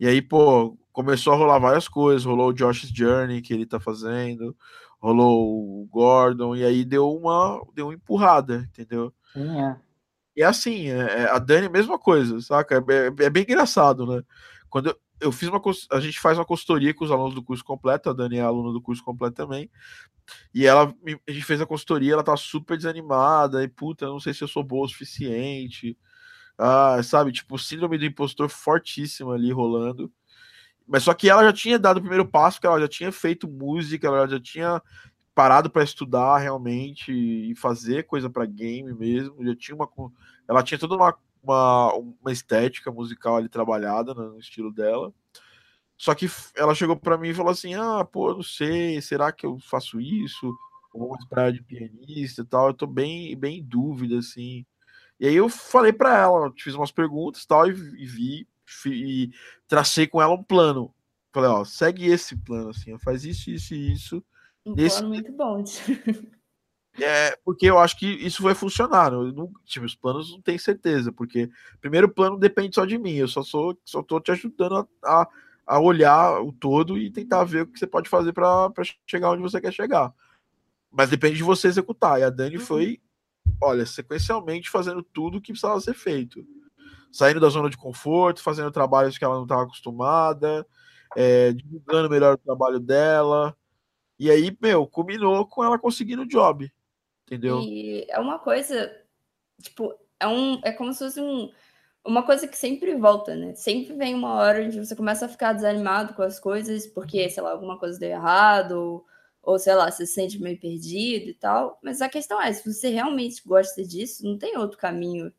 E 0.00 0.06
aí, 0.06 0.20
pô, 0.20 0.76
começou 0.92 1.32
a 1.32 1.36
rolar 1.36 1.58
várias 1.58 1.88
coisas, 1.88 2.24
rolou 2.24 2.48
o 2.48 2.52
Josh's 2.52 2.90
Journey 2.90 3.40
que 3.40 3.54
ele 3.54 3.66
tá 3.66 3.78
fazendo, 3.78 4.56
rolou 5.00 5.82
o 5.82 5.86
Gordon, 5.86 6.56
e 6.56 6.64
aí 6.64 6.84
deu 6.84 7.12
uma, 7.12 7.64
deu 7.74 7.86
uma 7.86 7.94
empurrada, 7.94 8.68
entendeu? 8.70 9.12
Sim, 9.32 9.60
é. 9.60 9.76
E 10.36 10.42
é 10.42 10.46
assim, 10.46 10.88
é, 10.88 11.22
é 11.22 11.30
a 11.30 11.38
Dani, 11.38 11.68
mesma 11.68 11.98
coisa, 11.98 12.40
saca? 12.40 12.84
É, 12.88 13.24
é, 13.24 13.30
bem 13.30 13.44
engraçado, 13.44 14.04
né? 14.06 14.22
Quando 14.68 14.96
eu, 15.20 15.32
fiz 15.32 15.48
uma 15.48 15.60
a 15.90 16.00
gente 16.00 16.20
faz 16.20 16.38
uma 16.38 16.44
consultoria 16.44 16.92
com 16.94 17.04
os 17.04 17.10
alunos 17.10 17.34
do 17.34 17.42
curso 17.42 17.64
completo, 17.64 18.10
a 18.10 18.12
Dani 18.12 18.38
é 18.38 18.40
aluna 18.42 18.72
do 18.72 18.80
curso 18.80 19.02
completo 19.02 19.36
também. 19.36 19.70
E 20.54 20.66
ela 20.66 20.94
a 21.28 21.32
gente 21.32 21.44
fez 21.44 21.60
a 21.60 21.66
consultoria, 21.66 22.14
ela 22.14 22.22
tá 22.22 22.36
super 22.36 22.76
desanimada 22.76 23.62
e 23.62 23.68
puta, 23.68 24.06
não 24.06 24.20
sei 24.20 24.34
se 24.34 24.42
eu 24.42 24.48
sou 24.48 24.62
boa 24.64 24.86
o 24.86 24.88
suficiente. 24.88 25.96
Ah, 26.58 27.02
sabe, 27.02 27.32
tipo, 27.32 27.58
síndrome 27.58 27.98
do 27.98 28.04
impostor 28.04 28.48
fortíssima 28.48 29.34
ali 29.34 29.52
rolando. 29.52 30.12
Mas 30.86 31.02
só 31.02 31.14
que 31.14 31.28
ela 31.30 31.42
já 31.44 31.52
tinha 31.52 31.78
dado 31.78 31.98
o 31.98 32.00
primeiro 32.00 32.26
passo, 32.26 32.60
que 32.60 32.66
ela 32.66 32.80
já 32.80 32.88
tinha 32.88 33.10
feito 33.10 33.48
música, 33.48 34.06
ela 34.06 34.28
já 34.28 34.40
tinha 34.40 34.82
parado 35.34 35.70
para 35.70 35.82
estudar 35.82 36.38
realmente 36.38 37.12
e 37.12 37.54
fazer 37.56 38.04
coisa 38.04 38.30
para 38.30 38.46
game 38.46 38.92
mesmo. 38.94 39.44
Já 39.44 39.56
tinha 39.56 39.74
uma 39.74 39.88
ela 40.48 40.62
tinha 40.62 40.78
toda 40.78 40.94
uma 40.94 41.16
uma, 41.44 41.92
uma 41.94 42.32
estética 42.32 42.90
musical 42.90 43.36
ali 43.36 43.48
trabalhada 43.48 44.14
no 44.14 44.38
estilo 44.38 44.72
dela. 44.72 45.12
Só 45.96 46.14
que 46.14 46.26
ela 46.56 46.74
chegou 46.74 46.96
para 46.96 47.16
mim 47.16 47.28
e 47.28 47.34
falou 47.34 47.52
assim: 47.52 47.74
Ah, 47.74 48.04
pô, 48.04 48.34
não 48.34 48.42
sei, 48.42 49.00
será 49.00 49.30
que 49.30 49.46
eu 49.46 49.58
faço 49.58 50.00
isso? 50.00 50.52
Vou 50.92 51.16
esperar 51.16 51.52
de 51.52 51.62
pianista 51.62 52.42
e 52.42 52.44
tal. 52.44 52.68
Eu 52.68 52.74
tô 52.74 52.86
bem, 52.86 53.36
bem 53.36 53.58
em 53.58 53.62
dúvida, 53.62 54.18
assim. 54.18 54.64
E 55.18 55.26
aí 55.26 55.34
eu 55.34 55.48
falei 55.48 55.92
para 55.92 56.18
ela, 56.18 56.52
fiz 56.58 56.74
umas 56.74 56.90
perguntas 56.90 57.46
tal, 57.46 57.68
e, 57.68 57.72
e 57.72 58.06
vi, 58.06 58.48
e 58.86 59.30
tracei 59.68 60.06
com 60.06 60.20
ela 60.20 60.34
um 60.34 60.42
plano. 60.42 60.92
Falei, 61.32 61.50
ó, 61.50 61.64
segue 61.64 62.06
esse 62.06 62.36
plano, 62.36 62.70
assim, 62.70 62.96
faz 62.98 63.24
isso, 63.24 63.50
isso 63.50 63.74
e 63.74 63.92
isso. 63.92 64.24
Um 64.64 64.74
plano 64.74 65.08
muito 65.08 65.32
bom. 65.32 65.64
É, 67.00 67.36
porque 67.44 67.66
eu 67.66 67.78
acho 67.78 67.98
que 67.98 68.06
isso 68.06 68.42
vai 68.42 68.54
funcionar. 68.54 69.10
Não, 69.10 69.50
tipo, 69.64 69.84
os 69.84 69.94
planos 69.94 70.30
não 70.30 70.40
tenho 70.40 70.58
certeza, 70.58 71.10
porque 71.10 71.50
primeiro 71.80 72.08
plano 72.08 72.38
depende 72.38 72.74
só 72.74 72.84
de 72.84 72.98
mim. 72.98 73.14
Eu 73.14 73.28
só 73.28 73.42
sou, 73.42 73.76
só 73.84 74.02
tô 74.02 74.20
te 74.20 74.30
ajudando 74.30 74.88
a, 75.02 75.22
a, 75.22 75.28
a 75.66 75.80
olhar 75.80 76.40
o 76.40 76.52
todo 76.52 76.96
e 76.96 77.10
tentar 77.10 77.44
ver 77.44 77.62
o 77.62 77.66
que 77.66 77.78
você 77.78 77.86
pode 77.86 78.08
fazer 78.08 78.32
para 78.32 78.70
chegar 79.06 79.30
onde 79.30 79.42
você 79.42 79.60
quer 79.60 79.72
chegar. 79.72 80.14
Mas 80.90 81.10
depende 81.10 81.36
de 81.36 81.42
você 81.42 81.66
executar. 81.66 82.20
E 82.20 82.22
a 82.22 82.30
Dani 82.30 82.58
uhum. 82.58 82.64
foi, 82.64 83.00
olha, 83.60 83.84
sequencialmente 83.84 84.70
fazendo 84.70 85.02
tudo 85.02 85.38
o 85.38 85.40
que 85.40 85.52
precisava 85.52 85.80
ser 85.80 85.94
feito. 85.94 86.46
Saindo 87.10 87.40
da 87.40 87.48
zona 87.48 87.68
de 87.68 87.76
conforto, 87.76 88.42
fazendo 88.42 88.70
trabalhos 88.70 89.18
que 89.18 89.24
ela 89.24 89.36
não 89.36 89.44
estava 89.44 89.62
acostumada, 89.64 90.66
é, 91.16 91.52
divulgando 91.52 92.10
melhor 92.10 92.34
o 92.34 92.38
trabalho 92.38 92.78
dela. 92.78 93.56
E 94.18 94.30
aí, 94.30 94.56
meu, 94.60 94.86
culminou 94.86 95.44
com 95.46 95.64
ela 95.64 95.78
conseguindo 95.78 96.22
o 96.22 96.28
job. 96.28 96.72
Entendeu? 97.26 97.60
E 97.60 98.06
é 98.08 98.18
uma 98.18 98.38
coisa, 98.38 98.94
tipo, 99.60 99.94
é, 100.20 100.26
um, 100.28 100.60
é 100.62 100.72
como 100.72 100.92
se 100.92 100.98
fosse 101.00 101.20
um, 101.20 101.50
uma 102.04 102.22
coisa 102.22 102.46
que 102.46 102.56
sempre 102.56 102.94
volta, 102.96 103.34
né? 103.34 103.54
Sempre 103.54 103.94
vem 103.94 104.14
uma 104.14 104.34
hora 104.34 104.62
onde 104.62 104.78
você 104.78 104.94
começa 104.94 105.26
a 105.26 105.28
ficar 105.28 105.52
desanimado 105.52 106.14
com 106.14 106.22
as 106.22 106.38
coisas, 106.38 106.86
porque, 106.86 107.28
sei 107.30 107.42
lá, 107.42 107.52
alguma 107.52 107.78
coisa 107.78 107.98
deu 107.98 108.10
errado, 108.10 108.72
ou, 108.72 109.06
ou 109.42 109.58
sei 109.58 109.74
lá, 109.74 109.90
você 109.90 110.06
se 110.06 110.14
sente 110.14 110.40
meio 110.40 110.60
perdido 110.60 111.30
e 111.30 111.34
tal. 111.34 111.78
Mas 111.82 112.02
a 112.02 112.08
questão 112.08 112.40
é, 112.40 112.52
se 112.52 112.70
você 112.70 112.90
realmente 112.90 113.42
gosta 113.46 113.82
disso, 113.82 114.24
não 114.24 114.38
tem 114.38 114.56
outro 114.58 114.78
caminho 114.78 115.32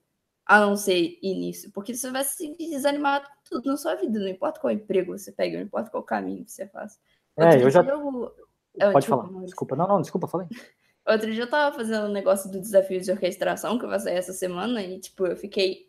a 0.45 0.59
não 0.59 0.75
ser 0.75 1.17
início, 1.23 1.71
porque 1.71 1.95
você 1.95 2.11
vai 2.11 2.23
se 2.23 2.55
desanimar 2.55 3.23
com 3.23 3.55
tudo 3.55 3.71
na 3.71 3.77
sua 3.77 3.95
vida, 3.95 4.19
não 4.19 4.27
importa 4.27 4.59
qual 4.59 4.71
emprego 4.71 5.17
você 5.17 5.31
pega, 5.31 5.57
não 5.57 5.65
importa 5.65 5.89
qual 5.89 6.03
caminho 6.03 6.47
você 6.47 6.67
faz. 6.67 6.99
É, 7.37 7.61
eu 7.61 7.69
já. 7.69 7.83
Eu... 7.83 8.31
Pode 8.91 9.07
falar. 9.07 9.27
Desculpa, 9.43 9.75
não, 9.75 9.87
não, 9.87 10.01
desculpa, 10.01 10.27
falei. 10.27 10.47
Outro 11.05 11.31
dia 11.31 11.43
eu 11.43 11.49
tava 11.49 11.75
fazendo 11.75 12.07
um 12.07 12.11
negócio 12.11 12.49
do 12.51 12.59
desafio 12.59 12.99
de 12.99 13.11
orquestração 13.11 13.77
que 13.77 13.85
vai 13.85 13.99
sair 13.99 14.15
essa 14.15 14.33
semana 14.33 14.81
e, 14.81 14.99
tipo, 14.99 15.27
eu 15.27 15.37
fiquei, 15.37 15.87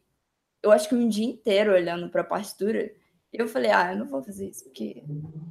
eu 0.63 0.71
acho 0.71 0.89
que 0.89 0.95
um 0.95 1.09
dia 1.09 1.25
inteiro 1.25 1.73
olhando 1.73 2.11
pra 2.11 2.23
partitura. 2.23 2.93
E 3.33 3.39
eu 3.39 3.49
falei, 3.49 3.71
ah, 3.71 3.93
eu 3.93 3.99
não 3.99 4.07
vou 4.07 4.23
fazer 4.23 4.49
isso, 4.49 4.65
porque 4.65 5.03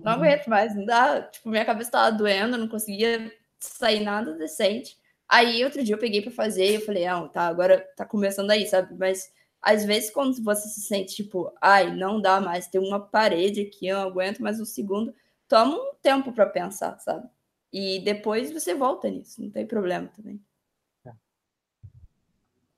não 0.04 0.14
aguento 0.14 0.48
mais, 0.48 0.76
não 0.76 0.86
dá. 0.86 1.22
Tipo, 1.24 1.50
minha 1.50 1.66
cabeça 1.66 1.92
tava 1.92 2.16
doendo, 2.16 2.58
não 2.58 2.68
conseguia 2.68 3.32
sair 3.60 4.02
nada 4.02 4.34
decente. 4.34 4.98
Aí 5.28 5.64
outro 5.64 5.84
dia 5.84 5.96
eu 5.96 6.00
peguei 6.00 6.22
para 6.22 6.32
fazer 6.32 6.70
e 6.72 6.76
eu 6.76 6.82
falei, 6.82 7.06
ah, 7.08 7.28
tá, 7.28 7.48
agora 7.48 7.80
tá 7.98 8.06
começando 8.06 8.52
aí, 8.52 8.68
sabe? 8.68 8.94
Mas 8.96 9.32
às 9.62 9.84
vezes 9.84 10.12
quando 10.12 10.44
você 10.44 10.70
se 10.70 10.82
sente 10.82 11.16
tipo, 11.16 11.52
ai, 11.60 11.96
não 11.96 12.22
dá 12.22 12.40
mais, 12.40 12.68
tem 12.68 12.80
uma 12.80 13.00
parede 13.00 13.62
aqui, 13.62 13.88
eu 13.88 13.98
não 13.98 14.08
aguento 14.08 14.44
mais 14.44 14.60
um 14.60 14.66
segundo, 14.66 15.14
toma 15.48 15.76
um 15.76 15.96
tempo 16.02 16.32
para 16.32 16.46
pensar, 16.46 17.00
sabe? 17.00 17.28
E 17.72 18.00
depois 18.00 18.52
você 18.52 18.74
volta 18.74 19.10
nisso, 19.10 19.42
não 19.42 19.50
tem 19.50 19.66
problema 19.66 20.08
também. 20.08 20.42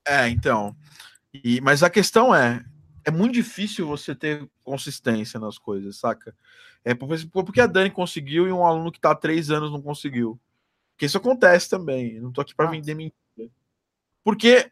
É, 0.08 0.30
então. 0.30 0.76
E, 1.34 1.60
mas 1.60 1.84
a 1.84 1.90
questão 1.90 2.34
é, 2.34 2.64
é 3.04 3.12
muito 3.12 3.34
difícil 3.34 3.86
você 3.86 4.16
ter 4.16 4.50
consistência 4.64 5.40
nas 5.40 5.58
coisas, 5.58 5.98
saca? 5.98 6.34
É 6.84 6.96
porque 6.96 7.60
a 7.60 7.68
Dani 7.68 7.92
conseguiu 7.92 8.48
e 8.48 8.52
um 8.52 8.66
aluno 8.66 8.92
que 8.92 8.98
está 8.98 9.12
há 9.12 9.16
três 9.16 9.52
anos 9.52 9.72
não 9.72 9.82
conseguiu. 9.82 10.40
Porque 10.92 11.06
isso 11.06 11.18
acontece 11.18 11.70
também. 11.70 12.14
Eu 12.14 12.24
não 12.24 12.32
tô 12.32 12.40
aqui 12.40 12.56
para 12.56 12.70
vender 12.70 12.96
mentira. 12.96 13.52
Porque 14.24 14.72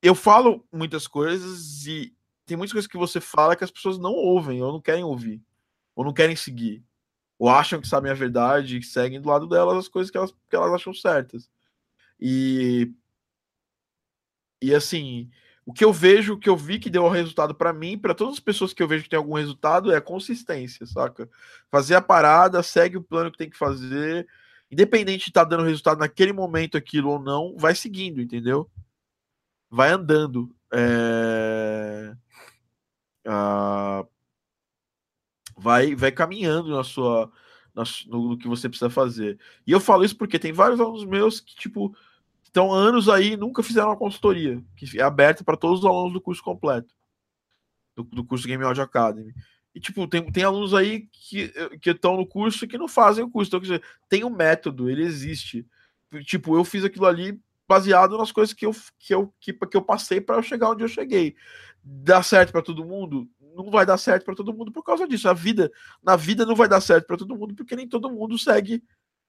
eu 0.00 0.14
falo 0.14 0.64
muitas 0.72 1.08
coisas 1.08 1.84
e 1.86 2.14
tem 2.46 2.56
muitas 2.56 2.72
coisas 2.72 2.88
que 2.88 2.96
você 2.96 3.20
fala 3.20 3.56
que 3.56 3.64
as 3.64 3.70
pessoas 3.70 3.98
não 3.98 4.12
ouvem 4.12 4.62
ou 4.62 4.72
não 4.72 4.80
querem 4.80 5.02
ouvir, 5.02 5.42
ou 5.96 6.04
não 6.04 6.12
querem 6.12 6.36
seguir, 6.36 6.84
ou 7.38 7.48
acham 7.48 7.80
que 7.80 7.88
sabem 7.88 8.10
a 8.10 8.14
verdade 8.14 8.78
e 8.78 8.82
seguem 8.82 9.20
do 9.20 9.28
lado 9.28 9.48
delas 9.48 9.78
as 9.78 9.88
coisas 9.88 10.10
que 10.10 10.16
elas, 10.16 10.32
que 10.48 10.56
elas 10.56 10.72
acham 10.72 10.94
certas. 10.94 11.48
E 12.20 12.92
e 14.62 14.74
assim, 14.74 15.30
o 15.66 15.72
que 15.72 15.84
eu 15.84 15.92
vejo, 15.92 16.34
o 16.34 16.38
que 16.38 16.48
eu 16.48 16.56
vi 16.56 16.78
que 16.78 16.90
deu 16.90 17.08
resultado 17.08 17.54
para 17.54 17.72
mim, 17.72 17.98
para 17.98 18.14
todas 18.14 18.34
as 18.34 18.40
pessoas 18.40 18.72
que 18.72 18.82
eu 18.82 18.88
vejo 18.88 19.04
que 19.04 19.10
tem 19.10 19.18
algum 19.18 19.34
resultado, 19.34 19.92
é 19.92 20.00
consistência, 20.00 20.86
saca? 20.86 21.28
Fazer 21.70 21.94
a 21.94 22.02
parada, 22.02 22.62
segue 22.62 22.96
o 22.96 23.02
plano 23.02 23.30
que 23.30 23.38
tem 23.38 23.50
que 23.50 23.58
fazer, 23.58 24.26
independente 24.70 25.24
de 25.24 25.30
estar 25.30 25.44
tá 25.44 25.50
dando 25.50 25.64
resultado 25.64 25.98
naquele 25.98 26.32
momento 26.32 26.76
aquilo 26.78 27.10
ou 27.10 27.18
não, 27.18 27.56
vai 27.58 27.74
seguindo, 27.74 28.20
entendeu? 28.20 28.70
Vai 29.70 29.90
andando. 29.90 30.54
É... 30.72 32.14
Ah... 33.26 34.04
Vai, 35.56 35.94
vai 35.94 36.10
caminhando 36.10 36.70
na 36.70 36.82
sua, 36.82 37.30
na, 37.74 37.84
no, 38.06 38.30
no 38.30 38.38
que 38.38 38.48
você 38.48 38.68
precisa 38.68 38.90
fazer. 38.90 39.38
E 39.66 39.72
eu 39.72 39.80
falo 39.80 40.04
isso 40.04 40.16
porque 40.16 40.38
tem 40.38 40.52
vários 40.52 40.80
alunos 40.80 41.04
meus 41.04 41.40
que, 41.40 41.54
tipo, 41.54 41.94
estão 42.44 42.72
anos 42.72 43.08
aí 43.08 43.36
nunca 43.36 43.62
fizeram 43.62 43.88
uma 43.88 43.96
consultoria, 43.96 44.62
que 44.76 44.98
é 44.98 45.02
aberta 45.02 45.42
para 45.42 45.56
todos 45.56 45.80
os 45.80 45.86
alunos 45.86 46.12
do 46.12 46.20
curso 46.20 46.42
completo, 46.42 46.94
do, 47.96 48.04
do 48.04 48.24
curso 48.24 48.46
Game 48.46 48.62
Audio 48.62 48.82
Academy. 48.82 49.34
E, 49.74 49.80
tipo, 49.80 50.06
tem, 50.06 50.30
tem 50.30 50.44
alunos 50.44 50.72
aí 50.72 51.08
que 51.10 51.52
estão 51.84 52.16
no 52.16 52.24
curso 52.24 52.66
que 52.66 52.78
não 52.78 52.86
fazem 52.86 53.24
o 53.24 53.30
curso. 53.30 53.48
Então, 53.48 53.60
quer 53.60 53.66
dizer, 53.66 53.82
tem 54.08 54.22
um 54.22 54.30
método, 54.30 54.88
ele 54.88 55.02
existe. 55.02 55.66
Tipo, 56.24 56.56
eu 56.56 56.64
fiz 56.64 56.84
aquilo 56.84 57.06
ali 57.06 57.40
baseado 57.66 58.16
nas 58.16 58.30
coisas 58.30 58.54
que 58.54 58.64
eu, 58.64 58.72
que 58.98 59.12
eu, 59.12 59.34
que, 59.40 59.52
que 59.52 59.76
eu 59.76 59.82
passei 59.82 60.20
para 60.20 60.40
chegar 60.42 60.70
onde 60.70 60.84
eu 60.84 60.88
cheguei. 60.88 61.34
Dá 61.82 62.22
certo 62.22 62.52
para 62.52 62.62
todo 62.62 62.84
mundo? 62.84 63.28
Não 63.54 63.70
vai 63.70 63.86
dar 63.86 63.98
certo 63.98 64.24
para 64.24 64.34
todo 64.34 64.52
mundo 64.52 64.72
por 64.72 64.82
causa 64.82 65.06
disso. 65.06 65.28
A 65.28 65.32
vida, 65.32 65.70
na 66.02 66.16
vida 66.16 66.44
não 66.44 66.56
vai 66.56 66.68
dar 66.68 66.80
certo 66.80 67.06
para 67.06 67.16
todo 67.16 67.36
mundo 67.36 67.54
porque 67.54 67.76
nem 67.76 67.88
todo 67.88 68.10
mundo 68.10 68.38
segue 68.38 68.82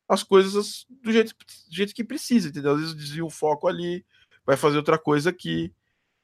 as 0.07 0.23
coisas 0.23 0.85
do 0.89 1.11
jeito, 1.11 1.33
do 1.33 1.75
jeito 1.75 1.93
que 1.93 2.03
precisa, 2.03 2.49
entendeu? 2.49 2.73
Às 2.73 2.79
vezes 2.79 2.95
desvia 2.95 3.25
o 3.25 3.29
foco 3.29 3.67
ali, 3.67 4.05
vai 4.45 4.55
fazer 4.55 4.77
outra 4.77 4.97
coisa 4.97 5.29
aqui, 5.29 5.73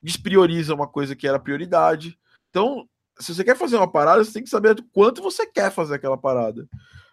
desprioriza 0.01 0.73
uma 0.73 0.87
coisa 0.87 1.15
que 1.15 1.27
era 1.27 1.39
prioridade. 1.39 2.17
Então, 2.49 2.87
se 3.19 3.33
você 3.33 3.43
quer 3.43 3.57
fazer 3.57 3.77
uma 3.77 3.91
parada, 3.91 4.23
você 4.23 4.33
tem 4.33 4.43
que 4.43 4.49
saber 4.49 4.75
do 4.75 4.83
quanto 4.83 5.21
você 5.21 5.45
quer 5.45 5.71
fazer 5.71 5.95
aquela 5.95 6.17
parada. 6.17 6.67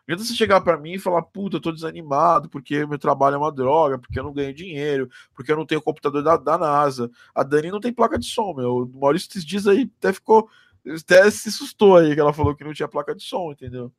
Não 0.09 0.15
adianta 0.15 0.25
você 0.25 0.35
chegar 0.35 0.63
para 0.63 0.79
mim 0.79 0.95
e 0.95 0.99
falar, 0.99 1.21
puta, 1.21 1.57
eu 1.57 1.61
tô 1.61 1.71
desanimado 1.71 2.49
porque 2.49 2.87
meu 2.87 2.99
trabalho 2.99 3.35
é 3.35 3.39
uma 3.39 3.53
droga, 3.53 3.99
porque 3.99 4.19
eu 4.19 4.23
não 4.25 4.33
ganho 4.33 4.55
dinheiro, 4.55 5.07
porque 5.35 5.53
eu 5.53 5.57
não 5.57 5.67
tenho 5.67 5.83
computador 5.83 6.23
da, 6.23 6.39
da 6.39 6.57
NASA. 6.57 7.11
A 7.35 7.43
Dani 7.43 7.71
não 7.71 7.79
tem 7.79 7.93
placa 7.93 8.19
de 8.19 8.25
som, 8.25 8.55
meu. 8.55 8.85
O 8.85 8.99
Maurício 8.99 9.29
esses 9.29 9.45
dias 9.45 9.67
aí 9.67 9.91
até 9.99 10.11
ficou, 10.15 10.49
até 10.97 11.31
se 11.31 11.49
assustou 11.49 11.97
aí 11.97 12.15
que 12.15 12.21
ela 12.21 12.33
falou 12.33 12.55
que 12.55 12.65
não 12.65 12.73
tinha 12.73 12.89
placa 12.89 13.15
de 13.15 13.23
som, 13.23 13.53
entendeu? 13.53 13.93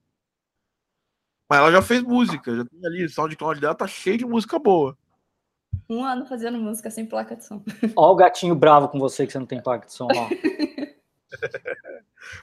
Mas 1.50 1.60
ela 1.60 1.72
já 1.72 1.82
fez 1.82 2.04
música, 2.04 2.56
já 2.56 2.66
tem 2.66 2.86
ali, 2.86 3.06
o 3.06 3.10
SoundCloud 3.10 3.60
dela 3.60 3.74
tá 3.74 3.88
cheio 3.88 4.18
de 4.18 4.26
música 4.26 4.60
boa. 4.60 4.98
Um 5.90 6.04
ano 6.04 6.26
fazendo 6.26 6.60
música 6.60 6.92
sem 6.92 7.06
placa 7.06 7.36
de 7.36 7.46
som. 7.46 7.64
Ó 7.96 8.12
o 8.12 8.16
gatinho 8.16 8.56
bravo 8.56 8.88
com 8.90 9.00
você 9.00 9.26
que 9.26 9.32
você 9.32 9.40
não 9.40 9.48
tem 9.48 9.62
placa 9.62 9.88
de 9.88 9.94
som, 9.94 10.08
ó. 10.08 10.30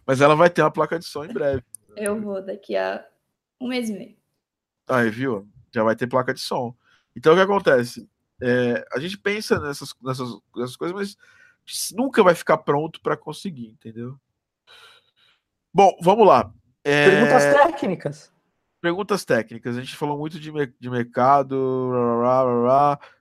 Mas 0.05 0.21
ela 0.21 0.35
vai 0.35 0.51
ter 0.51 0.63
uma 0.63 0.71
placa 0.71 0.99
de 0.99 1.05
som 1.05 1.25
em 1.25 1.33
breve. 1.33 1.63
Eu 1.97 2.21
vou 2.21 2.45
daqui 2.45 2.77
a 2.77 3.07
um 3.61 3.69
mês 3.69 3.89
e 3.89 3.93
meio. 3.93 4.17
Aí, 4.89 5.09
viu? 5.11 5.49
Já 5.73 5.83
vai 5.83 5.95
ter 5.95 6.07
placa 6.07 6.35
de 6.35 6.41
som. 6.41 6.75
Então 7.15 7.33
o 7.33 7.37
que 7.37 7.43
acontece? 7.43 8.09
É, 8.41 8.87
a 8.93 8.99
gente 8.99 9.17
pensa 9.17 9.59
nessas, 9.61 9.95
nessas, 10.03 10.29
nessas 10.55 10.77
coisas, 10.77 10.95
mas 10.95 11.93
nunca 11.93 12.23
vai 12.23 12.35
ficar 12.35 12.59
pronto 12.59 13.01
para 13.01 13.17
conseguir, 13.17 13.69
entendeu? 13.69 14.19
Bom, 15.77 15.95
vamos 16.01 16.27
lá. 16.27 16.51
É... 16.83 17.11
Perguntas 17.11 17.45
técnicas. 17.45 18.33
Perguntas 18.81 19.25
técnicas. 19.27 19.77
A 19.77 19.81
gente 19.83 19.95
falou 19.95 20.17
muito 20.17 20.41
de, 20.41 20.51
de 20.81 20.89
mercado. 20.89 21.55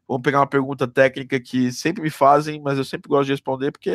Vamos 0.08 0.24
pegar 0.24 0.40
uma 0.40 0.48
pergunta 0.48 0.88
técnica 0.88 1.38
que 1.38 1.70
sempre 1.74 2.02
me 2.02 2.10
fazem, 2.10 2.62
mas 2.62 2.78
eu 2.78 2.86
sempre 2.86 3.10
gosto 3.10 3.26
de 3.26 3.34
responder, 3.34 3.74
porque 3.74 3.92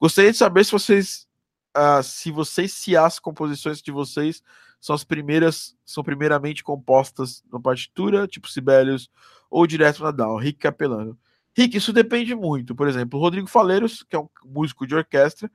gostaria 0.00 0.32
de 0.32 0.38
saber 0.38 0.64
se 0.64 0.72
vocês. 0.72 1.28
Uh, 1.76 2.02
se 2.02 2.30
vocês 2.32 2.72
se 2.72 2.96
as 2.96 3.18
composições 3.18 3.82
de 3.82 3.92
vocês 3.92 4.42
são 4.80 4.94
as 4.94 5.04
primeiras, 5.04 5.76
são 5.84 6.02
primeiramente 6.02 6.64
compostas 6.64 7.44
na 7.52 7.60
partitura, 7.60 8.26
tipo 8.26 8.48
Sibelius, 8.48 9.10
ou 9.50 9.66
direto 9.66 10.02
na 10.02 10.10
DAW, 10.10 10.38
Rick 10.38 10.60
Capelano. 10.60 11.16
Rick, 11.54 11.76
isso 11.76 11.92
depende 11.92 12.34
muito. 12.34 12.74
Por 12.74 12.88
exemplo, 12.88 13.18
o 13.18 13.22
Rodrigo 13.22 13.46
Faleiros, 13.46 14.02
que 14.02 14.16
é 14.16 14.18
um 14.18 14.28
músico 14.46 14.86
de 14.86 14.94
orquestra, 14.94 15.50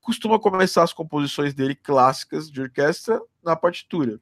costuma 0.00 0.38
começar 0.38 0.82
as 0.82 0.92
composições 0.92 1.54
dele 1.54 1.74
clássicas 1.74 2.50
de 2.50 2.60
orquestra 2.60 3.20
na 3.42 3.54
partitura. 3.54 4.20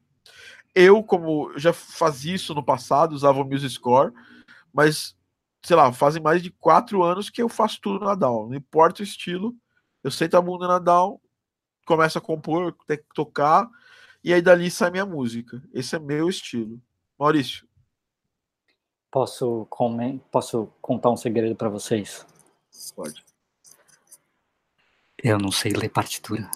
Eu, 0.74 1.02
como 1.02 1.56
já 1.58 1.72
fazia 1.72 2.34
isso 2.34 2.54
no 2.54 2.62
passado, 2.62 3.12
usava 3.12 3.40
o 3.40 3.44
Music 3.44 3.72
Score, 3.72 4.12
mas, 4.72 5.16
sei 5.62 5.76
lá, 5.76 5.92
fazem 5.92 6.22
mais 6.22 6.42
de 6.42 6.50
quatro 6.50 7.02
anos 7.02 7.30
que 7.30 7.42
eu 7.42 7.48
faço 7.48 7.80
tudo 7.80 8.04
na 8.04 8.14
DAW. 8.14 8.48
Não 8.48 8.56
importa 8.56 9.00
o 9.00 9.04
estilo, 9.04 9.54
eu 10.02 10.10
sento 10.10 10.36
a 10.36 10.42
bunda 10.42 10.68
na 10.68 10.78
DAW, 10.78 11.20
começo 11.86 12.18
a 12.18 12.20
compor, 12.20 12.76
tocar, 13.14 13.68
e 14.22 14.32
aí 14.32 14.42
dali 14.42 14.70
sai 14.70 14.90
minha 14.90 15.06
música. 15.06 15.62
Esse 15.72 15.96
é 15.96 15.98
meu 15.98 16.28
estilo. 16.28 16.80
Maurício. 17.18 17.66
Posso, 19.10 19.66
comer, 19.70 20.20
posso 20.30 20.68
contar 20.82 21.10
um 21.10 21.16
segredo 21.16 21.56
para 21.56 21.70
vocês? 21.70 22.26
Pode. 22.94 23.27
Eu 25.22 25.38
não 25.38 25.50
sei 25.50 25.72
ler 25.72 25.88
partitura. 25.88 26.48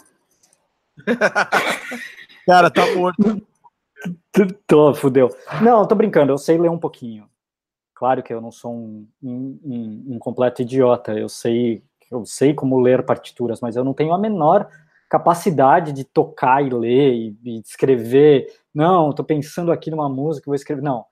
Cara, 2.47 2.71
tá 2.71 2.95
morto. 2.95 3.43
Tô, 4.67 4.95
fudeu. 4.95 5.29
Não, 5.61 5.87
tô 5.87 5.95
brincando, 5.95 6.33
eu 6.33 6.39
sei 6.39 6.59
ler 6.59 6.71
um 6.71 6.79
pouquinho. 6.79 7.29
Claro 7.95 8.21
que 8.21 8.35
eu 8.35 8.41
não 8.41 8.51
sou 8.51 8.75
um, 8.75 9.07
um, 9.23 9.61
um, 9.65 10.05
um, 10.15 10.19
completo 10.19 10.63
idiota, 10.63 11.13
eu 11.13 11.29
sei, 11.29 11.85
eu 12.11 12.27
sei 12.27 12.53
como 12.53 12.81
ler 12.81 13.05
partituras, 13.05 13.61
mas 13.61 13.77
eu 13.77 13.85
não 13.85 13.95
tenho 13.95 14.13
a 14.13 14.19
menor 14.19 14.69
capacidade 15.09 15.93
de 15.93 16.03
tocar 16.03 16.67
e 16.67 16.71
ler 16.71 17.13
e, 17.13 17.37
e 17.45 17.61
escrever. 17.61 18.53
Não, 18.75 19.13
tô 19.13 19.23
pensando 19.23 19.71
aqui 19.71 19.89
numa 19.89 20.09
música, 20.09 20.47
vou 20.47 20.55
escrever. 20.57 20.83
Não, 20.83 21.05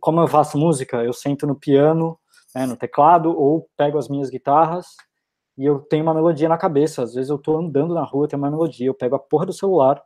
como 0.00 0.20
eu 0.20 0.26
faço 0.26 0.58
música, 0.58 1.02
eu 1.02 1.14
sento 1.14 1.46
no 1.46 1.54
piano, 1.54 2.18
né, 2.54 2.66
no 2.66 2.76
teclado, 2.76 3.30
ou 3.30 3.66
pego 3.74 3.96
as 3.96 4.08
minhas 4.08 4.28
guitarras 4.28 4.96
e 5.56 5.64
eu 5.64 5.80
tenho 5.80 6.02
uma 6.02 6.14
melodia 6.14 6.48
na 6.48 6.58
cabeça. 6.58 7.02
Às 7.02 7.14
vezes 7.14 7.30
eu 7.30 7.38
tô 7.38 7.56
andando 7.56 7.94
na 7.94 8.02
rua, 8.04 8.28
tenho 8.28 8.42
uma 8.42 8.50
melodia, 8.50 8.86
eu 8.86 8.94
pego 8.94 9.16
a 9.16 9.18
porra 9.18 9.46
do 9.46 9.52
celular, 9.52 10.02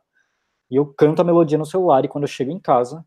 e 0.69 0.75
eu 0.75 0.85
canto 0.85 1.21
a 1.21 1.25
melodia 1.25 1.57
no 1.57 1.65
celular, 1.65 2.05
e 2.05 2.07
quando 2.07 2.23
eu 2.25 2.27
chego 2.27 2.51
em 2.51 2.59
casa, 2.59 3.05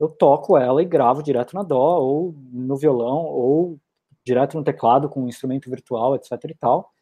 eu 0.00 0.08
toco 0.08 0.56
ela 0.56 0.82
e 0.82 0.84
gravo 0.84 1.22
direto 1.22 1.54
na 1.54 1.62
dó, 1.62 1.98
ou 2.00 2.34
no 2.52 2.76
violão, 2.76 3.24
ou 3.26 3.78
direto 4.24 4.56
no 4.56 4.64
teclado 4.64 5.08
com 5.08 5.22
um 5.22 5.28
instrumento 5.28 5.70
virtual, 5.70 6.14
etc 6.14 6.32
e 6.44 6.54
tal. 6.54 6.92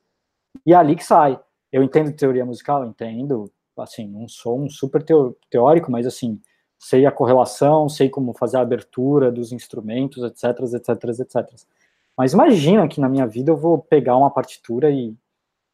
E 0.64 0.72
é 0.72 0.76
ali 0.76 0.96
que 0.96 1.04
sai. 1.04 1.38
Eu 1.72 1.82
entendo 1.82 2.12
teoria 2.12 2.44
musical, 2.44 2.84
entendo, 2.84 3.50
assim, 3.76 4.08
não 4.08 4.28
sou 4.28 4.58
um 4.58 4.70
super 4.70 5.04
teórico, 5.50 5.90
mas 5.90 6.06
assim, 6.06 6.40
sei 6.78 7.04
a 7.06 7.12
correlação, 7.12 7.88
sei 7.88 8.08
como 8.08 8.32
fazer 8.32 8.56
a 8.58 8.62
abertura 8.62 9.30
dos 9.30 9.52
instrumentos, 9.52 10.22
etc, 10.22 10.60
etc, 10.74 11.20
etc. 11.20 11.66
Mas 12.16 12.32
imagina 12.32 12.88
que 12.88 13.00
na 13.00 13.08
minha 13.08 13.26
vida 13.26 13.50
eu 13.50 13.56
vou 13.56 13.78
pegar 13.78 14.16
uma 14.16 14.30
partitura 14.30 14.90
e, 14.90 15.14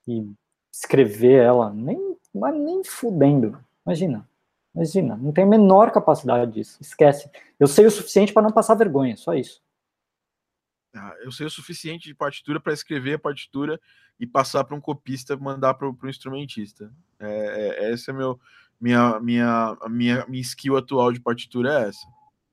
e 0.07 0.29
escrever 0.73 1.43
ela, 1.43 1.73
nem, 1.73 2.17
nem 2.35 2.83
fudendo. 2.83 3.59
Imagina, 3.87 4.29
imagina, 4.75 5.17
não 5.17 5.33
tem 5.33 5.45
a 5.45 5.47
menor 5.47 5.93
capacidade 5.93 6.53
disso, 6.53 6.79
esquece. 6.81 7.31
Eu 7.61 7.69
sei 7.69 7.87
o 7.87 7.91
suficiente 7.91 8.33
para 8.33 8.43
não 8.43 8.51
passar 8.51 8.75
vergonha, 8.75 9.17
só 9.17 9.35
isso. 9.35 9.63
Ah, 10.95 11.15
eu 11.23 11.33
sei 11.33 11.47
o 11.47 11.51
suficiente 11.51 12.09
de 12.09 12.15
partitura 12.15 12.61
para 12.61 12.73
escrever 12.73 13.15
a 13.15 13.19
partitura 13.19 13.81
e 14.21 14.27
passar 14.27 14.65
para 14.65 14.77
um 14.77 14.81
copista, 14.81 15.37
mandar 15.37 15.75
para 15.75 15.89
o 15.89 16.09
instrumentista. 16.09 16.93
É, 17.19 17.87
é, 17.87 17.93
essa 17.93 18.11
é 18.11 18.15
meu, 18.15 18.39
minha, 18.81 19.19
minha, 19.21 19.77
minha, 19.89 20.27
minha 20.27 20.43
skill 20.43 20.77
atual 20.77 21.13
de 21.13 21.21
partitura 21.21 21.73
é 21.73 21.89
essa. 21.89 22.07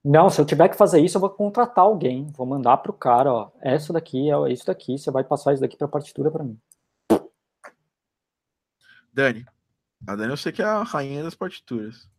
Não, 0.09 0.27
se 0.27 0.41
eu 0.41 0.45
tiver 0.45 0.67
que 0.69 0.75
fazer 0.75 0.99
isso, 1.01 1.17
eu 1.17 1.21
vou 1.21 1.29
contratar 1.29 1.83
alguém, 1.85 2.25
vou 2.35 2.43
mandar 2.43 2.77
para 2.77 2.89
o 2.89 2.95
cara, 2.95 3.31
ó, 3.31 3.51
essa 3.61 3.93
daqui 3.93 4.31
é 4.31 4.51
isso 4.51 4.65
daqui, 4.65 4.97
você 4.97 5.11
vai 5.11 5.23
passar 5.23 5.53
isso 5.53 5.61
daqui 5.61 5.77
para 5.77 5.87
partitura 5.87 6.31
para 6.31 6.43
mim. 6.43 6.59
Dani, 9.13 9.45
a 10.07 10.15
Dani 10.15 10.31
eu 10.31 10.37
sei 10.37 10.51
que 10.51 10.63
é 10.63 10.65
a 10.65 10.81
rainha 10.81 11.21
das 11.21 11.35
partituras. 11.35 12.09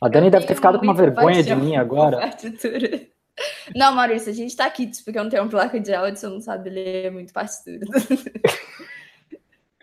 A 0.00 0.08
Dani 0.08 0.30
deve 0.30 0.46
ter 0.46 0.54
ficado 0.54 0.78
com 0.78 0.84
uma 0.84 0.94
vergonha 0.94 1.42
de 1.42 1.54
mim 1.54 1.76
agora. 1.76 2.16
Partitura. 2.18 3.06
Não, 3.74 3.94
Maurício, 3.94 4.30
a 4.30 4.34
gente 4.34 4.56
tá 4.56 4.64
aqui 4.64 4.90
porque 5.04 5.18
eu 5.18 5.22
não 5.24 5.30
tenho 5.30 5.42
uma 5.42 5.50
placa 5.50 5.78
de 5.78 5.92
áudio, 5.92 6.16
você 6.16 6.28
não 6.28 6.40
sabe 6.40 6.70
ler 6.70 7.12
muito 7.12 7.30
partitura. 7.30 7.84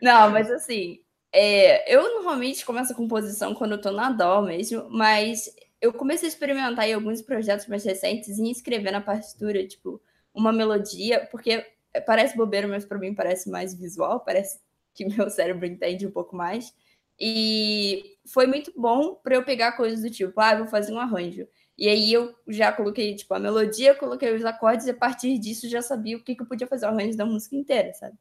não, 0.02 0.32
mas 0.32 0.50
assim, 0.50 1.00
é, 1.32 1.94
eu 1.94 2.02
normalmente 2.02 2.66
começo 2.66 2.92
a 2.92 2.96
composição 2.96 3.54
quando 3.54 3.74
eu 3.74 3.82
tô 3.82 3.92
na 3.92 4.10
dó 4.10 4.42
mesmo, 4.42 4.88
mas 4.90 5.54
eu 5.84 5.92
comecei 5.92 6.28
a 6.28 6.32
experimentar 6.32 6.88
em 6.88 6.94
alguns 6.94 7.22
projetos 7.22 7.68
mais 7.68 7.84
recentes 7.84 8.40
em 8.40 8.50
escrever 8.50 8.90
na 8.90 9.02
partitura, 9.02 9.68
tipo, 9.68 10.02
uma 10.34 10.54
melodia, 10.54 11.28
porque 11.30 11.62
parece 12.06 12.38
bobeira, 12.38 12.66
mas 12.70 12.86
para 12.86 12.98
mim 12.98 13.14
parece 13.14 13.50
mais 13.50 13.76
visual, 13.76 14.22
parece 14.22 14.62
que 14.94 15.04
meu 15.06 15.30
cérebro 15.30 15.66
entende 15.66 16.08
um 16.08 16.12
pouco 16.12 16.38
mais. 16.38 16.74
E 17.20 18.16
foi 18.26 18.48
muito 18.48 18.72
bom 18.78 19.16
para 19.16 19.36
eu 19.36 19.44
pegar 19.44 19.74
coisas 19.74 20.02
do 20.02 20.10
tipo, 20.10 20.40
ah, 20.40 20.56
vou 20.56 20.68
fazer 20.68 20.94
um 20.94 21.00
arranjo. 21.00 21.46
E 21.78 21.90
aí 21.90 22.14
eu 22.14 22.34
já 22.48 22.72
coloquei, 22.72 23.14
tipo, 23.14 23.34
a 23.34 23.40
melodia, 23.40 23.94
coloquei 23.94 24.34
os 24.34 24.46
acordes, 24.46 24.88
e 24.88 24.92
a 24.92 24.96
partir 24.96 25.38
disso 25.38 25.68
já 25.68 25.82
sabia 25.82 26.16
o 26.16 26.24
que, 26.24 26.34
que 26.34 26.44
eu 26.44 26.48
podia 26.48 26.66
fazer 26.66 26.86
o 26.86 26.90
arranjo 26.90 27.18
da 27.18 27.26
música 27.26 27.58
inteira, 27.58 27.94
sabe? 27.94 28.18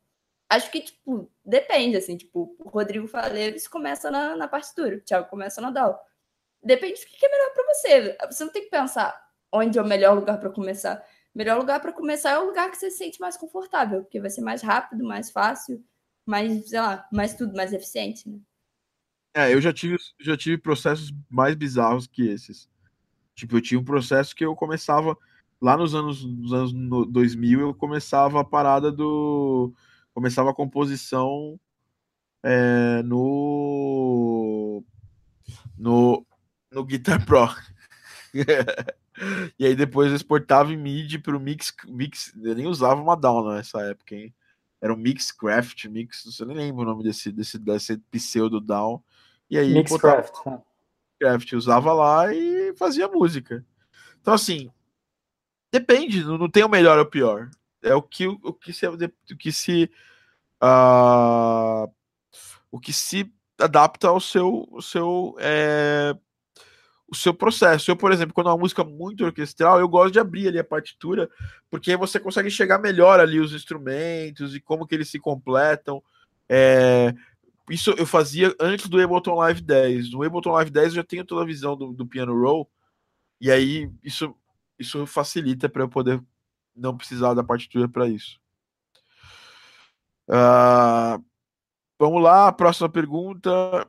Acho 0.50 0.68
que, 0.70 0.80
tipo, 0.80 1.30
depende, 1.44 1.96
assim, 1.96 2.16
tipo, 2.16 2.56
o 2.58 2.68
Rodrigo 2.68 3.06
Faleves 3.06 3.68
começa 3.68 4.10
na, 4.10 4.36
na 4.36 4.48
partitura, 4.48 4.96
o 4.96 5.00
Thiago 5.00 5.30
começa 5.30 5.60
na 5.60 5.70
DAW. 5.70 5.96
Depende 6.62 7.00
do 7.00 7.06
que 7.06 7.26
é 7.26 7.28
melhor 7.28 7.52
para 7.52 7.74
você. 7.74 8.16
Você 8.30 8.44
não 8.44 8.52
tem 8.52 8.64
que 8.64 8.70
pensar 8.70 9.20
onde 9.50 9.78
é 9.78 9.82
o 9.82 9.86
melhor 9.86 10.14
lugar 10.14 10.38
para 10.38 10.50
começar. 10.50 11.04
O 11.34 11.38
melhor 11.38 11.58
lugar 11.58 11.80
para 11.80 11.92
começar 11.92 12.30
é 12.30 12.38
o 12.38 12.46
lugar 12.46 12.70
que 12.70 12.76
você 12.76 12.90
se 12.90 12.98
sente 12.98 13.20
mais 13.20 13.36
confortável, 13.36 14.02
porque 14.02 14.20
vai 14.20 14.30
ser 14.30 14.42
mais 14.42 14.62
rápido, 14.62 15.04
mais 15.04 15.30
fácil, 15.30 15.82
mais, 16.26 16.68
sei 16.68 16.80
lá, 16.80 17.06
mais 17.12 17.34
tudo, 17.34 17.54
mais 17.54 17.72
eficiente, 17.72 18.28
né? 18.28 18.38
É, 19.34 19.52
eu 19.52 19.60
já 19.60 19.72
tive, 19.72 19.96
já 20.20 20.36
tive 20.36 20.58
processos 20.58 21.10
mais 21.28 21.54
bizarros 21.54 22.06
que 22.06 22.28
esses. 22.28 22.68
Tipo, 23.34 23.56
eu 23.56 23.62
tinha 23.62 23.80
um 23.80 23.84
processo 23.84 24.36
que 24.36 24.44
eu 24.44 24.54
começava 24.54 25.16
lá 25.60 25.76
nos 25.76 25.94
anos, 25.94 26.24
nos 26.24 26.52
anos 26.52 26.72
2000, 27.08 27.60
eu 27.60 27.74
começava 27.74 28.40
a 28.40 28.44
parada 28.44 28.92
do. 28.92 29.72
Começava 30.12 30.50
a 30.50 30.54
composição 30.54 31.58
é, 32.42 33.02
no. 33.04 34.84
No. 35.78 36.26
No 36.72 36.84
Guitar 36.84 37.24
Pro. 37.24 37.48
e 39.58 39.66
aí 39.66 39.74
depois 39.74 40.10
eu 40.10 40.16
exportava 40.16 40.72
em 40.72 40.76
MIDI 40.76 41.18
para 41.18 41.36
o 41.36 41.40
Mix, 41.40 41.74
Mix. 41.86 42.32
Eu 42.42 42.54
nem 42.54 42.66
usava 42.66 43.00
uma 43.00 43.16
DAW 43.16 43.52
nessa 43.52 43.80
época, 43.82 44.14
hein? 44.14 44.34
Era 44.80 44.92
um 44.92 44.96
Mixcraft, 44.96 45.84
Mix, 45.84 46.24
você 46.24 46.44
nem 46.44 46.56
lembra 46.56 46.82
o 46.82 46.86
nome 46.86 47.04
desse, 47.04 47.30
desse, 47.30 47.58
desse 47.58 47.98
pseudo 48.10 48.60
DAW. 48.60 49.04
E 49.48 49.58
aí 49.58 49.72
Mixcraft. 49.72 50.32
Botava, 50.32 50.64
Minecraft, 51.22 51.56
usava 51.56 51.92
lá 51.92 52.34
e 52.34 52.74
fazia 52.76 53.08
música. 53.08 53.64
Então, 54.20 54.34
assim, 54.34 54.70
depende, 55.70 56.24
não 56.24 56.50
tem 56.50 56.64
o 56.64 56.68
melhor 56.68 56.98
ou 56.98 57.04
o 57.04 57.08
pior. 57.10 57.48
É 57.82 57.94
o 57.94 58.02
que, 58.02 58.26
o 58.26 58.52
que 58.52 58.72
se. 58.72 58.86
O 58.86 59.36
que 59.36 59.52
se, 59.52 59.90
uh, 60.62 61.90
o 62.70 62.80
que 62.80 62.92
se 62.92 63.32
adapta 63.58 64.08
ao 64.08 64.20
seu, 64.20 64.66
o 64.70 64.82
seu, 64.82 65.36
é, 65.38 66.16
o 67.12 67.14
seu 67.14 67.34
processo. 67.34 67.90
Eu, 67.90 67.96
por 67.96 68.10
exemplo, 68.10 68.32
quando 68.32 68.48
é 68.48 68.50
uma 68.50 68.58
música 68.58 68.82
muito 68.82 69.22
orquestral, 69.22 69.78
eu 69.78 69.86
gosto 69.86 70.14
de 70.14 70.18
abrir 70.18 70.48
ali 70.48 70.58
a 70.58 70.64
partitura, 70.64 71.28
porque 71.70 71.90
aí 71.90 71.96
você 71.96 72.18
consegue 72.18 72.50
chegar 72.50 72.78
melhor 72.78 73.20
ali 73.20 73.38
os 73.38 73.52
instrumentos 73.52 74.54
e 74.54 74.60
como 74.60 74.86
que 74.86 74.94
eles 74.94 75.10
se 75.10 75.18
completam. 75.18 76.02
É, 76.48 77.14
isso 77.68 77.90
eu 77.98 78.06
fazia 78.06 78.54
antes 78.58 78.88
do 78.88 78.98
Ableton 78.98 79.34
Live 79.34 79.60
10. 79.60 80.12
No 80.12 80.22
Ableton 80.22 80.52
Live 80.52 80.70
10 80.70 80.86
eu 80.86 80.94
já 80.94 81.04
tenho 81.04 81.22
toda 81.22 81.42
a 81.42 81.46
visão 81.46 81.76
do, 81.76 81.92
do 81.92 82.06
piano 82.06 82.32
roll, 82.32 82.66
e 83.38 83.50
aí 83.50 83.90
isso, 84.02 84.34
isso 84.78 85.04
facilita 85.06 85.68
para 85.68 85.82
eu 85.82 85.90
poder 85.90 86.18
não 86.74 86.96
precisar 86.96 87.34
da 87.34 87.44
partitura 87.44 87.86
para 87.86 88.08
isso. 88.08 88.40
Uh, 90.26 91.22
vamos 91.98 92.22
lá, 92.22 92.50
próxima 92.50 92.88
pergunta. 92.88 93.86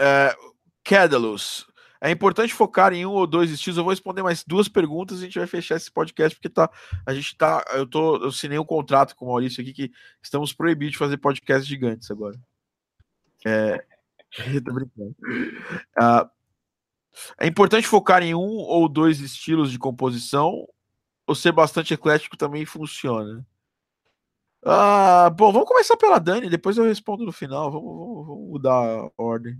Uh, 0.00 0.54
Cadalus. 0.84 1.67
É 2.00 2.10
importante 2.10 2.54
focar 2.54 2.92
em 2.92 3.04
um 3.04 3.10
ou 3.10 3.26
dois 3.26 3.50
estilos. 3.50 3.76
Eu 3.76 3.84
vou 3.84 3.90
responder 3.90 4.22
mais 4.22 4.44
duas 4.44 4.68
perguntas 4.68 5.18
e 5.18 5.22
a 5.22 5.24
gente 5.24 5.38
vai 5.38 5.48
fechar 5.48 5.76
esse 5.76 5.90
podcast, 5.90 6.36
porque 6.36 6.48
tá, 6.48 6.70
a 7.04 7.12
gente 7.12 7.36
tá. 7.36 7.64
Eu 7.72 7.86
tô. 7.86 8.16
Eu 8.16 8.28
assinei 8.28 8.58
um 8.58 8.64
contrato 8.64 9.16
com 9.16 9.26
o 9.26 9.28
Maurício 9.28 9.60
aqui 9.60 9.72
que 9.72 9.92
estamos 10.22 10.52
proibidos 10.52 10.92
de 10.92 10.98
fazer 10.98 11.16
podcasts 11.16 11.66
gigantes 11.66 12.10
agora. 12.10 12.38
É, 13.44 13.84
tô 14.64 14.72
brincando. 14.72 15.16
Uh, 16.00 16.30
é 17.40 17.46
importante 17.46 17.86
focar 17.86 18.22
em 18.22 18.34
um 18.34 18.40
ou 18.40 18.88
dois 18.88 19.20
estilos 19.20 19.72
de 19.72 19.78
composição 19.78 20.66
ou 21.26 21.34
ser 21.34 21.52
bastante 21.52 21.94
eclético 21.94 22.36
também 22.36 22.64
funciona. 22.64 23.44
Ah, 24.64 25.30
bom, 25.30 25.52
vamos 25.52 25.68
começar 25.68 25.96
pela 25.96 26.18
Dani, 26.18 26.48
depois 26.48 26.76
eu 26.76 26.84
respondo 26.84 27.24
no 27.24 27.32
final. 27.32 27.70
Vamos, 27.70 27.96
vamos, 27.96 28.26
vamos 28.26 28.50
mudar 28.50 28.72
a 28.72 29.10
ordem. 29.16 29.58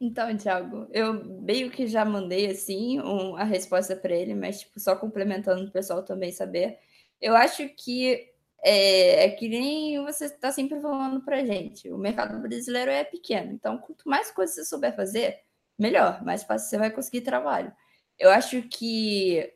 Então, 0.00 0.36
Thiago, 0.36 0.88
eu 0.92 1.12
meio 1.42 1.70
que 1.70 1.86
já 1.86 2.04
mandei 2.04 2.50
assim 2.50 3.00
um, 3.00 3.36
a 3.36 3.44
resposta 3.44 3.96
para 3.96 4.14
ele, 4.14 4.34
mas 4.34 4.60
tipo, 4.60 4.78
só 4.78 4.94
complementando 4.94 5.64
o 5.64 5.72
pessoal 5.72 6.04
também 6.04 6.30
saber. 6.32 6.78
Eu 7.20 7.34
acho 7.36 7.68
que 7.70 8.30
é, 8.62 9.24
é, 9.26 9.30
que 9.30 9.48
nem 9.48 10.02
você 10.04 10.26
está 10.26 10.52
sempre 10.52 10.80
falando 10.80 11.22
para 11.24 11.44
gente. 11.44 11.90
O 11.90 11.98
mercado 11.98 12.40
brasileiro 12.40 12.90
é 12.90 13.04
pequeno, 13.04 13.52
então 13.52 13.78
quanto 13.78 14.08
mais 14.08 14.30
coisas 14.30 14.54
você 14.56 14.64
souber 14.64 14.94
fazer, 14.94 15.40
melhor, 15.78 16.24
mais 16.24 16.42
fácil 16.44 16.68
você 16.68 16.78
vai 16.78 16.90
conseguir 16.90 17.22
trabalho. 17.22 17.72
Eu 18.18 18.30
acho 18.30 18.62
que 18.62 19.52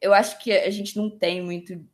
eu 0.00 0.14
acho 0.14 0.38
que 0.38 0.52
a 0.52 0.70
gente 0.70 0.96
não 0.96 1.10
tem 1.10 1.42
muito 1.42 1.84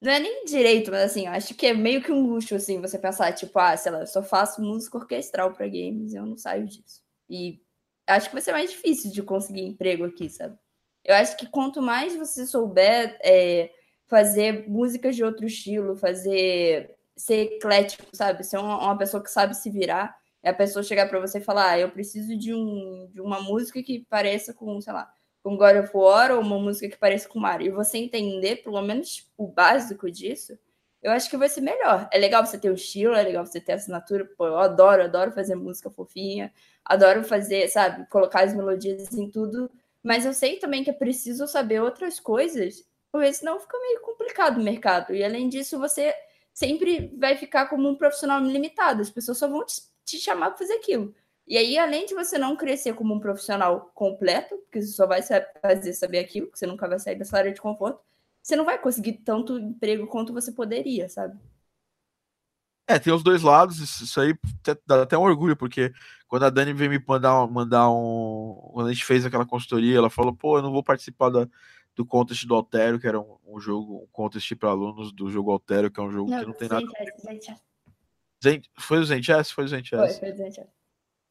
não 0.00 0.12
é 0.12 0.18
nem 0.18 0.44
direito, 0.44 0.90
mas 0.90 1.10
assim, 1.10 1.26
eu 1.26 1.32
acho 1.32 1.54
que 1.54 1.66
é 1.66 1.74
meio 1.74 2.02
que 2.02 2.10
um 2.10 2.26
luxo 2.26 2.54
assim 2.54 2.80
você 2.80 2.98
pensar 2.98 3.32
tipo, 3.32 3.58
ah, 3.58 3.76
sei 3.76 3.92
lá, 3.92 4.00
eu 4.00 4.06
só 4.06 4.22
faço 4.22 4.62
música 4.62 4.96
orquestral 4.98 5.52
para 5.52 5.66
games, 5.66 6.14
eu 6.14 6.24
não 6.24 6.36
saio 6.38 6.66
disso. 6.66 7.02
E 7.28 7.60
acho 8.06 8.28
que 8.28 8.34
vai 8.34 8.42
ser 8.42 8.52
mais 8.52 8.70
difícil 8.70 9.12
de 9.12 9.22
conseguir 9.22 9.62
emprego 9.62 10.04
aqui, 10.04 10.28
sabe? 10.30 10.58
Eu 11.04 11.14
acho 11.14 11.36
que 11.36 11.46
quanto 11.46 11.82
mais 11.82 12.16
você 12.16 12.46
souber 12.46 13.18
é, 13.22 13.70
fazer 14.06 14.68
músicas 14.68 15.14
de 15.16 15.24
outro 15.24 15.46
estilo, 15.46 15.96
fazer 15.96 16.96
ser 17.16 17.54
eclético, 17.56 18.04
sabe? 18.12 18.42
Ser 18.44 18.58
uma, 18.58 18.78
uma 18.78 18.98
pessoa 18.98 19.22
que 19.22 19.30
sabe 19.30 19.54
se 19.54 19.70
virar. 19.70 20.18
É 20.42 20.50
a 20.50 20.54
pessoa 20.54 20.82
chegar 20.82 21.08
para 21.08 21.20
você 21.20 21.38
e 21.38 21.42
falar: 21.42 21.70
ah, 21.72 21.78
eu 21.78 21.90
preciso 21.90 22.36
de, 22.36 22.54
um, 22.54 23.08
de 23.12 23.20
uma 23.20 23.40
música 23.40 23.82
que 23.82 24.06
pareça 24.08 24.54
com, 24.54 24.80
sei 24.80 24.92
lá, 24.92 25.12
com 25.42 25.56
God 25.56 25.76
of 25.76 25.90
War 25.94 26.32
ou 26.32 26.40
uma 26.40 26.58
música 26.58 26.88
que 26.88 26.98
pareça 26.98 27.28
com 27.28 27.38
Mario. 27.38 27.68
E 27.68 27.70
você 27.70 27.98
entender, 27.98 28.56
pelo 28.56 28.80
menos, 28.82 29.30
o 29.36 29.46
básico 29.46 30.10
disso, 30.10 30.58
eu 31.02 31.10
acho 31.12 31.30
que 31.30 31.36
vai 31.36 31.48
ser 31.48 31.62
melhor. 31.62 32.08
É 32.12 32.18
legal 32.18 32.44
você 32.44 32.58
ter 32.58 32.70
o 32.70 32.74
estilo, 32.74 33.14
é 33.14 33.22
legal 33.22 33.46
você 33.46 33.60
ter 33.60 33.72
assinatura. 33.72 34.24
Pô, 34.36 34.46
eu 34.46 34.58
adoro, 34.58 35.02
adoro 35.02 35.32
fazer 35.32 35.54
música 35.54 35.90
fofinha, 35.90 36.52
adoro 36.84 37.24
fazer, 37.24 37.68
sabe, 37.68 38.06
colocar 38.08 38.44
as 38.44 38.54
melodias 38.54 39.12
em 39.14 39.30
tudo. 39.30 39.70
Mas 40.02 40.24
eu 40.26 40.32
sei 40.32 40.58
também 40.58 40.84
que 40.84 40.90
é 40.90 40.94
preciso 40.94 41.46
saber 41.46 41.80
outras 41.80 42.20
coisas 42.20 42.84
porque 43.12 43.32
senão 43.32 43.58
fica 43.58 43.78
meio 43.78 44.00
complicado 44.00 44.58
o 44.58 44.62
mercado. 44.62 45.14
E 45.14 45.24
além 45.24 45.48
disso, 45.48 45.78
você 45.78 46.14
sempre 46.52 47.14
vai 47.18 47.36
ficar 47.36 47.66
como 47.66 47.88
um 47.88 47.96
profissional 47.96 48.40
limitado. 48.40 49.02
As 49.02 49.10
pessoas 49.10 49.38
só 49.38 49.48
vão 49.48 49.64
te, 49.64 49.82
te 50.04 50.18
chamar 50.18 50.50
para 50.50 50.58
fazer 50.58 50.74
aquilo. 50.74 51.14
E 51.50 51.58
aí, 51.58 51.76
além 51.76 52.06
de 52.06 52.14
você 52.14 52.38
não 52.38 52.54
crescer 52.54 52.94
como 52.94 53.12
um 53.12 53.18
profissional 53.18 53.90
completo, 53.92 54.56
porque 54.58 54.80
você 54.80 54.92
só 54.92 55.04
vai 55.04 55.20
fazer 55.20 55.92
saber 55.94 56.20
aquilo, 56.20 56.46
que 56.46 56.56
você 56.56 56.64
nunca 56.64 56.88
vai 56.88 56.96
sair 57.00 57.16
dessa 57.16 57.36
área 57.36 57.52
de 57.52 57.60
conforto, 57.60 58.00
você 58.40 58.54
não 58.54 58.64
vai 58.64 58.78
conseguir 58.80 59.14
tanto 59.24 59.58
emprego 59.58 60.06
quanto 60.06 60.32
você 60.32 60.52
poderia, 60.52 61.08
sabe? 61.08 61.36
É, 62.86 63.00
tem 63.00 63.12
os 63.12 63.24
dois 63.24 63.42
lados, 63.42 63.80
isso 63.80 64.20
aí 64.20 64.32
dá 64.86 65.02
até 65.02 65.18
um 65.18 65.22
orgulho, 65.22 65.56
porque 65.56 65.92
quando 66.28 66.44
a 66.44 66.50
Dani 66.50 66.72
veio 66.72 66.88
me 66.88 67.04
mandar, 67.04 67.44
mandar 67.48 67.90
um. 67.90 68.70
Quando 68.72 68.86
a 68.86 68.92
gente 68.92 69.04
fez 69.04 69.26
aquela 69.26 69.44
consultoria, 69.44 69.98
ela 69.98 70.08
falou: 70.08 70.32
pô, 70.32 70.58
eu 70.58 70.62
não 70.62 70.70
vou 70.70 70.84
participar 70.84 71.30
da, 71.30 71.48
do 71.96 72.06
contest 72.06 72.46
do 72.46 72.54
Altero, 72.54 73.00
que 73.00 73.08
era 73.08 73.20
um, 73.20 73.38
um 73.44 73.58
jogo, 73.58 74.04
um 74.04 74.08
contest 74.12 74.54
para 74.54 74.70
alunos 74.70 75.12
do 75.12 75.28
jogo 75.28 75.50
Altero, 75.50 75.90
que 75.90 75.98
é 75.98 76.02
um 76.02 76.12
jogo 76.12 76.30
não, 76.30 76.38
que 76.38 76.46
não 76.46 76.54
tem 76.54 76.68
nada. 76.68 76.86
Zent, 78.42 78.66
foi 78.78 78.98
o 78.98 79.04
Zentias? 79.04 79.50
Foi 79.50 79.64
o 79.64 79.68
Zentias. 79.68 80.16
Foi, 80.18 80.32
foi 80.32 80.48
o 80.48 80.79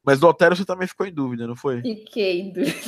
Mas 0.04 0.18
do 0.18 0.26
Altero 0.26 0.56
você 0.56 0.64
também 0.64 0.88
ficou 0.88 1.06
em 1.06 1.12
dúvida, 1.12 1.46
não 1.46 1.56
foi? 1.56 1.82
Fiquei 1.82 2.40
em 2.40 2.52
dúvida. 2.52 2.80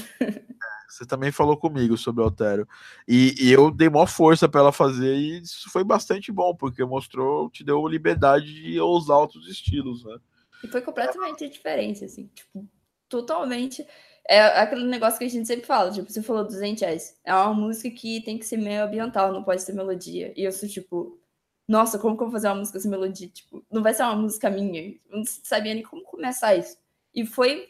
Você 0.88 1.06
também 1.06 1.32
falou 1.32 1.56
comigo 1.56 1.96
sobre 1.96 2.20
o 2.20 2.24
Altero. 2.24 2.68
E, 3.08 3.34
e 3.40 3.50
eu 3.50 3.70
dei 3.70 3.88
maior 3.88 4.06
força 4.06 4.46
para 4.46 4.60
ela 4.60 4.72
fazer, 4.72 5.14
e 5.14 5.40
isso 5.40 5.70
foi 5.70 5.82
bastante 5.82 6.30
bom, 6.30 6.54
porque 6.54 6.84
mostrou, 6.84 7.48
te 7.48 7.64
deu 7.64 7.86
liberdade 7.88 8.62
de 8.62 8.78
ousar 8.78 9.16
outros 9.16 9.48
estilos, 9.48 10.04
né? 10.04 10.18
E 10.62 10.68
foi 10.68 10.82
completamente 10.82 11.48
diferente, 11.48 12.04
assim, 12.04 12.30
tipo, 12.34 12.68
totalmente. 13.08 13.86
É 14.28 14.40
aquele 14.60 14.84
negócio 14.84 15.18
que 15.18 15.24
a 15.24 15.28
gente 15.28 15.46
sempre 15.46 15.66
fala, 15.66 15.90
tipo, 15.90 16.10
você 16.10 16.22
falou 16.22 16.44
200 16.44 16.82
reais. 16.82 17.18
É 17.24 17.34
uma 17.34 17.54
música 17.54 17.90
que 17.90 18.20
tem 18.20 18.38
que 18.38 18.44
ser 18.44 18.58
meio 18.58 18.84
ambiental, 18.84 19.32
não 19.32 19.42
pode 19.42 19.62
ser 19.62 19.72
melodia. 19.72 20.32
E 20.36 20.44
eu 20.44 20.52
sou 20.52 20.68
tipo, 20.68 21.18
nossa, 21.66 21.98
como 21.98 22.16
que 22.16 22.22
eu 22.22 22.26
vou 22.26 22.32
fazer 22.32 22.48
uma 22.48 22.56
música 22.56 22.78
sem 22.78 22.90
melodia? 22.90 23.28
Tipo, 23.28 23.64
não 23.70 23.82
vai 23.82 23.94
ser 23.94 24.02
uma 24.02 24.16
música 24.16 24.50
minha. 24.50 24.90
Eu 25.10 25.18
não 25.18 25.24
sabia 25.24 25.74
nem 25.74 25.82
como 25.82 26.04
começar 26.04 26.54
isso. 26.54 26.76
E 27.14 27.26
foi. 27.26 27.68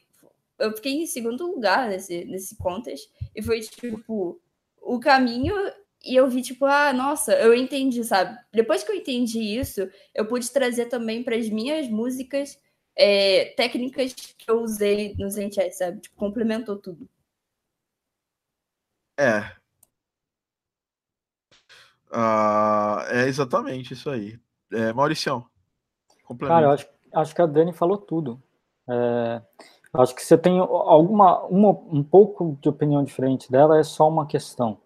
Eu 0.59 0.73
fiquei 0.77 0.93
em 0.93 1.07
segundo 1.07 1.47
lugar 1.47 1.89
nesse, 1.89 2.25
nesse 2.25 2.57
contest. 2.57 3.11
E 3.35 3.43
foi, 3.43 3.61
tipo, 3.61 4.41
o 4.81 5.01
caminho. 5.01 5.55
E 6.05 6.17
eu 6.17 6.29
vi, 6.29 6.43
tipo, 6.43 6.65
ah, 6.65 6.93
nossa, 6.93 7.33
eu 7.35 7.55
entendi, 7.55 8.05
sabe? 8.05 8.37
Depois 8.53 8.83
que 8.83 8.91
eu 8.91 8.97
entendi 8.97 9.41
isso, 9.41 9.89
eu 10.15 10.27
pude 10.27 10.51
trazer 10.51 10.87
também 10.87 11.23
para 11.23 11.37
as 11.37 11.49
minhas 11.49 11.89
músicas 11.89 12.59
é, 12.97 13.47
técnicas 13.57 14.13
que 14.13 14.51
eu 14.51 14.61
usei 14.61 15.15
no 15.17 15.31
Zenchess, 15.31 15.79
sabe? 15.79 16.01
Tipo, 16.01 16.17
complementou 16.17 16.77
tudo. 16.77 17.09
É. 19.19 19.53
Ah, 22.11 23.07
é 23.09 23.29
exatamente 23.29 23.95
isso 23.95 24.11
aí. 24.11 24.39
É, 24.71 24.93
Mauricião. 24.93 25.47
Cara, 26.41 26.67
eu 26.67 26.71
acho, 26.71 26.89
acho 27.15 27.35
que 27.35 27.43
a 27.43 27.47
Dani 27.47 27.73
falou 27.73 27.97
tudo. 27.97 28.43
É, 28.93 29.43
acho 29.95 30.15
que 30.15 30.23
você 30.23 30.37
tem 30.37 30.59
alguma 30.59 31.43
uma, 31.47 31.71
um 31.71 32.03
pouco 32.03 32.59
de 32.61 32.69
opinião 32.69 33.03
diferente 33.03 33.51
dela, 33.51 33.79
é 33.79 33.83
só 33.83 34.07
uma 34.09 34.27
questão. 34.27 34.79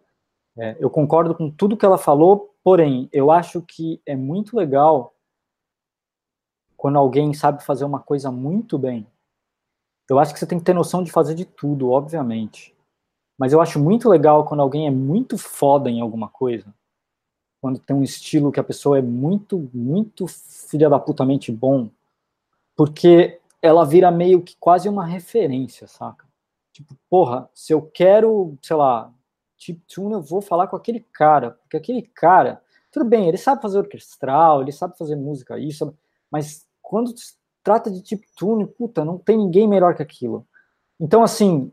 É, 0.57 0.77
eu 0.78 0.89
concordo 0.89 1.35
com 1.35 1.51
tudo 1.51 1.77
que 1.77 1.85
ela 1.85 1.99
falou, 1.99 2.55
porém, 2.62 3.09
eu 3.12 3.31
acho 3.31 3.61
que 3.62 4.01
é 4.07 4.15
muito 4.15 4.57
legal 4.57 5.12
quando 6.77 6.99
alguém 6.99 7.35
sabe 7.35 7.65
fazer 7.65 7.85
uma 7.85 8.01
coisa 8.01 8.31
muito 8.31 8.78
bem. 8.78 9.07
Eu 10.09 10.19
acho 10.20 10.33
que 10.33 10.39
você 10.39 10.47
tem 10.47 10.59
que 10.59 10.65
ter 10.65 10.74
noção 10.74 11.03
de 11.03 11.11
fazer 11.11 11.35
de 11.35 11.45
tudo, 11.45 11.91
obviamente. 11.91 12.74
Mas 13.37 13.53
eu 13.53 13.61
acho 13.61 13.78
muito 13.78 14.09
legal 14.09 14.45
quando 14.45 14.61
alguém 14.61 14.87
é 14.87 14.91
muito 14.91 15.37
foda 15.37 15.91
em 15.91 16.01
alguma 16.01 16.28
coisa. 16.28 16.73
Quando 17.61 17.81
tem 17.81 17.97
um 17.97 18.03
estilo 18.03 18.53
que 18.53 18.61
a 18.61 18.65
pessoa 18.65 18.99
é 18.99 19.03
muito, 19.03 19.69
muito 19.74 20.27
filha 20.28 20.89
da 20.89 20.99
putamente 20.99 21.51
bom. 21.51 21.91
Porque 22.77 23.41
ela 23.66 23.84
vira 23.84 24.10
meio 24.10 24.43
que 24.43 24.56
quase 24.59 24.88
uma 24.88 25.05
referência, 25.05 25.86
saca? 25.86 26.26
Tipo, 26.72 26.94
porra, 27.09 27.48
se 27.55 27.72
eu 27.72 27.82
quero, 27.82 28.56
sei 28.62 28.76
lá, 28.76 29.12
tune, 29.88 30.14
eu 30.14 30.22
vou 30.22 30.40
falar 30.40 30.66
com 30.66 30.76
aquele 30.76 31.01
cara. 31.01 31.52
Porque 31.52 31.76
aquele 31.76 32.02
cara, 32.02 32.62
tudo 32.90 33.05
bem, 33.05 33.28
ele 33.28 33.38
sabe 33.38 33.62
fazer 33.62 33.78
orquestral, 33.78 34.62
ele 34.62 34.72
sabe 34.72 34.97
fazer 34.97 35.16
música, 35.16 35.59
isso, 35.59 35.97
mas 36.30 36.66
quando 36.82 37.12
trata 37.62 37.90
de 37.90 38.02
tune, 38.36 38.66
puta, 38.66 39.05
não 39.05 39.18
tem 39.18 39.36
ninguém 39.36 39.66
melhor 39.66 39.94
que 39.94 40.02
aquilo. 40.02 40.47
Então, 41.01 41.22
assim, 41.22 41.72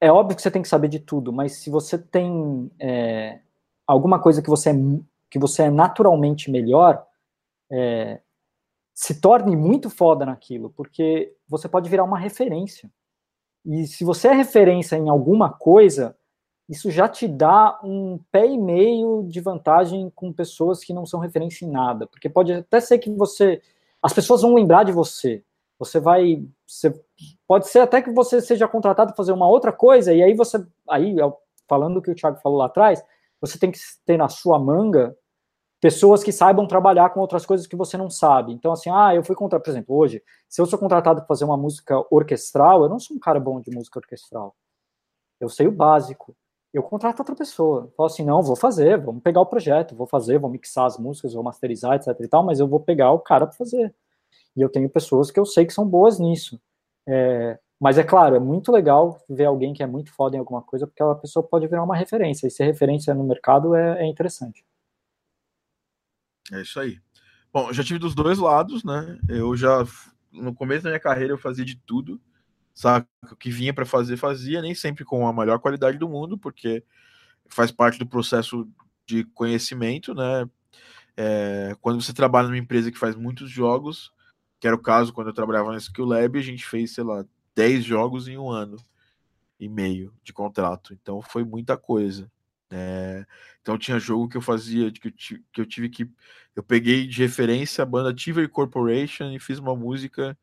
é 0.00 0.10
óbvio 0.10 0.36
que 0.36 0.42
você 0.42 0.50
tem 0.50 0.62
que 0.62 0.68
saber 0.68 0.88
de 0.88 0.98
tudo, 0.98 1.32
mas 1.32 1.56
se 1.56 1.70
você 1.70 1.98
tem 1.98 2.70
é, 2.80 3.40
alguma 3.86 4.20
coisa 4.20 4.42
que 4.42 4.48
você 4.48 4.70
é, 4.70 4.74
que 5.30 5.38
você 5.38 5.64
é 5.64 5.70
naturalmente 5.70 6.50
melhor, 6.50 7.04
é, 7.70 8.20
se 8.96 9.20
torne 9.20 9.54
muito 9.54 9.90
foda 9.90 10.24
naquilo, 10.24 10.70
porque 10.70 11.30
você 11.46 11.68
pode 11.68 11.90
virar 11.90 12.02
uma 12.02 12.18
referência. 12.18 12.90
E 13.62 13.86
se 13.86 14.02
você 14.02 14.28
é 14.28 14.32
referência 14.32 14.96
em 14.96 15.10
alguma 15.10 15.52
coisa, 15.52 16.16
isso 16.66 16.90
já 16.90 17.06
te 17.06 17.28
dá 17.28 17.78
um 17.84 18.18
pé 18.32 18.46
e 18.46 18.56
meio 18.56 19.22
de 19.28 19.38
vantagem 19.38 20.10
com 20.14 20.32
pessoas 20.32 20.82
que 20.82 20.94
não 20.94 21.04
são 21.04 21.20
referência 21.20 21.66
em 21.66 21.70
nada, 21.70 22.06
porque 22.06 22.26
pode 22.26 22.54
até 22.54 22.80
ser 22.80 22.98
que 22.98 23.10
você 23.10 23.60
as 24.02 24.14
pessoas 24.14 24.40
vão 24.40 24.54
lembrar 24.54 24.84
de 24.84 24.92
você. 24.92 25.44
Você 25.78 26.00
vai, 26.00 26.42
você, 26.66 26.94
pode 27.46 27.68
ser 27.68 27.80
até 27.80 28.00
que 28.00 28.10
você 28.10 28.40
seja 28.40 28.66
contratado 28.66 29.10
para 29.10 29.16
fazer 29.16 29.32
uma 29.32 29.48
outra 29.48 29.72
coisa 29.72 30.14
e 30.14 30.22
aí 30.22 30.32
você, 30.32 30.64
aí 30.88 31.16
falando 31.68 31.98
o 31.98 32.02
que 32.02 32.10
o 32.10 32.14
Thiago 32.14 32.40
falou 32.40 32.58
lá 32.58 32.66
atrás, 32.66 33.04
você 33.40 33.58
tem 33.58 33.70
que 33.70 33.78
ter 34.06 34.16
na 34.16 34.28
sua 34.28 34.58
manga 34.58 35.14
pessoas 35.80 36.22
que 36.22 36.32
saibam 36.32 36.66
trabalhar 36.66 37.10
com 37.10 37.20
outras 37.20 37.44
coisas 37.44 37.66
que 37.66 37.76
você 37.76 37.96
não 37.96 38.10
sabe. 38.10 38.52
Então, 38.52 38.72
assim, 38.72 38.90
ah, 38.90 39.14
eu 39.14 39.22
fui 39.22 39.36
contratado, 39.36 39.64
por 39.64 39.70
exemplo, 39.70 39.96
hoje, 39.96 40.22
se 40.48 40.60
eu 40.60 40.66
sou 40.66 40.78
contratado 40.78 41.20
para 41.20 41.26
fazer 41.26 41.44
uma 41.44 41.56
música 41.56 42.02
orquestral, 42.10 42.82
eu 42.82 42.88
não 42.88 42.98
sou 42.98 43.16
um 43.16 43.20
cara 43.20 43.38
bom 43.38 43.60
de 43.60 43.70
música 43.70 43.98
orquestral. 43.98 44.54
Eu 45.40 45.48
sei 45.48 45.66
o 45.66 45.72
básico. 45.72 46.34
Eu 46.72 46.82
contrato 46.82 47.20
outra 47.20 47.34
pessoa. 47.34 47.90
Falo 47.96 48.06
assim, 48.06 48.24
não, 48.24 48.42
vou 48.42 48.56
fazer, 48.56 48.98
vamos 48.98 49.22
pegar 49.22 49.40
o 49.40 49.46
projeto, 49.46 49.94
vou 49.94 50.06
fazer, 50.06 50.38
vou 50.38 50.50
mixar 50.50 50.86
as 50.86 50.98
músicas, 50.98 51.34
vou 51.34 51.42
masterizar, 51.42 51.94
etc 51.94 52.08
e 52.20 52.28
tal, 52.28 52.44
mas 52.44 52.60
eu 52.60 52.68
vou 52.68 52.80
pegar 52.80 53.12
o 53.12 53.18
cara 53.18 53.46
para 53.46 53.56
fazer. 53.56 53.94
E 54.56 54.60
eu 54.62 54.68
tenho 54.68 54.88
pessoas 54.88 55.30
que 55.30 55.38
eu 55.40 55.46
sei 55.46 55.66
que 55.66 55.72
são 55.72 55.86
boas 55.86 56.18
nisso. 56.18 56.60
É, 57.08 57.58
mas 57.80 57.98
é 57.98 58.04
claro, 58.04 58.36
é 58.36 58.40
muito 58.40 58.72
legal 58.72 59.18
ver 59.28 59.44
alguém 59.44 59.72
que 59.72 59.82
é 59.82 59.86
muito 59.86 60.12
foda 60.12 60.36
em 60.36 60.38
alguma 60.38 60.62
coisa, 60.62 60.86
porque 60.86 61.02
aquela 61.02 61.14
pessoa 61.14 61.42
pode 61.42 61.66
virar 61.66 61.82
uma 61.84 61.96
referência. 61.96 62.46
E 62.46 62.50
ser 62.50 62.64
referência 62.64 63.14
no 63.14 63.24
mercado 63.24 63.74
é, 63.74 64.02
é 64.02 64.06
interessante. 64.06 64.64
É 66.52 66.62
isso 66.62 66.78
aí. 66.78 66.98
Bom, 67.52 67.72
já 67.72 67.82
tive 67.82 67.98
dos 67.98 68.14
dois 68.14 68.38
lados, 68.38 68.84
né? 68.84 69.18
Eu 69.28 69.56
já, 69.56 69.84
no 70.32 70.54
começo 70.54 70.84
da 70.84 70.90
minha 70.90 71.00
carreira, 71.00 71.32
eu 71.32 71.38
fazia 71.38 71.64
de 71.64 71.76
tudo. 71.76 72.20
Sabe? 72.74 73.06
O 73.32 73.36
que 73.36 73.50
vinha 73.50 73.72
para 73.72 73.86
fazer, 73.86 74.18
fazia, 74.18 74.60
nem 74.60 74.74
sempre 74.74 75.04
com 75.04 75.26
a 75.26 75.32
melhor 75.32 75.58
qualidade 75.58 75.96
do 75.96 76.08
mundo, 76.08 76.36
porque 76.36 76.84
faz 77.48 77.70
parte 77.70 77.98
do 77.98 78.06
processo 78.06 78.68
de 79.06 79.24
conhecimento, 79.24 80.14
né? 80.14 80.48
É, 81.16 81.74
quando 81.80 82.02
você 82.02 82.12
trabalha 82.12 82.48
numa 82.48 82.58
empresa 82.58 82.92
que 82.92 82.98
faz 82.98 83.16
muitos 83.16 83.50
jogos, 83.50 84.12
que 84.60 84.66
era 84.66 84.76
o 84.76 84.82
caso 84.82 85.12
quando 85.12 85.28
eu 85.28 85.32
trabalhava 85.34 85.72
na 85.72 85.78
Skill 85.78 86.04
Lab, 86.04 86.38
a 86.38 86.42
gente 86.42 86.66
fez, 86.66 86.92
sei 86.92 87.04
lá, 87.04 87.24
10 87.54 87.84
jogos 87.84 88.28
em 88.28 88.36
um 88.36 88.50
ano 88.50 88.76
e 89.58 89.68
meio 89.68 90.12
de 90.22 90.32
contrato. 90.32 90.92
Então 90.92 91.22
foi 91.22 91.44
muita 91.44 91.76
coisa. 91.76 92.30
É, 92.70 93.24
então 93.62 93.78
tinha 93.78 93.98
jogo 93.98 94.28
que 94.28 94.36
eu 94.36 94.40
fazia, 94.40 94.90
que 94.90 95.08
eu, 95.08 95.12
que 95.52 95.60
eu 95.60 95.66
tive 95.66 95.88
que. 95.88 96.10
Eu 96.54 96.62
peguei 96.62 97.06
de 97.06 97.22
referência 97.22 97.82
a 97.82 97.86
banda 97.86 98.14
Tiver 98.14 98.48
Corporation 98.48 99.30
e 99.32 99.38
fiz 99.38 99.58
uma 99.58 99.76
música, 99.76 100.36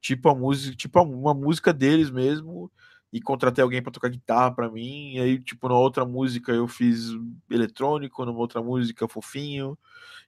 tipo 0.00 0.28
a 0.28 0.34
música, 0.34 0.76
tipo 0.76 1.00
uma 1.02 1.34
música 1.34 1.72
deles 1.72 2.10
mesmo, 2.10 2.70
e 3.12 3.20
contratei 3.20 3.62
alguém 3.62 3.82
para 3.82 3.92
tocar 3.92 4.08
guitarra 4.08 4.52
para 4.52 4.70
mim. 4.70 5.14
E 5.14 5.20
aí, 5.20 5.38
tipo, 5.42 5.68
na 5.68 5.76
outra 5.76 6.04
música 6.04 6.52
eu 6.52 6.68
fiz 6.68 7.10
eletrônico, 7.50 8.24
numa 8.24 8.38
outra 8.38 8.62
música 8.62 9.08
fofinho. 9.08 9.78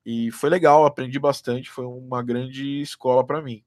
E 0.04 0.30
foi 0.32 0.50
legal, 0.50 0.84
aprendi 0.84 1.18
bastante, 1.18 1.70
foi 1.70 1.86
uma 1.86 2.22
grande 2.22 2.80
escola 2.82 3.24
para 3.24 3.40
mim. 3.40 3.62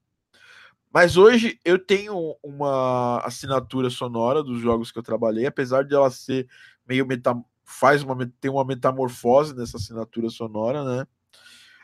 Mas 0.92 1.16
hoje 1.16 1.60
eu 1.64 1.78
tenho 1.78 2.36
uma 2.42 3.20
assinatura 3.20 3.90
sonora 3.90 4.42
dos 4.42 4.60
jogos 4.60 4.90
que 4.90 4.98
eu 4.98 5.02
trabalhei, 5.02 5.46
apesar 5.46 5.84
de 5.84 5.94
ela 5.94 6.10
ser 6.10 6.48
meio 6.88 7.06
meta, 7.06 7.34
faz 7.66 8.02
uma 8.02 8.16
tem 8.40 8.50
uma 8.50 8.64
metamorfose 8.64 9.54
nessa 9.54 9.76
assinatura 9.76 10.30
sonora, 10.30 10.84
né? 10.84 11.06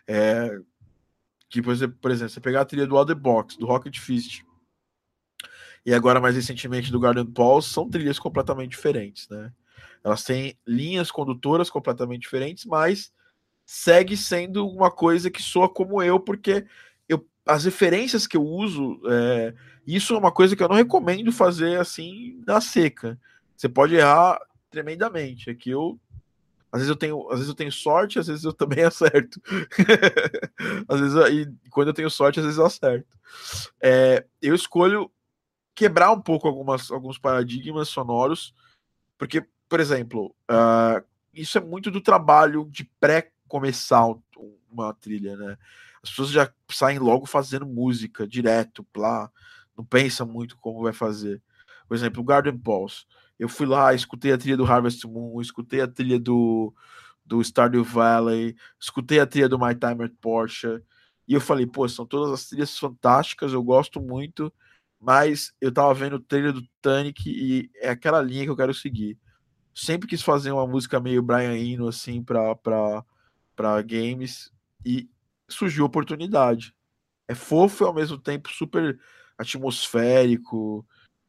É, 0.06 0.58
que 1.50 1.60
por 1.60 1.72
exemplo, 1.72 1.98
por 2.00 2.10
exemplo, 2.10 2.32
você 2.32 2.40
pegar 2.40 2.62
a 2.62 2.64
trilha 2.64 2.86
do 2.86 2.96
All 2.96 3.04
the 3.04 3.14
Box, 3.14 3.58
do 3.58 3.66
Rocket 3.66 3.98
Fist, 3.98 4.42
e 5.84 5.92
agora 5.92 6.20
mais 6.20 6.36
recentemente 6.36 6.92
do 6.92 7.00
Garden 7.00 7.26
Pulse, 7.26 7.70
são 7.70 7.90
trilhas 7.90 8.18
completamente 8.18 8.70
diferentes, 8.70 9.28
né? 9.28 9.52
Elas 10.04 10.22
têm 10.24 10.56
linhas 10.66 11.10
condutoras 11.10 11.68
completamente 11.68 12.22
diferentes, 12.22 12.64
mas 12.64 13.12
segue 13.66 14.16
sendo 14.16 14.66
uma 14.68 14.90
coisa 14.90 15.30
que 15.30 15.42
soa 15.42 15.68
como 15.68 16.02
eu, 16.02 16.18
porque 16.18 16.64
eu, 17.08 17.26
as 17.46 17.64
referências 17.64 18.26
que 18.26 18.36
eu 18.36 18.44
uso, 18.44 19.00
é, 19.06 19.54
isso 19.86 20.14
é 20.14 20.18
uma 20.18 20.32
coisa 20.32 20.54
que 20.54 20.62
eu 20.62 20.68
não 20.68 20.76
recomendo 20.76 21.32
fazer 21.32 21.78
assim 21.78 22.40
na 22.46 22.60
seca. 22.60 23.18
Você 23.56 23.68
pode 23.68 23.94
errar 23.94 24.40
tremendamente. 24.72 25.50
É 25.50 25.54
que 25.54 25.70
eu 25.70 26.00
às 26.72 26.80
vezes 26.80 26.88
eu 26.88 26.96
tenho, 26.96 27.28
às 27.28 27.34
vezes 27.34 27.48
eu 27.48 27.54
tenho 27.54 27.70
sorte, 27.70 28.18
às 28.18 28.26
vezes 28.26 28.44
eu 28.44 28.52
também 28.52 28.82
acerto. 28.82 29.40
às 30.88 31.00
vezes 31.00 31.16
e 31.30 31.68
quando 31.68 31.88
eu 31.88 31.94
tenho 31.94 32.10
sorte, 32.10 32.40
às 32.40 32.46
vezes 32.46 32.58
eu 32.58 32.64
acerto. 32.64 33.18
É, 33.80 34.24
eu 34.40 34.54
escolho 34.54 35.12
quebrar 35.74 36.10
um 36.12 36.20
pouco 36.20 36.48
algumas, 36.48 36.90
alguns 36.90 37.18
paradigmas 37.18 37.88
sonoros, 37.88 38.54
porque, 39.18 39.46
por 39.68 39.80
exemplo, 39.80 40.34
uh, 40.50 41.04
isso 41.34 41.58
é 41.58 41.60
muito 41.60 41.90
do 41.90 42.00
trabalho 42.00 42.66
de 42.70 42.84
pré 42.98 43.30
começar 43.46 44.06
uma 44.70 44.94
trilha, 44.94 45.36
né? 45.36 45.58
As 46.02 46.10
pessoas 46.10 46.30
já 46.30 46.50
saem 46.70 46.98
logo 46.98 47.26
fazendo 47.26 47.66
música 47.66 48.26
direto, 48.26 48.86
lá, 48.96 49.30
não 49.76 49.84
pensa 49.84 50.24
muito 50.24 50.56
como 50.56 50.82
vai 50.82 50.92
fazer. 50.92 51.40
Por 51.86 51.94
exemplo, 51.94 52.22
o 52.22 52.24
Garden 52.24 52.56
Pulse. 52.56 53.04
Eu 53.42 53.48
fui 53.48 53.66
lá, 53.66 53.92
escutei 53.92 54.30
a 54.32 54.38
trilha 54.38 54.56
do 54.56 54.64
Harvest 54.64 55.04
Moon, 55.04 55.40
escutei 55.40 55.80
a 55.80 55.88
trilha 55.88 56.16
do, 56.16 56.72
do 57.26 57.42
Stardew 57.42 57.82
Valley, 57.82 58.54
escutei 58.80 59.18
a 59.18 59.26
trilha 59.26 59.48
do 59.48 59.58
My 59.58 59.74
Timer 59.74 60.12
Porsche, 60.20 60.80
e 61.26 61.34
eu 61.34 61.40
falei, 61.40 61.66
pô, 61.66 61.88
são 61.88 62.06
todas 62.06 62.32
as 62.32 62.48
trilhas 62.48 62.78
fantásticas, 62.78 63.52
eu 63.52 63.60
gosto 63.60 64.00
muito, 64.00 64.52
mas 65.00 65.52
eu 65.60 65.72
tava 65.72 65.92
vendo 65.92 66.14
o 66.14 66.20
trailer 66.20 66.52
do 66.52 66.62
Tunic 66.80 67.28
e 67.28 67.68
é 67.80 67.88
aquela 67.90 68.22
linha 68.22 68.44
que 68.44 68.50
eu 68.50 68.56
quero 68.56 68.72
seguir. 68.72 69.18
Sempre 69.74 70.06
quis 70.06 70.22
fazer 70.22 70.52
uma 70.52 70.64
música 70.64 71.00
meio 71.00 71.20
Brian 71.20 71.56
Eno, 71.56 71.88
assim, 71.88 72.22
pra, 72.22 72.54
pra, 72.54 73.04
para 73.56 73.82
games 73.82 74.52
e 74.86 75.10
surgiu 75.48 75.82
a 75.82 75.88
oportunidade. 75.88 76.76
É 77.26 77.34
fofo 77.34 77.82
e 77.82 77.86
ao 77.88 77.94
mesmo 77.94 78.18
tempo 78.18 78.48
super 78.50 79.00
atmosférico. 79.36 80.86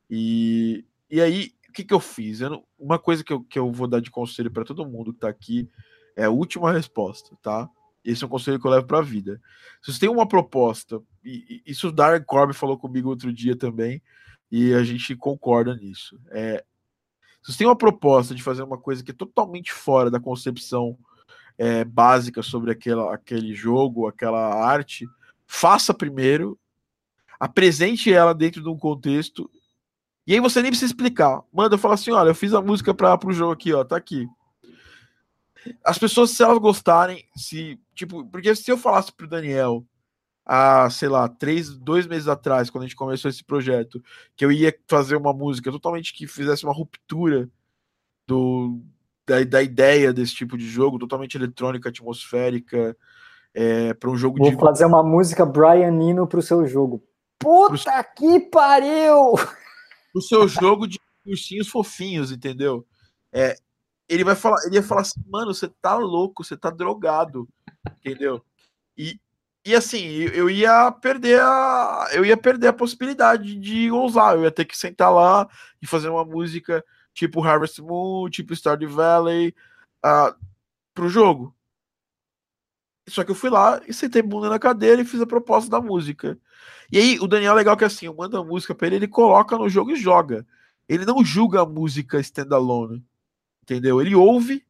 E, 0.08 0.86
e 1.10 1.20
aí, 1.20 1.54
o 1.74 1.76
que, 1.76 1.84
que 1.84 1.94
eu 1.94 2.00
fiz? 2.00 2.40
Eu 2.40 2.52
não, 2.52 2.64
uma 2.78 3.00
coisa 3.00 3.24
que 3.24 3.34
eu, 3.34 3.44
que 3.44 3.58
eu 3.58 3.72
vou 3.72 3.88
dar 3.88 4.00
de 4.00 4.12
conselho 4.12 4.52
para 4.52 4.64
todo 4.64 4.86
mundo 4.86 5.12
que 5.12 5.18
está 5.18 5.30
aqui 5.30 5.68
é 6.16 6.26
a 6.26 6.30
última 6.30 6.72
resposta, 6.72 7.36
tá? 7.42 7.68
Esse 8.06 8.24
é 8.24 8.28
um 8.28 8.30
conselho 8.30 8.60
que 8.60 8.68
eu 8.68 8.72
levo 8.72 8.86
para 8.86 9.00
a 9.00 9.02
vida. 9.02 9.42
Se 9.82 9.92
você 9.92 10.02
tem 10.02 10.10
uma 10.10 10.28
proposta 10.28 11.02
isso 11.24 11.88
o 11.88 11.92
Darren 11.92 12.24
Corby 12.24 12.54
falou 12.54 12.78
comigo 12.78 13.10
outro 13.10 13.32
dia 13.32 13.56
também, 13.56 14.02
e 14.52 14.74
a 14.74 14.84
gente 14.84 15.16
concorda 15.16 15.76
nisso. 15.76 16.20
É, 16.30 16.64
se 17.42 17.52
você 17.52 17.60
tem 17.60 17.68
uma 17.68 17.76
proposta 17.76 18.36
de 18.36 18.44
fazer 18.44 18.62
uma 18.62 18.78
coisa 18.78 19.04
que 19.04 19.12
é 19.12 19.14
totalmente 19.14 19.72
fora 19.72 20.12
da 20.12 20.20
concepção 20.20 20.98
é, 21.58 21.84
básica 21.84 22.44
sobre 22.44 22.72
aquela, 22.72 23.14
aquele 23.14 23.56
jogo, 23.56 24.08
aquela 24.08 24.54
arte, 24.64 25.08
faça 25.48 25.94
primeiro, 25.94 26.60
apresente 27.40 28.14
ela 28.14 28.34
dentro 28.34 28.62
de 28.62 28.70
um 28.70 28.78
contexto, 28.78 29.50
e 30.26 30.34
aí 30.34 30.40
você 30.40 30.62
nem 30.62 30.72
precisa 30.72 30.92
explicar. 30.92 31.42
Manda, 31.52 31.78
fala 31.78 31.96
assim: 31.96 32.12
olha, 32.12 32.30
eu 32.30 32.36
fiz 32.36 32.54
a 32.54 32.62
música 32.62 32.94
para 32.94 33.20
o 33.26 33.34
jogo 33.34 33.52
aqui, 33.52 33.74
ó, 33.74 33.84
tá 33.84 33.98
aqui. 33.98 34.28
As 35.84 35.98
pessoas, 35.98 36.32
se 36.32 36.44
elas 36.44 36.58
gostarem, 36.58 37.26
se. 37.36 37.80
Tipo, 37.94 38.26
porque 38.26 38.56
se 38.56 38.72
eu 38.72 38.78
falasse 38.78 39.12
pro 39.12 39.28
Daniel 39.28 39.86
há, 40.46 40.90
sei 40.90 41.08
lá, 41.08 41.28
três, 41.28 41.70
dois 41.70 42.06
meses 42.06 42.28
atrás, 42.28 42.70
quando 42.70 42.84
a 42.84 42.88
gente 42.88 42.96
começou 42.96 43.30
esse 43.30 43.44
projeto, 43.44 44.04
que 44.36 44.44
eu 44.44 44.52
ia 44.52 44.74
fazer 44.88 45.16
uma 45.16 45.34
música 45.34 45.72
totalmente 45.72 46.14
que 46.14 46.28
fizesse 46.28 46.66
uma 46.66 46.74
ruptura 46.74 47.50
do, 48.28 48.82
da, 49.26 49.44
da 49.44 49.62
ideia 49.62 50.12
desse 50.12 50.36
tipo 50.36 50.58
de 50.58 50.68
jogo, 50.68 51.00
totalmente 51.00 51.36
eletrônica, 51.36 51.90
atmosférica, 51.90 52.96
é, 53.54 53.94
para 53.94 54.10
um 54.10 54.18
jogo 54.18 54.38
Vou 54.38 54.50
de. 54.50 54.56
Vou 54.56 54.66
fazer 54.66 54.86
uma 54.86 55.04
música 55.04 55.46
Brian 55.46 55.92
Nino 55.92 56.28
pro 56.28 56.42
seu 56.42 56.66
jogo. 56.66 57.04
Puta 57.40 58.04
pro... 58.04 58.14
que 58.16 58.40
pariu! 58.40 59.36
Pro 60.14 60.22
seu 60.22 60.48
jogo 60.48 60.88
de 60.88 61.00
ursinhos 61.26 61.68
fofinhos, 61.68 62.32
entendeu? 62.32 62.88
É, 63.32 63.58
ele 64.08 64.24
vai 64.24 64.36
falar, 64.36 64.58
ele 64.66 64.76
ia 64.76 64.84
falar 64.84 65.02
assim, 65.02 65.22
mano, 65.28 65.54
você 65.54 65.68
tá 65.82 65.96
louco, 65.96 66.44
você 66.44 66.56
tá 66.56 66.70
drogado, 66.70 67.50
entendeu? 68.00 68.42
E, 68.98 69.20
e 69.66 69.76
assim, 69.76 70.06
eu 70.06 70.50
ia 70.50 70.92
perder 70.92 71.42
a 71.42 72.10
eu 72.14 72.24
ia 72.26 72.38
perder 72.38 72.68
a 72.68 72.74
possibilidade 72.74 73.56
de 73.56 73.90
ousar, 73.92 74.36
eu 74.36 74.44
ia 74.44 74.52
ter 74.52 74.66
que 74.66 74.78
sentar 74.78 75.12
lá 75.12 75.50
e 75.82 75.88
fazer 75.88 76.10
uma 76.10 76.24
música 76.24 76.84
tipo 77.14 77.44
Harvest 77.44 77.82
Moon, 77.82 78.30
tipo 78.30 78.56
Stardew 78.56 78.90
Valley, 78.90 79.56
uh, 80.06 80.36
pro 80.94 81.10
jogo. 81.10 81.56
Só 83.08 83.24
que 83.24 83.32
eu 83.32 83.36
fui 83.36 83.50
lá 83.50 83.82
e 83.88 83.94
sentei 83.94 84.22
bunda 84.22 84.50
na 84.50 84.60
cadeira 84.60 85.02
e 85.02 85.06
fiz 85.06 85.20
a 85.22 85.26
proposta 85.26 85.70
da 85.70 85.82
música. 85.82 86.38
E 86.92 86.98
aí, 86.98 87.20
o 87.20 87.28
Daniel 87.28 87.54
é 87.54 87.56
legal 87.56 87.76
que 87.76 87.84
assim, 87.84 88.06
eu 88.06 88.14
mando 88.14 88.38
a 88.38 88.44
música 88.44 88.74
pra 88.74 88.88
ele, 88.88 88.98
ele 88.98 89.08
coloca 89.08 89.58
no 89.58 89.68
jogo 89.68 89.92
e 89.92 89.96
joga. 89.96 90.46
Ele 90.88 91.06
não 91.06 91.24
julga 91.24 91.62
a 91.62 91.66
música 91.66 92.20
standalone. 92.20 93.04
Entendeu? 93.64 94.02
Ele 94.02 94.16
ouve, 94.16 94.64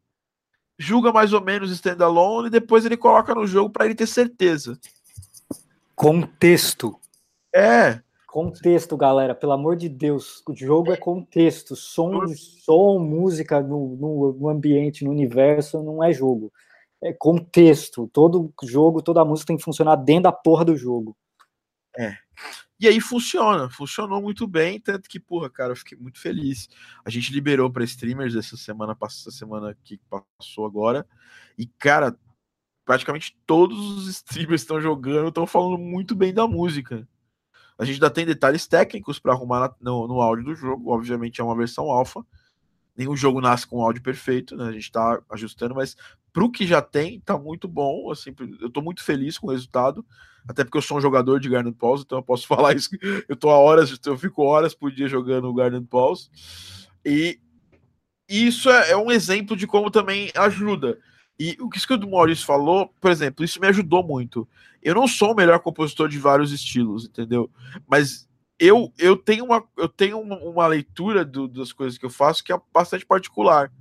julga 0.78 1.12
mais 1.12 1.34
ou 1.34 1.42
menos 1.42 1.72
standalone 1.72 2.48
e 2.48 2.52
depois 2.52 2.86
ele 2.86 2.98
coloca 2.98 3.34
no 3.34 3.46
jogo 3.46 3.70
para 3.70 3.86
ele 3.86 3.96
ter 3.96 4.08
certeza. 4.08 4.80
Contexto. 5.96 7.00
É. 7.54 8.02
Contexto, 8.28 8.98
galera, 8.98 9.36
pelo 9.36 9.52
amor 9.52 9.76
de 9.76 9.88
Deus. 9.88 10.42
O 10.48 10.56
jogo 10.56 10.92
é 10.92 10.98
contexto. 10.98 11.76
Som, 11.76 12.26
som 12.36 13.00
música 13.00 13.62
no, 13.62 13.96
no, 13.96 14.34
no 14.34 14.50
ambiente, 14.50 15.04
no 15.04 15.12
universo, 15.12 15.84
não 15.84 16.04
é 16.04 16.12
jogo. 16.12 16.52
É 17.04 17.14
contexto. 17.14 18.10
Todo 18.14 18.54
jogo, 18.64 19.02
toda 19.02 19.26
música 19.26 19.48
tem 19.48 19.58
que 19.58 19.64
funcionar 19.64 19.96
dentro 19.98 20.24
da 20.24 20.32
porra 20.32 20.64
do 20.66 20.76
jogo. 20.76 21.16
É. 21.98 22.18
E 22.80 22.88
aí 22.88 23.00
funciona, 23.00 23.70
funcionou 23.70 24.22
muito 24.22 24.48
bem, 24.48 24.80
tanto 24.80 25.08
que, 25.08 25.20
porra, 25.20 25.50
cara, 25.50 25.72
eu 25.72 25.76
fiquei 25.76 25.98
muito 25.98 26.20
feliz. 26.20 26.68
A 27.06 27.10
gente 27.10 27.32
liberou 27.32 27.72
para 27.72 27.84
streamers 27.84 28.36
essa 28.36 28.58
semana, 28.58 28.98
essa 29.04 29.32
semana 29.32 29.78
que 29.84 30.00
passou 30.10 30.66
agora, 30.66 31.08
e, 31.58 31.66
cara, 31.66 32.18
praticamente 32.84 33.38
todos 33.46 33.80
os 33.98 34.08
streamers 34.18 34.62
estão 34.62 34.82
jogando, 34.82 35.30
estão 35.30 35.48
falando 35.48 35.78
muito 35.78 36.16
bem 36.16 36.34
da 36.34 36.48
música. 36.48 37.08
A 37.78 37.86
gente 37.86 37.96
ainda 37.96 38.10
tem 38.10 38.26
detalhes 38.26 38.68
técnicos 38.68 39.20
para 39.20 39.34
arrumar 39.34 39.76
no, 39.80 40.08
no, 40.08 40.22
áudio 40.22 40.46
do 40.46 40.56
jogo. 40.56 40.92
Obviamente 40.92 41.42
é 41.42 41.44
uma 41.44 41.56
versão 41.56 41.86
alfa. 41.90 42.24
Nenhum 42.96 43.16
jogo 43.16 43.42
nasce 43.42 43.66
com 43.66 43.82
áudio 43.82 44.04
perfeito, 44.04 44.56
né? 44.56 44.66
A 44.68 44.72
gente 44.72 44.84
está 44.84 45.22
ajustando, 45.32 45.74
mas 45.74 45.96
pro 46.34 46.52
que 46.52 46.66
já 46.66 46.82
tem, 46.82 47.20
tá 47.22 47.38
muito 47.38 47.68
bom. 47.68 48.12
Assim, 48.12 48.34
eu 48.60 48.70
tô 48.70 48.82
muito 48.82 49.04
feliz 49.04 49.38
com 49.38 49.48
o 49.48 49.52
resultado. 49.52 50.06
Até 50.46 50.66
porque 50.66 50.78
eu 50.78 50.82
sou 50.82 50.98
um 50.98 51.02
jogador 51.02 51.40
de 51.40 51.48
Garden 51.48 51.72
Pause, 51.72 52.04
então 52.04 52.18
eu 52.18 52.24
posso 52.24 52.46
falar 52.48 52.76
isso. 52.76 52.90
Eu 53.30 53.36
tô 53.36 53.48
horas, 53.48 53.98
eu 54.06 54.18
fico 54.18 54.44
horas 54.44 54.74
por 54.74 54.92
dia 54.92 55.08
jogando 55.08 55.48
o 55.48 55.54
Garden 55.54 55.84
Pause. 55.84 56.30
E 57.06 57.40
isso 58.28 58.70
é, 58.70 58.92
é 58.92 58.98
um 58.98 59.12
exemplo 59.12 59.56
de 59.56 59.68
como 59.68 59.92
também 59.92 60.32
ajuda. 60.36 60.98
E 61.40 61.58
o 61.60 61.70
que 61.70 61.86
que 61.86 61.94
o 61.94 62.10
Maurício 62.10 62.46
falou, 62.46 62.94
por 63.00 63.12
exemplo, 63.12 63.44
isso 63.44 63.60
me 63.60 63.68
ajudou 63.68 64.04
muito. 64.04 64.48
Eu 64.82 64.96
não 64.96 65.08
sou 65.08 65.32
o 65.32 65.36
melhor 65.36 65.60
compositor 65.60 66.08
de 66.08 66.20
vários 66.20 66.52
estilos, 66.52 67.06
entendeu? 67.06 67.50
Mas 67.88 68.28
eu, 68.60 68.94
eu 68.98 69.18
tenho, 69.18 69.46
uma, 69.46 69.64
eu 69.78 69.90
tenho 69.90 70.20
uma, 70.20 70.38
uma 70.38 70.68
leitura 70.68 71.26
do, 71.26 71.48
das 71.48 71.74
coisas 71.74 71.98
que 71.98 72.06
eu 72.06 72.10
faço 72.10 72.44
que 72.44 72.54
é 72.54 72.60
bastante 72.72 73.06
particular. 73.06 73.72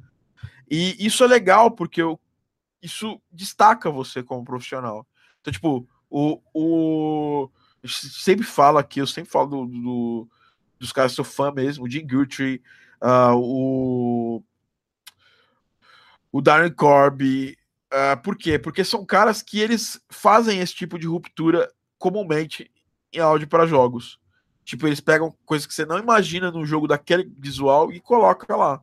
E 0.71 0.97
isso 1.05 1.23
é 1.23 1.27
legal, 1.27 1.71
porque 1.71 2.01
eu, 2.01 2.19
isso 2.83 3.23
destaca 3.31 3.91
você 3.91 4.23
como 4.23 4.45
profissional. 4.45 5.07
Então, 5.41 5.53
tipo, 5.53 5.89
o, 6.11 6.41
o 6.53 7.49
sempre 7.87 8.45
falo 8.45 8.79
aqui, 8.79 9.01
eu 9.01 9.07
sempre 9.07 9.31
falo 9.31 9.47
do, 9.47 9.67
do 9.67 10.29
dos 10.79 10.93
caras, 10.93 11.13
sou 11.13 11.25
fã 11.25 11.53
mesmo, 11.53 11.85
o 11.85 11.89
Jim 11.91 12.05
Guthrie, 12.05 12.61
uh, 13.01 13.37
o 13.37 14.43
o 16.33 16.41
Darren 16.41 16.73
Corby. 16.73 17.57
Uh, 17.93 18.21
por 18.23 18.37
quê? 18.37 18.59
Porque 18.59 18.83
são 18.85 19.05
caras 19.05 19.43
que 19.43 19.61
eles 19.61 20.03
fazem 20.11 20.61
esse 20.61 20.75
tipo 20.75 20.99
de 20.99 21.07
ruptura 21.07 21.71
comumente 21.99 22.71
em 23.13 23.21
áudio 23.21 23.47
para 23.47 23.67
jogos. 23.67 24.19
Tipo, 24.65 24.87
eles 24.87 25.01
pegam 25.01 25.37
coisas 25.45 25.67
que 25.67 25.75
você 25.75 25.85
não 25.85 25.99
imagina 25.99 26.51
num 26.51 26.65
jogo 26.65 26.89
daquele 26.89 27.31
visual 27.39 27.93
e 27.93 28.01
coloca 28.01 28.57
lá. 28.57 28.81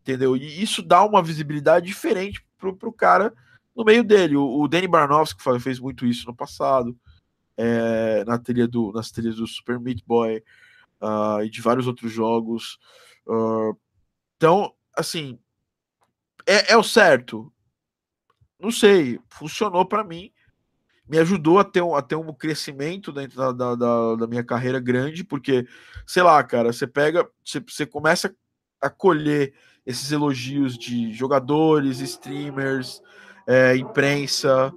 Entendeu? 0.00 0.36
E 0.36 0.62
isso 0.62 0.82
dá 0.82 1.04
uma 1.04 1.22
visibilidade 1.22 1.86
diferente 1.86 2.42
pro, 2.60 2.76
pro 2.76 2.92
cara 2.92 3.34
no 3.74 3.84
meio 3.84 4.04
dele. 4.04 4.36
O, 4.36 4.60
o 4.60 4.68
Danny 4.68 4.86
Barnowski 4.86 5.42
fez 5.58 5.80
muito 5.80 6.06
isso 6.06 6.26
no 6.26 6.34
passado, 6.34 6.96
é, 7.56 8.24
na 8.24 8.38
trilha 8.38 8.68
do, 8.68 8.92
nas 8.92 9.10
trilhas 9.10 9.36
do 9.36 9.46
Super 9.46 9.80
Meat 9.80 10.04
Boy 10.06 10.42
uh, 11.00 11.42
e 11.42 11.50
de 11.50 11.60
vários 11.60 11.86
outros 11.86 12.12
jogos. 12.12 12.78
Uh, 13.26 13.76
então, 14.36 14.72
assim, 14.96 15.38
é, 16.46 16.72
é 16.72 16.76
o 16.76 16.82
certo? 16.82 17.52
Não 18.58 18.70
sei, 18.70 19.18
funcionou 19.30 19.86
para 19.86 20.04
mim, 20.04 20.30
me 21.08 21.18
ajudou 21.18 21.58
a 21.58 21.64
ter, 21.64 21.82
um, 21.82 21.94
a 21.94 22.02
ter 22.02 22.14
um 22.14 22.32
crescimento 22.32 23.10
dentro 23.10 23.36
da, 23.36 23.52
da, 23.52 23.74
da, 23.74 24.14
da 24.16 24.26
minha 24.26 24.44
carreira 24.44 24.78
grande, 24.78 25.24
porque, 25.24 25.66
sei 26.06 26.22
lá, 26.22 26.42
cara, 26.44 26.72
você 26.72 26.86
pega, 26.86 27.28
você, 27.44 27.60
você 27.60 27.86
começa 27.86 28.34
a 28.80 28.88
colher 28.88 29.54
esses 29.86 30.12
elogios 30.12 30.76
de 30.76 31.12
jogadores, 31.12 32.00
streamers, 32.00 33.02
é, 33.46 33.76
imprensa, 33.76 34.72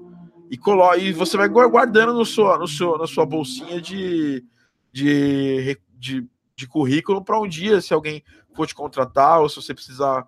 e, 0.50 0.58
colo 0.58 0.96
e 0.96 1.12
você 1.12 1.38
vai 1.38 1.48
guardando 1.50 2.14
no 2.14 2.26
sua, 2.26 2.58
no 2.58 2.68
seu, 2.68 2.98
na 2.98 3.08
sua 3.08 3.26
bolsinha 3.26 3.82
de, 3.82 4.46
de, 4.92 5.80
de, 5.98 6.28
de 6.56 6.68
currículo 6.68 7.24
para 7.24 7.40
um 7.40 7.48
dia, 7.48 7.82
se 7.82 7.94
alguém 7.94 8.24
for 8.56 8.68
te 8.68 8.76
contratar, 8.76 9.42
ou 9.42 9.50
se 9.50 9.56
você 9.56 9.74
precisar 9.74 10.28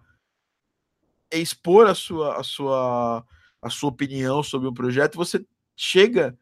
expor 1.32 1.88
a 1.88 1.96
sua, 1.96 2.40
a 2.40 2.44
sua, 2.44 3.26
a 3.62 3.70
sua 3.70 3.90
opinião 3.90 4.42
sobre 4.42 4.68
um 4.68 4.74
projeto, 4.74 5.16
você 5.16 5.46
chega 5.76 6.38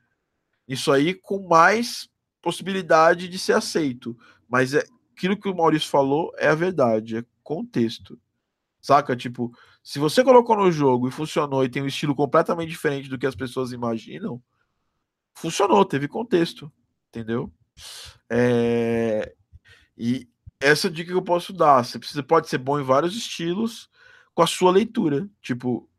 isso 0.68 0.92
aí 0.92 1.14
com 1.14 1.48
mais 1.48 2.10
possibilidade 2.42 3.28
de 3.28 3.40
ser 3.40 3.54
aceito. 3.54 4.18
Mas 4.48 4.74
é 4.74 4.84
aquilo 5.16 5.38
que 5.38 5.50
o 5.50 5.56
Maurício 5.56 5.90
falou 5.90 6.32
é 6.38 6.48
a 6.48 6.56
verdade, 6.56 7.18
é 7.18 7.26
contexto. 7.44 8.20
Saca? 8.82 9.16
Tipo, 9.16 9.52
se 9.82 10.00
você 10.00 10.24
colocou 10.24 10.58
no 10.58 10.72
jogo 10.72 11.08
e 11.08 11.12
funcionou 11.12 11.64
e 11.64 11.70
tem 11.70 11.82
um 11.82 11.88
estilo 11.88 12.16
completamente 12.16 12.70
diferente 12.70 13.10
do 13.10 13.18
que 13.18 13.26
as 13.26 13.36
pessoas 13.36 13.72
imaginam, 13.72 14.42
funcionou, 15.34 15.86
teve 15.86 16.08
contexto, 16.08 16.72
entendeu? 17.10 17.52
É... 18.30 19.34
E 19.98 20.28
essa 20.60 20.90
dica 20.90 21.12
que 21.12 21.18
eu 21.18 21.22
posso 21.22 21.54
dar, 21.54 21.84
você 21.84 22.00
precisa, 22.00 22.24
pode 22.24 22.50
ser 22.50 22.58
bom 22.58 22.80
em 22.80 22.84
vários 22.84 23.16
estilos, 23.16 23.90
com 24.34 24.42
a 24.42 24.48
sua 24.48 24.72
leitura, 24.72 25.30
tipo, 25.42 25.90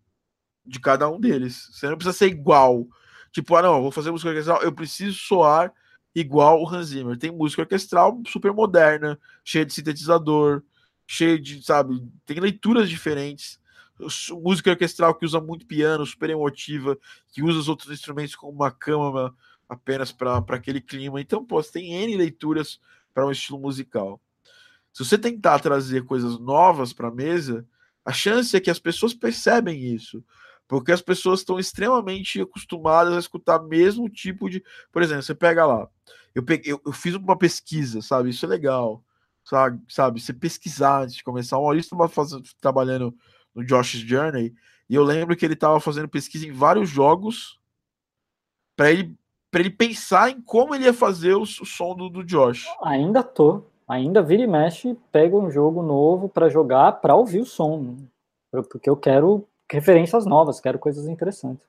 de 0.65 0.81
cada 0.81 1.09
um 1.09 1.21
deles. 1.21 1.69
Você 1.73 1.89
não 1.89 1.97
precisa 1.97 2.17
ser 2.17 2.27
igual. 2.27 2.87
Tipo, 3.33 3.57
ah, 3.57 3.63
não, 3.63 3.83
vou 3.83 3.91
fazer 3.91 4.11
música 4.11 4.31
orquestral, 4.31 4.63
eu 4.63 4.73
preciso 4.73 5.17
soar 5.19 5.73
igual 6.15 6.63
o 6.63 6.69
Hans 6.69 6.89
Zimmer. 6.89 7.19
Tem 7.19 7.31
música 7.31 7.63
orquestral 7.63 8.21
super 8.27 8.53
moderna, 8.53 9.19
cheia 9.45 9.67
de 9.67 9.73
sintetizador, 9.73 10.63
cheia 11.07 11.39
de, 11.39 11.63
sabe, 11.63 12.03
tem 12.27 12.41
leituras 12.41 12.89
diferentes. 12.89 13.61
Música 14.43 14.71
orquestral 14.71 15.15
que 15.15 15.25
usa 15.25 15.41
muito 15.41 15.67
piano, 15.67 16.05
super 16.05 16.31
emotiva, 16.31 16.99
que 17.33 17.43
usa 17.43 17.59
os 17.59 17.69
outros 17.69 17.93
instrumentos 17.93 18.35
como 18.35 18.53
uma 18.53 18.71
câmara 18.71 19.33
apenas 19.69 20.11
para 20.11 20.39
aquele 20.39 20.81
clima. 20.81 21.21
Então, 21.21 21.45
pô, 21.45 21.63
você 21.63 21.73
tem 21.73 21.95
N 21.95 22.17
leituras 22.17 22.81
para 23.13 23.27
um 23.27 23.31
estilo 23.31 23.59
musical. 23.59 24.21
Se 24.93 25.05
você 25.05 25.17
tentar 25.17 25.59
trazer 25.61 26.05
coisas 26.05 26.39
novas 26.39 26.93
para 26.93 27.09
a 27.09 27.15
mesa, 27.15 27.67
a 28.05 28.13
chance 28.13 28.57
é 28.57 28.61
que 28.61 28.71
as 28.71 28.79
pessoas 28.79 29.15
percebem 29.15 29.95
isso. 29.95 30.23
Porque 30.67 30.93
as 30.93 31.03
pessoas 31.03 31.41
estão 31.41 31.59
extremamente 31.59 32.41
acostumadas 32.41 33.15
a 33.15 33.19
escutar 33.19 33.63
mesmo 33.63 34.09
tipo 34.09 34.49
de. 34.49 34.63
Por 34.91 35.03
exemplo, 35.03 35.23
você 35.23 35.35
pega 35.35 35.67
lá. 35.67 35.89
Eu, 36.35 36.43
peguei, 36.43 36.73
eu, 36.73 36.81
eu 36.85 36.93
fiz 36.93 37.15
uma 37.15 37.37
pesquisa, 37.37 38.01
sabe? 38.01 38.31
Isso 38.31 38.47
é 38.47 38.49
legal. 38.49 39.05
Sabe? 39.45 39.83
sabe? 39.89 40.21
Você 40.21 40.33
pesquisar 40.33 41.03
antes 41.03 41.17
de 41.17 41.25
começar. 41.25 41.59
O 41.59 41.63
Maurício 41.63 41.95
estava 41.95 42.43
trabalhando 42.61 43.15
no 43.55 43.65
Josh's 43.65 44.01
Journey. 44.01 44.55
E 44.89 44.95
eu 44.95 45.03
lembro 45.03 45.37
que 45.37 45.45
ele 45.45 45.55
estava 45.55 45.79
fazendo 45.81 46.09
pesquisa 46.09 46.47
em 46.47 46.53
vários 46.53 46.89
jogos 46.89 47.59
para 48.77 48.91
ele, 48.91 49.17
ele 49.55 49.71
pensar 49.71 50.31
em 50.31 50.41
como 50.41 50.75
ele 50.75 50.85
ia 50.85 50.93
fazer 50.93 51.35
o, 51.35 51.43
o 51.43 51.47
som 51.47 51.95
do, 51.95 52.09
do 52.09 52.25
Josh. 52.25 52.67
Ainda 52.83 53.23
tô. 53.23 53.65
Ainda 53.87 54.23
vira 54.23 54.43
e 54.43 54.47
mexe, 54.47 54.97
pega 55.13 55.37
um 55.37 55.51
jogo 55.51 55.83
novo 55.83 56.29
para 56.29 56.49
jogar, 56.49 56.93
para 57.01 57.15
ouvir 57.15 57.41
o 57.41 57.47
som. 57.47 57.97
Porque 58.51 58.89
eu 58.89 58.97
quero 58.97 59.47
referências 59.71 60.25
novas, 60.25 60.61
quero 60.61 60.79
coisas 60.79 61.07
interessantes. 61.07 61.67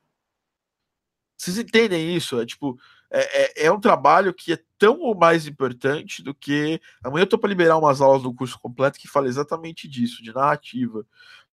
Vocês 1.37 1.57
entendem 1.57 2.15
isso? 2.15 2.39
É 2.39 2.45
tipo, 2.45 2.77
é, 3.15 3.63
é, 3.63 3.65
é 3.67 3.71
um 3.71 3.79
trabalho 3.79 4.33
que 4.33 4.51
é 4.51 4.59
tão 4.77 4.99
ou 4.99 5.15
mais 5.15 5.47
importante 5.47 6.21
do 6.21 6.33
que. 6.33 6.81
Amanhã 7.01 7.23
eu 7.23 7.29
tô 7.29 7.37
para 7.37 7.49
liberar 7.49 7.77
umas 7.77 8.01
aulas 8.01 8.23
do 8.23 8.33
curso 8.33 8.59
completo 8.59 8.99
que 8.99 9.07
fala 9.07 9.29
exatamente 9.29 9.87
disso, 9.87 10.21
de 10.21 10.33
narrativa, 10.33 11.05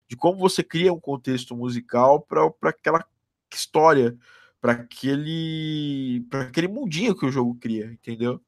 de 0.08 0.16
como 0.16 0.38
você 0.38 0.64
cria 0.64 0.92
um 0.92 0.98
contexto 0.98 1.56
musical 1.56 2.20
para 2.20 2.50
aquela 2.64 3.06
história, 3.54 4.16
para 4.60 4.72
aquele, 4.72 6.26
aquele 6.32 6.66
mundinho 6.66 7.14
que 7.14 7.26
o 7.26 7.30
jogo 7.30 7.54
cria, 7.54 7.86
entendeu? 7.86 8.40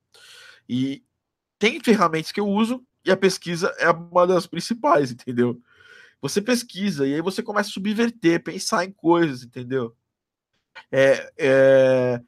E 0.68 1.04
tem 1.56 1.78
ferramentas 1.80 2.32
que 2.32 2.40
eu 2.40 2.48
uso 2.48 2.84
e 3.04 3.12
a 3.12 3.16
pesquisa 3.16 3.72
é 3.78 3.88
uma 3.90 4.26
das 4.26 4.44
principais, 4.44 5.12
entendeu? 5.12 5.60
Você 6.20 6.42
pesquisa 6.42 7.06
e 7.06 7.14
aí 7.14 7.20
você 7.20 7.44
começa 7.44 7.68
a 7.68 7.72
subverter, 7.72 8.42
pensar 8.42 8.84
em 8.84 8.90
coisas, 8.90 9.44
entendeu? 9.44 9.94
É, 10.90 11.32
é, 11.38 12.20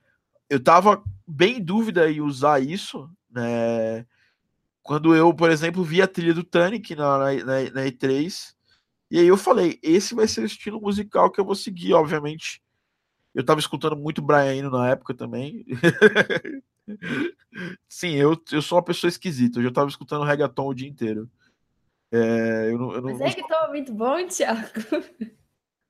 eu 0.49 0.63
tava 0.63 1.03
bem 1.27 1.59
em 1.59 1.63
dúvida 1.63 2.11
em 2.11 2.21
usar 2.21 2.61
isso, 2.63 3.11
né? 3.31 4.07
Quando 4.83 5.15
eu, 5.15 5.35
por 5.35 5.51
exemplo, 5.51 5.83
vi 5.83 6.01
a 6.01 6.07
trilha 6.07 6.33
do 6.33 6.45
Tanic 6.45 6.95
na, 6.95 7.19
na, 7.19 7.35
na 7.45 7.85
E3, 7.85 8.55
e 9.11 9.19
aí 9.19 9.27
eu 9.27 9.37
falei, 9.37 9.79
esse 9.83 10.15
vai 10.15 10.29
ser 10.29 10.43
o 10.43 10.47
estilo 10.47 10.81
musical 10.81 11.31
que 11.31 11.41
eu 11.41 11.45
vou 11.45 11.55
seguir, 11.55 11.93
obviamente. 11.93 12.63
Eu 13.35 13.45
tava 13.45 13.61
escutando 13.61 13.97
muito 13.97 14.23
Brian 14.23 14.55
Eno 14.55 14.71
na 14.71 14.89
época 14.89 15.13
também. 15.13 15.67
Sim, 17.89 18.15
eu, 18.15 18.41
eu 18.51 18.63
sou 18.63 18.79
uma 18.79 18.85
pessoa 18.85 19.09
esquisita. 19.09 19.59
Eu 19.59 19.65
já 19.65 19.71
tava 19.71 19.89
escutando 19.89 20.25
reggaeton 20.25 20.69
o 20.69 20.75
dia 20.75 20.89
inteiro. 20.89 21.29
É, 22.11 22.71
eu 22.71 22.79
não, 22.79 22.93
eu 22.93 23.03
não, 23.03 23.19
Mas 23.19 23.37
é 23.37 23.69
muito 23.69 23.93
bom, 23.93 24.27
Thiago. 24.27 24.71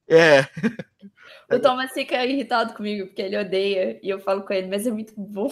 É. 0.09 0.41
O 1.51 1.60
Thomas 1.60 1.93
fica 1.93 2.24
irritado 2.24 2.74
comigo, 2.74 3.06
porque 3.06 3.23
ele 3.23 3.39
odeia. 3.39 4.01
E 4.02 4.09
eu 4.09 4.18
falo 4.18 4.43
com 4.43 4.52
ele, 4.52 4.68
mas 4.68 4.86
é 4.86 4.90
muito 4.90 5.14
bom. 5.16 5.51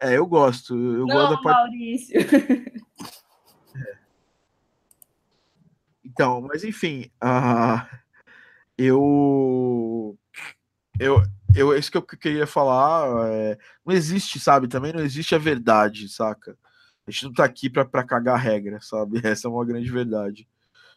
É, 0.00 0.18
eu 0.18 0.26
gosto. 0.26 0.74
Eu 0.74 1.06
não, 1.06 1.14
gosto 1.14 1.36
da 1.36 1.42
parte... 1.42 1.68
Maurício. 1.68 2.20
É. 2.20 2.86
Então, 6.16 6.40
mas 6.40 6.64
enfim, 6.64 7.10
uh, 7.22 7.86
eu, 8.78 10.18
eu, 10.98 11.22
eu, 11.54 11.76
isso 11.76 11.90
que 11.90 11.98
eu 11.98 12.02
queria 12.02 12.46
falar, 12.46 13.28
é, 13.28 13.58
não 13.84 13.94
existe, 13.94 14.40
sabe? 14.40 14.66
Também 14.66 14.94
não 14.94 15.00
existe 15.04 15.34
a 15.34 15.38
verdade, 15.38 16.08
saca? 16.08 16.56
A 17.06 17.10
gente 17.10 17.24
não 17.24 17.32
tá 17.34 17.44
aqui 17.44 17.68
pra, 17.68 17.84
pra 17.84 18.02
cagar 18.02 18.38
regra, 18.38 18.80
sabe? 18.80 19.20
Essa 19.24 19.46
é 19.46 19.50
uma 19.50 19.64
grande 19.66 19.90
verdade. 19.90 20.48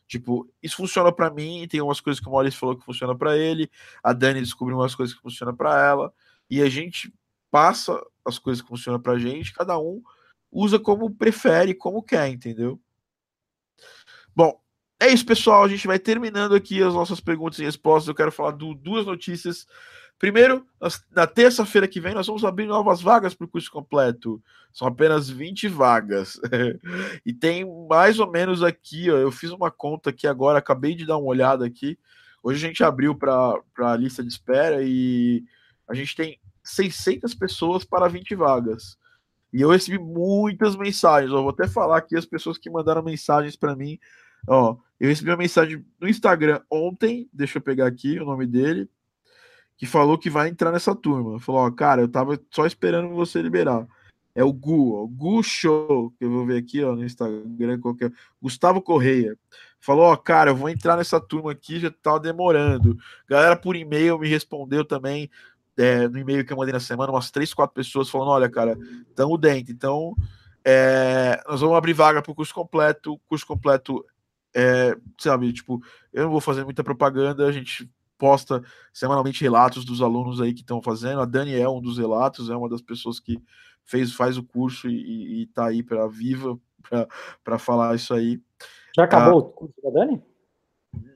Tipo, 0.09 0.51
isso 0.61 0.77
funciona 0.77 1.11
para 1.11 1.29
mim, 1.29 1.67
tem 1.69 1.79
umas 1.81 2.01
coisas 2.01 2.19
que 2.19 2.27
o 2.27 2.31
Maurício 2.31 2.59
falou 2.59 2.75
que 2.75 2.83
funciona 2.83 3.15
para 3.15 3.37
ele, 3.37 3.69
a 4.03 4.11
Dani 4.11 4.41
descobriu 4.41 4.75
umas 4.75 4.95
coisas 4.95 5.15
que 5.15 5.21
funcionam 5.21 5.55
para 5.55 5.79
ela, 5.79 6.11
e 6.49 6.63
a 6.63 6.67
gente 6.67 7.13
passa 7.51 8.03
as 8.25 8.39
coisas 8.39 8.59
que 8.59 8.67
funcionam 8.67 8.99
pra 8.99 9.19
gente, 9.19 9.53
cada 9.53 9.77
um 9.77 10.01
usa 10.51 10.79
como 10.79 11.11
prefere, 11.11 11.75
como 11.75 12.01
quer, 12.01 12.27
entendeu? 12.27 12.81
Bom, 14.35 14.59
é 14.99 15.09
isso, 15.09 15.23
pessoal. 15.23 15.63
A 15.63 15.67
gente 15.67 15.85
vai 15.85 15.99
terminando 15.99 16.55
aqui 16.55 16.81
as 16.81 16.95
nossas 16.95 17.19
perguntas 17.19 17.59
e 17.59 17.63
respostas. 17.63 18.07
Eu 18.07 18.15
quero 18.15 18.31
falar 18.31 18.51
do, 18.51 18.73
duas 18.73 19.05
notícias 19.05 19.67
Primeiro, 20.19 20.67
na 21.15 21.25
terça-feira 21.25 21.87
que 21.87 22.01
vem, 22.01 22.13
nós 22.13 22.27
vamos 22.27 22.43
abrir 22.43 22.65
novas 22.65 23.01
vagas 23.01 23.33
para 23.33 23.45
o 23.45 23.47
curso 23.47 23.71
completo. 23.71 24.43
São 24.73 24.85
apenas 24.85 25.29
20 25.29 25.69
vagas. 25.69 26.37
e 27.25 27.33
tem 27.33 27.65
mais 27.87 28.19
ou 28.19 28.29
menos 28.29 28.61
aqui, 28.61 29.09
ó, 29.09 29.15
eu 29.15 29.31
fiz 29.31 29.49
uma 29.51 29.71
conta 29.71 30.09
aqui 30.09 30.27
agora, 30.27 30.59
acabei 30.59 30.93
de 30.93 31.05
dar 31.05 31.17
uma 31.17 31.29
olhada 31.29 31.65
aqui. 31.65 31.97
Hoje 32.43 32.65
a 32.65 32.67
gente 32.67 32.83
abriu 32.83 33.15
para 33.15 33.61
a 33.77 33.95
lista 33.95 34.21
de 34.21 34.27
espera 34.27 34.83
e 34.83 35.41
a 35.87 35.93
gente 35.93 36.13
tem 36.17 36.37
600 36.65 37.33
pessoas 37.33 37.85
para 37.85 38.09
20 38.09 38.35
vagas. 38.35 38.97
E 39.53 39.61
eu 39.61 39.69
recebi 39.69 39.97
muitas 39.97 40.75
mensagens. 40.75 41.31
Eu 41.31 41.43
vou 41.43 41.51
até 41.51 41.65
falar 41.65 41.97
aqui 41.97 42.17
as 42.17 42.25
pessoas 42.25 42.57
que 42.57 42.69
mandaram 42.69 43.01
mensagens 43.01 43.55
para 43.55 43.73
mim. 43.73 43.97
Ó, 44.45 44.75
eu 44.99 45.07
recebi 45.07 45.29
uma 45.29 45.37
mensagem 45.37 45.85
no 45.97 46.09
Instagram 46.09 46.61
ontem, 46.69 47.29
deixa 47.31 47.57
eu 47.57 47.61
pegar 47.61 47.87
aqui 47.87 48.19
o 48.19 48.25
nome 48.25 48.45
dele 48.45 48.89
que 49.79 49.85
falou 49.85 50.17
que 50.17 50.29
vai 50.29 50.49
entrar 50.49 50.73
nessa 50.73 50.93
turma. 50.93 51.39
Falou, 51.39 51.61
ó, 51.61 51.71
cara, 51.71 52.01
eu 52.01 52.07
tava 52.09 52.37
só 52.51 52.65
esperando 52.65 53.15
você 53.15 53.41
liberar. 53.41 53.87
É 54.35 54.43
o 54.43 54.51
Gu, 54.51 54.93
ó, 54.93 55.07
Gu 55.07 55.41
Show, 55.41 56.11
que 56.19 56.25
eu 56.25 56.29
vou 56.29 56.45
ver 56.45 56.57
aqui, 56.57 56.83
ó, 56.83 56.93
no 56.93 57.05
Instagram, 57.05 57.79
qualquer. 57.79 58.11
Gustavo 58.41 58.81
Correia. 58.81 59.37
Falou, 59.79 60.03
ó, 60.03 60.17
cara, 60.17 60.51
eu 60.51 60.55
vou 60.55 60.67
entrar 60.67 60.97
nessa 60.97 61.17
turma 61.21 61.53
aqui, 61.53 61.79
já 61.79 61.89
tá 61.89 62.17
demorando. 62.17 62.97
Galera 63.25 63.55
por 63.55 63.73
e-mail 63.73 64.19
me 64.19 64.27
respondeu 64.27 64.83
também, 64.83 65.29
é, 65.77 66.09
no 66.09 66.19
e-mail 66.19 66.45
que 66.45 66.51
eu 66.51 66.57
mandei 66.57 66.73
na 66.73 66.81
semana, 66.81 67.13
umas 67.13 67.31
três, 67.31 67.53
quatro 67.53 67.73
pessoas 67.73 68.09
falando, 68.09 68.31
olha, 68.31 68.49
cara, 68.49 68.77
tamo 69.15 69.37
dentro. 69.37 69.71
Então, 69.71 70.13
é, 70.65 71.41
nós 71.47 71.61
vamos 71.61 71.77
abrir 71.77 71.93
vaga 71.93 72.21
pro 72.21 72.35
curso 72.35 72.53
completo. 72.53 73.13
O 73.13 73.19
curso 73.29 73.47
completo 73.47 74.05
é, 74.53 74.93
sabe, 75.17 75.53
tipo, 75.53 75.81
eu 76.11 76.23
não 76.23 76.31
vou 76.31 76.41
fazer 76.41 76.65
muita 76.65 76.83
propaganda, 76.83 77.47
a 77.47 77.51
gente 77.53 77.89
posta 78.19 78.61
semanalmente 78.93 79.41
relatos 79.41 79.85
dos 79.85 80.01
alunos 80.01 80.39
aí 80.41 80.53
que 80.53 80.61
estão 80.61 80.81
fazendo. 80.81 81.21
A 81.21 81.25
Dani 81.25 81.55
é 81.55 81.67
um 81.67 81.81
dos 81.81 81.97
relatos, 81.97 82.49
é 82.49 82.55
uma 82.55 82.69
das 82.69 82.81
pessoas 82.81 83.19
que 83.19 83.41
fez 83.83 84.13
faz 84.13 84.37
o 84.37 84.43
curso 84.43 84.87
e, 84.87 85.43
está 85.43 85.67
aí 85.67 85.81
para 85.81 86.07
viva 86.07 86.59
para 87.43 87.57
falar 87.57 87.95
isso 87.95 88.13
aí. 88.13 88.39
Já 88.95 89.05
acabou 89.05 89.33
ah, 89.33 89.37
o 89.37 89.43
curso 89.43 89.73
da 89.81 89.89
Dani? 89.89 90.21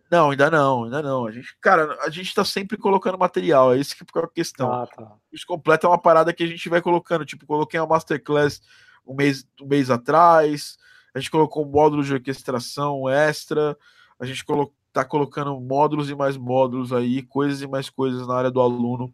Não, 0.09 0.31
ainda 0.31 0.49
não, 0.49 0.83
ainda 0.85 1.01
não. 1.01 1.25
A 1.25 1.31
gente, 1.31 1.55
cara, 1.59 1.97
a 2.01 2.09
gente 2.09 2.27
está 2.27 2.45
sempre 2.45 2.77
colocando 2.77 3.17
material, 3.17 3.73
é 3.73 3.77
isso 3.77 3.95
que 3.95 4.03
é 4.03 4.21
a 4.21 4.27
questão. 4.27 4.71
Ah, 4.71 4.87
tá. 4.87 5.13
Isso 5.31 5.45
completo 5.45 5.85
é 5.85 5.89
uma 5.89 6.01
parada 6.01 6.33
que 6.33 6.43
a 6.43 6.47
gente 6.47 6.69
vai 6.69 6.81
colocando, 6.81 7.25
tipo, 7.25 7.45
coloquei 7.45 7.79
uma 7.79 7.87
masterclass 7.87 8.61
um 9.05 9.13
mês, 9.13 9.45
um 9.61 9.67
mês 9.67 9.89
atrás, 9.89 10.77
a 11.13 11.19
gente 11.19 11.31
colocou 11.31 11.65
um 11.65 11.69
módulo 11.69 12.03
de 12.03 12.13
orquestração 12.13 13.09
extra, 13.09 13.77
a 14.19 14.25
gente 14.25 14.43
colocou 14.45 14.75
tá 14.93 15.03
colocando 15.03 15.59
módulos 15.59 16.09
e 16.09 16.15
mais 16.15 16.37
módulos 16.37 16.93
aí, 16.93 17.23
coisas 17.23 17.61
e 17.61 17.67
mais 17.67 17.89
coisas 17.89 18.27
na 18.27 18.35
área 18.35 18.51
do 18.51 18.61
aluno. 18.61 19.13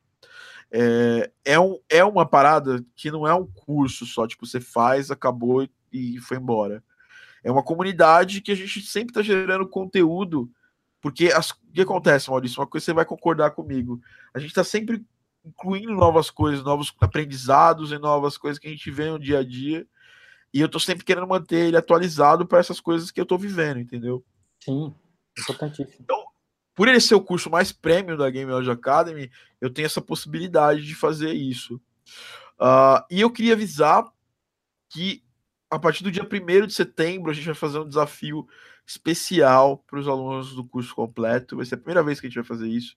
É, 0.72 1.31
é, 1.45 1.60
um, 1.60 1.80
é 1.89 2.03
uma 2.03 2.26
parada 2.26 2.85
que 2.95 3.10
não 3.10 3.26
é 3.26 3.34
um 3.34 3.47
curso 3.47 4.06
só, 4.06 4.27
tipo, 4.27 4.45
você 4.45 4.60
faz, 4.60 5.10
acabou 5.10 5.64
e, 5.64 5.69
e 5.91 6.19
foi 6.19 6.38
embora. 6.38 6.84
É 7.43 7.49
uma 7.49 7.64
comunidade 7.64 8.41
que 8.41 8.51
a 8.51 8.56
gente 8.56 8.81
sempre 8.81 9.11
está 9.11 9.22
gerando 9.22 9.68
conteúdo, 9.68 10.51
porque 11.01 11.27
as, 11.27 11.51
o 11.51 11.56
que 11.73 11.81
acontece, 11.81 12.30
Maurício? 12.30 12.60
Uma 12.60 12.68
coisa 12.68 12.85
você 12.85 12.93
vai 12.93 13.06
concordar 13.06 13.51
comigo. 13.51 14.01
A 14.34 14.39
gente 14.39 14.49
está 14.49 14.64
sempre 14.64 15.03
incluindo 15.45 15.93
novas 15.93 16.30
coisas, 16.30 16.64
novos 16.64 16.93
aprendizados 16.99 17.91
e 17.91 17.97
novas 17.97 18.38
coisas 18.38 18.60
que 18.60 18.68
a 18.68 18.72
gente 18.72 18.91
vê 18.91 19.10
no 19.10 19.18
dia 19.18 19.39
a 19.39 19.43
dia. 19.43 19.88
E 20.53 20.60
eu 20.60 20.65
estou 20.65 20.81
sempre 20.81 21.06
querendo 21.06 21.27
manter 21.27 21.68
ele 21.68 21.77
atualizado 21.77 22.45
para 22.45 22.60
essas 22.60 22.81
coisas 22.81 23.11
que 23.11 23.19
eu 23.19 23.23
estou 23.23 23.38
vivendo, 23.38 23.80
entendeu? 23.80 24.23
Sim. 24.60 24.93
Importantíssimo. 25.41 25.97
Então, 25.99 26.25
por 26.75 26.87
ele 26.87 26.99
ser 26.99 27.15
o 27.15 27.21
curso 27.21 27.49
mais 27.49 27.71
premium 27.71 28.17
da 28.17 28.29
Game 28.29 28.51
Audio 28.51 28.71
Academy, 28.71 29.29
eu 29.59 29.69
tenho 29.69 29.85
essa 29.85 30.01
possibilidade 30.01 30.85
de 30.85 30.95
fazer 30.95 31.33
isso. 31.33 31.75
Uh, 32.59 33.03
e 33.09 33.21
eu 33.21 33.29
queria 33.31 33.53
avisar 33.53 34.03
que 34.89 35.23
a 35.69 35.77
partir 35.77 36.03
do 36.03 36.11
dia 36.11 36.23
1 36.23 36.67
de 36.67 36.73
setembro 36.73 37.29
a 37.29 37.33
gente 37.33 37.45
vai 37.45 37.53
fazer 37.53 37.79
um 37.79 37.87
desafio 37.87 38.47
especial 38.85 39.77
para 39.85 39.99
os 39.99 40.07
alunos 40.07 40.55
do 40.55 40.65
curso 40.65 40.95
completo. 40.95 41.57
Vai 41.57 41.65
ser 41.65 41.75
a 41.75 41.77
primeira 41.77 42.01
vez 42.01 42.19
que 42.19 42.25
a 42.25 42.29
gente 42.29 42.39
vai 42.39 42.45
fazer 42.45 42.67
isso. 42.67 42.95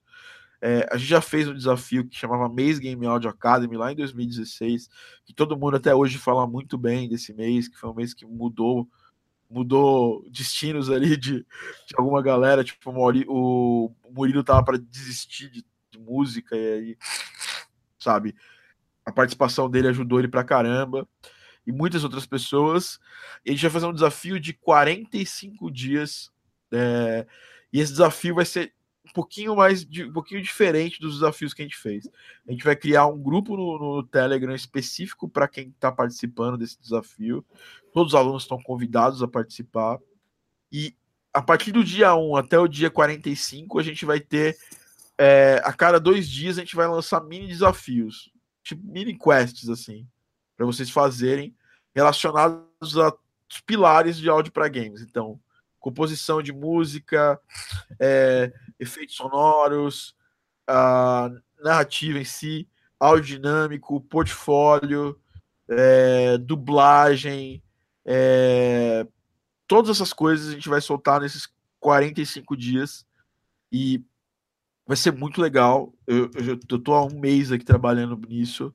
É, 0.59 0.87
a 0.89 0.97
gente 0.97 1.09
já 1.09 1.21
fez 1.21 1.47
um 1.47 1.53
desafio 1.53 2.07
que 2.07 2.17
chamava 2.17 2.47
Mês 2.47 2.79
Game 2.79 3.05
Audio 3.05 3.29
Academy 3.29 3.75
lá 3.75 3.91
em 3.91 3.95
2016, 3.95 4.89
que 5.25 5.33
todo 5.33 5.57
mundo 5.57 5.75
até 5.75 5.93
hoje 5.93 6.17
fala 6.17 6.47
muito 6.47 6.77
bem 6.77 7.09
desse 7.09 7.33
mês, 7.33 7.67
que 7.67 7.77
foi 7.77 7.89
um 7.89 7.93
mês 7.93 8.13
que 8.13 8.25
mudou 8.25 8.87
mudou 9.53 10.27
destinos 10.29 10.89
ali 10.89 11.15
de, 11.15 11.39
de 11.39 11.95
alguma 11.95 12.21
galera, 12.21 12.63
tipo 12.63 12.91
o, 13.27 13.93
Murilo 14.11 14.43
tava 14.43 14.63
para 14.63 14.77
desistir 14.77 15.49
de, 15.49 15.65
de, 15.91 15.99
música 15.99 16.55
e 16.55 16.73
aí, 16.73 16.97
sabe, 17.99 18.35
a 19.05 19.11
participação 19.11 19.69
dele 19.69 19.89
ajudou 19.89 20.19
ele 20.19 20.27
pra 20.27 20.43
caramba 20.43 21.07
e 21.65 21.71
muitas 21.71 22.03
outras 22.03 22.25
pessoas. 22.25 22.99
E 23.45 23.51
a 23.51 23.53
gente 23.53 23.61
vai 23.61 23.71
fazer 23.71 23.85
um 23.85 23.93
desafio 23.93 24.39
de 24.39 24.53
45 24.53 25.71
dias 25.71 26.31
é, 26.71 27.27
e 27.71 27.79
esse 27.79 27.91
desafio 27.91 28.35
vai 28.35 28.45
ser 28.45 28.73
pouquinho 29.13 29.55
mais, 29.55 29.85
um 29.85 30.11
pouquinho 30.11 30.41
diferente 30.41 30.99
dos 30.99 31.15
desafios 31.15 31.53
que 31.53 31.61
a 31.61 31.65
gente 31.65 31.77
fez. 31.77 32.09
A 32.47 32.51
gente 32.51 32.63
vai 32.63 32.75
criar 32.75 33.05
um 33.05 33.21
grupo 33.21 33.55
no, 33.55 33.77
no 33.77 34.03
Telegram 34.03 34.55
específico 34.55 35.29
para 35.29 35.47
quem 35.47 35.69
está 35.69 35.91
participando 35.91 36.57
desse 36.57 36.81
desafio. 36.81 37.45
Todos 37.93 38.13
os 38.13 38.19
alunos 38.19 38.43
estão 38.43 38.61
convidados 38.61 39.21
a 39.21 39.27
participar. 39.27 39.99
E 40.71 40.95
a 41.31 41.41
partir 41.41 41.71
do 41.71 41.83
dia 41.83 42.15
1 42.15 42.35
até 42.35 42.57
o 42.57 42.67
dia 42.67 42.89
45, 42.89 43.79
a 43.79 43.83
gente 43.83 44.05
vai 44.05 44.19
ter. 44.19 44.57
É, 45.15 45.61
a 45.63 45.71
cada 45.71 45.99
dois 45.99 46.27
dias 46.27 46.57
a 46.57 46.61
gente 46.61 46.75
vai 46.75 46.87
lançar 46.87 47.23
mini 47.23 47.47
desafios, 47.47 48.31
tipo 48.63 48.81
mini 48.83 49.15
quests, 49.15 49.69
assim, 49.69 50.07
para 50.57 50.65
vocês 50.65 50.89
fazerem, 50.89 51.55
relacionados 51.93 52.97
a 52.97 53.13
pilares 53.67 54.17
de 54.17 54.27
áudio 54.27 54.51
para 54.51 54.67
games. 54.67 55.01
Então, 55.01 55.39
composição 55.83 56.41
de 56.41 56.53
música, 56.53 57.37
é, 57.99 58.53
efeitos 58.83 59.15
sonoros, 59.15 60.15
a 60.67 61.29
narrativa 61.61 62.19
em 62.19 62.25
si, 62.25 62.67
áudio 62.99 63.37
dinâmico, 63.37 64.01
portfólio, 64.01 65.19
é, 65.67 66.37
dublagem, 66.37 67.63
é, 68.05 69.07
todas 69.67 69.89
essas 69.89 70.13
coisas 70.13 70.49
a 70.49 70.51
gente 70.51 70.69
vai 70.69 70.81
soltar 70.81 71.21
nesses 71.21 71.47
45 71.79 72.55
dias 72.55 73.05
e 73.71 74.03
vai 74.85 74.95
ser 74.95 75.11
muito 75.11 75.41
legal. 75.41 75.93
Eu, 76.05 76.29
eu, 76.35 76.59
eu 76.69 76.79
tô 76.79 76.93
há 76.93 77.05
um 77.05 77.19
mês 77.19 77.51
aqui 77.51 77.65
trabalhando 77.65 78.15
nisso 78.27 78.73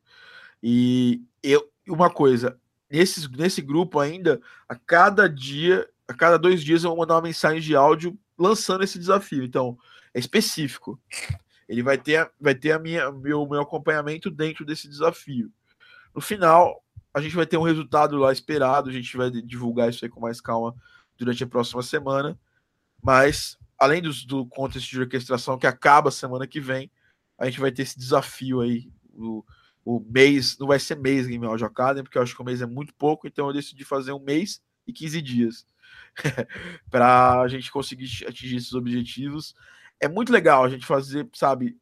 e 0.62 1.22
eu, 1.42 1.70
uma 1.88 2.10
coisa, 2.10 2.58
nesse, 2.90 3.30
nesse 3.36 3.62
grupo 3.62 4.00
ainda, 4.00 4.40
a 4.68 4.74
cada 4.74 5.28
dia 5.28 5.88
a 6.08 6.14
cada 6.14 6.38
dois 6.38 6.64
dias 6.64 6.82
eu 6.82 6.90
vou 6.90 7.00
mandar 7.00 7.16
uma 7.16 7.22
mensagem 7.22 7.60
de 7.60 7.76
áudio 7.76 8.18
lançando 8.38 8.82
esse 8.82 8.98
desafio. 8.98 9.44
Então, 9.44 9.76
é 10.14 10.18
específico. 10.18 11.00
Ele 11.68 11.82
vai 11.82 11.98
ter, 11.98 12.30
vai 12.40 12.54
ter 12.54 12.72
a 12.72 12.78
minha, 12.78 13.10
meu, 13.12 13.46
meu 13.46 13.60
acompanhamento 13.60 14.30
dentro 14.30 14.64
desse 14.64 14.88
desafio. 14.88 15.52
No 16.14 16.20
final, 16.20 16.82
a 17.12 17.20
gente 17.20 17.36
vai 17.36 17.46
ter 17.46 17.56
um 17.56 17.62
resultado 17.62 18.16
lá 18.16 18.32
esperado. 18.32 18.88
A 18.88 18.92
gente 18.92 19.16
vai 19.16 19.30
divulgar 19.30 19.90
isso 19.90 20.04
aí 20.04 20.10
com 20.10 20.20
mais 20.20 20.40
calma 20.40 20.74
durante 21.16 21.44
a 21.44 21.46
próxima 21.46 21.82
semana. 21.82 22.38
Mas, 23.02 23.58
além 23.78 24.00
do, 24.00 24.10
do 24.26 24.46
contexto 24.46 24.90
de 24.90 25.00
orquestração 25.00 25.58
que 25.58 25.66
acaba 25.66 26.10
semana 26.10 26.46
que 26.46 26.60
vem, 26.60 26.90
a 27.36 27.44
gente 27.44 27.60
vai 27.60 27.70
ter 27.70 27.82
esse 27.82 27.98
desafio 27.98 28.60
aí. 28.60 28.90
O, 29.14 29.44
o 29.84 30.00
mês, 30.00 30.58
não 30.58 30.66
vai 30.66 30.78
ser 30.78 30.96
mês 30.96 31.26
Game 31.26 31.44
Audio 31.46 31.66
Academy, 31.66 32.02
porque 32.02 32.18
eu 32.18 32.22
acho 32.22 32.34
que 32.34 32.42
o 32.42 32.44
mês 32.44 32.60
é 32.60 32.66
muito 32.66 32.94
pouco, 32.94 33.26
então 33.26 33.46
eu 33.46 33.52
decidi 33.52 33.84
fazer 33.84 34.12
um 34.12 34.20
mês 34.20 34.60
e 34.86 34.92
15 34.92 35.22
dias. 35.22 35.66
para 36.90 37.40
a 37.40 37.48
gente 37.48 37.70
conseguir 37.70 38.08
atingir 38.26 38.56
esses 38.56 38.74
objetivos. 38.74 39.54
É 40.00 40.08
muito 40.08 40.32
legal 40.32 40.64
a 40.64 40.68
gente 40.68 40.86
fazer, 40.86 41.28
sabe? 41.34 41.76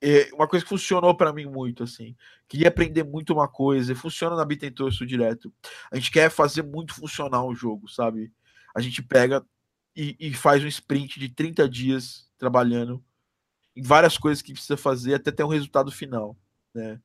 É 0.00 0.28
uma 0.34 0.46
coisa 0.46 0.64
que 0.64 0.68
funcionou 0.68 1.16
para 1.16 1.32
mim 1.32 1.46
muito, 1.46 1.82
assim. 1.82 2.14
Queria 2.46 2.68
aprender 2.68 3.04
muito 3.04 3.32
uma 3.32 3.48
coisa, 3.48 3.92
e 3.92 3.96
funciona 3.96 4.36
na 4.36 4.44
Bitentor 4.44 4.90
isso 4.90 5.06
direto. 5.06 5.52
A 5.90 5.96
gente 5.96 6.10
quer 6.10 6.30
fazer 6.30 6.62
muito 6.62 6.94
funcionar 6.94 7.44
o 7.44 7.54
jogo, 7.54 7.88
sabe? 7.88 8.32
A 8.74 8.80
gente 8.80 9.02
pega 9.02 9.44
e, 9.96 10.16
e 10.18 10.34
faz 10.34 10.62
um 10.62 10.68
sprint 10.68 11.18
de 11.18 11.28
30 11.28 11.68
dias 11.68 12.28
trabalhando 12.36 13.02
em 13.76 13.82
várias 13.82 14.18
coisas 14.18 14.42
que 14.42 14.52
precisa 14.52 14.76
fazer 14.76 15.14
até 15.14 15.30
ter 15.30 15.44
um 15.44 15.48
resultado 15.48 15.90
final, 15.90 16.36
né? 16.74 17.00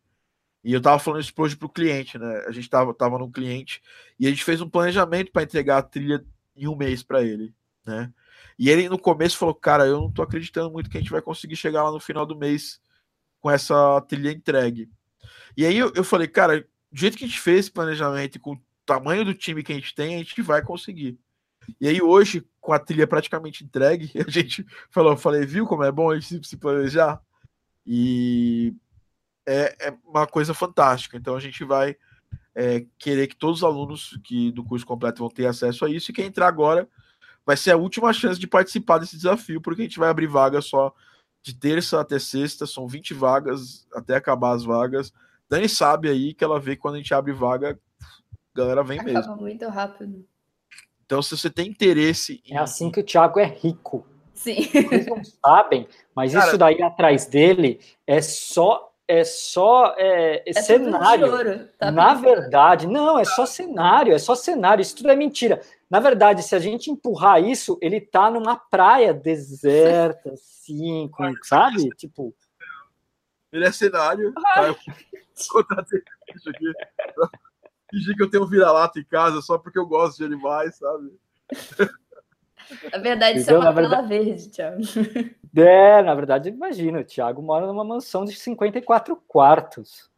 E 0.64 0.74
eu 0.74 0.82
tava 0.82 1.00
falando 1.00 1.22
isso 1.22 1.34
hoje 1.38 1.56
pro 1.56 1.70
cliente, 1.70 2.18
né? 2.18 2.44
A 2.48 2.52
gente 2.52 2.70
tava, 2.70 2.94
tava 2.94 3.18
no 3.18 3.32
cliente 3.32 3.82
e 4.20 4.28
a 4.28 4.30
gente 4.30 4.44
fez 4.44 4.60
um 4.62 4.70
planejamento 4.70 5.32
para 5.32 5.44
entregar 5.44 5.78
a 5.78 5.82
trilha 5.82 6.24
em 6.56 6.68
um 6.68 6.76
mês 6.76 7.02
para 7.02 7.24
ele, 7.24 7.54
né? 7.86 8.12
E 8.60 8.70
ele 8.70 8.90
no 8.90 9.00
começo 9.00 9.38
falou, 9.38 9.56
cara, 9.56 9.86
eu 9.86 10.02
não 10.02 10.12
tô 10.12 10.22
acreditando 10.22 10.70
muito 10.70 10.90
que 10.90 10.98
a 10.98 11.00
gente 11.00 11.10
vai 11.10 11.22
conseguir 11.22 11.56
chegar 11.56 11.82
lá 11.82 11.92
no 11.94 12.00
final 12.00 12.26
do 12.26 12.36
mês 12.36 12.82
com 13.40 13.50
essa 13.50 14.02
trilha 14.02 14.34
entregue. 14.34 14.90
E 15.56 15.66
aí 15.66 15.78
eu, 15.78 15.94
eu 15.96 16.04
falei, 16.04 16.28
cara, 16.28 16.68
do 16.92 17.00
jeito 17.00 17.18
que 17.18 17.24
a 17.24 17.28
gente 17.28 17.40
fez 17.40 17.60
esse 17.60 17.72
planejamento 17.72 18.38
com 18.38 18.56
o 18.56 18.62
tamanho 18.86 19.24
do 19.24 19.34
time 19.34 19.64
que 19.64 19.72
a 19.72 19.76
gente 19.76 19.96
tem, 19.96 20.16
a 20.16 20.18
gente 20.18 20.42
vai 20.42 20.62
conseguir. 20.62 21.18
E 21.80 21.88
aí 21.88 22.02
hoje, 22.02 22.46
com 22.60 22.74
a 22.74 22.80
trilha 22.80 23.08
praticamente 23.08 23.64
entregue, 23.64 24.12
a 24.28 24.30
gente 24.30 24.66
falou, 24.92 25.16
falei, 25.16 25.46
viu 25.46 25.66
como 25.66 25.86
é 25.86 25.92
bom 25.92 26.12
a 26.12 26.20
gente 26.20 26.46
se 26.46 26.58
planejar? 26.58 27.22
E 27.88 28.74
é, 29.46 29.88
é 29.88 29.98
uma 30.06 30.28
coisa 30.28 30.54
fantástica. 30.54 31.16
Então 31.16 31.34
a 31.34 31.40
gente 31.40 31.64
vai 31.64 31.96
é, 32.54 32.86
querer 32.98 33.28
que 33.28 33.38
todos 33.38 33.60
os 33.60 33.64
alunos 33.64 34.20
que 34.22 34.52
do 34.52 34.66
curso 34.66 34.86
completo 34.86 35.20
vão 35.20 35.30
ter 35.30 35.46
acesso 35.46 35.86
a 35.86 35.90
isso, 35.90 36.12
e 36.12 36.14
quem 36.14 36.26
entrar 36.26 36.50
agora 36.50 36.90
vai 37.50 37.58
ser 37.58 37.72
a 37.72 37.78
última 37.78 38.14
chance 38.14 38.40
de 38.40 38.46
participar 38.46 39.00
desse 39.00 39.16
desafio, 39.16 39.60
porque 39.60 39.82
a 39.82 39.86
gente 39.86 39.98
vai 39.98 40.08
abrir 40.08 40.28
vaga 40.28 40.62
só 40.62 40.94
de 41.42 41.56
terça 41.56 42.00
até 42.00 42.20
sexta, 42.20 42.68
são 42.68 42.88
20 42.88 43.16
vagas 43.16 43.88
até 43.92 44.16
acabar 44.16 44.52
as 44.52 44.64
vagas. 44.64 45.12
Dani 45.50 45.68
sabe 45.68 46.10
aí 46.10 46.36
que 46.36 46.44
ela 46.44 46.60
vê 46.60 46.76
que 46.76 46.82
quando 46.84 46.94
a 46.94 46.98
gente 46.98 47.12
abre 47.12 47.34
vaga, 47.34 47.80
a 48.00 48.56
galera 48.56 48.84
vem 48.84 49.00
Acaba 49.00 49.18
mesmo. 49.20 49.36
muito 49.38 49.68
rápido. 49.68 50.24
Então, 51.04 51.24
se 51.24 51.36
você 51.36 51.50
tem 51.50 51.68
interesse. 51.68 52.40
Em... 52.46 52.54
É 52.56 52.60
assim 52.60 52.92
que 52.92 53.00
o 53.00 53.04
Thiago 53.04 53.40
é 53.40 53.46
rico. 53.46 54.06
Sim. 54.32 54.62
Vocês 54.62 55.08
não 55.08 55.24
sabem, 55.44 55.88
mas 56.16 56.34
Cara, 56.34 56.46
isso 56.46 56.56
daí 56.56 56.84
atrás 56.84 57.26
dele 57.26 57.80
é 58.06 58.22
só 58.22 58.89
é 59.10 59.24
só 59.24 59.96
é, 59.98 60.44
é 60.46 60.54
cenário. 60.62 61.68
Tá 61.80 61.90
Na 61.90 62.14
verdade, 62.14 62.86
não, 62.86 63.18
é 63.18 63.26
só 63.26 63.44
cenário, 63.44 64.14
é 64.14 64.20
só 64.20 64.36
cenário, 64.36 64.84
isso 64.84 64.96
tudo 64.96 65.10
é 65.10 65.16
mentira. 65.16 65.62
Na 65.90 66.00
verdade, 66.00 66.44
se 66.44 66.56
a 66.56 66.60
gente 66.60 66.92
empurrar 66.92 67.44
isso, 67.44 67.80
ele 67.82 68.00
tá 68.00 68.30
numa 68.30 68.56
praia 68.56 69.12
deserta, 69.12 70.34
assim, 70.34 71.10
com, 71.12 71.34
sabe? 71.42 71.90
Tipo. 71.98 72.36
Ele 73.52 73.66
é 73.66 73.72
cenário. 73.72 74.32
Tá? 74.34 74.68
Eu 74.68 74.78
isso 75.34 76.50
aqui. 76.52 76.72
Fingir 77.90 78.16
que 78.16 78.22
eu 78.22 78.30
tenho 78.30 78.44
um 78.44 78.48
vira-lata 78.48 79.00
em 79.00 79.04
casa 79.04 79.42
só 79.42 79.58
porque 79.58 79.80
eu 79.80 79.88
gosto 79.88 80.18
de 80.20 80.26
animais, 80.26 80.76
sabe? 80.76 81.10
Na 82.92 82.98
verdade, 82.98 83.40
isso 83.40 83.52
é 83.52 83.58
uma 83.58 83.72
verdade... 83.72 84.08
verde, 84.08 84.50
Thiago. 84.50 84.82
É, 85.56 86.04
na 86.04 86.14
verdade, 86.14 86.50
imagina, 86.50 87.00
o 87.00 87.04
Thiago 87.04 87.42
mora 87.42 87.66
numa 87.66 87.84
mansão 87.84 88.24
de 88.24 88.34
54 88.34 89.16
quartos. 89.28 90.10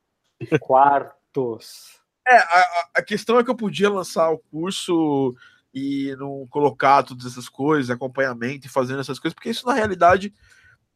Quartos. 0.59 2.01
É, 2.27 2.35
a, 2.35 2.89
a 2.95 3.01
questão 3.01 3.39
é 3.39 3.43
que 3.43 3.49
eu 3.49 3.55
podia 3.55 3.89
lançar 3.89 4.29
o 4.29 4.37
curso 4.37 5.33
e 5.73 6.13
não 6.17 6.45
colocar 6.49 7.03
todas 7.03 7.25
essas 7.25 7.47
coisas, 7.47 7.89
acompanhamento 7.89 8.67
e 8.67 8.69
fazendo 8.69 8.99
essas 8.99 9.19
coisas, 9.19 9.33
porque 9.33 9.49
isso 9.49 9.65
na 9.65 9.73
realidade 9.73 10.33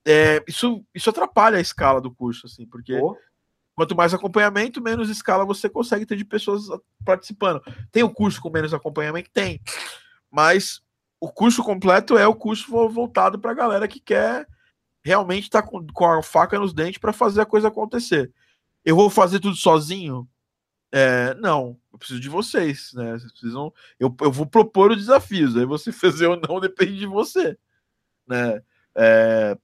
é, 0.05 0.43
isso, 0.47 0.85
isso 0.93 1.09
atrapalha 1.09 1.57
a 1.57 1.61
escala 1.61 1.99
do 1.99 2.13
curso, 2.13 2.45
assim, 2.45 2.65
porque 2.67 2.93
oh. 2.95 3.17
quanto 3.73 3.95
mais 3.95 4.13
acompanhamento, 4.13 4.81
menos 4.81 5.09
escala 5.09 5.43
você 5.43 5.67
consegue 5.67 6.05
ter 6.05 6.15
de 6.15 6.23
pessoas 6.23 6.65
participando. 7.03 7.61
Tem 7.91 8.03
o 8.03 8.13
curso 8.13 8.39
com 8.39 8.51
menos 8.51 8.73
acompanhamento? 8.73 9.31
Tem. 9.33 9.59
Mas 10.29 10.81
o 11.19 11.31
curso 11.31 11.63
completo 11.63 12.17
é 12.17 12.27
o 12.27 12.35
curso 12.35 12.69
voltado 12.89 13.39
para 13.39 13.51
a 13.51 13.55
galera 13.55 13.87
que 13.87 13.99
quer 13.99 14.47
realmente 15.03 15.43
estar 15.43 15.61
tá 15.61 15.67
com, 15.67 15.85
com 15.87 16.05
a 16.05 16.23
faca 16.23 16.59
nos 16.59 16.73
dentes 16.73 16.97
para 16.97 17.13
fazer 17.13 17.41
a 17.41 17.45
coisa 17.45 17.67
acontecer. 17.67 18.31
Eu 18.83 18.95
vou 18.95 19.09
fazer 19.09 19.39
tudo 19.39 19.55
sozinho? 19.55 20.27
É, 20.91 21.33
não, 21.35 21.77
eu 21.91 21.99
preciso 21.99 22.19
de 22.19 22.29
vocês, 22.29 22.91
né? 22.93 23.11
Vocês 23.13 23.31
precisam, 23.31 23.73
eu, 23.99 24.15
eu 24.21 24.31
vou 24.31 24.45
propor 24.45 24.91
os 24.91 24.97
desafios, 24.97 25.55
aí 25.57 25.65
você 25.65 25.91
fazer 25.93 26.27
ou 26.27 26.39
não 26.39 26.59
depende 26.59 26.97
de 26.97 27.05
você, 27.05 27.57
né? 28.27 28.61
É, 28.95 29.57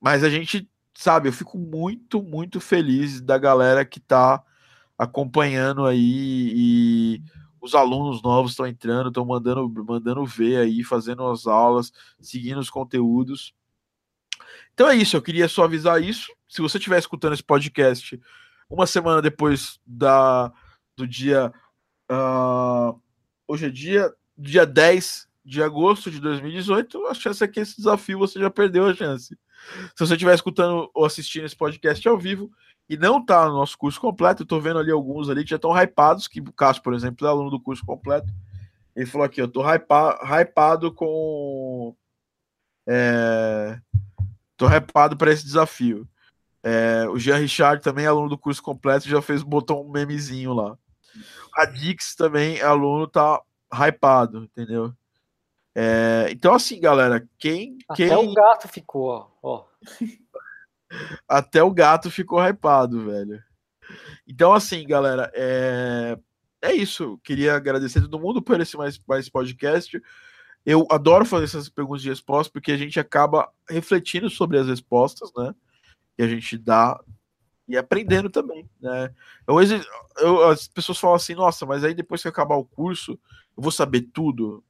mas 0.00 0.24
a 0.24 0.28
gente, 0.28 0.68
sabe, 0.94 1.28
eu 1.28 1.32
fico 1.32 1.56
muito, 1.56 2.22
muito 2.22 2.60
feliz 2.60 3.20
da 3.20 3.38
galera 3.38 3.84
que 3.84 3.98
está 3.98 4.42
acompanhando 4.98 5.86
aí 5.86 6.52
e 6.54 7.22
os 7.66 7.74
alunos 7.74 8.22
novos 8.22 8.52
estão 8.52 8.66
entrando, 8.66 9.08
estão 9.08 9.24
mandando, 9.24 9.68
mandando 9.84 10.24
ver 10.24 10.58
aí, 10.58 10.82
fazendo 10.84 11.26
as 11.26 11.46
aulas, 11.46 11.92
seguindo 12.20 12.60
os 12.60 12.70
conteúdos. 12.70 13.54
Então 14.72 14.88
é 14.88 14.96
isso, 14.96 15.16
eu 15.16 15.22
queria 15.22 15.48
só 15.48 15.64
avisar 15.64 16.02
isso. 16.02 16.32
Se 16.48 16.62
você 16.62 16.78
estiver 16.78 16.98
escutando 16.98 17.34
esse 17.34 17.42
podcast 17.42 18.20
uma 18.68 18.86
semana 18.86 19.20
depois 19.20 19.80
da, 19.86 20.52
do 20.96 21.06
dia. 21.06 21.52
Uh, 22.10 23.00
hoje 23.48 23.66
é 23.66 23.70
dia, 23.70 24.14
dia 24.36 24.64
10 24.64 25.28
de 25.44 25.62
agosto 25.62 26.10
de 26.10 26.20
2018, 26.20 27.06
a 27.06 27.14
chance 27.14 27.42
é 27.42 27.48
que 27.48 27.60
esse 27.60 27.76
desafio 27.76 28.18
você 28.18 28.38
já 28.38 28.50
perdeu 28.50 28.86
a 28.86 28.94
chance. 28.94 29.36
Se 29.94 29.98
você 29.98 30.14
estiver 30.14 30.34
escutando 30.34 30.90
ou 30.92 31.04
assistindo 31.04 31.44
esse 31.44 31.56
podcast 31.56 32.06
ao 32.08 32.18
vivo, 32.18 32.50
e 32.88 32.96
não 32.96 33.24
tá 33.24 33.46
no 33.46 33.54
nosso 33.54 33.76
curso 33.76 34.00
completo. 34.00 34.42
Eu 34.42 34.46
tô 34.46 34.60
vendo 34.60 34.78
ali 34.78 34.90
alguns 34.90 35.28
ali 35.28 35.42
que 35.42 35.50
já 35.50 35.56
estão 35.56 35.76
hypados, 35.76 36.28
que 36.28 36.40
o 36.40 36.52
Cássio, 36.52 36.82
por 36.82 36.94
exemplo, 36.94 37.26
é 37.26 37.30
aluno 37.30 37.50
do 37.50 37.60
curso 37.60 37.84
completo. 37.84 38.32
Ele 38.94 39.06
falou 39.06 39.26
aqui, 39.26 39.40
eu 39.40 39.48
tô 39.48 39.62
hypa, 39.62 40.18
hypado 40.22 40.92
com. 40.92 41.94
É, 42.86 43.78
tô 44.56 44.66
hypado 44.66 45.16
para 45.16 45.32
esse 45.32 45.44
desafio. 45.44 46.08
É, 46.62 47.06
o 47.08 47.18
Jean 47.18 47.36
Richard 47.36 47.82
também 47.82 48.06
é 48.06 48.08
aluno 48.08 48.28
do 48.28 48.38
curso 48.38 48.62
completo, 48.62 49.08
já 49.08 49.20
fez, 49.20 49.42
botou 49.42 49.84
um 49.84 49.90
memezinho 49.90 50.52
lá. 50.52 50.76
A 51.54 51.64
Dix 51.64 52.14
também 52.14 52.58
é 52.58 52.64
aluno, 52.64 53.06
tá 53.06 53.40
hypado, 53.72 54.44
entendeu? 54.44 54.92
É, 55.74 56.28
então, 56.30 56.54
assim, 56.54 56.80
galera, 56.80 57.28
quem. 57.38 57.76
Até 57.86 58.08
quem... 58.08 58.16
o 58.16 58.32
gato 58.32 58.66
ficou, 58.66 59.30
ó. 59.42 59.64
Até 61.28 61.62
o 61.62 61.70
gato 61.70 62.10
ficou 62.10 62.40
hypado, 62.40 63.04
velho. 63.04 63.42
Então, 64.26 64.52
assim, 64.52 64.86
galera, 64.86 65.30
é, 65.34 66.18
é 66.62 66.72
isso. 66.72 67.18
Queria 67.22 67.54
agradecer 67.54 67.98
a 67.98 68.02
todo 68.02 68.20
mundo 68.20 68.42
por 68.42 68.60
esse 68.60 68.76
mais, 68.76 69.00
mais 69.06 69.28
podcast. 69.28 70.00
Eu 70.64 70.86
adoro 70.90 71.24
fazer 71.24 71.44
essas 71.44 71.68
perguntas 71.68 72.02
de 72.02 72.08
resposta, 72.08 72.52
porque 72.52 72.72
a 72.72 72.76
gente 72.76 72.98
acaba 72.98 73.48
refletindo 73.68 74.28
sobre 74.28 74.58
as 74.58 74.66
respostas, 74.66 75.30
né? 75.36 75.54
E 76.18 76.22
a 76.22 76.28
gente 76.28 76.58
dá 76.58 76.98
e 77.68 77.76
aprendendo 77.76 78.30
também, 78.30 78.68
né? 78.80 79.12
Eu, 79.46 79.56
eu, 80.18 80.48
as 80.48 80.68
pessoas 80.68 80.98
falam 80.98 81.16
assim, 81.16 81.34
nossa, 81.34 81.66
mas 81.66 81.82
aí 81.82 81.94
depois 81.94 82.22
que 82.22 82.28
acabar 82.28 82.56
o 82.56 82.64
curso, 82.64 83.18
eu 83.56 83.62
vou 83.62 83.72
saber 83.72 84.02
tudo. 84.12 84.62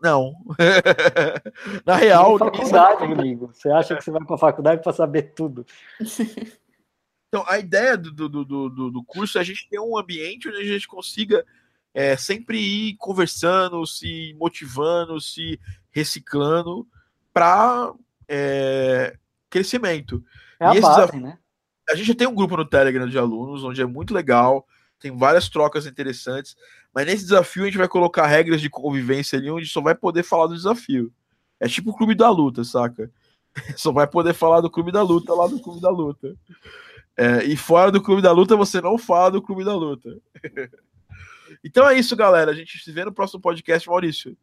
Não. 0.00 0.32
Na 1.84 1.96
real. 1.96 2.38
faculdade, 2.38 3.04
amigo. 3.04 3.50
Você 3.52 3.70
acha 3.70 3.96
que 3.96 4.04
você 4.04 4.10
vai 4.10 4.24
para 4.24 4.36
a 4.36 4.38
faculdade 4.38 4.82
para 4.82 4.92
saber 4.92 5.34
tudo? 5.34 5.66
Então, 7.30 7.44
a 7.46 7.58
ideia 7.58 7.94
do, 7.94 8.10
do, 8.10 8.42
do, 8.42 8.90
do, 8.90 9.04
curso 9.04 9.36
é 9.36 9.42
a 9.42 9.44
gente 9.44 9.68
ter 9.68 9.78
um 9.78 9.98
ambiente 9.98 10.48
onde 10.48 10.56
a 10.56 10.64
gente 10.64 10.88
consiga 10.88 11.44
é, 11.92 12.16
sempre 12.16 12.58
ir 12.58 12.96
conversando, 12.96 13.86
se 13.86 14.34
motivando, 14.38 15.20
se 15.20 15.60
reciclando 15.90 16.88
para 17.30 17.92
é, 18.26 19.14
crescimento. 19.50 20.24
É 20.58 20.64
a 20.64 20.80
base, 20.80 21.20
né? 21.20 21.38
A 21.90 21.94
gente 21.94 22.06
já 22.06 22.14
tem 22.14 22.26
um 22.26 22.34
grupo 22.34 22.56
no 22.56 22.64
Telegram 22.64 23.06
de 23.06 23.18
alunos, 23.18 23.62
onde 23.62 23.82
é 23.82 23.86
muito 23.86 24.14
legal, 24.14 24.66
tem 24.98 25.16
várias 25.16 25.48
trocas 25.48 25.86
interessantes. 25.86 26.56
Mas 26.94 27.06
nesse 27.06 27.24
desafio 27.24 27.62
a 27.62 27.66
gente 27.66 27.78
vai 27.78 27.88
colocar 27.88 28.26
regras 28.26 28.60
de 28.60 28.70
convivência 28.70 29.38
ali 29.38 29.50
onde 29.50 29.66
só 29.66 29.80
vai 29.80 29.94
poder 29.94 30.22
falar 30.22 30.46
do 30.46 30.54
desafio. 30.54 31.12
É 31.60 31.68
tipo 31.68 31.90
o 31.90 31.96
clube 31.96 32.14
da 32.14 32.30
luta, 32.30 32.64
saca? 32.64 33.10
Só 33.76 33.92
vai 33.92 34.06
poder 34.06 34.34
falar 34.34 34.60
do 34.60 34.70
clube 34.70 34.92
da 34.92 35.02
luta 35.02 35.34
lá 35.34 35.46
do 35.46 35.60
clube 35.60 35.80
da 35.80 35.90
luta. 35.90 36.36
É, 37.16 37.44
e 37.44 37.56
fora 37.56 37.90
do 37.90 38.00
clube 38.00 38.22
da 38.22 38.30
luta 38.30 38.56
você 38.56 38.80
não 38.80 38.96
fala 38.96 39.32
do 39.32 39.42
clube 39.42 39.64
da 39.64 39.74
luta. 39.74 40.16
então 41.64 41.88
é 41.88 41.98
isso, 41.98 42.14
galera. 42.14 42.52
A 42.52 42.54
gente 42.54 42.78
se 42.78 42.92
vê 42.92 43.04
no 43.04 43.12
próximo 43.12 43.40
podcast, 43.40 43.88
Maurício. 43.88 44.36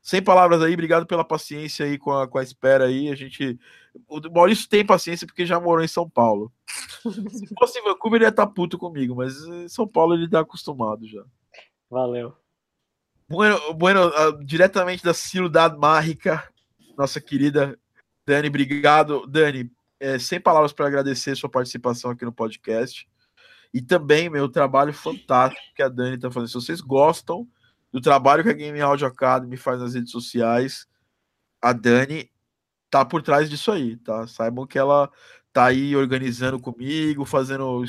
Sem 0.00 0.22
palavras 0.22 0.62
aí, 0.62 0.72
obrigado 0.72 1.04
pela 1.04 1.24
paciência 1.24 1.84
aí 1.84 1.98
com 1.98 2.12
a, 2.12 2.28
com 2.28 2.38
a 2.38 2.42
espera 2.42 2.84
aí. 2.84 3.10
A 3.10 3.16
gente. 3.16 3.58
O 4.06 4.20
Maurício 4.30 4.68
tem 4.68 4.86
paciência 4.86 5.26
porque 5.26 5.44
já 5.44 5.58
morou 5.58 5.84
em 5.84 5.88
São 5.88 6.08
Paulo. 6.08 6.52
Se 7.02 7.54
fosse 7.58 7.80
em 7.80 7.82
Vancouver, 7.82 8.18
ele 8.18 8.26
ia 8.26 8.28
estar 8.28 8.46
tá 8.46 8.52
puto 8.52 8.78
comigo, 8.78 9.16
mas 9.16 9.36
em 9.42 9.68
São 9.68 9.88
Paulo 9.88 10.14
ele 10.14 10.26
está 10.26 10.40
acostumado 10.40 11.08
já. 11.08 11.24
Valeu. 11.90 12.36
Bueno, 13.28 13.74
bueno 13.74 14.08
uh, 14.08 14.44
diretamente 14.44 15.02
da 15.02 15.12
Ciudad 15.12 15.76
Mágica, 15.76 16.48
nossa 16.96 17.20
querida 17.20 17.76
Dani, 18.26 18.48
obrigado. 18.48 19.24
Dani, 19.26 19.70
é, 20.00 20.18
sem 20.18 20.40
palavras 20.40 20.72
para 20.72 20.88
agradecer 20.88 21.36
sua 21.36 21.48
participação 21.48 22.10
aqui 22.10 22.24
no 22.24 22.32
podcast. 22.32 23.08
E 23.72 23.80
também 23.80 24.28
meu 24.28 24.48
trabalho 24.48 24.92
fantástico 24.92 25.62
que 25.74 25.82
a 25.82 25.88
Dani 25.88 26.16
está 26.16 26.30
fazendo. 26.30 26.48
Se 26.48 26.54
vocês 26.54 26.80
gostam 26.80 27.46
do 27.92 28.00
trabalho 28.00 28.42
que 28.42 28.50
a 28.50 28.54
Game 28.54 28.80
Audio 28.80 29.06
Academy 29.06 29.56
faz 29.56 29.80
nas 29.80 29.94
redes 29.94 30.10
sociais, 30.10 30.88
a 31.62 31.72
Dani 31.72 32.30
tá 32.90 33.04
por 33.04 33.22
trás 33.22 33.48
disso 33.48 33.70
aí, 33.70 33.96
tá? 33.96 34.26
Saibam 34.26 34.66
que 34.66 34.78
ela 34.78 35.10
tá 35.52 35.66
aí 35.66 35.94
organizando 35.94 36.58
comigo, 36.58 37.24
fazendo 37.24 37.84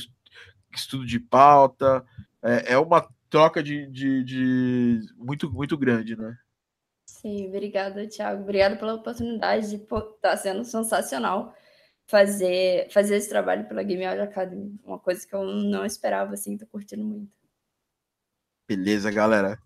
estudo 0.72 1.06
de 1.06 1.20
pauta. 1.20 2.06
É, 2.44 2.74
é 2.74 2.78
uma 2.78 3.08
troca 3.30 3.62
de, 3.62 3.88
de, 3.88 4.24
de, 4.24 5.00
muito, 5.16 5.52
muito 5.52 5.78
grande, 5.78 6.16
né? 6.16 6.38
Sim, 7.06 7.48
obrigada, 7.48 8.08
Thiago. 8.08 8.44
Obrigada 8.44 8.76
pela 8.76 8.96
oportunidade 8.96 9.70
de 9.70 9.76
estar 9.76 10.02
tá 10.22 10.38
sendo 10.38 10.64
sensacional 10.64 11.54
fazer, 12.08 12.90
fazer 12.92 13.18
esse 13.18 13.30
trabalho 13.30 13.68
pela 13.68 13.84
Game 13.84 14.06
Audio 14.06 14.24
Academy. 14.24 14.80
Uma 14.84 14.98
coisa 14.98 15.28
que 15.28 15.36
eu 15.36 15.44
não 15.46 15.86
esperava, 15.86 16.34
assim, 16.34 16.58
tô 16.58 16.66
curtindo 16.68 17.04
muito. 17.04 17.32
Beleza, 18.68 19.12
galera. 19.12 19.60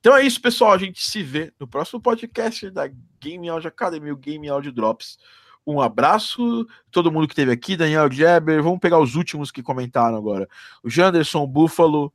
Então 0.00 0.16
é 0.16 0.24
isso, 0.24 0.40
pessoal. 0.40 0.72
A 0.72 0.78
gente 0.78 1.02
se 1.02 1.22
vê 1.22 1.52
no 1.58 1.66
próximo 1.66 2.00
podcast 2.00 2.70
da 2.70 2.88
Game 3.20 3.48
Audio 3.48 3.68
Academy, 3.68 4.10
o 4.12 4.16
Game 4.16 4.48
Audio 4.48 4.72
Drops. 4.72 5.18
Um 5.66 5.80
abraço, 5.80 6.66
todo 6.90 7.12
mundo 7.12 7.26
que 7.26 7.32
esteve 7.32 7.52
aqui, 7.52 7.76
Daniel 7.76 8.10
Jabber. 8.10 8.62
Vamos 8.62 8.78
pegar 8.78 8.98
os 8.98 9.16
últimos 9.16 9.50
que 9.50 9.62
comentaram 9.62 10.16
agora. 10.16 10.48
O 10.82 10.88
Janderson, 10.88 11.46
Buffalo, 11.46 12.12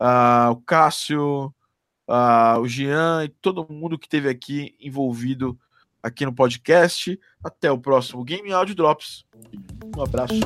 uh, 0.00 0.52
o 0.52 0.56
Cássio, 0.56 1.52
uh, 2.08 2.60
o 2.60 2.68
Jean 2.68 3.24
e 3.24 3.28
todo 3.28 3.66
mundo 3.70 3.98
que 3.98 4.06
esteve 4.06 4.28
aqui 4.28 4.74
envolvido 4.80 5.58
aqui 6.02 6.24
no 6.24 6.32
podcast. 6.32 7.18
Até 7.42 7.70
o 7.70 7.78
próximo 7.78 8.24
Game 8.24 8.52
Audio 8.52 8.74
Drops. 8.74 9.24
Um 9.96 10.02
abraço. 10.02 10.40